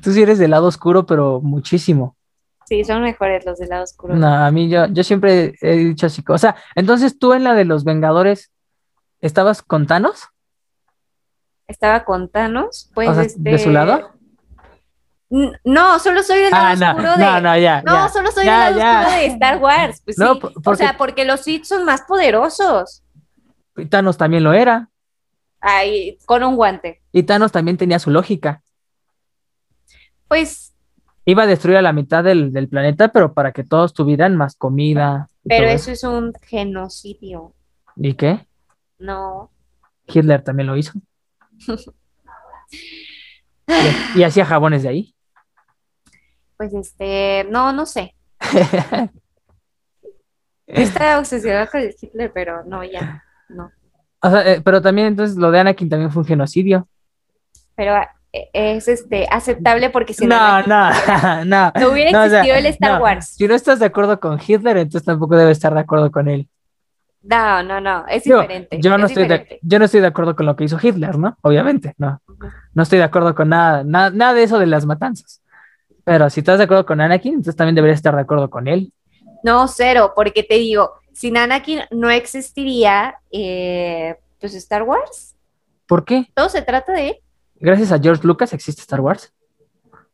Tú 0.02 0.12
sí 0.12 0.22
eres 0.22 0.38
del 0.38 0.52
lado 0.52 0.68
oscuro, 0.68 1.06
pero 1.06 1.42
muchísimo. 1.42 2.16
Sí, 2.66 2.84
son 2.84 3.02
mejores 3.02 3.46
los 3.46 3.58
del 3.60 3.70
lado 3.70 3.84
oscuro. 3.84 4.16
No, 4.16 4.28
a 4.28 4.52
mí 4.52 4.70
yo, 4.70 4.88
yo 4.88 5.04
siempre 5.04 5.56
he 5.62 5.78
dicho 5.78 6.08
así. 6.08 6.24
O 6.28 6.38
sea, 6.38 6.56
entonces 6.76 7.18
tú 7.18 7.34
en 7.34 7.44
la 7.44 7.54
de 7.54 7.66
los 7.66 7.84
Vengadores, 7.84 8.52
¿estabas 9.22 9.62
con 9.62 9.88
Thanos? 9.88 10.28
Estaba 11.68 12.04
con 12.06 12.30
Thanos, 12.30 12.92
pues 12.94 13.10
O 13.10 13.14
sea, 13.14 13.24
este, 13.24 13.40
¿de 13.42 13.58
su 13.60 13.72
lado? 13.72 14.17
No, 15.30 16.00
solo 16.00 16.24
soy 16.24 16.40
del 16.40 16.52
lado 16.52 16.66
Ah, 16.68 16.76
no, 16.76 16.88
oscuro 16.92 17.12
de. 17.18 17.26
no, 17.26 17.42
no, 17.42 17.58
ya. 17.58 17.82
No, 17.82 17.94
ya. 17.94 18.10
solo 18.10 18.32
soy 18.32 18.46
Ya, 18.46 18.66
del 18.70 18.78
lado 18.78 19.00
oscuro 19.02 19.18
de 19.20 19.26
Star 19.28 19.58
Wars. 19.58 20.02
Pues 20.06 20.18
No, 20.18 20.36
sí. 20.36 20.42
O 20.66 20.76
sea, 20.76 20.98
porque 20.98 21.26
los 21.26 21.42
Sith 21.42 21.66
son 21.66 21.84
más 21.86 22.04
poderosos. 22.04 23.04
Y 23.76 23.86
Thanos 23.88 24.18
también 24.18 24.44
lo 24.44 24.54
era. 24.54 24.90
Ay, 25.60 26.18
con 26.26 26.44
un 26.44 26.56
guante. 26.56 27.02
Y 27.12 27.24
Thanos 27.24 27.52
también 27.52 27.78
tenía 27.78 28.00
su 28.00 28.10
lógica. 28.10 28.62
Pues, 30.28 30.74
Iba 31.26 31.44
a 31.44 31.48
destruir 31.48 31.78
a 31.78 31.82
la 31.82 31.92
mitad 31.92 32.24
del, 32.24 32.54
del 32.54 32.70
planeta, 32.70 33.10
pero 33.10 33.34
para 33.34 33.52
que 33.52 33.66
todos 33.66 33.94
tuvieran 33.94 34.38
más 34.38 34.56
comida. 34.56 35.28
pero 35.44 35.68
eso 35.68 35.92
es 35.92 36.06
un 36.06 36.32
genocidio. 36.42 37.54
¿Y 37.98 38.14
qué? 38.14 38.48
No. 38.98 39.52
Hitler 40.06 40.42
también 40.42 40.68
lo 40.68 40.78
hizo. 40.78 40.94
y, 43.68 44.20
y 44.20 44.24
hacía 44.24 44.46
jabones 44.46 44.84
de 44.84 44.90
ahí. 44.90 45.16
Pues 46.58 46.74
este, 46.74 47.46
no, 47.50 47.72
no 47.72 47.86
sé. 47.86 48.16
Estaba 50.68 51.20
obsesionada 51.20 51.68
con 51.68 51.82
el 51.82 51.96
Hitler, 52.00 52.32
pero 52.34 52.64
no, 52.66 52.84
ya. 52.84 53.24
No. 53.48 53.72
O 54.22 54.30
sea, 54.30 54.54
eh, 54.54 54.62
pero 54.62 54.82
también 54.82 55.08
entonces 55.08 55.38
lo 55.38 55.52
de 55.52 55.60
Anakin 55.60 55.90
también 55.90 56.12
fue 56.12 56.24
un 56.24 56.28
genocidio. 56.28 56.88
Pero 57.76 57.96
eh, 58.34 58.50
es 58.54 58.88
este 58.88 59.28
aceptable 59.32 59.90
porque 59.92 60.14
si 60.14 60.26
no, 60.26 60.62
no, 60.64 60.90
no, 61.46 61.46
no. 61.46 61.72
no 61.80 61.90
hubiera 61.90 62.12
no, 62.12 62.26
o 62.26 62.30
sea, 62.30 62.40
existido 62.40 62.56
el 62.58 62.66
Star 62.66 62.98
no. 62.98 63.04
Wars. 63.04 63.28
Si 63.36 63.48
no 63.48 63.56
estás 63.56 63.80
de 63.80 63.86
acuerdo 63.86 64.20
con 64.20 64.40
Hitler, 64.46 64.78
entonces 64.78 65.06
tampoco 65.06 65.38
debes 65.38 65.58
estar 65.58 65.74
de 65.74 65.80
acuerdo 65.80 66.12
con 66.12 66.28
él. 66.28 66.50
No, 67.22 67.62
no, 67.64 67.80
no, 67.82 68.06
es 68.08 68.24
Yo, 68.24 68.42
diferente. 68.42 68.80
yo 68.80 68.98
no 68.98 69.06
es 69.06 69.12
estoy 69.12 69.28
de, 69.28 69.38
diferente. 69.38 69.60
yo 69.62 69.80
no 69.80 69.86
estoy 69.86 70.02
de 70.02 70.08
acuerdo 70.08 70.36
con 70.36 70.46
lo 70.46 70.56
que 70.56 70.64
hizo 70.64 70.78
Hitler, 70.82 71.18
¿no? 71.18 71.38
Obviamente, 71.42 71.94
no. 71.98 72.22
No 72.74 72.84
estoy 72.84 73.00
de 73.00 73.06
acuerdo 73.06 73.36
con 73.36 73.50
nada, 73.50 73.84
nada, 73.84 74.12
nada 74.12 74.34
de 74.34 74.44
eso 74.44 74.60
de 74.60 74.68
las 74.68 74.86
matanzas. 74.86 75.42
Pero 76.08 76.30
si 76.30 76.40
estás 76.40 76.58
de 76.58 76.64
acuerdo 76.64 76.86
con 76.86 77.02
Anakin, 77.02 77.34
entonces 77.34 77.58
también 77.58 77.76
deberías 77.76 77.98
estar 77.98 78.16
de 78.16 78.22
acuerdo 78.22 78.50
con 78.50 78.70
él. 78.70 78.94
No, 79.44 79.68
cero, 79.68 80.14
porque 80.16 80.42
te 80.42 80.54
digo, 80.56 80.94
sin 81.12 81.36
Anakin 81.36 81.82
no 81.92 82.10
existiría 82.10 83.20
eh, 83.30 84.16
pues 84.40 84.54
Star 84.54 84.84
Wars. 84.84 85.36
¿Por 85.86 86.06
qué? 86.06 86.26
Todo 86.34 86.48
se 86.48 86.62
trata 86.62 86.94
de 86.94 87.10
él. 87.10 87.18
Gracias 87.56 87.92
a 87.92 88.00
George 88.00 88.26
Lucas 88.26 88.54
existe 88.54 88.80
Star 88.84 89.02
Wars. 89.02 89.34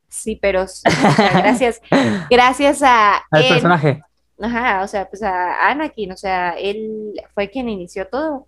Sí, 0.08 0.36
pero 0.42 0.64
o 0.64 0.68
sea, 0.68 0.92
gracias, 1.32 1.80
gracias 2.32 2.82
a 2.82 3.18
Al 3.30 3.44
él. 3.44 3.50
personaje. 3.50 4.02
Ajá, 4.42 4.82
o 4.82 4.88
sea, 4.88 5.08
pues 5.08 5.22
a 5.22 5.70
Anakin, 5.70 6.12
o 6.12 6.18
sea, 6.18 6.56
él 6.58 7.22
fue 7.36 7.52
quien 7.52 7.70
inició 7.70 8.08
todo. 8.08 8.48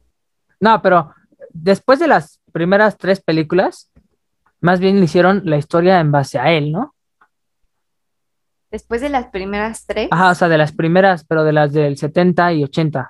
No, 0.60 0.82
pero 0.82 1.14
después 1.52 2.00
de 2.00 2.08
las 2.08 2.39
primeras 2.52 2.98
tres 2.98 3.22
películas, 3.22 3.91
más 4.62 4.80
bien 4.80 4.98
le 4.98 5.06
hicieron 5.06 5.43
la 5.46 5.58
historia 5.58 6.00
en 6.00 6.12
base 6.12 6.39
a 6.39 6.52
él, 6.52 6.72
¿no? 6.72 6.95
Después 8.76 9.00
de 9.00 9.08
las 9.08 9.28
primeras 9.28 9.86
tres, 9.86 10.10
Ajá, 10.12 10.32
o 10.32 10.36
sea, 10.36 10.50
de 10.50 10.58
las 10.58 10.74
primeras, 10.74 11.24
pero 11.24 11.46
de 11.46 11.54
las 11.54 11.72
del 11.72 11.98
70 11.98 12.52
y 12.52 12.64
80. 12.66 13.10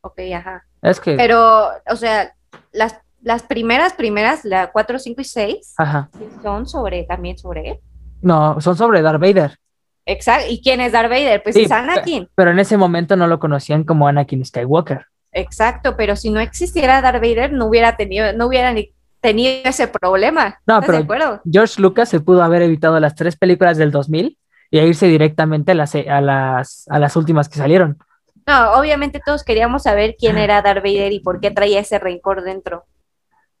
ok, 0.00 0.20
ajá. 0.34 0.64
Es 0.80 1.00
que, 1.00 1.16
Pero, 1.16 1.68
o 1.86 1.96
sea, 1.96 2.32
las, 2.72 2.98
las 3.20 3.42
primeras, 3.42 3.92
primeras, 3.92 4.46
la 4.46 4.72
4, 4.72 4.98
5 4.98 5.20
y 5.20 5.24
6, 5.24 5.74
ajá. 5.76 6.08
son 6.42 6.66
sobre, 6.66 7.04
también 7.04 7.36
sobre 7.36 7.72
él. 7.72 7.78
No, 8.22 8.58
son 8.62 8.74
sobre 8.74 9.02
Darth 9.02 9.20
Vader. 9.20 9.58
Exacto. 10.06 10.46
¿Y 10.48 10.62
quién 10.62 10.80
es 10.80 10.92
Darth 10.92 11.10
Vader? 11.10 11.42
Pues 11.42 11.54
Sí, 11.56 11.64
es 11.64 11.70
Anakin. 11.70 12.30
Pero 12.34 12.52
en 12.52 12.58
ese 12.58 12.78
momento 12.78 13.16
no 13.16 13.26
lo 13.26 13.38
conocían 13.38 13.84
como 13.84 14.08
Anakin 14.08 14.46
Skywalker. 14.46 15.04
Exacto, 15.30 15.94
pero 15.94 16.16
si 16.16 16.30
no 16.30 16.40
existiera 16.40 17.02
Darth 17.02 17.20
Vader, 17.20 17.52
no 17.52 17.66
hubiera 17.66 17.98
tenido, 17.98 18.32
no 18.32 18.46
hubiera 18.46 18.72
ni 18.72 18.94
tenido 19.20 19.60
ese 19.64 19.88
problema. 19.88 20.58
No, 20.66 20.78
¿Estás 20.80 21.04
pero-? 21.06 21.42
George 21.44 21.82
Lucas 21.82 22.08
se 22.08 22.20
pudo 22.20 22.42
haber 22.42 22.62
evitado 22.62 22.98
las 22.98 23.14
tres 23.14 23.36
películas 23.36 23.76
del 23.76 23.90
2000 23.90 24.38
y 24.70 24.78
a 24.78 24.84
irse 24.84 25.06
directamente 25.06 25.72
a 25.72 25.74
las, 25.74 25.94
a 25.94 26.20
las, 26.20 26.86
a 26.88 26.98
las 26.98 27.16
últimas 27.16 27.48
que 27.48 27.58
salieron. 27.58 27.98
No, 28.46 28.72
obviamente 28.78 29.20
todos 29.24 29.42
queríamos 29.44 29.82
saber 29.84 30.14
quién 30.18 30.38
era 30.38 30.62
Darth 30.62 30.82
Vader 30.84 31.12
y 31.12 31.20
por 31.20 31.40
qué 31.40 31.50
traía 31.50 31.80
ese 31.80 31.98
rencor 31.98 32.42
dentro. 32.42 32.84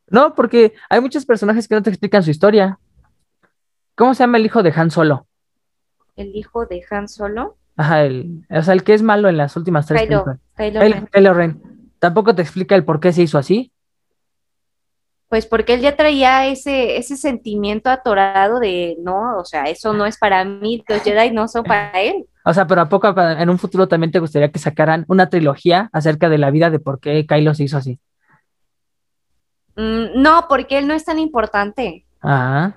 No, 0.08 0.34
porque 0.34 0.74
hay 0.88 1.00
muchos 1.00 1.26
personajes 1.26 1.66
que 1.66 1.74
no 1.74 1.82
te 1.82 1.90
explican 1.90 2.22
su 2.22 2.30
historia. 2.30 2.78
¿Cómo 3.96 4.14
se 4.14 4.22
llama 4.22 4.38
el 4.38 4.46
hijo 4.46 4.62
de 4.62 4.72
Han 4.76 4.90
Solo? 4.90 5.26
El 6.14 6.34
hijo 6.36 6.66
de 6.66 6.84
Han 6.90 7.08
Solo, 7.08 7.56
Ajá, 7.76 8.04
el, 8.04 8.46
o 8.48 8.62
sea, 8.62 8.72
el 8.74 8.84
que 8.84 8.94
es 8.94 9.02
malo 9.02 9.28
en 9.28 9.36
las 9.36 9.54
últimas 9.56 9.86
tres 9.86 10.02
Kylo, 10.02 10.24
películas. 10.24 10.40
Kylo 10.56 10.80
Kylo- 10.80 10.92
Ren. 10.94 11.06
Kylo 11.12 11.34
Ren. 11.34 11.62
Tampoco 11.98 12.34
te 12.34 12.42
explica 12.42 12.74
el 12.74 12.84
por 12.84 13.00
qué 13.00 13.12
se 13.12 13.22
hizo 13.22 13.38
así. 13.38 13.72
Pues 15.28 15.44
porque 15.46 15.74
él 15.74 15.80
ya 15.80 15.96
traía 15.96 16.46
ese, 16.46 16.98
ese 16.98 17.16
sentimiento 17.16 17.90
atorado 17.90 18.60
de, 18.60 18.96
no, 19.02 19.38
o 19.38 19.44
sea, 19.44 19.64
eso 19.64 19.92
no 19.92 20.06
es 20.06 20.18
para 20.18 20.44
mí, 20.44 20.84
los 20.88 21.02
Jedi 21.02 21.32
no 21.32 21.48
son 21.48 21.64
para 21.64 21.90
él. 22.00 22.26
O 22.44 22.54
sea, 22.54 22.66
pero 22.68 22.82
a 22.82 22.88
poco 22.88 23.12
en 23.20 23.50
un 23.50 23.58
futuro 23.58 23.88
también 23.88 24.12
te 24.12 24.20
gustaría 24.20 24.52
que 24.52 24.60
sacaran 24.60 25.04
una 25.08 25.28
trilogía 25.28 25.90
acerca 25.92 26.28
de 26.28 26.38
la 26.38 26.50
vida 26.52 26.70
de 26.70 26.78
por 26.78 27.00
qué 27.00 27.26
Kylo 27.26 27.54
se 27.54 27.64
hizo 27.64 27.76
así. 27.76 27.98
Mm, 29.74 30.22
no, 30.22 30.46
porque 30.48 30.78
él 30.78 30.86
no 30.86 30.94
es 30.94 31.04
tan 31.04 31.18
importante. 31.18 32.06
Ah, 32.22 32.74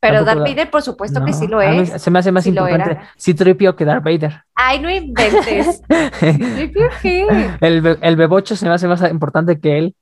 Pero 0.00 0.24
Darth 0.24 0.38
da- 0.40 0.44
Vader, 0.44 0.70
por 0.70 0.82
supuesto 0.82 1.24
que 1.24 1.32
sí 1.32 1.48
lo 1.48 1.60
es. 1.60 2.00
se 2.00 2.10
me 2.10 2.18
hace 2.20 2.30
más 2.30 2.44
Sí 2.44 2.50
importante. 2.50 2.98
Citripio 3.18 3.74
que 3.74 3.84
Darth 3.84 4.04
Vader. 4.04 4.42
Ay, 4.54 4.78
no 4.80 4.90
inventes. 4.90 5.80
¿Yo 5.88 6.72
creo 6.72 6.90
que? 7.02 7.26
El, 7.60 7.80
be- 7.80 7.98
el 8.02 8.16
bebocho 8.16 8.54
se 8.54 8.66
me 8.66 8.72
hace 8.74 8.86
más 8.86 9.02
importante 9.10 9.58
que 9.58 9.78
él. 9.78 9.96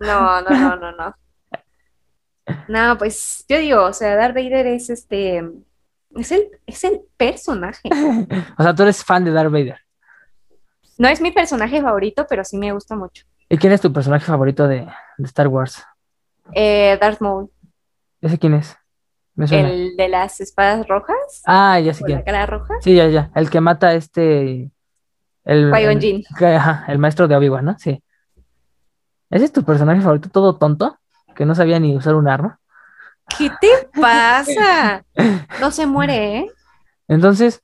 No, 0.00 0.40
no, 0.42 0.50
no, 0.50 0.76
no, 0.76 0.92
no. 0.92 1.14
No, 2.68 2.96
pues 2.98 3.44
yo 3.48 3.58
digo, 3.58 3.84
o 3.84 3.92
sea, 3.92 4.14
Darth 4.16 4.34
Vader 4.34 4.66
es 4.66 4.90
este, 4.90 5.38
es 6.16 6.32
el, 6.32 6.48
es 6.66 6.84
el 6.84 7.00
personaje. 7.16 7.88
O 8.58 8.62
sea, 8.62 8.74
tú 8.74 8.82
eres 8.82 9.04
fan 9.04 9.24
de 9.24 9.32
Darth 9.32 9.50
Vader. 9.52 9.78
No 10.98 11.08
es 11.08 11.20
mi 11.20 11.30
personaje 11.30 11.80
favorito, 11.80 12.26
pero 12.28 12.44
sí 12.44 12.58
me 12.58 12.72
gusta 12.72 12.96
mucho. 12.96 13.24
¿Y 13.48 13.56
quién 13.56 13.72
es 13.72 13.80
tu 13.80 13.92
personaje 13.92 14.24
favorito 14.26 14.66
de, 14.68 14.80
de 15.18 15.24
Star 15.26 15.48
Wars? 15.48 15.82
Eh, 16.52 16.98
Darth 17.00 17.20
Maul, 17.20 17.50
¿Ese 18.20 18.38
quién 18.38 18.54
es? 18.54 18.76
Me 19.34 19.46
suena. 19.46 19.68
el 19.70 19.96
de 19.96 20.08
las 20.08 20.40
espadas 20.40 20.86
rojas, 20.88 21.42
Ah, 21.46 21.78
ya 21.78 21.94
sé 21.94 22.00
con 22.00 22.10
la 22.10 22.16
quién. 22.16 22.24
cara 22.24 22.46
roja. 22.46 22.74
Sí, 22.80 22.94
ya, 22.96 23.06
ya. 23.08 23.30
El 23.34 23.48
que 23.50 23.60
mata 23.60 23.88
a 23.88 23.94
este. 23.94 24.70
El, 25.44 25.72
el- 25.72 26.24
ajá, 26.56 26.84
el 26.88 26.98
maestro 26.98 27.28
de 27.28 27.36
Obi-Wan, 27.36 27.64
¿no? 27.64 27.78
Sí. 27.78 28.02
¿Ese 29.30 29.44
es 29.46 29.52
tu 29.52 29.64
personaje 29.64 30.00
favorito 30.00 30.28
todo 30.30 30.56
tonto? 30.56 30.98
Que 31.34 31.44
no 31.44 31.54
sabía 31.54 31.78
ni 31.78 31.96
usar 31.96 32.14
un 32.14 32.28
arma. 32.28 32.60
¿Qué 33.36 33.50
te 33.60 33.68
pasa? 34.00 35.04
No 35.60 35.70
se 35.70 35.86
muere, 35.86 36.38
¿eh? 36.38 36.52
Entonces. 37.08 37.62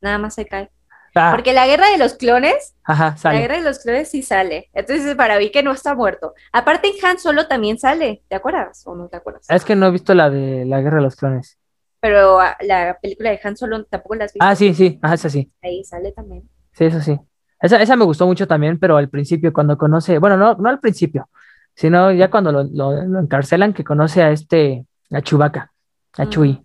Nada 0.00 0.18
más 0.18 0.34
se 0.34 0.46
cae. 0.46 0.70
ah, 1.14 1.30
Porque 1.32 1.52
la 1.52 1.66
guerra 1.66 1.88
de 1.90 1.98
los 1.98 2.14
clones, 2.14 2.74
ajá, 2.82 3.10
la 3.10 3.16
sale. 3.16 3.38
guerra 3.38 3.56
de 3.58 3.62
los 3.62 3.78
clones 3.78 4.10
sí 4.10 4.22
sale. 4.22 4.68
Entonces, 4.74 5.14
para 5.14 5.38
mí 5.38 5.50
que 5.52 5.62
no 5.62 5.70
está 5.70 5.94
muerto. 5.94 6.34
Aparte, 6.52 6.88
en 6.88 7.04
Han 7.06 7.18
Solo 7.20 7.46
también 7.46 7.78
sale. 7.78 8.22
¿Te 8.28 8.34
acuerdas 8.34 8.82
o 8.86 8.96
no 8.96 9.08
te 9.08 9.16
acuerdas? 9.16 9.46
Es 9.48 9.64
que 9.64 9.76
no 9.76 9.86
he 9.86 9.90
visto 9.92 10.12
la 10.14 10.28
de 10.28 10.64
la 10.64 10.80
guerra 10.80 10.96
de 10.96 11.02
los 11.04 11.16
clones. 11.16 11.58
Pero 12.00 12.40
ah, 12.40 12.56
la 12.62 12.98
película 13.00 13.30
de 13.30 13.40
Han 13.44 13.56
Solo 13.56 13.84
tampoco 13.84 14.16
la 14.16 14.24
has 14.24 14.32
visto. 14.32 14.44
Ah, 14.44 14.56
sí, 14.56 14.74
sí. 14.74 14.98
Ajá, 15.02 15.14
esa 15.14 15.30
sí. 15.30 15.52
Ahí 15.62 15.84
sale 15.84 16.10
también. 16.10 16.48
Sí, 16.72 16.86
eso 16.86 17.00
sí. 17.00 17.16
Esa, 17.62 17.80
esa 17.80 17.96
me 17.96 18.04
gustó 18.04 18.26
mucho 18.26 18.46
también, 18.46 18.78
pero 18.78 18.96
al 18.98 19.08
principio, 19.08 19.52
cuando 19.52 19.78
conoce. 19.78 20.18
Bueno, 20.18 20.36
no, 20.36 20.54
no 20.56 20.68
al 20.68 20.80
principio, 20.80 21.28
sino 21.74 22.10
ya 22.12 22.30
cuando 22.30 22.52
lo, 22.52 22.64
lo- 22.64 23.02
lo 23.04 23.20
encarcelan, 23.20 23.72
que 23.72 23.84
conoce 23.84 24.22
a 24.22 24.30
este. 24.30 24.84
A 25.10 25.20
Chewbacca. 25.22 25.72
A 26.18 26.24
Mm. 26.24 26.58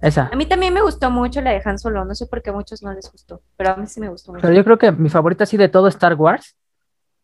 Esa. 0.00 0.28
A 0.30 0.36
mí 0.36 0.44
también 0.44 0.74
me 0.74 0.82
gustó 0.82 1.10
mucho 1.10 1.40
la 1.40 1.50
de 1.52 1.62
Han 1.64 1.78
Solo. 1.78 2.04
No 2.04 2.14
sé 2.14 2.26
por 2.26 2.42
qué 2.42 2.50
a 2.50 2.52
muchos 2.52 2.82
no 2.82 2.92
les 2.92 3.10
gustó, 3.10 3.40
pero 3.56 3.70
a 3.72 3.76
mí 3.76 3.86
sí 3.86 3.98
me 4.00 4.08
gustó 4.10 4.32
mucho. 4.32 4.42
Pero 4.42 4.52
yo 4.54 4.62
creo 4.64 4.76
que 4.78 4.92
mi 4.92 5.08
favorita 5.08 5.44
así 5.44 5.56
de 5.56 5.68
todo 5.70 5.88
Star 5.88 6.14
Wars, 6.14 6.54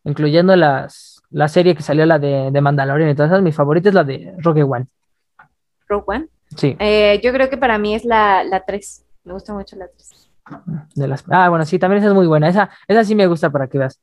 incluyendo 0.05 0.57
las, 0.57 1.21
la 1.31 1.49
serie 1.49 1.75
que 1.75 1.83
salió, 1.83 2.07
la 2.07 2.19
de, 2.19 2.51
de 2.51 2.61
Mandalorian 2.63 3.11
y 3.11 3.15
todas 3.15 3.31
esas, 3.31 3.43
mi 3.43 3.53
favorita 3.53 3.89
es 3.91 3.95
la 3.95 4.05
de 4.05 4.35
Rogue 4.39 4.63
One. 4.63 4.87
Rogue 5.89 6.05
One. 6.07 6.29
Sí, 6.57 6.77
Eh, 6.79 7.21
yo 7.23 7.33
creo 7.33 7.51
que 7.51 7.57
para 7.59 7.77
mí 7.77 7.95
es 7.95 8.05
la, 8.07 8.43
la 8.45 8.65
3. 8.65 9.05
Me 9.25 9.33
gusta 9.35 9.53
mucho 9.53 9.77
la 9.77 9.89
3. 9.89 10.16
De 10.95 11.09
las. 11.09 11.25
Ah, 11.29 11.49
bueno, 11.49 11.65
sí, 11.65 11.79
también 11.79 12.01
esa 12.01 12.09
es 12.09 12.15
muy 12.15 12.27
buena. 12.27 12.49
Esa, 12.49 12.71
esa 12.87 13.05
sí 13.05 13.15
me 13.15 13.27
gusta 13.27 13.51
para 13.51 13.69
que 13.69 13.79
veas. 13.79 14.01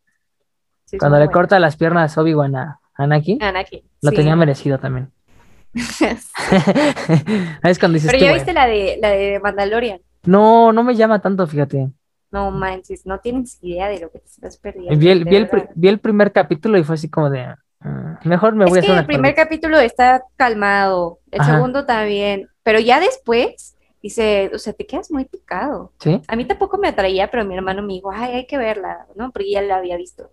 Sí, 0.86 0.98
Cuando 0.98 1.18
le 1.18 1.26
buena. 1.26 1.34
corta 1.34 1.60
las 1.60 1.78
piernas 1.78 2.18
Obi-Wan 2.18 2.56
a 2.56 2.80
Anakin, 2.96 3.42
Anakin. 3.42 3.82
lo 4.02 4.10
sí. 4.12 4.16
tenía 4.16 4.36
merecido 4.36 4.80
también. 4.80 5.12
es 5.74 7.80
cuando 7.80 7.96
dices 7.96 8.12
Pero 8.12 8.20
tú, 8.20 8.26
ya 8.26 8.34
viste 8.34 8.54
la 8.54 8.68
de 8.68 9.00
la 9.02 9.10
de 9.10 9.40
Mandalorian. 9.40 10.00
No, 10.26 10.72
no 10.72 10.84
me 10.84 10.96
llama 10.96 11.20
tanto, 11.20 11.48
fíjate. 11.48 11.90
No 12.32 12.52
manches, 12.52 13.06
no 13.06 13.20
tienes 13.20 13.60
idea 13.62 13.90
de 13.90 14.00
lo 14.00 14.12
que 14.12 14.20
te 14.20 14.26
estás 14.26 14.58
perdiendo. 14.58 14.98
Vi 14.98 15.10
el, 15.10 15.24
vi 15.24 15.36
el, 15.36 15.50
vi 15.76 15.96
primer 15.98 16.32
capítulo 16.32 16.78
y 16.78 16.84
fue 16.84 16.96
así 16.96 17.10
como 17.10 17.30
de. 17.30 17.56
ah, 17.82 18.20
mejor 18.24 18.56
me 18.56 18.66
voy 18.66 18.78
a 18.78 18.82
hacer 18.82 18.94
que 18.94 19.00
el 19.00 19.06
primer 19.06 19.36
capítulo 19.36 19.80
está 19.80 20.24
calmado, 20.36 21.20
el 21.32 21.42
Ajá. 21.42 21.56
segundo 21.56 21.86
también, 21.86 22.48
pero 22.64 22.80
ya 22.80 23.00
después 23.00 23.73
dice, 24.04 24.52
o 24.54 24.60
sea, 24.60 24.74
te 24.74 24.86
quedas 24.86 25.10
muy 25.10 25.26
picado. 25.26 25.94
¿Sí? 26.00 26.22
A 26.28 26.36
mí 26.36 26.46
tampoco 26.46 26.78
me 26.78 26.90
atraía, 26.90 27.32
pero 27.32 27.46
mi 27.46 27.56
hermano 27.56 27.82
me 27.82 27.94
dijo, 27.94 28.12
ay, 28.12 28.34
hay 28.34 28.46
que 28.46 28.58
verla, 28.58 29.08
¿no? 29.16 29.32
Porque 29.32 29.50
ya 29.50 29.62
la 29.62 29.78
había 29.78 29.96
visto. 29.96 30.30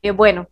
Y 0.00 0.06
yo, 0.06 0.14
bueno, 0.14 0.48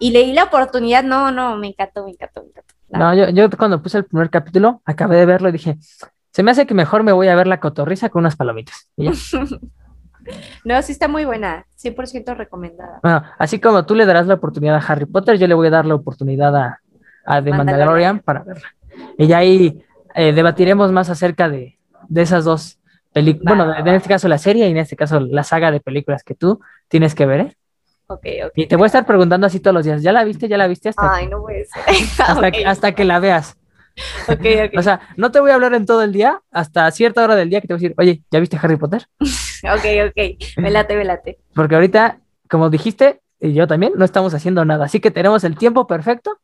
y 0.00 0.10
leí 0.10 0.32
la 0.32 0.44
oportunidad, 0.44 1.04
no, 1.04 1.30
no, 1.30 1.56
me 1.56 1.68
encantó, 1.68 2.04
me 2.04 2.10
encantó, 2.10 2.42
me 2.42 2.48
encantó. 2.48 2.74
No, 2.88 3.14
yo, 3.14 3.30
yo 3.30 3.48
cuando 3.56 3.80
puse 3.80 3.98
el 3.98 4.04
primer 4.04 4.28
capítulo, 4.30 4.82
acabé 4.84 5.16
de 5.16 5.26
verlo 5.26 5.48
y 5.48 5.52
dije, 5.52 5.78
se 6.32 6.42
me 6.42 6.50
hace 6.50 6.66
que 6.66 6.74
mejor 6.74 7.04
me 7.04 7.12
voy 7.12 7.28
a 7.28 7.36
ver 7.36 7.46
la 7.46 7.60
cotorriza 7.60 8.08
con 8.08 8.20
unas 8.20 8.34
palomitas. 8.34 8.88
Y 8.96 9.04
ya. 9.04 9.12
no, 10.64 10.82
sí 10.82 10.92
está 10.92 11.06
muy 11.06 11.24
buena, 11.24 11.66
100% 11.80 12.36
recomendada. 12.36 12.98
Bueno, 13.02 13.22
así 13.38 13.60
como 13.60 13.86
tú 13.86 13.94
le 13.94 14.04
darás 14.04 14.26
la 14.26 14.34
oportunidad 14.34 14.74
a 14.74 14.92
Harry 14.92 15.06
Potter, 15.06 15.38
yo 15.38 15.46
le 15.46 15.54
voy 15.54 15.68
a 15.68 15.70
dar 15.70 15.86
la 15.86 15.94
oportunidad 15.94 16.54
a, 16.56 16.80
a 17.24 17.42
The 17.42 17.50
Mandalorian, 17.50 17.56
Mandalorian. 17.56 18.18
para 18.20 18.42
verla. 18.42 18.74
Y 19.16 19.28
ya 19.28 19.38
ahí 19.38 19.84
eh, 20.16 20.32
debatiremos 20.32 20.90
más 20.90 21.08
acerca 21.10 21.48
de, 21.48 21.78
de 22.12 22.22
esas 22.22 22.44
dos 22.44 22.78
películas. 23.12 23.56
Bueno, 23.56 23.74
en 23.76 23.88
este 23.88 24.08
caso 24.08 24.28
la 24.28 24.38
serie 24.38 24.68
y 24.68 24.70
en 24.70 24.76
este 24.76 24.96
caso 24.96 25.20
la 25.20 25.44
saga 25.44 25.70
de 25.70 25.80
películas 25.80 26.22
que 26.22 26.34
tú 26.34 26.60
tienes 26.88 27.14
que 27.14 27.26
ver, 27.26 27.40
¿eh? 27.40 27.56
Ok, 28.06 28.26
ok. 28.46 28.52
Y 28.56 28.66
te 28.66 28.76
voy 28.76 28.84
a 28.84 28.86
estar 28.86 29.06
preguntando 29.06 29.46
así 29.46 29.60
todos 29.60 29.74
los 29.74 29.84
días, 29.84 30.02
¿ya 30.02 30.12
la 30.12 30.24
viste? 30.24 30.46
¿Ya 30.48 30.58
la 30.58 30.66
viste? 30.66 30.90
Hasta, 30.90 31.14
Ay, 31.14 31.26
no 31.28 31.40
puede 31.40 31.64
ser. 31.64 31.82
hasta, 32.18 32.48
Ok, 32.48 32.52
que, 32.52 32.66
hasta 32.66 32.92
que 32.92 33.04
la 33.04 33.18
veas. 33.20 33.56
O 34.76 34.82
sea, 34.82 35.00
no 35.16 35.30
te 35.30 35.40
voy 35.40 35.50
a 35.50 35.54
hablar 35.54 35.74
en 35.74 35.84
todo 35.86 36.02
el 36.02 36.12
día, 36.12 36.40
hasta 36.50 36.90
cierta 36.90 37.22
hora 37.22 37.34
del 37.36 37.50
día 37.50 37.60
que 37.60 37.68
te 37.68 37.74
voy 37.74 37.78
a 37.78 37.82
decir, 37.82 37.94
oye, 37.98 38.22
¿ya 38.30 38.40
viste 38.40 38.58
Harry 38.62 38.76
Potter? 38.76 39.06
Ok, 39.64 39.84
ok. 40.08 40.56
Me 40.56 40.72
late, 40.72 40.96
me 40.96 41.04
late. 41.04 41.38
Porque 41.54 41.76
ahorita, 41.76 42.18
como 42.50 42.68
dijiste, 42.68 43.20
y 43.38 43.52
yo 43.52 43.68
también, 43.68 43.92
no 43.96 44.04
estamos 44.04 44.34
haciendo 44.34 44.64
nada. 44.64 44.86
Así 44.86 44.98
que 44.98 45.12
tenemos 45.12 45.44
el 45.44 45.56
tiempo 45.56 45.86
perfecto 45.86 46.36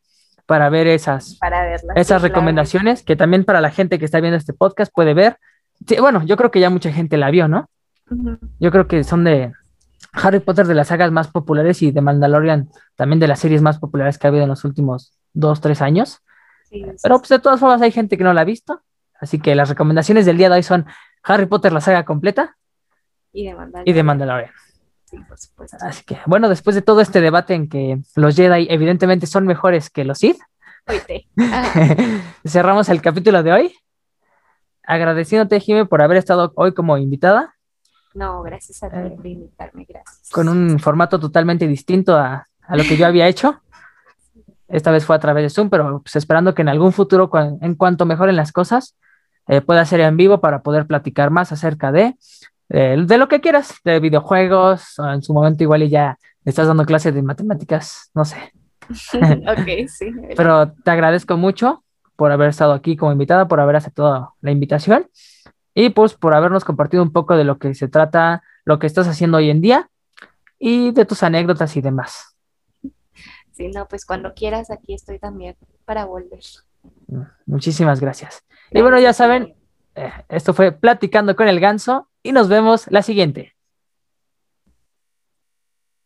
para 0.46 0.70
ver 0.70 0.86
esas, 0.86 1.34
Para 1.40 1.62
verla. 1.64 1.94
esas 1.94 2.06
sí, 2.06 2.06
claro. 2.06 2.22
recomendaciones 2.22 3.02
que 3.02 3.16
también 3.16 3.42
para 3.44 3.60
la 3.60 3.72
gente 3.72 3.98
que 3.98 4.04
está 4.04 4.20
viendo 4.20 4.36
este 4.36 4.52
podcast 4.52 4.92
puede 4.94 5.14
ver. 5.14 5.36
Sí, 5.86 5.96
bueno, 6.00 6.22
yo 6.24 6.36
creo 6.36 6.50
que 6.50 6.60
ya 6.60 6.70
mucha 6.70 6.92
gente 6.92 7.16
la 7.16 7.30
vio, 7.30 7.48
¿no? 7.48 7.68
Yo 8.58 8.70
creo 8.70 8.88
que 8.88 9.04
son 9.04 9.24
de 9.24 9.52
Harry 10.12 10.40
Potter 10.40 10.66
de 10.66 10.74
las 10.74 10.88
sagas 10.88 11.12
más 11.12 11.28
populares 11.28 11.82
y 11.82 11.90
de 11.90 12.00
Mandalorian 12.00 12.68
también 12.96 13.20
de 13.20 13.28
las 13.28 13.38
series 13.38 13.62
más 13.62 13.78
populares 13.78 14.18
que 14.18 14.26
ha 14.26 14.30
habido 14.30 14.44
en 14.44 14.48
los 14.48 14.64
últimos 14.64 15.12
dos, 15.32 15.60
tres 15.60 15.82
años. 15.82 16.20
Sí, 16.70 16.84
Pero 17.02 17.18
pues 17.18 17.28
de 17.28 17.38
todas 17.38 17.60
formas 17.60 17.80
hay 17.82 17.92
gente 17.92 18.16
que 18.16 18.24
no 18.24 18.32
la 18.32 18.42
ha 18.42 18.44
visto. 18.44 18.82
Así 19.20 19.38
que 19.38 19.54
las 19.54 19.68
recomendaciones 19.68 20.26
del 20.26 20.36
día 20.38 20.48
de 20.48 20.56
hoy 20.56 20.62
son 20.62 20.86
Harry 21.22 21.46
Potter, 21.46 21.72
la 21.72 21.80
saga 21.80 22.04
completa 22.04 22.56
Y 23.32 23.46
de 23.46 23.54
Mandalorian. 23.54 23.84
y 23.86 23.92
de 23.92 24.02
Mandalorian. 24.02 24.50
Sí, 25.04 25.16
por 25.26 25.38
supuesto. 25.38 25.76
Así 25.80 26.04
que, 26.04 26.18
bueno, 26.26 26.48
después 26.48 26.76
de 26.76 26.82
todo 26.82 27.00
este 27.00 27.20
debate 27.20 27.54
en 27.54 27.68
que 27.68 28.00
los 28.14 28.36
Jedi 28.36 28.66
evidentemente 28.70 29.26
son 29.26 29.46
mejores 29.46 29.90
que 29.90 30.04
los 30.04 30.18
Sith, 30.18 30.38
cerramos 32.46 32.88
el 32.88 33.02
capítulo 33.02 33.42
de 33.42 33.52
hoy. 33.52 33.74
Agradeciéndote, 34.88 35.60
Jimmy, 35.60 35.84
por 35.84 36.00
haber 36.00 36.16
estado 36.16 36.50
hoy 36.56 36.72
como 36.72 36.96
invitada, 36.96 37.54
no, 38.14 38.42
gracias 38.42 38.82
a 38.82 38.88
ti 38.88 38.96
Eh. 38.96 39.12
por 39.14 39.26
invitarme, 39.26 39.84
gracias. 39.86 40.30
con 40.32 40.48
un 40.48 40.78
formato 40.80 41.20
totalmente 41.20 41.68
distinto 41.68 42.16
a, 42.16 42.46
a 42.66 42.76
lo 42.76 42.82
que 42.82 42.96
yo 42.96 43.06
había 43.06 43.28
hecho. 43.28 43.60
Esta 44.66 44.90
vez 44.90 45.04
fue 45.04 45.14
a 45.14 45.18
través 45.18 45.44
de 45.44 45.50
Zoom, 45.50 45.68
pero 45.68 46.00
pues 46.02 46.16
esperando 46.16 46.54
que 46.54 46.62
en 46.62 46.70
algún 46.70 46.92
futuro, 46.92 47.28
cuan- 47.30 47.58
en 47.60 47.74
cuanto 47.74 48.06
mejoren 48.06 48.34
las 48.34 48.50
cosas, 48.50 48.96
eh, 49.46 49.60
pueda 49.60 49.84
ser 49.84 50.00
en 50.00 50.16
vivo 50.16 50.40
para 50.40 50.62
poder 50.62 50.86
platicar 50.86 51.30
más 51.30 51.52
acerca 51.52 51.92
de, 51.92 52.16
eh, 52.70 52.96
de 53.06 53.18
lo 53.18 53.28
que 53.28 53.40
quieras, 53.42 53.74
de 53.84 54.00
videojuegos, 54.00 54.98
o 54.98 55.06
en 55.10 55.22
su 55.22 55.32
momento 55.34 55.62
igual 55.62 55.82
y 55.82 55.90
ya 55.90 56.18
estás 56.46 56.66
dando 56.66 56.86
clases 56.86 57.14
de 57.14 57.22
matemáticas, 57.22 58.10
no 58.14 58.24
sé. 58.24 58.52
ok, 58.88 59.86
sí. 59.86 60.10
Pero 60.36 60.72
te 60.72 60.90
agradezco 60.90 61.36
mucho 61.36 61.84
por 62.18 62.32
haber 62.32 62.48
estado 62.48 62.72
aquí 62.72 62.96
como 62.96 63.12
invitada, 63.12 63.46
por 63.46 63.60
haber 63.60 63.76
aceptado 63.76 64.34
la 64.40 64.50
invitación 64.50 65.08
y 65.72 65.90
pues 65.90 66.14
por 66.14 66.34
habernos 66.34 66.64
compartido 66.64 67.00
un 67.00 67.12
poco 67.12 67.36
de 67.36 67.44
lo 67.44 67.60
que 67.60 67.72
se 67.74 67.86
trata, 67.86 68.42
lo 68.64 68.80
que 68.80 68.88
estás 68.88 69.06
haciendo 69.06 69.36
hoy 69.36 69.50
en 69.50 69.60
día 69.60 69.88
y 70.58 70.90
de 70.90 71.04
tus 71.04 71.22
anécdotas 71.22 71.76
y 71.76 71.80
demás. 71.80 72.36
Sí, 73.52 73.68
no, 73.68 73.86
pues 73.86 74.04
cuando 74.04 74.34
quieras, 74.34 74.72
aquí 74.72 74.94
estoy 74.94 75.20
también 75.20 75.56
para 75.84 76.06
volver. 76.06 76.40
Muchísimas 77.46 78.00
gracias. 78.00 78.44
Y 78.72 78.82
bueno, 78.82 78.98
ya 78.98 79.12
saben, 79.12 79.54
eh, 79.94 80.10
esto 80.28 80.52
fue 80.54 80.72
Platicando 80.72 81.36
con 81.36 81.46
el 81.46 81.60
Ganso 81.60 82.08
y 82.24 82.32
nos 82.32 82.48
vemos 82.48 82.90
la 82.90 83.02
siguiente. 83.02 83.54